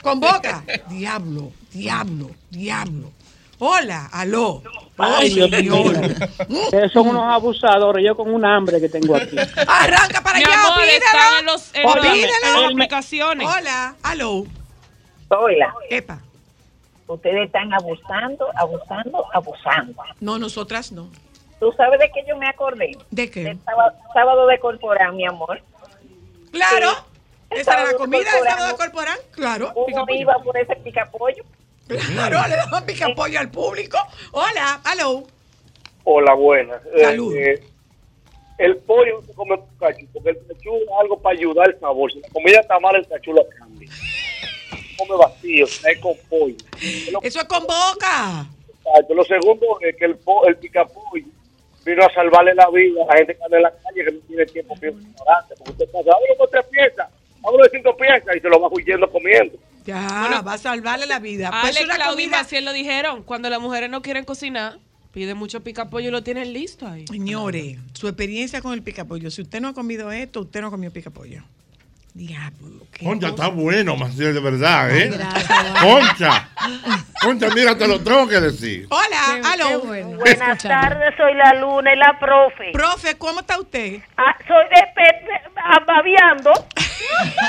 Con 0.01 0.19
boca. 0.19 0.63
diablo, 0.89 1.51
diablo, 1.71 2.31
diablo. 2.49 3.11
Hola, 3.61 4.07
aló. 4.13 4.63
Ay, 4.97 5.33
Dios 5.33 5.49
mío. 5.51 5.75
Ustedes 6.47 6.91
son 6.93 7.09
unos 7.09 7.23
abusadores. 7.33 8.05
Yo 8.05 8.15
con 8.15 8.33
un 8.33 8.45
hambre 8.45 8.79
que 8.79 8.87
tengo 8.87 9.15
aquí. 9.17 9.35
Arranca 9.67 10.21
para 10.23 10.37
Mi 10.39 10.45
allá, 10.45 10.61
amor, 10.67 10.79
pídelo. 10.79 10.95
están 11.05 11.39
en 11.39 11.45
los- 11.45 11.75
en 11.75 11.83
las 12.53 12.63
aplicaciones. 12.71 13.47
Hola, 13.47 13.95
aló. 14.01 14.45
Hola. 15.29 15.73
Epa. 15.89 16.19
Ustedes 17.07 17.47
están 17.47 17.73
abusando, 17.73 18.45
abusando, 18.55 19.25
abusando. 19.33 20.03
No, 20.21 20.37
nosotras 20.39 20.91
no. 20.93 21.09
¿Tú 21.59 21.71
sabes 21.73 21.99
de 21.99 22.09
qué 22.11 22.23
yo 22.27 22.37
me 22.37 22.47
acordé? 22.47 22.91
¿De 23.11 23.29
qué? 23.29 23.43
Del 23.43 23.59
sábado, 23.63 23.93
sábado 24.13 24.47
de 24.47 24.59
corporal, 24.59 25.13
mi 25.13 25.25
amor. 25.25 25.61
Claro. 26.51 26.89
Sí. 27.51 27.57
Esa 27.61 27.73
era 27.81 27.91
la 27.91 27.97
comida 27.97 28.23
sábado 28.31 28.67
de 28.67 28.75
corporal. 28.77 29.19
Claro. 29.31 29.73
Uno 29.75 30.05
iba 30.09 30.35
por 30.43 30.57
ese 30.57 30.75
picapollo. 30.77 31.43
Claro, 31.87 32.37
le 32.47 32.55
daban 32.55 32.85
picapollo 32.85 33.39
al 33.39 33.49
público. 33.49 33.97
Hola, 34.31 34.79
aló. 34.85 35.23
Hola, 36.03 36.33
buenas. 36.35 36.81
Eh, 36.95 37.03
Salud. 37.03 37.35
eh, 37.35 37.63
el 38.59 38.77
pollo 38.77 39.21
se 39.25 39.33
come 39.33 39.57
con 39.57 39.67
cachú, 39.79 40.05
porque 40.13 40.29
el 40.29 40.37
cachú 40.47 40.75
es 40.75 40.89
algo 41.01 41.19
para 41.19 41.35
ayudar 41.37 41.69
el 41.69 41.79
sabor. 41.79 42.11
Si 42.11 42.19
la 42.19 42.29
comida 42.29 42.59
está 42.59 42.79
mala, 42.79 42.99
el 42.99 43.07
cachú 43.07 43.33
lo 43.33 43.43
cambia. 43.57 43.89
Come 44.97 45.17
vacío, 45.17 45.65
es 45.65 45.99
con 46.01 46.13
pollo. 46.29 46.55
Es 46.81 47.11
lo, 47.11 47.21
Eso 47.23 47.39
es 47.39 47.45
con 47.45 47.63
boca. 47.63 48.45
exacto. 48.85 49.13
Lo 49.15 49.23
segundo 49.23 49.65
es 49.81 49.95
que 49.95 50.05
el, 50.05 50.15
po- 50.17 50.45
el 50.45 50.57
picapollo 50.57 51.25
vino 51.89 52.03
a 52.05 52.13
salvarle 52.13 52.53
la 52.55 52.69
vida 52.69 53.01
a 53.03 53.07
la 53.13 53.17
gente 53.17 53.35
que 53.35 53.43
anda 53.43 53.57
en 53.57 53.63
la 53.63 53.71
calle 53.71 54.05
que 54.05 54.11
no 54.11 54.19
tiene 54.27 54.45
tiempo 54.45 54.75
para 54.75 54.91
restaurante. 55.41 55.55
Porque 55.57 55.71
usted 55.71 55.85
pasa, 55.91 56.09
ábrelo 56.15 56.37
con 56.37 56.49
tres 56.51 56.65
piezas, 56.71 57.07
ábrelo 57.43 57.63
de 57.63 57.69
cinco 57.71 57.97
piezas 57.97 58.35
y 58.35 58.39
se 58.39 58.49
lo 58.49 58.59
va 58.61 58.67
huyendo 58.71 59.11
comiendo. 59.11 59.57
Ya, 59.85 60.41
va 60.45 60.53
a 60.53 60.57
salvarle 60.57 61.05
la 61.07 61.19
vida. 61.19 61.49
Pues 61.61 61.75
Ale, 61.75 61.85
una 61.85 61.95
Claudia 61.95 62.25
comida- 62.25 62.37
Maciel 62.37 62.65
lo 62.65 62.73
dijeron. 62.73 63.23
Cuando 63.23 63.49
las 63.49 63.59
mujeres 63.59 63.89
no 63.89 64.01
quieren 64.01 64.23
cocinar, 64.25 64.77
piden 65.11 65.37
mucho 65.37 65.63
pica 65.63 65.89
pollo 65.89 66.09
y 66.09 66.11
lo 66.11 66.21
tienen 66.23 66.53
listo 66.53 66.85
ahí. 66.87 67.05
Señores, 67.07 67.77
su 67.93 68.07
experiencia 68.07 68.61
con 68.61 68.73
el 68.73 68.83
picapollo. 68.83 69.31
Si 69.31 69.41
usted 69.41 69.59
no 69.61 69.69
ha 69.69 69.73
comido 69.73 70.11
esto, 70.11 70.41
usted 70.41 70.61
no 70.61 70.67
ha 70.67 70.71
comido 70.71 70.93
picapollo. 70.93 71.43
Diablo. 72.13 72.85
Concha, 73.03 73.29
está 73.29 73.47
bueno, 73.47 73.95
Maciel, 73.95 74.33
de 74.33 74.39
verdad, 74.41 74.91
¿eh? 74.95 75.09
Gracias. 75.09 75.81
Concha. 75.81 76.49
Concha, 77.23 77.47
mira, 77.55 77.77
te 77.77 77.87
lo 77.87 78.01
tengo 78.01 78.27
que 78.27 78.39
decir. 78.41 78.87
Hola, 78.89 79.39
Qué- 79.41 79.47
aló. 79.47 79.67
qué 79.81 79.87
bueno. 79.87 80.17
Buenas 80.17 80.57
tardes, 80.61 81.13
soy 81.15 81.33
la 81.35 81.53
Luna 81.61 81.93
y 81.93 81.97
la 81.97 82.17
profe. 82.19 82.71
Profe, 82.73 83.17
¿cómo 83.17 83.39
está 83.39 83.59
usted? 83.59 84.01
Ah, 84.17 84.35
soy 84.45 84.65
de, 84.65 85.41
ah, 85.63 85.79
babeando. 85.87 86.51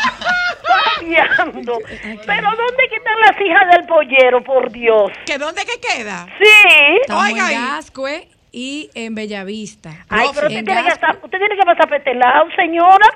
babeando. 0.69 1.79
Pero 2.27 2.49
¿dónde 2.57 2.89
que 2.89 2.97
están 2.97 3.21
las 3.27 3.41
hijas 3.41 3.71
del 3.77 3.87
pollero, 3.87 4.45
por 4.45 4.71
Dios? 4.71 5.11
¿Que 5.27 5.39
dónde 5.39 5.63
que 5.65 5.81
queda? 5.81 6.27
Sí. 6.39 6.97
Estamos 7.03 7.25
Oiga 7.25 7.47
ahí. 7.47 7.55
en 7.55 7.61
Gascue 7.67 8.29
y 8.53 8.91
en 8.95 9.15
Bellavista. 9.15 9.91
Ay, 10.09 10.29
pero 10.35 10.47
usted 10.49 10.65
tiene, 10.65 10.83
que 10.85 10.91
estar, 10.91 11.17
usted 11.23 11.39
tiene 11.39 11.57
que 11.57 11.65
pasar 11.67 11.89
por 11.89 11.97
este 11.97 12.15
lado, 12.15 12.47
señora. 12.57 13.07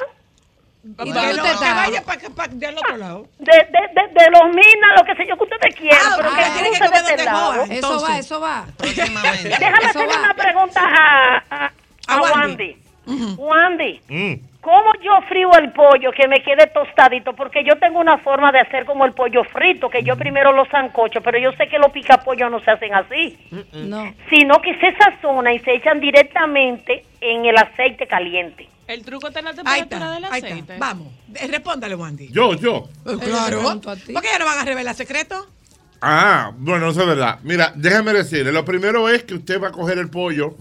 ¿Y 0.85 0.95
Que 0.97 1.13
dónde 1.13 1.21
usted 1.21 1.43
usted 1.45 1.53
está? 1.55 1.75
vaya 1.75 2.03
para 2.03 2.49
del 2.49 2.77
otro 2.79 2.97
lado. 2.99 3.27
De, 3.39 3.53
de, 3.53 3.81
de, 3.95 4.25
de 4.25 4.31
los 4.31 4.45
minas, 4.55 4.91
lo 4.99 5.05
que 5.07 5.15
sé 5.17 5.27
yo 5.29 5.37
que 5.37 5.45
ustedes 5.45 5.75
quieran, 5.77 6.01
Ah, 6.05 6.15
pero 6.17 6.29
ah, 6.31 6.37
que 6.37 6.51
tiene 6.51 6.71
que 6.71 6.79
de 6.79 6.87
comer 6.87 7.05
este 7.07 7.25
lado. 7.25 7.53
Eso 7.55 7.73
Entonces. 7.73 8.09
va, 8.11 8.19
eso 8.19 8.41
va. 8.41 8.67
Déjame 8.79 9.21
Eso 9.79 9.89
hacerle 9.89 10.15
va. 10.15 10.21
una 10.21 10.35
pregunta 10.35 10.81
a, 10.85 11.37
a, 11.51 11.65
a 11.67 11.73
A 12.15 12.21
Wandy. 12.21 12.35
Wandy. 12.41 12.84
Wandy, 13.07 14.01
Mm. 14.09 14.35
¿cómo 14.61 14.93
yo 15.03 15.13
frío 15.29 15.51
el 15.59 15.73
pollo 15.73 16.11
que 16.13 16.27
me 16.29 16.43
quede 16.43 16.67
tostadito? 16.73 17.33
Porque 17.35 17.63
yo 17.65 17.77
tengo 17.79 18.01
una 18.01 18.19
forma 18.19 18.51
de 18.53 18.61
hacer 18.61 18.85
como 18.87 19.05
el 19.05 19.13
pollo 19.13 19.45
frito, 19.45 19.91
que 19.91 20.03
yo 20.03 20.17
primero 20.17 20.53
lo 20.53 20.65
sancocho, 20.67 21.21
pero 21.21 21.39
yo 21.39 21.53
sé 21.53 21.69
que 21.69 21.79
los 21.79 21.91
picapollos 21.93 22.51
no 22.51 22.61
se 22.61 22.71
hacen 22.71 22.95
así, 22.95 23.39
No. 23.73 24.13
sino 24.31 24.61
que 24.61 24.75
se 24.79 24.95
sazona 24.97 25.53
y 25.53 25.59
se 25.61 25.75
echan 25.75 26.01
directamente 26.01 27.05
en 27.21 27.45
el 27.45 27.57
aceite 27.57 28.07
caliente. 28.07 28.69
El 28.87 29.03
truco 29.05 29.29
está 29.29 29.39
en 29.39 29.47
la 29.47 29.55
temperatura 29.55 30.11
del 30.11 30.25
ahí 30.27 30.31
aceite. 30.43 30.59
está. 30.61 30.75
Vamos, 30.79 31.09
eh, 31.35 31.47
respóndale, 31.49 31.95
Wandy. 31.95 32.29
Yo, 32.31 32.55
yo. 32.55 32.89
Eh, 33.07 33.17
le 33.17 33.19
Claro. 33.19 33.63
¿Por 33.81 33.97
qué 34.23 34.29
ya 34.31 34.39
no 34.39 34.45
van 34.45 34.59
a 34.59 34.65
revelar 34.65 34.95
secretos? 34.95 35.47
Ah, 36.03 36.53
bueno, 36.59 36.91
eso 36.91 37.01
es 37.01 37.07
verdad. 37.07 37.39
Mira, 37.45 37.73
déjame 37.77 38.13
decirle, 38.13 38.53
lo 38.53 38.63
primero 38.63 39.09
es 39.09 39.25
que 39.25 39.35
usted 39.35 39.59
va 39.63 39.69
a 39.69 39.73
coger 39.73 39.97
el 39.97 40.11
pollo, 40.11 40.55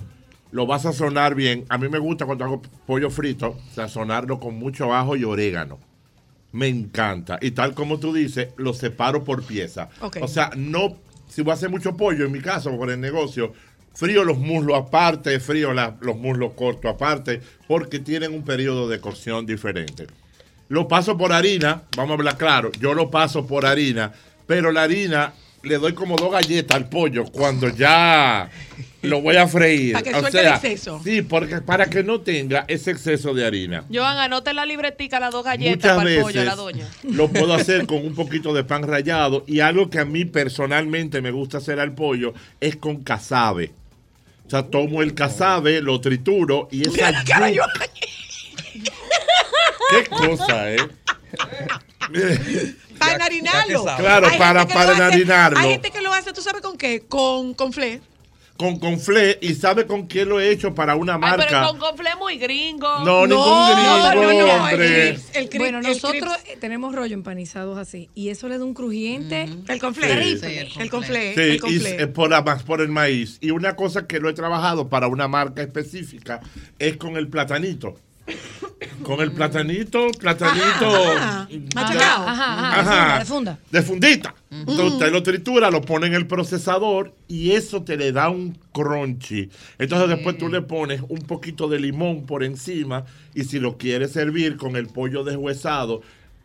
lo 0.54 0.66
va 0.68 0.78
a 0.78 0.80
sazonar 0.80 1.36
bien. 1.36 1.66
A 1.68 1.78
mí 1.78 1.89
me 1.89 1.99
gusta 1.99 2.26
cuando 2.26 2.45
hago 2.45 2.62
pollo 2.88 3.10
frito, 3.10 3.58
sazonarlo 3.74 4.39
con 4.39 4.56
mucho 4.56 4.93
ajo 4.93 5.16
y 5.18 5.24
orégano. 5.26 5.80
Me 6.54 6.68
encanta. 6.68 7.39
Y 7.41 7.51
tal 7.51 7.74
como 7.74 7.99
tú 7.99 8.14
dices, 8.14 8.49
lo 8.58 8.74
separo 8.74 9.24
por 9.24 9.43
pieza. 9.43 9.89
O 10.22 10.28
sea, 10.28 10.51
no, 10.56 10.95
si 11.28 11.41
voy 11.41 11.51
a 11.51 11.56
hacer 11.56 11.70
mucho 11.70 11.97
pollo, 11.97 12.26
en 12.26 12.32
mi 12.32 12.39
caso, 12.39 12.78
por 12.78 12.91
el 12.91 13.01
negocio, 13.01 13.51
frío 13.95 14.24
los 14.24 14.38
muslos 14.38 14.78
aparte, 14.78 15.39
frío 15.39 15.74
la- 15.74 15.97
los 16.01 16.16
muslos 16.18 16.54
cortos 16.54 16.91
aparte, 16.93 17.41
porque 17.68 17.97
tienen 17.99 18.34
un 18.34 18.43
periodo 18.43 18.88
de 18.88 18.99
cocción 19.01 19.45
diferente. 19.47 20.06
Lo 20.70 20.88
paso 20.88 21.18
por 21.18 21.34
harina, 21.34 21.84
vamos 21.97 22.12
a 22.12 22.14
hablar 22.14 22.38
claro, 22.38 22.72
yo 22.80 22.93
lo 22.93 23.10
paso 23.12 23.45
por 23.47 23.66
harina, 23.66 24.12
pero 24.47 24.72
la 24.72 24.84
harina 24.84 25.34
le 25.64 25.78
doy 25.78 25.93
como 25.93 26.16
dos 26.18 26.32
galletas 26.32 26.76
al 26.78 26.89
pollo 26.89 27.26
cuando 27.26 27.70
ya 27.70 28.49
lo 29.01 29.22
voy 29.22 29.38
a 29.38 29.47
freír. 29.47 29.93
Para 29.93 30.03
que 30.03 30.09
O 30.16 30.20
suelte 30.20 30.38
el 30.39 30.43
sea, 30.45 30.55
exceso. 30.55 31.01
Sí, 31.03 31.22
porque 31.22 31.61
para 31.61 31.86
que 31.88 32.03
no 32.03 32.22
tenga 32.22 32.66
ese 32.68 32.91
exceso 32.91 33.34
de 33.34 33.45
harina. 33.45 33.86
Joan, 33.91 34.18
anote 34.18 34.53
la 34.53 34.66
libretica 34.66 35.20
las 35.20 35.32
dos 35.32 35.43
galletas 35.45 35.76
Muchas 35.78 35.95
para 35.97 36.09
el 36.09 36.16
veces 36.18 36.24
pollo 36.24 36.43
la 36.43 36.55
doña. 36.55 36.88
lo 37.03 37.28
puedo 37.30 37.53
hacer 37.53 37.86
con 37.86 38.05
un 38.05 38.14
poquito 38.16 38.53
de 38.53 38.64
pan 38.66 38.84
rallado 38.84 39.43
y 39.47 39.61
algo 39.61 39.89
que 39.89 39.99
a 39.99 40.05
mí 40.05 40.26
personalmente 40.26 41.22
me 41.22 41.32
gusta 41.32 41.57
hacer 41.59 41.80
al 41.80 41.93
pollo 41.95 42.34
es 42.59 42.76
con 42.76 43.03
casabe. 43.03 43.72
O 44.45 44.49
sea, 44.49 44.64
tomo 44.64 45.01
el 45.01 45.14
casabe, 45.14 45.82
lo 45.82 45.99
trituro 46.01 46.68
y 46.72 46.82
esa 46.82 46.91
Mira 46.91 47.11
la 47.11 47.24
cara, 47.24 47.49
yuca- 47.49 47.68
Joan. 47.74 47.89
qué 49.89 50.09
cosa, 50.09 50.72
¿eh? 50.74 50.78
Para 53.04 53.16
enharinarlo. 53.16 53.84
Claro, 53.97 54.28
Hay 54.28 54.38
para- 54.39 54.68
para 54.68 54.93
enharinarlo. 54.93 55.60
Hay 55.60 55.70
gente 55.72 55.91
que 55.91 56.01
lo 56.01 56.14
hace, 56.14 56.34
¿tú 56.34 56.41
sabes 56.41 56.62
con 56.62 56.78
qué? 56.78 57.01
Con, 57.08 57.54
con 57.54 57.74
fle. 57.74 58.01
Con 58.56 58.78
conflé 58.78 59.39
y 59.41 59.56
sabe 59.56 59.88
con 59.88 60.06
quién 60.06 60.30
lo 60.30 60.39
he 60.39 60.51
hecho 60.51 60.76
para 60.76 60.95
una 60.95 61.16
Ay, 61.16 61.20
marca. 61.20 61.45
pero 61.49 61.68
con 61.70 61.80
conflé 61.80 62.16
muy 62.18 62.38
gringo. 62.38 62.99
No, 63.04 63.26
ningún 63.26 63.43
gringo, 63.72 64.54
hombre. 64.54 65.10
El 65.34 65.49
cri- 65.49 65.58
bueno, 65.58 65.80
el 65.80 65.86
nosotros 65.88 66.32
eh, 66.45 66.56
tenemos 66.62 66.93
rollo 66.93 67.16
empanizados 67.16 67.80
así 67.80 68.10
y 68.14 68.30
eso 68.30 68.47
le 68.47 68.60
da 68.60 68.64
un 68.64 68.76
crujiente. 68.76 69.49
El 69.68 69.80
conflé. 69.80 70.34
El 70.34 70.89
conflé. 70.91 71.34
Sí, 71.34 71.41
el 71.41 71.60
conflé. 71.60 72.08
por, 72.10 72.30
la- 72.30 72.43
por 72.45 72.82
el 72.82 72.89
maíz. 72.89 73.39
Y 73.41 73.49
una 73.49 73.76
cosa 73.76 74.06
que 74.06 74.20
lo 74.20 74.30
he 74.30 74.34
trabajado 74.34 74.88
para 74.88 75.08
una 75.08 75.28
marca 75.28 75.64
específica 75.64 76.39
es 76.78 76.97
con 76.97 77.18
el 77.18 77.30
platanito. 77.30 77.95
Con 79.03 79.19
el 79.21 79.32
platanito, 79.32 80.07
platanito. 80.19 81.13
Ajá, 81.15 81.47
machacado. 81.76 82.28
Ajá, 82.28 82.80
ajá, 82.80 83.19
de 83.19 83.26
funda, 83.26 83.59
de 83.69 83.82
funda. 83.82 84.07
de 84.07 84.17
fundita. 84.17 84.36
Entonces 84.49 84.93
usted 84.93 85.11
lo 85.11 85.24
tritura, 85.24 85.71
lo 85.71 85.82
pone 85.82 86.07
en 86.07 86.13
el 86.13 86.28
procesador 86.28 87.13
y 87.28 87.51
eso 87.51 87.84
te 87.84 87.97
le 87.97 88.11
da 88.11 88.30
un 88.30 88.57
crunchy. 88.71 89.49
Entonces 89.78 90.09
después 90.09 90.38
tú 90.38 90.47
le 90.47 90.61
pones 90.61 91.01
un 91.09 91.19
poquito 91.19 91.67
de 91.67 91.80
limón 91.80 92.26
por 92.26 92.43
encima 92.43 93.05
y 93.34 93.43
si 93.43 93.59
lo 93.59 93.78
quieres 93.78 94.11
servir 94.11 94.57
con 94.57 94.76
el 94.76 94.88
pollo 94.88 95.24
deshuesado, 95.24 96.01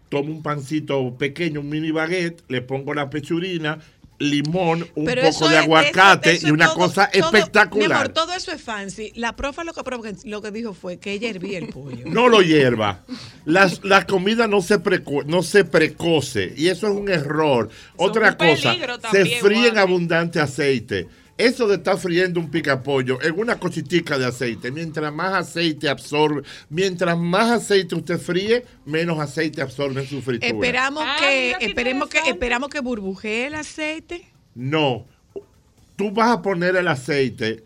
tomo 0.08 0.32
un 0.32 0.42
pancito 0.42 1.16
pequeño, 1.16 1.60
un 1.60 1.68
mini 1.68 1.90
baguette, 1.90 2.42
le 2.48 2.62
pongo 2.62 2.94
la 2.94 3.10
pechurina, 3.10 3.78
limón, 4.18 4.88
un 4.94 5.04
Pero 5.04 5.22
poco 5.22 5.48
de 5.48 5.56
es- 5.56 5.62
aguacate 5.62 6.30
eso- 6.30 6.38
eso 6.38 6.48
y 6.48 6.50
una 6.50 6.66
todo- 6.66 6.76
cosa 6.76 7.08
todo- 7.10 7.30
espectacular. 7.32 7.88
Mi 7.88 7.94
amor, 7.94 8.08
todo 8.10 8.32
eso 8.32 8.50
es 8.52 8.60
fancy. 8.60 9.12
La 9.14 9.36
profa 9.36 9.62
lo 9.64 9.72
que, 9.72 10.16
lo 10.24 10.42
que 10.42 10.50
dijo 10.50 10.74
fue 10.74 10.98
que 10.98 11.12
ella 11.12 11.28
hervía 11.30 11.58
el 11.58 11.68
pollo. 11.68 12.04
No 12.06 12.28
lo 12.28 12.42
hierva. 12.42 13.00
Las, 13.44 13.84
la 13.84 14.06
comida 14.06 14.46
no 14.48 14.60
se, 14.60 14.78
preco- 14.82 15.24
no 15.24 15.42
se 15.42 15.64
precoce 15.64 16.52
y 16.56 16.68
eso 16.68 16.88
es 16.88 16.94
un 16.94 17.08
error. 17.08 17.70
Otra 17.96 18.30
un 18.30 18.34
cosa, 18.48 18.74
se 19.12 19.24
fríe 19.40 19.66
en 19.68 19.74
Juan. 19.74 19.78
abundante 19.78 20.40
aceite. 20.40 21.06
Eso 21.38 21.68
de 21.68 21.76
estar 21.76 21.96
friendo 21.96 22.40
un 22.40 22.50
picapollo 22.50 23.22
en 23.22 23.38
una 23.38 23.60
cositica 23.60 24.18
de 24.18 24.26
aceite, 24.26 24.72
mientras 24.72 25.12
más 25.12 25.32
aceite 25.34 25.88
absorbe, 25.88 26.42
mientras 26.68 27.16
más 27.16 27.50
aceite 27.50 27.94
usted 27.94 28.18
fríe, 28.18 28.66
menos 28.84 29.20
aceite 29.20 29.62
absorbe 29.62 30.00
en 30.02 30.08
su 30.08 30.20
fritura. 30.20 30.48
Esperamos 30.52 31.04
Ah, 31.06 31.16
que, 31.20 31.56
esperemos 31.60 32.08
que, 32.08 32.18
esperamos 32.26 32.68
que 32.68 32.80
burbujee 32.80 33.46
el 33.46 33.54
aceite. 33.54 34.26
No. 34.56 35.06
Tú 35.94 36.10
vas 36.10 36.30
a 36.30 36.42
poner 36.42 36.74
el 36.74 36.88
aceite, 36.88 37.62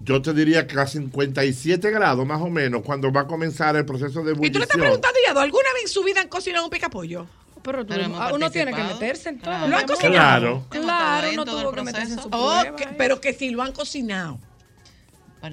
yo 0.00 0.22
te 0.22 0.32
diría 0.32 0.66
que 0.66 0.78
a 0.80 0.86
57 0.86 1.90
grados 1.90 2.26
más 2.26 2.40
o 2.40 2.48
menos, 2.48 2.82
cuando 2.82 3.12
va 3.12 3.22
a 3.22 3.26
comenzar 3.26 3.76
el 3.76 3.84
proceso 3.84 4.22
de 4.22 4.32
Y 4.32 4.34
tú 4.50 4.58
le 4.58 4.64
estás 4.64 4.76
ebullición. 4.76 4.80
preguntando, 4.80 5.18
Yado, 5.26 5.40
¿alguna 5.40 5.72
vez 5.74 5.82
en 5.84 5.88
su 5.88 6.02
vida 6.04 6.20
han 6.22 6.28
cocinado 6.28 6.64
un 6.64 6.70
picapollo? 6.70 7.26
Pero, 7.70 7.84
tú- 7.84 7.92
Pero 7.92 8.04
hemos 8.06 8.20
ah, 8.20 8.30
uno 8.34 8.50
tiene 8.50 8.72
que 8.72 8.82
meterse 8.82 9.28
en 9.28 9.38
todo. 9.40 9.50
Claro. 9.50 9.68
¿Lo 9.68 9.76
han 9.76 9.86
cocinado? 9.86 10.64
Claro. 10.70 10.84
Claro, 10.86 11.26
en 11.28 11.36
no 11.36 11.44
todo 11.44 11.60
tuvo 11.60 11.72
que 11.72 11.82
meterse 11.82 12.12
en 12.14 12.18
su 12.20 12.28
Oh, 12.28 12.30
prueba, 12.60 12.76
que- 12.76 12.84
¿eh? 12.84 12.88
pero 12.96 13.20
que 13.20 13.32
si 13.34 13.50
lo 13.50 13.62
han 13.62 13.72
cocinado. 13.72 14.38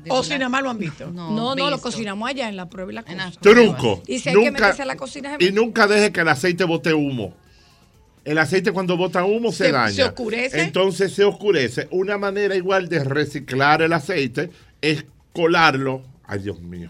O 0.09 0.23
si 0.23 0.31
nada 0.33 0.49
más 0.49 0.63
lo 0.63 0.69
han 0.69 0.77
visto. 0.79 1.11
No, 1.11 1.55
no, 1.55 1.69
lo 1.69 1.79
cocinamos 1.79 2.27
allá 2.29 2.47
en 2.49 2.55
la 2.55 2.67
prueba 2.69 2.91
y 2.91 2.95
la 2.95 3.03
cosa. 3.03 3.31
Truco. 3.41 4.01
Y 4.07 4.19
si 4.19 4.29
hay 4.29 4.35
que 4.35 4.41
Nunca- 4.45 4.51
meterse 4.61 4.81
a 4.81 4.85
la 4.85 4.95
cocina, 4.95 5.35
y 5.39 5.51
nunca 5.51 5.87
deje 5.87 6.11
que 6.11 6.21
el 6.21 6.27
aceite 6.29 6.63
bote 6.63 6.93
humo. 6.93 7.35
El 8.23 8.37
aceite 8.39 8.71
cuando 8.71 8.97
bota 8.97 9.23
humo 9.23 9.51
se, 9.51 9.65
Se- 9.65 9.71
daña. 9.71 9.91
se 9.93 10.03
oscurece. 10.03 10.61
Entonces 10.61 11.13
se 11.13 11.23
oscurece. 11.23 11.87
Una 11.91 12.17
manera 12.17 12.55
igual 12.55 12.89
de 12.89 13.03
reciclar 13.03 13.83
el 13.83 13.93
aceite 13.93 14.49
es 14.81 15.05
colarlo. 15.33 16.01
Ay, 16.23 16.39
Dios 16.39 16.59
mío. 16.61 16.89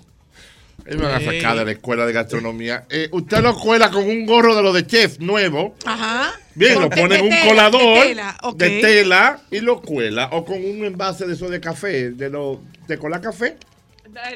Él 0.86 1.00
me 1.00 1.06
van 1.06 1.16
a 1.16 1.20
sacar 1.20 1.58
de 1.58 1.66
la 1.66 1.72
escuela 1.72 2.06
de 2.06 2.14
gastronomía. 2.14 2.86
Eh, 2.90 3.10
usted 3.12 3.40
lo 3.40 3.56
cuela 3.56 3.90
con 3.90 4.08
un 4.08 4.26
gorro 4.26 4.56
de 4.56 4.62
lo 4.62 4.72
de 4.72 4.86
chef 4.86 5.20
nuevo. 5.20 5.76
Ajá. 5.84 6.32
Bien, 6.54 6.80
lo 6.80 6.90
pone 6.90 7.16
en 7.16 7.24
un 7.24 7.30
tela, 7.30 7.48
colador 7.48 7.82
de 7.82 8.08
tela, 8.08 8.38
ok. 8.44 8.58
de 8.58 8.82
tela 8.82 9.42
y 9.50 9.60
lo 9.62 9.82
cuela. 9.82 10.30
O 10.32 10.46
con 10.46 10.64
un 10.64 10.86
envase 10.86 11.26
de 11.26 11.34
eso 11.34 11.50
de 11.50 11.60
café, 11.60 12.12
de 12.12 12.30
lo 12.30 12.62
de 12.88 12.98
cola 13.00 13.20
café. 13.20 13.58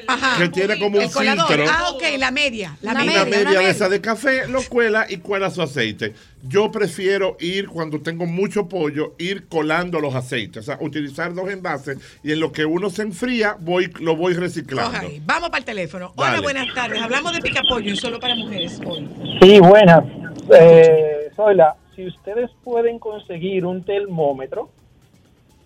Ajá. 0.06 0.38
Que 0.38 0.48
tiene 0.48 0.78
como 0.78 0.98
un 0.98 1.08
colador. 1.08 1.46
filtro. 1.46 1.64
Ah, 1.68 1.90
ok, 1.90 2.02
la 2.18 2.30
media. 2.30 2.76
La 2.82 2.92
una 2.92 3.04
media. 3.04 3.24
media, 3.24 3.60
de 3.60 3.70
esa 3.70 3.88
de 3.88 4.00
café, 4.00 4.46
lo 4.48 4.62
cuela 4.62 5.06
y 5.08 5.18
cuela 5.18 5.50
su 5.50 5.62
aceite. 5.62 6.14
Yo 6.42 6.70
prefiero 6.70 7.36
ir 7.40 7.68
cuando 7.68 8.00
tengo 8.00 8.26
mucho 8.26 8.68
pollo, 8.68 9.14
ir 9.18 9.46
colando 9.48 10.00
los 10.00 10.14
aceites, 10.14 10.58
o 10.58 10.62
sea, 10.62 10.78
utilizar 10.80 11.34
dos 11.34 11.50
envases 11.50 11.98
y 12.22 12.32
en 12.32 12.40
lo 12.40 12.50
que 12.52 12.64
uno 12.64 12.88
se 12.88 13.02
enfría, 13.02 13.56
voy 13.58 13.92
lo 14.00 14.16
voy 14.16 14.34
reciclando. 14.34 14.98
Vamos 15.22 15.50
para 15.50 15.58
el 15.58 15.64
teléfono. 15.64 16.12
Hola, 16.16 16.40
buenas 16.40 16.72
tardes. 16.74 17.02
Hablamos 17.02 17.32
de 17.32 17.40
picapollo 17.40 17.92
y 17.92 17.96
solo 17.96 18.18
para 18.18 18.34
mujeres 18.34 18.80
hoy. 18.86 19.08
Sí, 19.42 19.60
buenas. 19.60 20.04
Eh, 20.58 21.30
Zoila, 21.36 21.76
si 21.94 22.06
ustedes 22.06 22.50
pueden 22.64 22.98
conseguir 22.98 23.64
un 23.66 23.84
termómetro, 23.84 24.70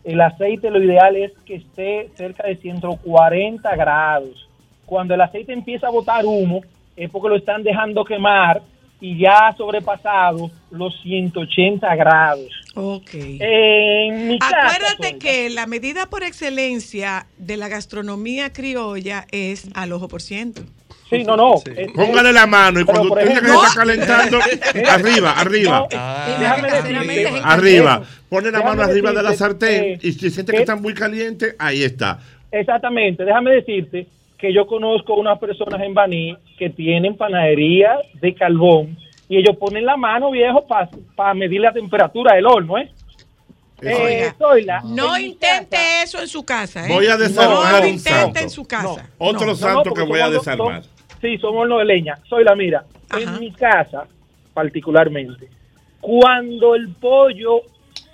el 0.04 0.20
aceite 0.20 0.70
lo 0.70 0.82
ideal 0.82 1.16
es 1.16 1.32
que 1.46 1.56
esté 1.56 2.10
cerca 2.14 2.46
de 2.46 2.56
140 2.56 3.76
grados. 3.76 4.48
Cuando 4.86 5.14
el 5.14 5.20
aceite 5.20 5.52
empieza 5.52 5.86
a 5.86 5.90
botar 5.90 6.26
humo, 6.26 6.60
es 6.96 7.10
porque 7.10 7.28
lo 7.28 7.36
están 7.36 7.62
dejando 7.62 8.04
quemar 8.04 8.62
y 9.00 9.18
ya 9.18 9.48
ha 9.48 9.56
sobrepasado 9.56 10.50
los 10.70 10.94
180 11.02 11.94
grados. 11.96 12.50
Ok. 12.74 13.10
En 13.12 14.28
mi 14.28 14.38
casa, 14.38 14.66
Acuérdate 14.66 15.08
Zoila, 15.08 15.18
que 15.18 15.50
la 15.50 15.66
medida 15.66 16.06
por 16.06 16.22
excelencia 16.22 17.26
de 17.38 17.56
la 17.56 17.68
gastronomía 17.68 18.52
criolla 18.52 19.26
es 19.30 19.68
al 19.74 19.92
ojo 19.92 20.08
por 20.08 20.22
ciento. 20.22 20.62
Sí, 21.10 21.22
no, 21.22 21.36
no. 21.36 21.54
Eh, 21.66 21.86
Póngale 21.94 22.32
la 22.32 22.46
mano 22.46 22.80
y 22.80 22.84
cuando 22.84 23.12
usted 23.12 23.28
que 23.28 23.46
se 23.46 23.54
está 23.54 23.68
calentando, 23.74 24.38
Mira, 24.74 24.94
arriba, 24.94 25.32
arriba. 25.32 25.78
no, 25.90 26.38
déjame 26.40 26.70
decirte- 26.70 27.40
Arriba. 27.44 28.02
Pone 28.28 28.50
la 28.50 28.62
mano 28.62 28.82
arriba 28.82 29.12
de 29.12 29.22
la 29.22 29.34
sartén 29.34 29.84
eh, 29.84 29.98
y 30.02 30.12
si 30.12 30.30
siente 30.30 30.52
que- 30.52 30.56
que 30.58 30.62
está 30.62 30.76
muy 30.76 30.94
caliente, 30.94 31.54
ahí 31.58 31.82
está. 31.84 32.18
Exactamente, 32.50 33.24
déjame 33.24 33.52
decirte 33.52 34.06
que 34.38 34.52
yo 34.52 34.66
conozco 34.66 35.14
unas 35.14 35.38
personas 35.38 35.80
en 35.82 35.94
Baní 35.94 36.36
que 36.58 36.70
tienen 36.70 37.16
panadería 37.16 37.96
de 38.14 38.34
carbón 38.34 38.96
y 39.28 39.38
ellos 39.38 39.56
ponen 39.56 39.84
la 39.84 39.96
mano 39.96 40.30
viejo 40.30 40.66
para 41.16 41.34
medir 41.34 41.60
la 41.60 41.72
temperatura 41.72 42.34
del 42.34 42.46
horno, 42.46 42.78
¿eh? 42.78 42.90
Eh, 43.82 44.32
Oiga, 44.38 44.80
no 44.84 45.18
intente 45.18 45.76
eso 46.02 46.18
en 46.20 46.28
su 46.28 46.44
casa. 46.44 46.86
¿eh? 46.86 46.92
Voy 46.92 47.06
a 47.06 47.16
desarmar 47.16 47.72
no 47.72 47.78
un 47.80 47.86
intente 47.88 48.10
santo. 48.10 48.40
en 48.40 48.50
su 48.50 48.64
casa. 48.64 49.10
Otro 49.18 49.46
No, 49.48 49.54
santo 49.54 49.90
no, 49.90 49.94
que 49.94 50.02
voy 50.02 50.20
a 50.20 50.30
desarmar. 50.30 50.82
son- 50.84 50.93
sí, 51.24 51.38
somos 51.38 51.62
horno 51.62 51.78
de 51.78 51.86
leña. 51.86 52.18
Zoila, 52.28 52.54
mira, 52.54 52.84
en 53.18 53.40
mi 53.40 53.50
casa 53.52 54.06
particularmente, 54.52 55.48
cuando 56.00 56.74
el 56.74 56.90
pollo 56.90 57.62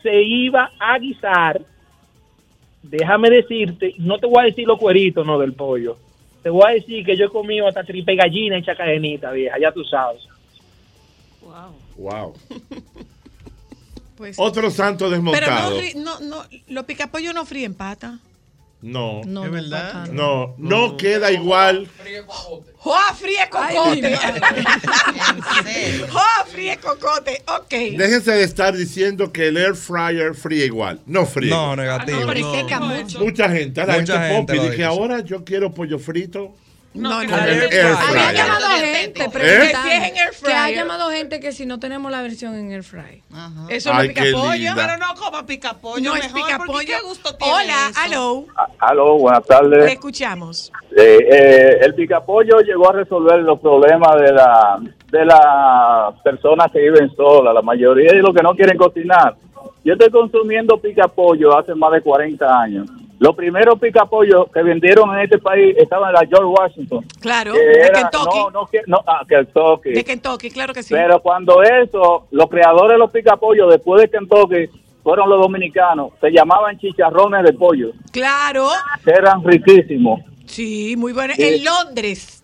se 0.03 0.23
iba 0.23 0.71
a 0.79 0.99
guisar, 0.99 1.61
déjame 2.83 3.29
decirte, 3.31 3.95
no 3.99 4.19
te 4.19 4.27
voy 4.27 4.41
a 4.43 4.45
decir 4.45 4.67
los 4.67 4.79
cueritos, 4.79 5.27
no, 5.27 5.39
del 5.39 5.53
pollo. 5.55 5.99
Te 6.43 6.49
voy 6.49 6.63
a 6.71 6.75
decir 6.75 7.05
que 7.05 7.17
yo 7.17 7.27
he 7.27 7.29
comido 7.29 7.67
hasta 7.69 7.85
tripe 7.85 8.15
gallina 8.15 8.57
y 8.59 8.63
chacadenita, 8.63 9.31
vieja, 9.33 9.59
ya 9.61 9.73
tú 9.73 9.85
sabes. 9.85 10.23
Wow. 11.97 12.35
Pues- 14.17 14.37
Otro 14.39 14.71
santo 14.71 15.09
Pero 15.09 15.23
no, 15.23 15.33
desmontado. 15.33 15.81
no, 15.97 16.21
no, 16.21 16.43
los 16.69 16.85
picapollos 16.85 17.33
no 17.33 17.47
fríen 17.47 17.75
pata. 17.75 18.19
No. 18.83 19.21
No, 19.27 19.45
¿Es 19.45 19.51
no, 19.51 19.51
verdad? 19.51 20.07
No, 20.09 20.55
no 20.57 20.97
queda 20.97 21.31
igual. 21.31 21.89
¡Joa, 22.77 23.15
fríe 23.15 23.47
cocote! 23.51 24.17
¡Joa, 26.09 26.47
fríe 26.47 26.79
cocote! 26.79 27.43
Ok. 27.47 27.71
Déjense 27.71 28.33
de 28.33 28.43
estar 28.43 28.75
diciendo 28.75 29.31
que 29.31 29.49
el 29.49 29.59
air 29.59 29.75
fryer 29.75 30.35
fría 30.35 30.65
igual. 30.65 30.99
No 31.05 31.27
fría. 31.27 31.55
No, 31.55 31.77
negativo. 31.77 32.21
No, 32.21 32.27
pero 32.27 32.41
es 32.41 32.61
seca 32.61 32.81
mucho. 32.81 33.21
Mucha 33.21 33.51
gente, 33.51 33.85
la 33.85 33.99
Mucha 33.99 34.15
gente, 34.29 34.35
gente 34.35 34.55
popi, 34.57 34.69
dije 34.71 34.85
ahora 34.85 35.21
yo 35.21 35.45
quiero 35.45 35.75
pollo 35.75 35.99
frito. 35.99 36.55
No, 36.93 37.21
air 37.23 37.33
Había 37.33 37.69
fryer. 37.69 38.35
llamado 38.35 38.67
gente 38.69 39.23
¿Eh? 39.23 39.29
preguntando 39.33 39.89
Que 39.89 40.25
es 40.25 40.45
ha 40.45 40.71
llamado 40.71 41.11
gente 41.11 41.39
que 41.39 41.53
si 41.53 41.65
no 41.65 41.79
tenemos 41.79 42.11
la 42.11 42.21
versión 42.21 42.57
en 42.57 42.73
air 42.73 42.83
fry. 42.83 43.23
Eso 43.69 43.91
Ay, 43.93 44.09
no 44.09 44.13
es 44.13 44.19
picapollo. 44.27 44.73
Pero 44.75 44.97
no 44.99 45.15
como 45.15 45.47
picapollo. 45.47 46.03
No 46.11 46.17
es 46.17 46.33
mejor, 46.35 46.41
porque 46.41 46.53
picapollo. 46.53 46.87
¿Qué 46.99 47.03
gusto 47.07 47.37
tiene 47.37 47.53
Hola, 47.53 47.91
eso? 47.91 48.47
aló. 48.81 49.19
Buenas 49.19 49.43
Te 49.45 49.49
tardes. 49.49 49.93
escuchamos. 49.93 50.73
Eh, 50.97 51.19
eh, 51.31 51.79
el 51.83 51.95
picapollo 51.95 52.59
llegó 52.61 52.91
a 52.91 52.95
resolver 52.95 53.39
los 53.41 53.61
problemas 53.61 54.17
de 54.21 54.33
la 54.33 54.81
de 55.13 55.25
las 55.25 56.21
personas 56.25 56.71
que 56.73 56.81
viven 56.81 57.15
solas, 57.15 57.55
la 57.55 57.63
mayoría 57.63 58.13
de 58.13 58.19
los 58.19 58.35
que 58.35 58.43
no 58.43 58.55
quieren 58.55 58.77
cocinar. 58.77 59.37
Yo 59.85 59.93
estoy 59.95 60.11
consumiendo 60.11 60.77
picapollo 60.79 61.57
hace 61.57 61.75
más 61.75 61.93
de 61.93 62.01
40 62.01 62.61
años. 62.61 62.89
Los 63.21 63.37
primeros 63.37 63.79
picapollos 63.79 64.47
que 64.53 64.63
vendieron 64.63 65.15
en 65.15 65.21
este 65.25 65.39
país 65.39 65.77
estaban 65.77 66.09
en 66.09 66.15
la 66.15 66.27
George 66.27 66.47
Washington. 66.59 67.05
Claro, 67.21 67.53
que 67.53 67.59
de 67.61 67.73
era- 67.83 67.93
Kentucky. 68.11 68.39
No, 68.39 68.51
no, 68.51 68.69
no, 68.87 68.99
ah, 69.07 69.23
Kentucky. 69.29 69.91
De 69.93 70.05
Kentucky, 70.05 70.51
claro 70.51 70.73
que 70.73 70.83
sí. 70.83 70.95
Pero 70.95 71.21
cuando 71.21 71.63
eso, 71.63 72.27
los 72.31 72.49
creadores 72.49 72.93
de 72.93 72.99
los 72.99 73.11
picapollos 73.11 73.71
después 73.71 74.01
de 74.01 74.09
Kentucky 74.09 74.71
fueron 75.03 75.29
los 75.29 75.39
dominicanos, 75.43 76.13
se 76.19 76.31
llamaban 76.31 76.79
chicharrones 76.79 77.45
de 77.45 77.53
pollo, 77.53 77.91
Claro. 78.11 78.69
eran 79.05 79.45
riquísimos. 79.45 80.21
Sí, 80.47 80.95
muy 80.97 81.13
bueno. 81.13 81.35
Sí. 81.37 81.43
En 81.43 81.65
Londres. 81.65 82.40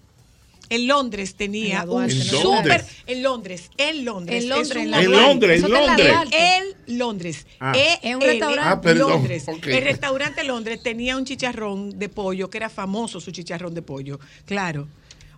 En 0.69 0.87
Londres 0.89 1.37
tenía 1.37 1.83
En 1.83 1.91
un 1.91 2.05
¿En 2.05 2.11
super. 2.11 2.45
Londres? 2.45 3.03
En 3.07 3.23
Londres, 3.23 3.71
en 3.77 4.05
Londres. 4.05 4.43
En 4.43 4.49
Londres, 4.49 4.77
en 4.77 4.95
En. 4.95 5.13
Londres, 5.13 5.63
en 5.63 6.67
en 6.89 6.99
Londres. 6.99 7.47
Ah. 7.61 7.73
E 7.77 7.99
Es 8.03 8.15
un 8.17 8.23
L, 8.23 8.33
restaurante. 8.33 8.89
Ah, 8.91 8.95
Londres. 8.95 9.49
El 9.49 9.85
restaurante 9.85 10.45
Londres 10.45 10.83
tenía 10.83 11.17
un 11.17 11.25
chicharrón 11.25 11.99
de 11.99 12.09
pollo 12.09 12.51
que 12.51 12.59
era 12.59 12.69
famoso 12.69 13.21
su 13.21 13.31
chicharrón 13.31 13.75
de 13.75 13.83
pollo. 13.83 14.19
Claro. 14.45 14.87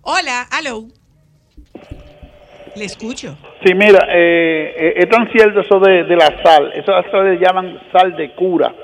Hola, 0.02 0.46
hello. 0.58 0.86
Le 2.76 2.84
escucho. 2.84 3.36
Sí, 3.64 3.74
mira, 3.74 4.06
eh, 4.10 4.74
eh, 4.78 4.92
es 4.96 5.08
tan 5.08 5.30
cierto 5.32 5.60
eso 5.60 5.80
de, 5.80 6.04
de 6.04 6.16
la 6.16 6.42
sal. 6.42 6.72
Eso 6.74 6.96
eso 6.98 7.22
le 7.22 7.38
llaman 7.38 7.78
sal 7.92 8.16
de 8.16 8.34
cura. 8.34 8.74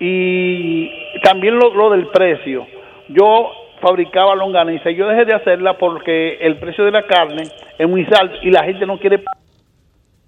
Y 0.00 0.88
también 1.22 1.54
lo, 1.56 1.74
lo 1.74 1.90
del 1.90 2.08
precio. 2.08 2.66
Yo 3.08 3.50
fabricaba 3.82 4.34
longaniza 4.34 4.90
y 4.90 4.96
yo 4.96 5.06
dejé 5.08 5.26
de 5.26 5.34
hacerla 5.34 5.76
porque 5.76 6.38
el 6.40 6.58
precio 6.58 6.84
de 6.84 6.92
la 6.92 7.06
carne 7.06 7.42
es 7.78 7.88
muy 7.88 8.06
alto 8.18 8.36
y 8.42 8.50
la 8.50 8.64
gente 8.64 8.86
no 8.86 8.98
quiere 8.98 9.18
pagar 9.18 9.42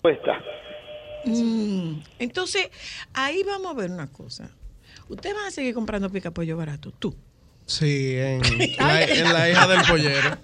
cuesta. 0.04 0.38
Mm, 1.24 1.94
Entonces, 2.18 2.70
ahí 3.14 3.42
vamos 3.42 3.72
a 3.72 3.80
ver 3.80 3.90
una 3.90 4.12
cosa. 4.12 4.50
Ustedes 5.08 5.34
van 5.34 5.46
a 5.46 5.50
seguir 5.50 5.74
comprando 5.74 6.10
pica 6.10 6.30
pollo 6.30 6.58
barato, 6.58 6.90
tú. 6.90 7.14
Sí, 7.66 8.14
en 8.18 8.42
la, 8.78 9.02
en 9.04 9.32
la 9.32 9.48
hija 9.50 9.66
del 9.66 9.80
pollero. 9.88 10.36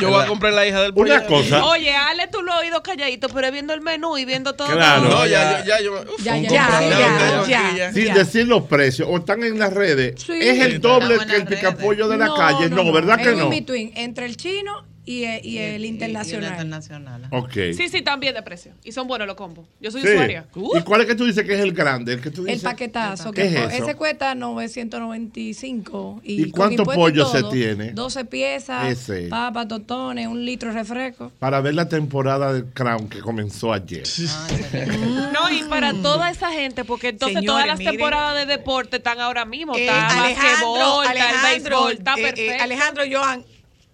Yo 0.00 0.10
voy 0.10 0.22
a 0.22 0.26
comprar 0.26 0.52
la 0.52 0.66
hija 0.66 0.82
del 0.82 0.92
pollero. 0.92 1.16
Una 1.16 1.26
cosa. 1.26 1.64
Oye, 1.64 1.94
Ale, 1.96 2.28
tú 2.28 2.42
lo 2.42 2.52
has 2.52 2.60
oído 2.60 2.82
calladito, 2.82 3.28
pero 3.30 3.50
viendo 3.50 3.72
el 3.72 3.80
menú 3.80 4.18
y 4.18 4.26
viendo 4.26 4.54
todo. 4.54 4.68
Claro. 4.68 5.08
No, 5.08 5.26
ya, 5.26 5.64
ya, 5.64 5.64
ya, 5.64 5.80
yo, 5.82 5.94
uf, 6.02 6.22
Ya, 6.22 6.36
ya, 6.36 7.74
ya. 7.74 7.92
Sin 7.92 8.12
decir 8.12 8.46
los 8.46 8.64
precios, 8.64 9.08
o 9.10 9.16
están 9.16 9.42
en 9.44 9.58
las 9.58 9.72
redes, 9.72 10.22
Sí. 10.22 10.32
es 10.38 10.60
el 10.60 10.80
doble 10.80 11.18
que 11.26 11.36
el 11.36 11.44
picapollo 11.46 12.08
de 12.08 12.18
la 12.18 12.34
calle. 12.34 12.68
No, 12.68 12.92
¿verdad 12.92 13.18
es 13.20 13.26
que 13.26 13.32
un 13.32 13.38
no? 13.38 13.44
in-between 13.46 13.92
entre 13.96 14.26
el 14.26 14.36
chino 14.36 14.84
y, 15.08 15.24
el- 15.24 15.46
y 15.46 15.58
el 15.58 15.84
internacional. 15.84 16.50
internacional. 16.52 17.22
Ok. 17.30 17.52
Sí, 17.76 17.88
sí, 17.88 18.02
también 18.02 18.34
de 18.34 18.42
precio. 18.42 18.72
Y 18.84 18.92
son 18.92 19.06
buenos 19.08 19.26
los 19.26 19.36
combos. 19.36 19.66
Yo 19.80 19.90
soy 19.90 20.02
Sí. 20.02 20.08
usuaria. 20.08 20.46
Uh. 20.54 20.76
¿Y 20.76 20.82
cuál 20.82 21.00
es 21.00 21.06
que 21.06 21.14
tú 21.14 21.24
dices 21.24 21.44
que 21.44 21.54
es 21.54 21.60
el 21.60 21.72
grande? 21.72 22.12
El, 22.14 22.20
que 22.20 22.30
tú 22.30 22.42
El 22.42 22.48
dices? 22.48 22.62
paquetazo. 22.64 23.32
¿Qué 23.32 23.42
Que 23.42 23.48
es 23.48 23.72
eso? 23.74 23.84
ese 23.84 23.94
cuesta 23.94 24.34
995. 24.34 26.20
¿Y, 26.22 26.42
¿Y 26.42 26.50
con 26.50 26.52
cuánto 26.52 26.82
impuesto 26.82 27.00
pollo 27.00 27.26
y 27.28 27.30
se 27.36 27.42
tiene? 27.44 27.92
12 27.92 28.24
piezas, 28.24 28.86
Ese. 28.90 29.28
papas, 29.28 29.68
totones, 29.68 30.26
un 30.26 30.44
litro 30.44 30.68
de 30.72 30.78
refresco. 30.78 31.32
Para 31.38 31.60
ver 31.60 31.74
la 31.74 31.88
temporada 31.88 32.52
del 32.52 32.66
Crown 32.66 33.08
que 33.08 33.20
comenzó 33.20 33.72
ayer. 33.72 34.02
No, 35.32 35.50
y 35.50 35.62
para 35.64 35.92
toda 35.94 36.30
esa 36.30 36.50
gente, 36.50 36.84
porque 36.84 37.08
entonces 37.08 37.38
Señores, 37.38 37.46
todas 37.46 37.66
las 37.66 37.78
miren. 37.78 37.92
temporadas 37.94 38.46
de 38.46 38.46
deporte 38.52 38.96
están 38.96 39.20
ahora 39.20 39.44
mismo. 39.44 39.74
Eh, 39.76 39.86
está 39.86 40.06
Alejandro, 40.24 40.72
basquetbol, 40.72 41.04
está 41.06 41.12
el 41.12 41.18
Alejandro, 41.18 41.84
béisbol, 41.84 41.92
está 41.92 42.12
eh, 42.14 42.16
eh, 42.18 42.22
perfecto. 42.22 42.64
Alejandro 42.64 43.04
Joan, 43.10 43.44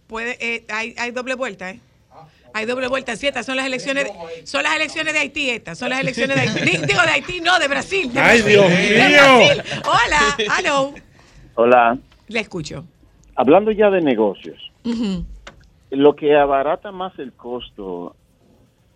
puede, 0.06 0.36
eh, 0.40 0.64
hay, 0.68 0.94
hay 0.98 1.10
doble 1.10 1.34
vuelta, 1.34 1.70
¿eh? 1.70 1.80
Hay 2.56 2.66
doble 2.66 2.86
vuelta, 2.86 3.16
sí, 3.16 3.26
estas 3.26 3.46
son 3.46 3.56
las 3.56 3.66
elecciones, 3.66 4.06
son 4.44 4.62
las 4.62 4.76
elecciones 4.76 5.12
de 5.12 5.18
Haití, 5.18 5.50
estas, 5.50 5.76
son 5.76 5.90
las 5.90 5.98
elecciones 6.00 6.36
de 6.36 6.42
Haití. 6.42 6.60
Di- 6.78 6.86
Digo 6.86 7.02
de 7.02 7.10
Haití, 7.10 7.40
no, 7.40 7.58
de 7.58 7.66
Brasil. 7.66 8.12
de 8.12 8.20
¡Ay, 8.20 8.42
Brasil, 8.42 8.52
Dios 8.52 8.70
de 8.70 9.08
mío! 9.08 9.18
Brasil. 9.18 9.62
Hola, 9.84 10.58
hello. 10.58 10.94
Hola. 11.56 11.98
Le 12.28 12.38
escucho. 12.40 12.84
Hablando 13.34 13.72
ya 13.72 13.90
de 13.90 14.00
negocios, 14.02 14.70
lo 15.90 16.14
que 16.14 16.36
abarata 16.36 16.92
más 16.92 17.18
el 17.18 17.32
costo 17.32 18.14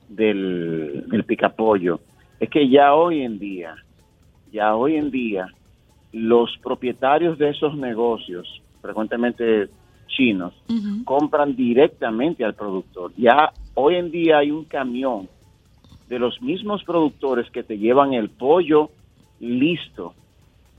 del, 0.08 1.04
del 1.08 1.24
picapollo 1.24 2.00
es 2.38 2.48
que 2.50 2.68
ya 2.68 2.94
hoy 2.94 3.22
en 3.22 3.40
día, 3.40 3.74
ya 4.52 4.76
hoy 4.76 4.94
en 4.96 5.10
día, 5.10 5.48
los 6.12 6.56
propietarios 6.62 7.36
de 7.38 7.50
esos 7.50 7.76
negocios, 7.76 8.62
frecuentemente 8.80 9.68
chinos, 10.08 10.52
compran 11.04 11.54
directamente 11.54 12.44
al 12.44 12.54
productor. 12.54 13.12
Ya 13.16 13.52
hoy 13.74 13.94
en 13.94 14.10
día 14.10 14.38
hay 14.38 14.50
un 14.50 14.64
camión 14.64 15.28
de 16.08 16.18
los 16.18 16.40
mismos 16.42 16.82
productores 16.84 17.50
que 17.50 17.62
te 17.62 17.78
llevan 17.78 18.14
el 18.14 18.30
pollo 18.30 18.90
listo 19.40 20.14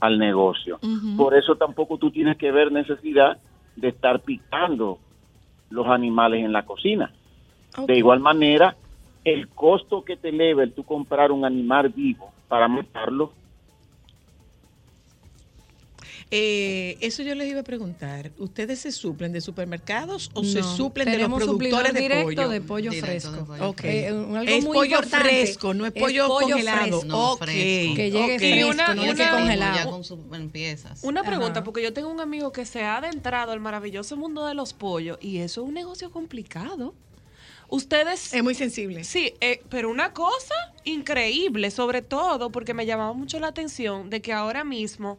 al 0.00 0.18
negocio. 0.18 0.78
Por 1.16 1.36
eso 1.36 1.56
tampoco 1.56 1.98
tú 1.98 2.10
tienes 2.10 2.36
que 2.36 2.50
ver 2.50 2.72
necesidad 2.72 3.38
de 3.76 3.88
estar 3.88 4.20
picando 4.20 4.98
los 5.70 5.86
animales 5.86 6.44
en 6.44 6.52
la 6.52 6.64
cocina. 6.64 7.12
De 7.86 7.96
igual 7.96 8.20
manera, 8.20 8.76
el 9.24 9.48
costo 9.48 10.02
que 10.04 10.16
te 10.16 10.30
eleva 10.30 10.62
el 10.62 10.72
tú 10.72 10.84
comprar 10.84 11.30
un 11.30 11.44
animal 11.44 11.90
vivo 11.90 12.30
para 12.48 12.68
matarlo, 12.68 13.32
Eh, 16.32 16.96
eso 17.00 17.24
yo 17.24 17.34
les 17.34 17.50
iba 17.50 17.60
a 17.60 17.64
preguntar. 17.64 18.30
¿Ustedes 18.38 18.78
se 18.78 18.92
suplen 18.92 19.32
de 19.32 19.40
supermercados 19.40 20.30
o 20.34 20.44
se 20.44 20.62
suplen 20.62 21.10
de 21.10 21.18
los 21.18 21.28
productores 21.32 21.92
de 21.92 22.00
directo 22.00 22.24
pollo? 22.24 22.48
de 22.48 22.60
pollo 22.60 22.90
Directo 22.92 23.06
fresco. 23.06 23.32
de 23.32 23.42
pollo 23.42 23.68
Ok. 23.70 23.80
Eh, 23.84 24.06
algo 24.08 24.38
es 24.38 24.64
muy 24.64 24.74
pollo 24.74 24.96
importante, 24.96 25.28
fresco, 25.28 25.74
no 25.74 25.86
es 25.86 25.92
es 25.96 26.00
pollo, 26.00 26.28
congelado. 26.28 26.78
fresco. 27.00 27.04
No, 27.06 27.36
fresco. 27.36 27.96
Que 27.96 28.10
llegue 28.12 28.38
fresco, 28.38 28.70
una- 28.70 28.94
no 28.94 29.02
congelado. 29.02 29.76
Ya 29.76 30.28
con 30.28 30.48
piezas. 30.50 31.00
Una 31.02 31.24
pregunta, 31.24 31.58
Ajá. 31.60 31.64
porque 31.64 31.82
yo 31.82 31.92
tengo 31.92 32.08
un 32.10 32.20
amigo 32.20 32.52
que 32.52 32.64
se 32.64 32.84
ha 32.84 32.98
adentrado 32.98 33.50
al 33.50 33.58
maravilloso 33.58 34.16
mundo 34.16 34.46
de 34.46 34.54
los 34.54 34.72
pollos 34.72 35.18
y 35.20 35.38
eso 35.38 35.62
es 35.62 35.66
un 35.68 35.74
negocio 35.74 36.12
complicado. 36.12 36.94
Ustedes... 37.68 38.32
Es 38.34 38.42
muy 38.42 38.54
sensible. 38.54 39.02
Sí, 39.04 39.34
eh, 39.40 39.62
pero 39.68 39.90
una 39.90 40.12
cosa 40.12 40.54
increíble, 40.84 41.70
sobre 41.70 42.02
todo 42.02 42.50
porque 42.50 42.74
me 42.74 42.86
llamaba 42.86 43.12
mucho 43.14 43.38
la 43.40 43.48
atención 43.48 44.10
de 44.10 44.20
que 44.22 44.32
ahora 44.32 44.64
mismo 44.64 45.18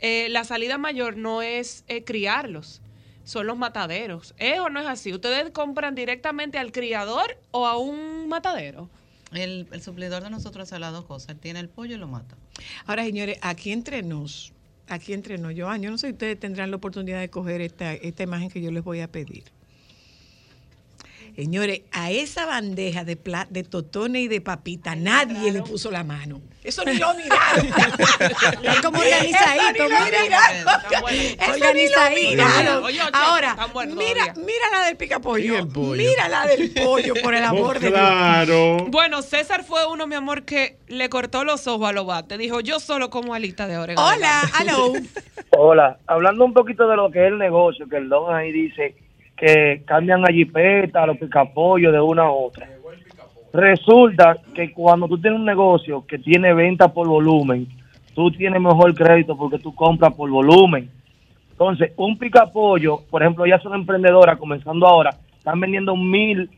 eh, 0.00 0.28
la 0.30 0.44
salida 0.44 0.78
mayor 0.78 1.16
no 1.16 1.42
es 1.42 1.84
eh, 1.88 2.04
criarlos, 2.04 2.80
son 3.24 3.46
los 3.46 3.56
mataderos. 3.58 4.34
¿Es 4.38 4.58
o 4.60 4.68
no 4.70 4.80
es 4.80 4.86
así? 4.86 5.12
¿Ustedes 5.12 5.50
compran 5.50 5.94
directamente 5.94 6.58
al 6.58 6.72
criador 6.72 7.38
o 7.50 7.66
a 7.66 7.76
un 7.76 8.28
matadero? 8.28 8.88
El, 9.32 9.66
el 9.72 9.82
suplidor 9.82 10.22
de 10.22 10.30
nosotros 10.30 10.70
hace 10.70 10.78
las 10.80 10.92
dos 10.92 11.04
cosas. 11.04 11.30
Él 11.30 11.38
tiene 11.38 11.60
el 11.60 11.68
pollo 11.68 11.96
y 11.96 11.98
lo 11.98 12.08
mata. 12.08 12.36
Ahora, 12.86 13.04
señores, 13.04 13.38
aquí 13.42 13.72
entre 13.72 14.02
nos, 14.02 14.52
aquí 14.86 15.12
entre 15.12 15.36
nos, 15.36 15.52
Joan, 15.54 15.82
yo 15.82 15.90
no 15.90 15.98
sé 15.98 16.06
si 16.06 16.12
ustedes 16.14 16.40
tendrán 16.40 16.70
la 16.70 16.78
oportunidad 16.78 17.20
de 17.20 17.28
coger 17.28 17.60
esta, 17.60 17.92
esta 17.92 18.22
imagen 18.22 18.48
que 18.48 18.62
yo 18.62 18.70
les 18.70 18.82
voy 18.82 19.00
a 19.00 19.08
pedir. 19.12 19.44
Señores, 21.36 21.82
a 21.92 22.10
esa 22.10 22.46
bandeja 22.46 23.04
de, 23.04 23.16
pla- 23.16 23.46
de 23.50 23.62
totones 23.62 24.22
y 24.22 24.28
de 24.28 24.40
papita 24.40 24.96
nadie 24.96 25.52
le 25.52 25.62
puso 25.62 25.90
la 25.90 26.02
mano. 26.02 26.40
Eso 26.68 26.84
ni 26.84 26.98
lo 26.98 27.14
miraron. 27.14 27.66
Es 28.62 28.80
como 28.82 28.98
organizadito, 28.98 29.84
Eso 29.84 29.88
ni 29.88 29.88
lo 29.88 30.04
mira. 30.04 30.38
Eso 31.40 31.72
ni 31.72 31.88
lo 31.88 32.10
miraron. 32.10 32.84
Ahora, 33.14 33.56
mira, 33.86 34.34
mira 34.36 34.66
la 34.70 34.84
del 34.86 34.96
picapollo. 34.98 35.66
Mira 35.66 36.28
la 36.28 36.46
del 36.46 36.70
pollo, 36.72 37.14
por 37.22 37.34
el 37.34 37.44
amor 37.44 37.78
de 37.78 37.88
Dios. 37.88 37.98
claro. 37.98 38.76
Bueno, 38.88 39.22
César 39.22 39.64
fue 39.64 39.86
uno, 39.86 40.06
mi 40.06 40.14
amor, 40.14 40.44
que 40.44 40.76
le 40.88 41.08
cortó 41.08 41.42
los 41.42 41.66
ojos 41.66 41.88
a 41.88 41.92
Lobato. 41.92 42.36
Dijo, 42.36 42.60
yo 42.60 42.80
solo 42.80 43.08
como 43.08 43.32
alita 43.32 43.66
de 43.66 43.78
orégano. 43.78 44.06
Hola, 44.06 44.42
hello. 44.60 44.92
Hola, 45.50 45.98
hablando 46.06 46.44
un 46.44 46.52
poquito 46.52 46.86
de 46.86 46.96
lo 46.96 47.10
que 47.10 47.26
es 47.26 47.32
el 47.32 47.38
negocio, 47.38 47.88
que 47.88 47.96
el 47.96 48.10
don 48.10 48.34
ahí 48.34 48.52
dice 48.52 48.94
que 49.38 49.82
cambian 49.86 50.22
a 50.24 50.32
jipeta, 50.32 51.04
a 51.04 51.06
los 51.06 51.16
picapollos 51.16 51.92
de 51.92 52.00
una 52.00 52.24
a 52.24 52.30
otra. 52.30 52.68
Resulta 53.52 54.36
que 54.54 54.72
cuando 54.72 55.08
tú 55.08 55.18
tienes 55.18 55.40
un 55.40 55.46
negocio 55.46 56.04
que 56.06 56.18
tiene 56.18 56.52
venta 56.52 56.88
por 56.88 57.08
volumen, 57.08 57.66
tú 58.14 58.30
tienes 58.30 58.60
mejor 58.60 58.94
crédito 58.94 59.36
porque 59.36 59.58
tú 59.58 59.74
compras 59.74 60.14
por 60.14 60.30
volumen. 60.30 60.90
Entonces, 61.50 61.92
un 61.96 62.18
picapollo, 62.18 63.00
por 63.10 63.22
ejemplo, 63.22 63.46
ya 63.46 63.58
son 63.58 63.74
emprendedoras 63.74 64.38
comenzando 64.38 64.86
ahora, 64.86 65.10
están 65.36 65.58
vendiendo 65.60 65.96
mil, 65.96 66.50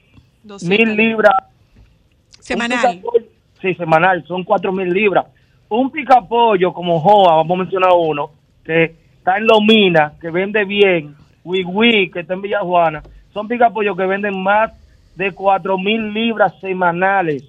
mil 0.63 0.97
libras. 0.97 1.35
Semanal. 2.41 3.01
Sí, 3.61 3.75
semanal, 3.75 4.25
son 4.27 4.43
cuatro 4.43 4.73
mil 4.73 4.93
libras. 4.93 5.27
Un 5.69 5.91
picapollo 5.91 6.73
como 6.73 6.99
Joa, 6.99 7.37
vamos 7.37 7.57
a 7.57 7.63
mencionar 7.63 7.91
uno, 7.97 8.31
que 8.65 8.95
está 9.19 9.39
en 9.39 9.47
Lomina, 9.47 10.15
que 10.21 10.31
vende 10.31 10.65
bien, 10.65 11.15
Wii 11.45 12.11
que 12.11 12.21
está 12.21 12.35
en 12.35 12.43
Villajuana, 12.43 13.03
son 13.33 13.49
picapollos 13.49 13.97
que 13.97 14.07
venden 14.07 14.43
más 14.43 14.73
de 15.17 15.33
cuatro 15.33 15.79
mil 15.79 16.13
libras 16.13 16.59
semanales. 16.61 17.45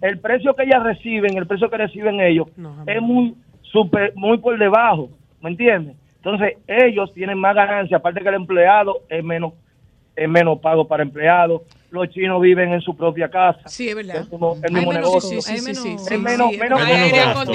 El 0.00 0.18
precio 0.18 0.54
que 0.54 0.64
ellas 0.64 0.82
reciben, 0.82 1.36
el 1.36 1.46
precio 1.46 1.70
que 1.70 1.78
reciben 1.78 2.20
ellos, 2.20 2.48
es 2.86 3.00
muy 3.00 3.34
super, 3.62 4.12
muy 4.16 4.38
por 4.38 4.58
debajo, 4.58 5.10
¿me 5.40 5.50
entiendes? 5.50 5.96
Entonces, 6.16 6.58
ellos 6.66 7.12
tienen 7.12 7.38
más 7.38 7.54
ganancia, 7.54 7.98
aparte 7.98 8.20
que 8.20 8.28
el 8.28 8.34
empleado 8.34 9.02
es 9.08 9.22
menos, 9.22 9.52
es 10.16 10.28
menos 10.28 10.58
pago 10.60 10.86
para 10.86 11.02
empleados. 11.02 11.62
Los 11.90 12.08
chinos 12.10 12.40
viven 12.42 12.72
en 12.72 12.80
su 12.80 12.96
propia 12.96 13.30
casa. 13.30 13.60
Sí, 13.68 13.88
es 13.88 13.94
verdad. 13.94 14.16
El 14.16 14.30
mismo, 14.30 14.56
el 14.56 14.64
Hay 14.64 14.70
mismo 14.74 14.92
menos- 14.92 15.06
negocio. 15.08 15.40
sí, 15.42 15.58
sí, 15.58 15.58
sí, 15.58 15.74
sí, 15.76 15.94
Es 15.94 16.04
sí, 16.06 16.16
menos, 16.18 16.50
sí, 16.50 16.58
menos, 16.58 16.80
es. 16.82 17.12
Pero 17.12 17.34
no, 17.34 17.52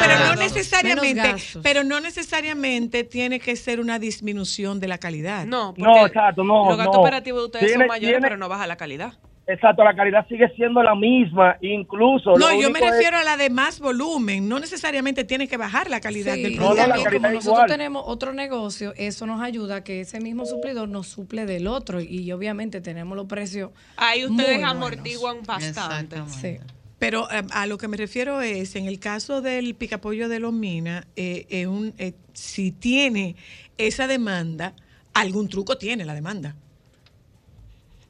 pero 0.00 0.18
no 0.24 0.34
necesariamente, 0.36 1.22
pero 1.62 1.84
no 1.84 2.00
necesariamente 2.00 3.04
tiene 3.04 3.40
que 3.40 3.56
ser 3.56 3.80
una 3.80 3.98
disminución 3.98 4.80
de 4.80 4.88
la 4.88 4.98
calidad. 4.98 5.44
No, 5.44 5.74
No, 5.76 6.06
exacto, 6.06 6.42
no, 6.44 6.68
los 6.68 6.78
gastos 6.78 6.94
no. 6.96 7.00
operativos 7.02 7.40
de 7.42 7.44
ustedes 7.46 7.66
Tiene- 7.66 7.82
son 7.84 7.88
mayores, 7.88 8.10
tiene- 8.16 8.22
pero 8.22 8.36
no 8.38 8.48
baja 8.48 8.66
la 8.66 8.76
calidad. 8.76 9.12
Exacto, 9.46 9.84
la 9.84 9.94
calidad 9.94 10.26
sigue 10.28 10.48
siendo 10.56 10.82
la 10.82 10.94
misma, 10.94 11.56
incluso. 11.60 12.36
No, 12.36 12.60
yo 12.60 12.70
me 12.70 12.78
es- 12.80 12.90
refiero 12.90 13.16
a 13.18 13.24
la 13.24 13.36
de 13.36 13.50
más 13.50 13.80
volumen. 13.80 14.48
No 14.48 14.58
necesariamente 14.58 15.24
tienes 15.24 15.48
que 15.48 15.56
bajar 15.56 15.90
la 15.90 16.00
calidad 16.00 16.34
Sí, 16.34 16.42
del 16.42 16.56
producto. 16.56 16.76
también 16.76 17.22
como 17.22 17.28
nosotros 17.34 17.66
tenemos 17.66 18.02
otro 18.06 18.32
negocio, 18.32 18.92
eso 18.96 19.26
nos 19.26 19.40
ayuda 19.42 19.76
a 19.76 19.84
que 19.84 20.00
ese 20.00 20.20
mismo 20.20 20.46
suplidor 20.46 20.88
nos 20.88 21.06
suple 21.08 21.46
del 21.46 21.66
otro 21.66 22.00
y 22.00 22.30
obviamente 22.32 22.80
tenemos 22.80 23.16
los 23.16 23.26
precios 23.26 23.70
Ahí 23.96 24.22
muy 24.22 24.30
ustedes 24.32 24.58
buenos. 24.58 24.70
amortiguan 24.70 25.36
bastante. 25.44 26.16
Sí. 26.28 26.56
Pero 26.98 27.30
eh, 27.30 27.42
a 27.50 27.66
lo 27.66 27.76
que 27.76 27.88
me 27.88 27.96
refiero 27.98 28.40
es, 28.40 28.76
en 28.76 28.86
el 28.86 28.98
caso 28.98 29.42
del 29.42 29.74
picapollo 29.74 30.28
de 30.28 30.40
los 30.40 30.52
Minas, 30.54 31.04
eh, 31.16 31.44
eh, 31.50 31.66
un- 31.66 31.92
eh, 31.98 32.14
si 32.32 32.70
tiene 32.72 33.36
esa 33.76 34.06
demanda, 34.06 34.74
algún 35.12 35.48
truco 35.48 35.76
tiene 35.76 36.04
la 36.04 36.14
demanda. 36.14 36.54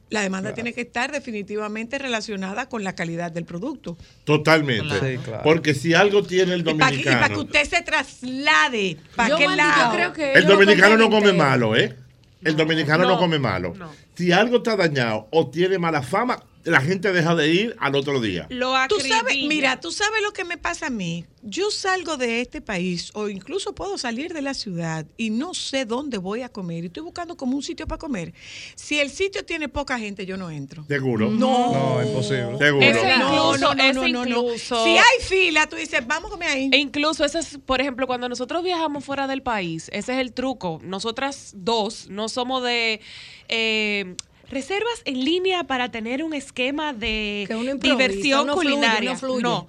La 0.09 0.21
demanda 0.21 0.53
tiene 0.53 0.73
que 0.73 0.81
estar 0.81 1.11
definitivamente 1.11 1.97
relacionada 1.97 2.69
con 2.69 2.83
la 2.83 2.93
calidad 2.93 3.31
del 3.31 3.45
producto. 3.45 3.97
Totalmente. 4.23 4.93
Sí, 4.99 5.17
claro. 5.23 5.43
Porque 5.43 5.73
si 5.73 5.93
algo 5.93 6.23
tiene 6.23 6.53
el 6.53 6.61
Y 6.61 6.73
para 6.75 6.91
que, 6.91 7.01
y 7.01 7.03
para 7.03 7.27
que 7.27 7.33
dominicano, 7.33 7.41
usted 7.41 7.63
se 7.65 7.81
traslade, 7.81 8.97
¿para 9.15 9.35
creo 9.35 10.13
que 10.13 10.33
el 10.33 10.45
dominicano 10.45 10.97
no 10.97 11.09
come 11.09 11.33
malo, 11.33 11.75
¿eh? 11.75 11.95
El 12.43 12.55
dominicano 12.55 13.03
no, 13.03 13.09
no, 13.09 13.19
come 13.19 13.39
malo. 13.39 13.73
Si 14.13 14.31
algo 14.31 14.57
está 14.57 14.75
dañado 14.75 15.27
o 15.31 15.49
tiene 15.49 15.79
mala 15.79 16.03
fama, 16.03 16.43
la 16.65 16.81
gente 16.81 17.13
deja 17.13 17.35
de 17.35 17.47
ir 17.49 17.75
al 17.79 17.95
otro 17.95 18.19
día. 18.19 18.47
Lo 18.49 18.73
Tú 18.89 18.99
sabes, 18.99 19.37
mira, 19.47 19.79
tú 19.79 19.91
sabes 19.91 20.21
lo 20.23 20.33
que 20.33 20.43
me 20.43 20.57
pasa 20.57 20.87
a 20.87 20.89
mí. 20.89 21.25
Yo 21.43 21.69
salgo 21.69 22.17
de 22.17 22.41
este 22.41 22.59
país 22.59 23.11
o 23.13 23.29
incluso 23.29 23.75
puedo 23.75 23.99
salir 23.99 24.33
de 24.33 24.41
la 24.41 24.55
ciudad 24.55 25.05
y 25.15 25.29
no 25.29 25.53
sé 25.53 25.85
dónde 25.85 26.17
voy 26.17 26.41
a 26.41 26.49
comer 26.49 26.83
y 26.83 26.87
estoy 26.87 27.03
buscando 27.03 27.37
como 27.37 27.55
un 27.55 27.61
sitio 27.61 27.87
para 27.87 27.99
comer. 27.99 28.33
Si 28.73 28.99
el 28.99 29.11
sitio 29.11 29.45
tiene 29.45 29.69
poca 29.69 29.99
gente, 29.99 30.25
yo 30.25 30.37
no 30.37 30.49
entro. 30.49 30.85
¿Seguro? 30.87 31.29
No. 31.29 31.71
No, 31.71 32.03
imposible. 32.03 32.57
Seguro. 32.57 32.85
No, 32.85 33.55
incluso, 33.55 33.75
no, 33.75 33.93
no, 33.93 34.07
no, 34.07 34.25
no. 34.25 34.57
Si 34.57 34.97
hay 34.97 35.21
fila, 35.21 35.67
tú 35.67 35.75
dices, 35.75 36.05
vamos 36.07 36.31
a 36.31 36.33
comer 36.33 36.49
ahí. 36.49 36.69
E 36.73 36.77
incluso 36.77 37.23
ese 37.23 37.39
es, 37.39 37.59
por 37.63 37.79
ejemplo, 37.79 38.07
cuando 38.07 38.27
nosotros 38.27 38.63
viajamos 38.63 39.05
fuera 39.05 39.27
del 39.27 39.43
país, 39.43 39.89
ese 39.93 40.13
es 40.13 40.19
el 40.19 40.33
truco. 40.33 40.81
Nosotras 40.83 41.53
dos 41.55 42.07
no 42.09 42.27
somos 42.27 42.63
de 42.63 43.01
eh, 43.49 44.15
reservas 44.49 45.01
en 45.05 45.23
línea 45.25 45.63
para 45.65 45.89
tener 45.89 46.23
un 46.23 46.33
esquema 46.33 46.93
de 46.93 47.47
diversión 47.81 48.47
culinaria. 48.49 49.15
fluye. 49.15 49.43
No. 49.43 49.67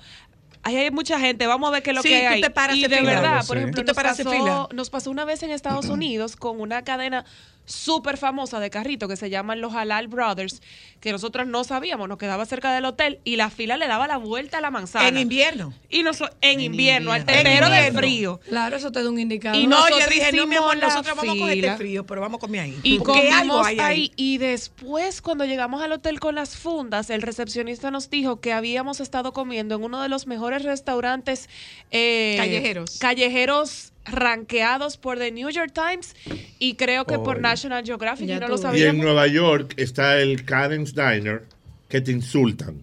Ahí 0.62 0.76
hay 0.76 0.90
mucha 0.90 1.20
gente, 1.20 1.46
vamos 1.46 1.68
a 1.68 1.70
ver 1.70 1.82
qué 1.84 1.90
es 1.90 1.96
lo 1.96 2.02
Sí, 2.02 2.08
que 2.08 2.20
tú 2.20 2.26
hay. 2.26 2.40
te 2.40 2.50
paras 2.50 2.76
y 2.76 2.82
de 2.82 2.88
fila. 2.88 3.02
verdad, 3.02 3.20
Claro, 3.22 3.46
por 3.46 3.56
sí. 3.56 3.60
ejemplo, 3.60 3.80
Tú 3.82 3.84
te 3.84 3.90
nos 3.90 3.96
paras 3.96 4.18
en 4.18 4.24
pasó, 4.26 4.36
fila. 4.36 4.68
nos 4.72 4.90
pasó 4.90 5.10
una 5.12 5.24
vez 5.24 5.42
en 5.44 5.50
Estados 5.52 5.86
Unidos 5.86 6.34
con 6.34 6.60
una 6.60 6.82
cadena 6.82 7.24
súper 7.66 8.16
famosa 8.16 8.60
de 8.60 8.70
carrito 8.70 9.08
que 9.08 9.16
se 9.16 9.28
llaman 9.28 9.60
los 9.60 9.74
Halal 9.74 10.08
Brothers, 10.08 10.62
que 11.00 11.12
nosotros 11.12 11.46
no 11.46 11.62
sabíamos, 11.64 12.08
nos 12.08 12.16
quedaba 12.16 12.46
cerca 12.46 12.72
del 12.74 12.84
hotel 12.86 13.20
y 13.24 13.36
la 13.36 13.50
fila 13.50 13.76
le 13.76 13.86
daba 13.86 14.06
la 14.08 14.16
vuelta 14.16 14.58
a 14.58 14.60
la 14.60 14.70
manzana. 14.70 15.06
En 15.08 15.18
invierno. 15.18 15.74
Y 15.90 16.02
noso- 16.02 16.30
en, 16.40 16.60
invierno, 16.60 17.12
al 17.12 17.20
invierno. 17.20 17.66
En 17.66 17.84
del 17.84 17.92
frío. 17.94 18.40
Claro, 18.48 18.76
eso 18.76 18.90
te 18.90 19.02
da 19.02 19.10
un 19.10 19.18
indicador. 19.18 19.60
Y 19.60 19.66
no, 19.66 19.88
yo 19.90 19.96
dije, 20.08 20.32
no, 20.32 20.46
mi 20.46 20.56
amor, 20.56 20.76
nosotros 20.78 21.16
vamos 21.16 21.36
a 21.36 21.38
coger 21.38 21.58
este 21.58 21.76
frío, 21.76 22.06
pero 22.06 22.20
vamos 22.20 22.38
a 22.38 22.40
comer 22.40 22.60
ahí. 22.62 22.80
Y 22.82 22.94
algo 22.94 23.04
comimos 23.04 23.66
ahí. 23.78 24.12
Y 24.16 24.38
después, 24.38 25.20
cuando 25.20 25.44
llegamos 25.44 25.82
al 25.82 25.92
hotel 25.92 26.20
con 26.20 26.34
las 26.34 26.56
fundas, 26.56 27.10
el 27.10 27.20
recepcionista 27.22 27.90
nos 27.90 28.08
dijo 28.10 28.40
que 28.40 28.52
habíamos 28.52 29.00
estado 29.00 29.32
comiendo 29.32 29.74
en 29.76 29.82
uno 29.84 30.00
de 30.02 30.08
los 30.08 30.26
mejores 30.26 30.62
restaurantes 30.62 31.48
eh, 31.90 32.34
Callejeros. 32.38 32.98
callejeros 32.98 33.92
rankeados 34.06 34.96
por 34.96 35.18
The 35.18 35.32
New 35.32 35.50
York 35.50 35.72
Times 35.72 36.14
y 36.58 36.74
creo 36.74 37.04
que 37.04 37.18
por. 37.18 37.40
National 37.40 37.84
Geographic. 37.84 38.26
Ya 38.26 38.36
y 38.36 38.40
no 38.40 38.48
lo 38.48 38.58
ves. 38.58 38.80
Y 38.80 38.84
en. 38.84 38.98
Nueva 38.98 39.26
York 39.26 39.74
está 39.76 40.18
el 40.20 40.44
Karen's 40.44 40.94
Diner 40.94 41.44
que 41.88 42.00
te 42.00 42.12
insultan. 42.12 42.82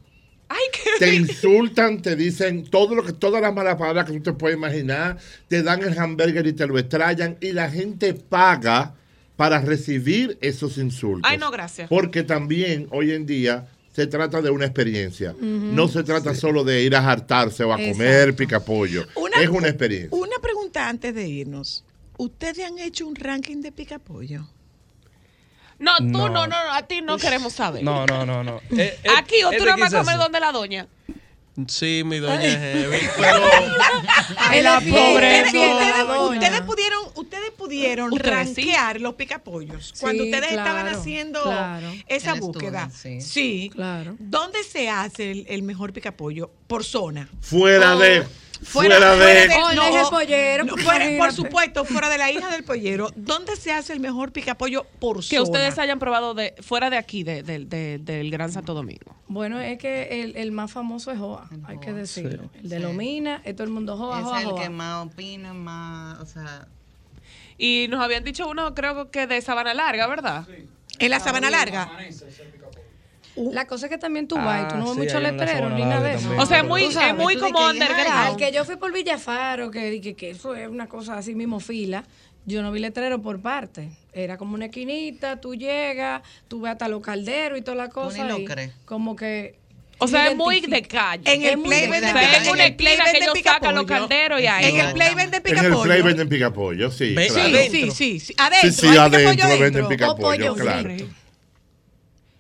Ay, 0.50 0.62
qué 0.72 0.90
Te 1.00 1.16
insultan, 1.16 2.02
te 2.02 2.16
dicen 2.16 2.66
todo 2.66 2.94
lo 2.94 3.04
que, 3.04 3.14
todas 3.14 3.42
las 3.42 3.54
malas 3.54 3.76
palabras 3.76 4.06
que 4.06 4.14
tú 4.14 4.22
te 4.22 4.34
puedes 4.34 4.58
imaginar, 4.58 5.18
te 5.48 5.64
dan 5.64 5.82
el 5.82 5.98
hamburger 5.98 6.46
y 6.46 6.54
te 6.54 6.68
lo 6.68 6.78
estrellan 6.78 7.38
y 7.42 7.54
la 7.54 7.70
gente 7.72 8.14
paga 8.14 8.94
para 9.36 9.60
recibir 9.62 10.38
esos 10.42 10.78
insultos. 10.78 11.30
Ay, 11.30 11.40
no, 11.40 11.50
gracias. 11.50 11.90
Porque 11.90 12.24
también 12.24 12.88
hoy 12.92 13.12
en 13.14 13.26
día 13.26 13.68
se 13.94 14.08
trata 14.08 14.42
de 14.42 14.50
una 14.50 14.66
experiencia. 14.66 15.36
No 15.40 15.88
se 15.88 16.04
trata 16.04 16.36
solo 16.36 16.64
de 16.64 16.82
ir 16.84 16.96
a 16.96 17.10
hartarse 17.10 17.64
o 17.64 17.72
a 17.74 17.78
comer 17.78 18.36
picapollo. 18.36 19.06
Una- 19.16 19.42
es 19.42 19.50
una 19.50 19.68
experiencia. 19.70 20.18
Una 20.18 20.38
pregunta 20.42 20.90
antes 20.90 21.14
de 21.16 21.28
irnos. 21.28 21.84
¿Ustedes 22.18 22.66
han 22.66 22.78
hecho 22.80 23.08
un 23.08 23.16
ranking 23.16 23.62
de 23.62 23.72
picapollo? 23.72 24.48
No, 25.80 25.98
tú 25.98 26.04
no, 26.06 26.30
No. 26.30 26.30
no, 26.30 26.48
no, 26.48 26.56
a 26.74 26.84
ti 26.84 27.02
no 27.02 27.18
queremos 27.18 27.54
saber. 27.54 27.84
No, 27.84 28.06
no, 28.06 28.26
no, 28.26 28.44
no. 28.44 28.62
Eh, 28.78 28.98
eh, 29.04 29.10
Aquí 29.18 29.44
o 29.44 29.50
tú 29.50 29.56
este 29.58 29.66
no 29.66 29.78
vas 29.78 29.94
a 29.94 30.00
comer 30.00 30.18
donde 30.18 30.40
la 30.40 30.52
doña. 30.52 30.88
Sí, 31.68 32.02
mi 32.04 32.18
doña 32.18 32.44
es 32.44 32.58
heavy, 32.58 32.98
pero 33.18 33.44
Ay, 34.38 34.62
la 34.64 34.80
Ustedes- 34.80 34.94
pobre 34.94 35.44
ustedes, 35.46 36.08
doña. 36.08 36.40
ustedes 36.40 36.62
pudieron, 36.62 37.00
ustedes 37.16 37.52
pudieron 37.52 38.12
Ustedes 38.14 38.50
sí. 38.50 38.62
rankear 38.64 39.02
los 39.02 39.14
picapollos 39.14 39.94
cuando 40.00 40.24
ustedes 40.24 40.50
estaban 40.50 40.88
haciendo 40.88 41.44
claro. 41.44 41.88
esa 42.08 42.32
El 42.32 42.36
estudio, 42.38 42.42
búsqueda. 42.42 42.90
sí. 42.92 43.22
Sí. 43.22 43.70
Claro. 43.72 44.16
¿Dónde 44.20 44.64
se 44.64 44.90
hace 44.90 45.30
el, 45.32 45.46
el 45.48 45.62
mejor 45.64 45.94
picapollo? 45.94 46.50
Por 46.68 46.84
zona. 46.84 47.30
Fuera 47.40 47.96
Oh, 47.96 48.00
de. 48.00 48.24
Fuera, 48.64 49.00
de. 49.16 49.50
Oh, 49.56 49.70
el 49.70 49.80
eje 49.80 50.04
pollero, 50.10 50.64
no, 50.66 50.78
fuera- 50.78 51.06
por 51.18 51.32
supuesto, 51.34 51.86
fuera 51.86 52.10
de 52.10 52.18
la 52.18 52.32
hija 52.32 52.50
del 52.50 52.64
pollero. 52.64 53.10
¿Dónde 53.16 53.56
se 53.56 53.72
hace 53.72 53.94
el 53.94 54.00
mejor 54.00 54.32
picapollo 54.32 54.86
por 55.00 55.18
Que 55.18 55.24
zona? 55.38 55.42
ustedes 55.44 55.78
hayan 55.80 56.00
probado 56.00 56.34
de 56.34 56.56
fuera 56.62 56.90
de 56.90 56.98
aquí, 56.98 57.24
de- 57.24 57.44
de- 57.44 57.66
de- 57.66 58.00
del 58.00 58.32
Gran 58.32 58.52
Santo 58.52 58.74
Domingo. 58.74 59.16
Bueno, 59.28 59.60
es 59.60 59.78
que 59.78 60.22
el, 60.24 60.36
el 60.38 60.52
más 60.52 60.72
famoso 60.72 61.12
es 61.12 61.18
Joa, 61.20 61.50
hay 61.66 61.80
que 61.80 61.94
decirlo. 61.94 62.50
El 62.56 62.70
de 62.70 62.80
Lomina, 62.80 63.42
es 63.44 63.56
todo 63.56 63.66
el 63.66 63.72
mundo 63.74 63.98
Joa, 63.98 64.20
es 64.20 64.26
Joa, 64.26 64.42
el 64.42 64.48
Joa. 64.48 64.62
que 64.62 64.70
más 64.70 65.06
opina, 65.08 65.54
más, 65.54 66.20
o 66.20 66.26
sea, 66.26 66.68
Y 67.58 67.88
nos 67.90 68.02
habían 68.02 68.24
dicho 68.24 68.48
uno, 68.48 68.74
creo 68.74 69.12
que 69.12 69.28
de 69.28 69.40
Sabana 69.42 69.74
Larga, 69.74 70.08
¿verdad? 70.08 70.48
En 71.00 71.10
la 71.10 71.20
Sabana 71.20 71.50
Larga. 71.50 71.90
La 73.36 73.66
cosa 73.66 73.88
es 73.88 73.90
que 73.92 73.98
también 73.98 74.28
tú 74.28 74.36
vas 74.36 74.62
y 74.64 74.68
tú 74.68 74.76
Ah, 74.76 74.78
no 74.78 74.86
ves 74.86 74.94
sí, 74.94 75.00
mucho 75.00 75.20
letrero 75.20 75.70
ni 75.72 75.84
nada 75.84 76.02
de 76.02 76.14
eso. 76.16 76.30
O 76.38 76.46
sea, 76.46 76.60
es 76.60 76.64
muy, 76.66 76.92
sabes, 76.92 77.10
es 77.12 77.16
muy 77.18 77.36
como 77.38 77.60
underground. 77.68 78.08
Al 78.12 78.36
que 78.38 78.52
yo 78.52 78.64
fui 78.66 78.76
por 78.76 78.94
Villafaro, 78.94 79.72
que 79.72 79.90
dije 79.90 80.14
que 80.14 80.30
eso 80.32 80.54
es 80.56 80.68
una 80.68 80.88
cosa 80.88 81.18
así 81.18 81.34
mismo 81.34 81.60
fila, 81.60 82.04
yo 82.46 82.62
no 82.62 82.72
vi 82.72 82.80
letrero 82.80 83.22
por 83.22 83.40
parte. 83.42 83.90
Era 84.14 84.38
como 84.38 84.54
una 84.54 84.66
esquinita, 84.66 85.42
tú 85.42 85.56
llegas, 85.56 86.22
tú 86.48 86.62
ves 86.62 86.74
hasta 86.74 86.88
los 86.88 87.02
calderos 87.02 87.58
y 87.58 87.62
toda 87.64 87.76
la 87.78 87.90
cosa. 87.90 88.28
crees. 88.46 88.72
Como 88.86 89.16
que. 89.16 89.56
O 90.00 90.08
sea, 90.08 90.30
es 90.30 90.36
muy 90.36 90.60
de 90.60 90.82
calle. 90.82 91.24
En 91.34 91.44
el 91.44 91.60
play 91.62 91.82
de 91.82 91.88
venden 91.90 92.14
pica- 92.14 92.38
En 92.52 92.60
el 92.60 92.76
play 92.76 92.98
que 92.98 93.04
venden 93.04 93.76
los 93.76 93.86
calderos 93.86 94.42
y 94.42 94.48
ahí. 94.48 94.66
En 94.66 94.80
el 94.80 94.94
play 94.94 95.16
venden 95.16 95.42
En 95.46 95.48
el 95.52 95.62
picapollo. 95.62 95.84
play 95.84 96.02
venden 96.02 96.30
picapollo, 96.30 96.92
sí. 96.92 97.16
Sí, 97.16 97.70
sí, 97.72 97.92
sí, 97.92 98.20
sí. 98.20 98.34
Adentro. 98.38 98.72
Sí, 98.72 98.88
sí, 98.92 98.98
adentro 98.98 99.58
venden 99.60 100.04
O 100.04 100.16
pollo 100.18 100.56
claro. 100.56 100.90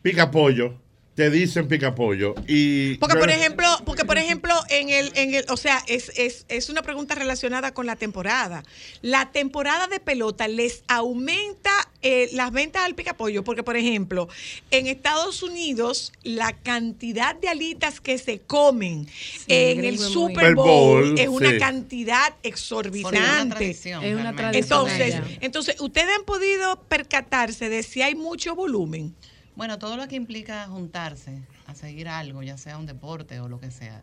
Picapollo, 0.01 0.73
te 1.15 1.29
dicen 1.29 1.67
picapollo. 1.67 2.35
Y 2.47 2.95
Porque 2.95 3.17
por 3.17 3.29
ejemplo, 3.29 3.67
porque 3.85 4.05
por 4.05 4.17
ejemplo, 4.17 4.53
en 4.69 4.89
el, 4.89 5.11
en 5.15 5.35
el, 5.35 5.45
o 5.49 5.57
sea, 5.57 5.83
es, 5.87 6.11
es, 6.17 6.45
es 6.47 6.69
una 6.69 6.81
pregunta 6.81 7.15
relacionada 7.15 7.73
con 7.73 7.85
la 7.85 7.95
temporada. 7.95 8.63
La 9.01 9.31
temporada 9.31 9.87
de 9.87 9.99
pelota 9.99 10.47
les 10.47 10.83
aumenta 10.87 11.71
eh, 12.01 12.29
las 12.33 12.51
ventas 12.51 12.83
al 12.83 12.95
picapollo, 12.95 13.43
porque 13.43 13.63
por 13.63 13.77
ejemplo, 13.77 14.27
en 14.71 14.87
Estados 14.87 15.43
Unidos 15.43 16.11
la 16.23 16.53
cantidad 16.53 17.35
de 17.35 17.49
alitas 17.49 18.01
que 18.01 18.17
se 18.17 18.39
comen 18.39 19.07
en 19.47 19.85
el 19.85 19.99
Super 19.99 20.55
Bowl, 20.55 21.09
Bowl, 21.09 21.19
es 21.19 21.27
una 21.27 21.51
sí. 21.51 21.57
cantidad 21.59 22.33
porque 22.41 22.47
es 22.49 22.71
una 22.71 22.79
exorbitante. 22.79 23.69
Es 23.71 23.85
una 24.15 24.35
tradición 24.35 24.53
Entonces, 24.55 25.15
entonces, 25.41 25.81
ustedes 25.81 26.09
han 26.17 26.25
podido 26.25 26.81
percatarse 26.83 27.69
de 27.69 27.83
si 27.83 28.01
hay 28.01 28.15
mucho 28.15 28.55
volumen. 28.55 29.15
Bueno, 29.55 29.77
todo 29.79 29.97
lo 29.97 30.07
que 30.07 30.15
implica 30.15 30.67
juntarse 30.67 31.41
a 31.67 31.75
seguir 31.75 32.07
algo, 32.07 32.43
ya 32.43 32.57
sea 32.57 32.77
un 32.77 32.85
deporte 32.85 33.39
o 33.39 33.47
lo 33.47 33.59
que 33.59 33.71
sea. 33.71 34.01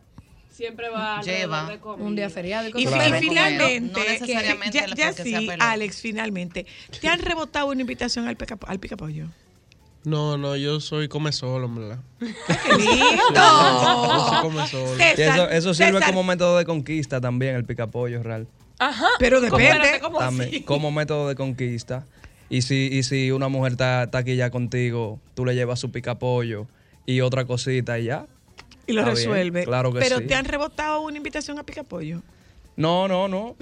Siempre 0.49 0.89
va 0.89 1.21
Lleva 1.21 1.65
de. 1.65 1.79
Un 1.83 2.15
día 2.15 2.29
feriado 2.29 2.67
y 2.67 2.71
Claro. 2.71 3.17
y 3.17 3.19
finalmente, 3.21 3.99
No 3.99 4.03
necesariamente 4.03 4.85
ya, 4.95 5.13
sí. 5.13 5.49
Alex, 5.59 6.01
finalmente, 6.01 6.65
¿te 6.99 7.07
han 7.07 7.19
rebotado 7.19 7.67
una 7.67 7.81
invitación 7.81 8.27
al, 8.27 8.35
pica, 8.35 8.57
al 8.67 8.79
picapollo? 8.79 9.27
no, 10.03 10.35
no, 10.37 10.55
yo 10.55 10.79
soy 10.79 11.07
come 11.07 11.31
solo, 11.31 11.69
verdad. 11.69 11.99
¡Qué 12.19 12.73
lindo! 12.77 13.33
Yo 13.33 14.27
soy 14.29 14.41
come 14.41 14.67
solo. 14.67 14.95
Eso, 14.99 15.49
eso 15.49 15.73
sirve 15.73 15.93
César, 15.93 16.09
como 16.09 16.23
método 16.23 16.57
de 16.57 16.65
conquista 16.65 17.21
también, 17.21 17.55
el 17.55 17.65
picapollo 17.65 18.21
real. 18.23 18.47
Ajá. 18.79 19.07
Pero 19.19 19.39
depende. 19.41 20.01
Como 20.65 20.91
método 20.91 21.27
de 21.29 21.35
conquista. 21.35 22.05
Y 22.51 22.61
si, 22.63 22.89
y 22.91 23.01
si 23.03 23.31
una 23.31 23.47
mujer 23.47 23.71
está, 23.71 24.03
está 24.03 24.19
aquí 24.19 24.35
ya 24.35 24.49
contigo, 24.51 25.19
tú 25.33 25.45
le 25.45 25.55
llevas 25.55 25.79
su 25.79 25.89
picapollo 25.91 26.67
y 27.05 27.21
otra 27.21 27.45
cosita 27.45 27.97
y 27.97 28.05
ya. 28.05 28.27
Y 28.87 28.91
lo 28.93 29.03
bien, 29.03 29.15
resuelve. 29.15 29.63
claro 29.63 29.93
que 29.93 29.99
Pero 29.99 30.17
sí. 30.19 30.25
¿te 30.27 30.35
han 30.35 30.45
rebotado 30.45 31.01
una 31.01 31.15
invitación 31.17 31.57
a 31.59 31.63
picapollo? 31.63 32.21
No, 32.75 33.07
no, 33.07 33.27
no. 33.27 33.55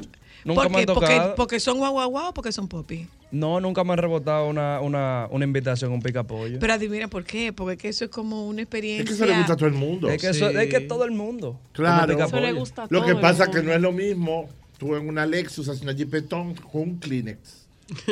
Nunca 0.44 0.62
¿Por 0.64 0.72
me 0.72 0.78
han 0.80 0.86
qué? 0.86 0.94
Porque, 0.94 1.06
tocado. 1.16 1.36
porque 1.36 1.60
son 1.60 1.78
guau 1.78 1.92
guau 1.92 2.10
guau 2.10 2.30
o 2.30 2.34
porque 2.34 2.52
son 2.52 2.68
popi. 2.68 3.08
No, 3.32 3.60
nunca 3.60 3.84
me 3.84 3.92
han 3.94 4.00
rebotado 4.00 4.48
una, 4.50 4.80
una, 4.82 5.28
una 5.30 5.46
invitación 5.46 5.92
a 5.92 5.94
un 5.94 6.02
pica 6.02 6.24
pollo. 6.24 6.58
Pero 6.60 6.74
adivina 6.74 7.08
por 7.10 7.26
qué, 7.26 7.54
porque 7.54 7.74
es 7.74 7.78
que 7.80 7.90
eso 7.90 8.06
es 8.06 8.10
como 8.12 8.48
una 8.48 8.62
experiencia. 8.64 9.04
Es 9.04 9.10
que 9.10 9.14
eso 9.24 9.26
le 9.32 9.38
gusta 9.38 9.54
a 9.54 9.58
todo 9.58 9.68
el 9.68 9.76
mundo. 9.76 10.10
Es 10.10 10.20
que, 10.22 10.30
eso- 10.30 10.50
es 10.50 10.70
que 10.70 10.80
todo 10.80 11.04
el 11.06 11.12
mundo. 11.12 11.60
Claro. 11.74 12.02
come 12.14 12.26
pica 12.26 12.28
pollo. 12.28 12.88
Lo 12.90 13.06
que 13.06 13.16
pasa 13.16 13.44
es 13.44 13.50
que 13.50 13.62
no 13.62 13.72
es 13.72 13.82
lo 13.82 13.92
mismo 13.92 14.50
tú 14.80 14.96
en 14.96 15.08
una 15.08 15.26
Lexus 15.28 15.68
haciendo 15.70 15.92
una 15.92 15.98
Jeepetón 15.98 16.56
con 16.56 16.82
un 16.82 16.98
Kleenex. 16.98 17.68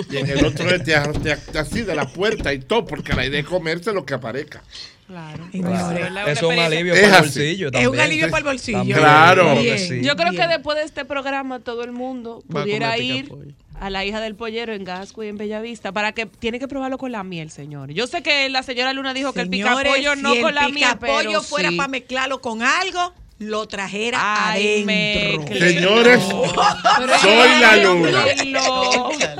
Y 0.09 0.17
en 0.17 0.29
el 0.29 0.45
otro 0.45 0.67
te, 0.67 0.79
te, 0.79 1.35
te- 1.35 1.59
así 1.59 1.81
de 1.81 1.95
la 1.95 2.07
puerta 2.07 2.53
y 2.53 2.59
todo, 2.59 2.85
porque 2.85 3.13
la 3.13 3.25
idea 3.25 3.39
es 3.39 3.45
comerse 3.45 3.93
lo 3.93 4.05
que 4.05 4.13
aparezca. 4.13 4.63
Claro. 5.07 5.47
Claro. 5.51 6.27
Es 6.29 6.43
un 6.43 6.59
alivio 6.59 6.93
Es 6.93 7.01
para 7.03 7.17
el 7.17 7.23
bolsillo 7.23 7.69
Es 7.71 7.87
un 7.87 7.99
alivio 7.99 8.29
para 8.29 8.37
el 8.39 8.43
bolsillo. 8.43 8.77
También, 8.79 8.97
Claro. 8.99 9.55
Bien. 9.55 10.03
Yo 10.03 10.15
creo 10.17 10.31
que 10.33 10.47
después 10.47 10.77
de 10.77 10.83
este 10.83 11.05
programa 11.05 11.61
todo 11.61 11.83
el 11.83 11.93
mundo 11.93 12.43
Va 12.53 12.61
pudiera 12.61 12.97
ir 12.97 13.31
a 13.79 13.89
la 13.89 14.03
hija 14.03 14.19
del 14.19 14.35
pollero 14.35 14.73
en 14.73 14.83
Gasco 14.83 15.23
y 15.23 15.27
en 15.27 15.37
Bellavista 15.37 15.91
para 15.91 16.11
que 16.11 16.25
tiene 16.25 16.59
que 16.59 16.67
probarlo 16.67 16.97
con 16.97 17.11
la 17.11 17.23
miel, 17.23 17.51
señores. 17.51 17.95
Yo 17.95 18.07
sé 18.07 18.21
que 18.21 18.49
la 18.49 18.63
señora 18.63 18.91
Luna 18.91 19.13
dijo 19.13 19.31
que 19.33 19.41
el 19.41 19.49
picapollo 19.49 20.15
no 20.15 20.33
si 20.33 20.41
con 20.41 20.55
la 20.55 20.67
miel, 20.67 20.89
pero 20.99 21.41
fuera 21.41 21.69
sí. 21.69 21.77
para 21.77 21.87
mezclarlo 21.87 22.41
con 22.41 22.61
algo, 22.63 23.13
lo 23.39 23.67
trajera 23.67 24.51
Ay, 24.51 24.83
adentro. 24.83 25.55
Señores, 25.57 26.23
soy 27.21 27.49
la 27.61 27.77
luna. 27.77 28.25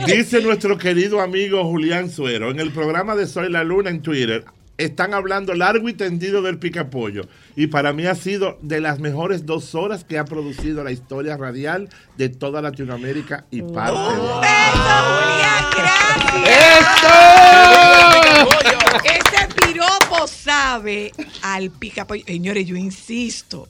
Dice 0.05 0.41
nuestro 0.41 0.77
querido 0.77 1.21
amigo 1.21 1.63
Julián 1.65 2.11
Suero, 2.11 2.51
en 2.51 2.59
el 2.59 2.71
programa 2.71 3.15
de 3.15 3.27
Soy 3.27 3.49
la 3.49 3.63
Luna 3.63 3.89
en 3.89 4.01
Twitter, 4.01 4.45
están 4.77 5.13
hablando 5.13 5.53
largo 5.55 5.89
y 5.89 5.93
tendido 5.93 6.41
del 6.41 6.59
picapollo. 6.59 7.23
Y 7.55 7.67
para 7.67 7.93
mí 7.93 8.05
ha 8.05 8.15
sido 8.15 8.59
de 8.61 8.79
las 8.79 8.99
mejores 8.99 9.45
dos 9.45 9.73
horas 9.73 10.03
que 10.03 10.19
ha 10.19 10.25
producido 10.25 10.83
la 10.83 10.91
historia 10.91 11.35
radial 11.35 11.89
de 12.17 12.29
toda 12.29 12.61
Latinoamérica 12.61 13.45
y 13.49 13.63
parte 13.63 13.99
de... 13.99 14.37
Ese 19.03 19.47
piropo 19.55 20.27
sabe 20.27 21.11
al 21.41 21.71
picapollo. 21.71 22.23
Señores, 22.25 22.67
yo 22.67 22.75
insisto. 22.75 23.67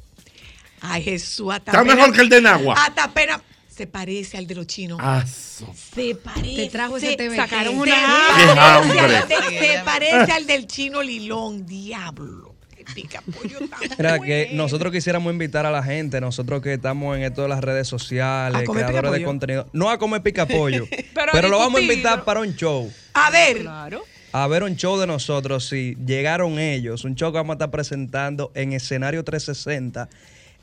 Ay, 0.82 1.04
Jesús, 1.04 1.54
hasta 1.54 1.72
Está 1.72 1.84
mejor 1.84 2.14
que 2.14 2.22
el 2.22 2.30
de 2.30 2.41
Nagua. 2.41 2.76
Hasta 2.76 3.06
apenas 3.06 3.41
se 3.68 3.88
parece 3.88 4.38
al 4.38 4.48
de 4.48 4.56
los 4.56 4.68
chinos. 4.68 4.99
Ah, 5.02 5.24
Se 5.26 6.16
parece. 6.16 6.56
Te 6.56 6.70
trajo 6.70 6.98
ese 6.98 7.16
TVT. 7.16 7.36
Sacaron 7.36 7.74
¡Qué 7.84 7.91
una 7.91 9.08
de- 9.08 9.60
Se 9.60 9.80
parece 9.86 10.32
al 10.32 10.48
del 10.48 10.68
chino 10.68 11.02
Lilón, 11.04 11.66
diablo. 11.66 12.56
El 12.78 12.86
picapollo 12.94 13.60
está 13.60 13.78
Mira, 13.98 14.20
que 14.20 14.52
nosotros 14.54 14.94
quisiéramos 14.94 15.32
invitar 15.34 15.66
a 15.66 15.72
la 15.72 15.84
gente, 15.84 16.22
nosotros 16.22 16.62
que 16.62 16.74
estamos 16.74 17.18
en 17.18 17.24
esto 17.24 17.41
de 17.41 17.49
las 17.49 17.62
redes 17.62 17.88
sociales, 17.88 18.68
creadores 18.70 19.12
de 19.12 19.24
contenido, 19.24 19.68
no 19.74 19.90
a 19.90 19.98
comer 19.99 20.22
pica 20.24 20.45
pollo, 20.45 20.88
Pero 21.34 21.49
lo 21.49 21.60
vamos 21.60 21.80
a 21.80 21.84
invitar 21.84 22.24
para 22.24 22.40
un 22.40 22.56
show. 22.56 22.91
A 23.14 23.30
ver. 23.30 23.62
Claro. 23.62 24.04
A 24.32 24.48
ver 24.48 24.64
un 24.64 24.76
show 24.76 24.98
de 24.98 25.06
nosotros, 25.08 25.68
si 25.68 25.95
llegaron 26.06 26.60
ellos, 26.60 27.04
un 27.04 27.16
show 27.16 27.32
que 27.32 27.38
vamos 27.38 27.54
a 27.54 27.56
estar 27.56 27.72
presentando 27.72 28.52
en 28.56 28.74
escenario 28.74 29.24
360 29.24 30.08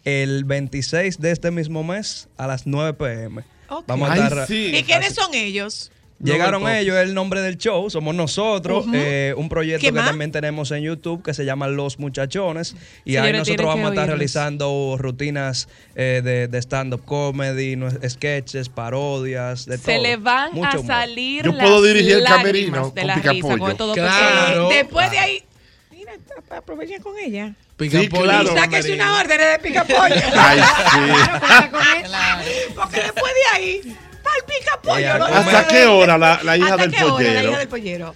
el 0.04 0.44
26 0.44 1.20
de 1.20 1.30
este 1.30 1.50
mismo 1.50 1.82
mes 1.84 2.28
a 2.36 2.46
las 2.46 2.66
9 2.66 2.94
pm. 2.94 3.42
Ok. 3.68 3.84
Vamos 3.86 4.10
a 4.10 4.12
Ay, 4.12 4.20
estar 4.20 4.46
sí. 4.46 4.72
¿Y 4.74 4.82
quiénes 4.82 5.14
son 5.14 5.34
ellos? 5.34 5.90
Llegaron 6.22 6.66
ellos, 6.68 6.96
el 6.96 7.12
nombre 7.12 7.40
del 7.42 7.58
show, 7.58 7.90
somos 7.90 8.14
nosotros, 8.14 8.86
eh, 8.94 9.34
un 9.36 9.48
proyecto 9.48 9.80
¿Qué 9.80 9.88
que 9.88 9.92
más? 9.92 10.06
también 10.06 10.30
tenemos 10.30 10.70
en 10.70 10.82
YouTube 10.82 11.22
que 11.24 11.34
se 11.34 11.44
llama 11.44 11.66
Los 11.66 11.98
Muchachones 11.98 12.76
y 13.04 13.16
ahí 13.16 13.32
nosotros 13.32 13.66
vamos 13.66 13.86
a 13.86 13.88
estar 13.88 14.04
oírlos. 14.04 14.06
realizando 14.18 14.96
rutinas 14.98 15.68
eh, 15.96 16.22
de, 16.24 16.46
de 16.48 16.58
stand-up 16.62 17.04
comedy, 17.04 17.74
no- 17.76 17.90
sketches, 18.08 18.68
parodias, 18.68 19.66
de 19.66 19.76
todo. 19.76 19.86
Se 19.86 19.98
le 19.98 20.16
van 20.16 20.52
Mucho 20.54 20.68
a 20.68 20.80
humor. 20.80 20.86
salir 20.86 21.44
Yo 21.44 21.52
las 21.52 21.66
puedo 21.66 21.82
dirigir 21.82 22.12
el 22.18 22.24
camerino 22.24 22.90
de 22.90 23.00
con 23.02 23.06
la 23.08 23.14
risa 23.16 23.58
con 23.58 23.92
Claro. 23.92 24.68
Después 24.68 25.10
de 25.10 25.18
ahí. 25.18 25.42
Mira, 25.90 26.12
aprovechen 26.56 27.02
con 27.02 27.18
ella. 27.18 27.54
Pica 27.76 28.00
Sí, 28.00 28.08
pollo. 28.08 28.22
claro. 28.24 28.54
Sáquese 28.54 28.92
una 28.94 29.18
orden 29.18 29.38
de 29.38 29.58
picapollo. 29.58 30.14
Ay, 30.36 30.60
sí. 30.92 32.72
Porque 32.76 33.00
después 33.00 33.32
de 33.34 33.56
ahí, 33.56 33.96
para 34.22 34.36
el 34.36 34.44
picapollo. 34.44 35.18
¿no? 35.18 35.24
¿Hasta 35.26 35.66
qué 35.68 35.86
hora 35.86 36.18
la, 36.18 36.40
la 36.42 36.56
hija 36.56 36.66
¿Hasta 36.70 36.82
del 36.82 36.90
qué 36.92 37.04
hora 37.04 37.10
la 37.12 37.16
pollero? 37.16 37.48
hija 37.50 37.58
del 37.58 37.68
pollero? 37.68 38.14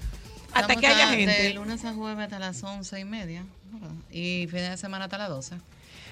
Hasta 0.53 0.61
Estamos 0.61 0.81
que 0.81 0.87
haya 0.87 1.09
a- 1.09 1.11
De 1.11 1.17
gente. 1.19 1.55
lunes 1.55 1.85
a 1.85 1.93
jueves 1.93 2.25
hasta 2.25 2.39
las 2.39 2.63
once 2.63 2.99
y 3.01 3.05
media. 3.05 3.45
Y 4.11 4.47
fin 4.51 4.61
de 4.61 4.77
semana 4.77 5.05
hasta 5.05 5.19
las 5.19 5.29
12. 5.29 5.57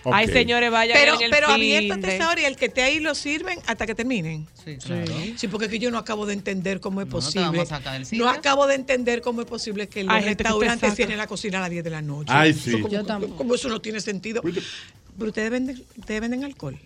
Ok. 0.09 0.15
Ay, 0.15 0.29
señores, 0.29 0.71
vayan 0.71 0.97
Pero, 0.97 1.17
en 1.17 1.23
el 1.23 1.31
pero 1.33 1.47
hasta 1.49 1.59
de- 2.07 2.15
esa 2.17 2.31
hora 2.31 2.41
y 2.41 2.45
el 2.45 2.57
que 2.57 2.67
esté 2.67 2.83
ahí 2.83 3.01
lo 3.01 3.13
sirven 3.17 3.59
hasta 3.67 3.87
que 3.87 3.95
terminen. 3.97 4.47
Sí, 4.65 4.77
claro. 4.77 5.13
Sí, 5.37 5.49
porque 5.49 5.65
es 5.65 5.71
que 5.73 5.81
yo 5.81 5.91
no 5.91 5.99
acabo 5.99 6.27
de 6.27 6.33
entender 6.35 6.79
cómo 6.81 7.01
es 7.01 7.09
No, 7.09 7.11
te 7.11 7.15
posible. 7.17 7.47
vamos 7.47 7.73
a 7.73 7.77
sacar 7.79 8.05
del 8.07 8.19
No 8.19 8.29
acabo 8.31 8.69
de 8.69 8.77
entender 8.77 9.21
cómo 9.21 9.41
es 9.41 9.49
posible 9.49 9.89
que 9.89 10.05
los 10.05 10.15
Hay 10.15 10.23
te 10.23 10.29
restaurantes 10.29 10.95
cierren 10.95 11.19
la 11.19 11.27
cocina 11.27 11.59
a 11.59 11.63
las 11.63 11.71
10 11.71 11.83
de 11.83 11.91
la 11.91 12.03
noche. 12.03 12.33
Ay, 12.33 12.53
sí. 12.55 12.71
como- 12.71 12.85
Yo 12.89 12.99
como- 12.99 13.07
tampoco. 13.07 13.37
como 13.37 13.55
eso 13.57 13.69
no 13.69 13.81
tiene 13.81 14.01
sentido. 14.01 14.43
Pero 14.43 15.29
ustedes 15.29 15.51
venden, 15.51 15.83
ustedes 15.99 16.21
venden 16.21 16.45
alcohol. 16.45 16.79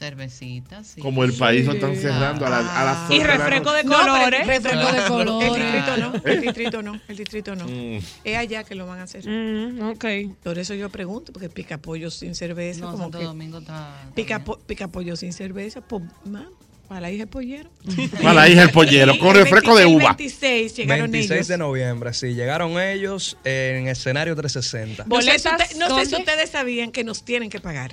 Cervecitas, 0.00 0.86
sí. 0.86 1.00
Como 1.02 1.24
el 1.24 1.34
país 1.34 1.66
lo 1.66 1.72
están 1.74 1.94
cerrando 1.94 2.46
a, 2.46 2.50
la- 2.50 2.80
a 2.80 2.84
las 2.84 3.10
Y 3.10 3.18
de 3.18 3.26
la 3.26 3.36
refresco 3.36 3.70
de 3.72 3.84
colores. 3.84 4.46
refresco 4.46 4.68
de 4.92 4.98
El 4.98 5.06
colores. 5.06 5.54
distrito 5.54 5.96
no, 5.98 6.12
el 6.24 6.40
distrito 6.40 6.82
no, 6.82 7.00
el 7.06 7.16
distrito 7.16 7.54
no. 7.56 7.66
Mm. 7.66 7.98
Es 8.24 8.36
allá 8.38 8.64
que 8.64 8.74
lo 8.74 8.86
van 8.86 9.00
a 9.00 9.02
hacer. 9.02 9.28
Mm, 9.28 9.82
ok. 9.90 10.04
Por 10.42 10.58
eso 10.58 10.72
yo 10.74 10.88
pregunto, 10.88 11.32
porque 11.34 11.50
pica 11.50 11.76
pollo 11.78 12.10
sin 12.10 12.34
cerveza, 12.34 12.80
No, 12.80 12.92
como 12.92 13.04
Santo 13.04 13.18
que 13.18 13.24
Domingo 13.24 13.58
está. 13.58 13.94
pica, 14.14 14.42
po- 14.42 14.58
pica 14.66 14.88
pollo 14.88 15.16
sin 15.16 15.34
cerveza, 15.34 15.82
pues, 15.82 16.02
ma, 16.24 16.48
para 16.88 17.02
la 17.02 17.10
hija 17.12 17.20
del 17.24 17.28
pollero. 17.28 17.70
Para 18.22 18.34
la 18.34 18.48
hija 18.48 18.62
del 18.62 18.70
pollero, 18.70 19.16
con 19.18 19.36
El 19.36 19.44
refresco 19.44 19.76
de 19.76 19.84
26, 19.84 20.02
uva. 20.02 20.14
26 20.16 20.76
llegaron 20.76 21.10
26 21.10 21.30
ellos. 21.30 21.48
de 21.48 21.58
noviembre, 21.58 22.14
sí, 22.14 22.34
llegaron 22.34 22.80
ellos 22.80 23.36
en 23.44 23.86
escenario 23.86 24.34
360. 24.34 25.04
No 25.06 25.20
sé, 25.20 25.38
si 25.38 25.48
¿Boletas 25.48 25.70
usted- 25.70 25.76
no 25.78 25.98
sé 25.98 26.06
si 26.06 26.14
ustedes 26.16 26.50
sabían 26.50 26.90
que 26.90 27.04
nos 27.04 27.22
tienen 27.22 27.48
que 27.50 27.60
pagar. 27.60 27.92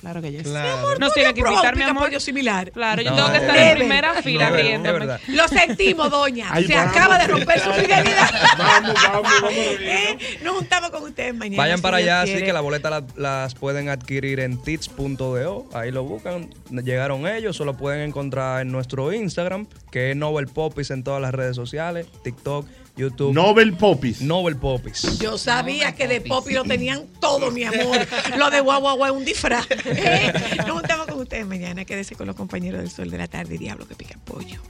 Claro 0.00 0.22
que 0.22 0.30
ya 0.32 0.38
sí. 0.38 0.44
Claro. 0.44 0.96
Nos 0.98 1.12
tiene 1.12 1.34
que 1.34 1.40
invitar, 1.40 1.76
mi 1.76 1.82
amor. 1.82 2.04
pollo 2.04 2.20
similar. 2.20 2.70
Claro, 2.70 3.02
yo 3.02 3.10
No, 3.10 3.16
tengo 3.16 3.30
que 3.32 3.36
es 3.38 3.42
estar 3.42 3.56
en 3.58 3.76
primera 3.78 4.22
fila 4.22 4.50
riéndome. 4.50 4.98
verdad. 5.00 5.20
Lo 5.26 5.48
sentimos, 5.48 6.10
doña. 6.10 6.46
Ay, 6.50 6.66
Se 6.66 6.74
vamos. 6.76 6.96
acaba 6.96 7.18
de 7.18 7.26
romper 7.26 7.60
su 7.60 7.72
fidelidad. 7.72 8.30
Vamos, 8.58 8.94
vamos, 8.94 9.22
vamos. 9.22 9.52
Eh, 9.80 10.18
Nos 10.42 10.56
juntamos 10.56 10.90
con 10.90 11.02
ustedes 11.02 11.34
mañana. 11.34 11.62
Vayan 11.62 11.78
si 11.78 11.82
para 11.82 11.96
allá, 11.98 12.22
así 12.22 12.34
que 12.42 12.52
las 12.52 12.62
boletas 12.62 12.90
la- 12.90 13.04
las 13.16 13.54
pueden 13.54 13.88
adquirir 13.88 14.40
en 14.40 14.62
tits.do. 14.62 15.66
Ahí 15.72 15.90
lo 15.90 16.04
buscan. 16.04 16.48
Llegaron 16.70 17.26
ellos, 17.26 17.56
solo 17.56 17.76
pueden 17.76 18.00
encontrar 18.08 18.62
en 18.62 18.70
nuestro 18.70 19.12
Instagram, 19.12 19.66
que 19.90 20.10
es 20.10 20.16
Nobel 20.16 20.46
Popis 20.46 20.90
en 20.90 21.02
todas 21.02 21.20
las 21.20 21.34
redes 21.34 21.56
sociales, 21.56 22.06
TikTok, 22.22 22.66
YouTube. 22.98 23.32
Nobel 23.32 23.76
Popis. 23.76 24.20
Nobel 24.20 24.56
Popis. 24.56 25.18
Yo 25.18 25.38
sabía 25.38 25.94
que 25.94 26.08
de 26.08 26.20
Popi 26.20 26.52
lo 26.52 26.64
tenían 26.64 27.06
todo, 27.20 27.50
mi 27.50 27.64
amor. 27.64 28.06
Lo 28.36 28.50
de 28.50 28.60
guau 28.60 28.80
guau 28.80 28.96
guau 28.96 29.12
es 29.14 29.18
un 29.18 29.24
disfraz. 29.24 29.66
Eh, 29.70 30.32
Nos 30.66 30.70
juntamos 30.70 31.06
con 31.06 31.20
ustedes 31.20 31.46
mañana. 31.46 31.84
Quédese 31.84 32.16
con 32.16 32.26
los 32.26 32.36
compañeros 32.36 32.80
del 32.80 32.90
sol 32.90 33.10
de 33.10 33.18
la 33.18 33.28
tarde 33.28 33.54
y 33.54 33.58
diablo 33.58 33.86
que 33.86 33.94
pica 33.94 34.18
pollo. 34.24 34.60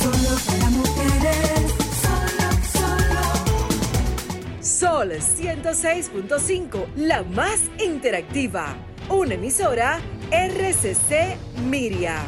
Solo 0.00 0.38
para 0.46 0.70
mujeres. 0.70 1.74
Solo, 2.02 2.48
solo. 2.72 3.26
Sol 4.62 5.10
106.5, 5.10 6.94
la 6.96 7.24
más 7.24 7.62
interactiva. 7.84 8.76
Una 9.08 9.34
emisora 9.34 10.00
RCC 10.30 11.36
Miria. 11.68 12.24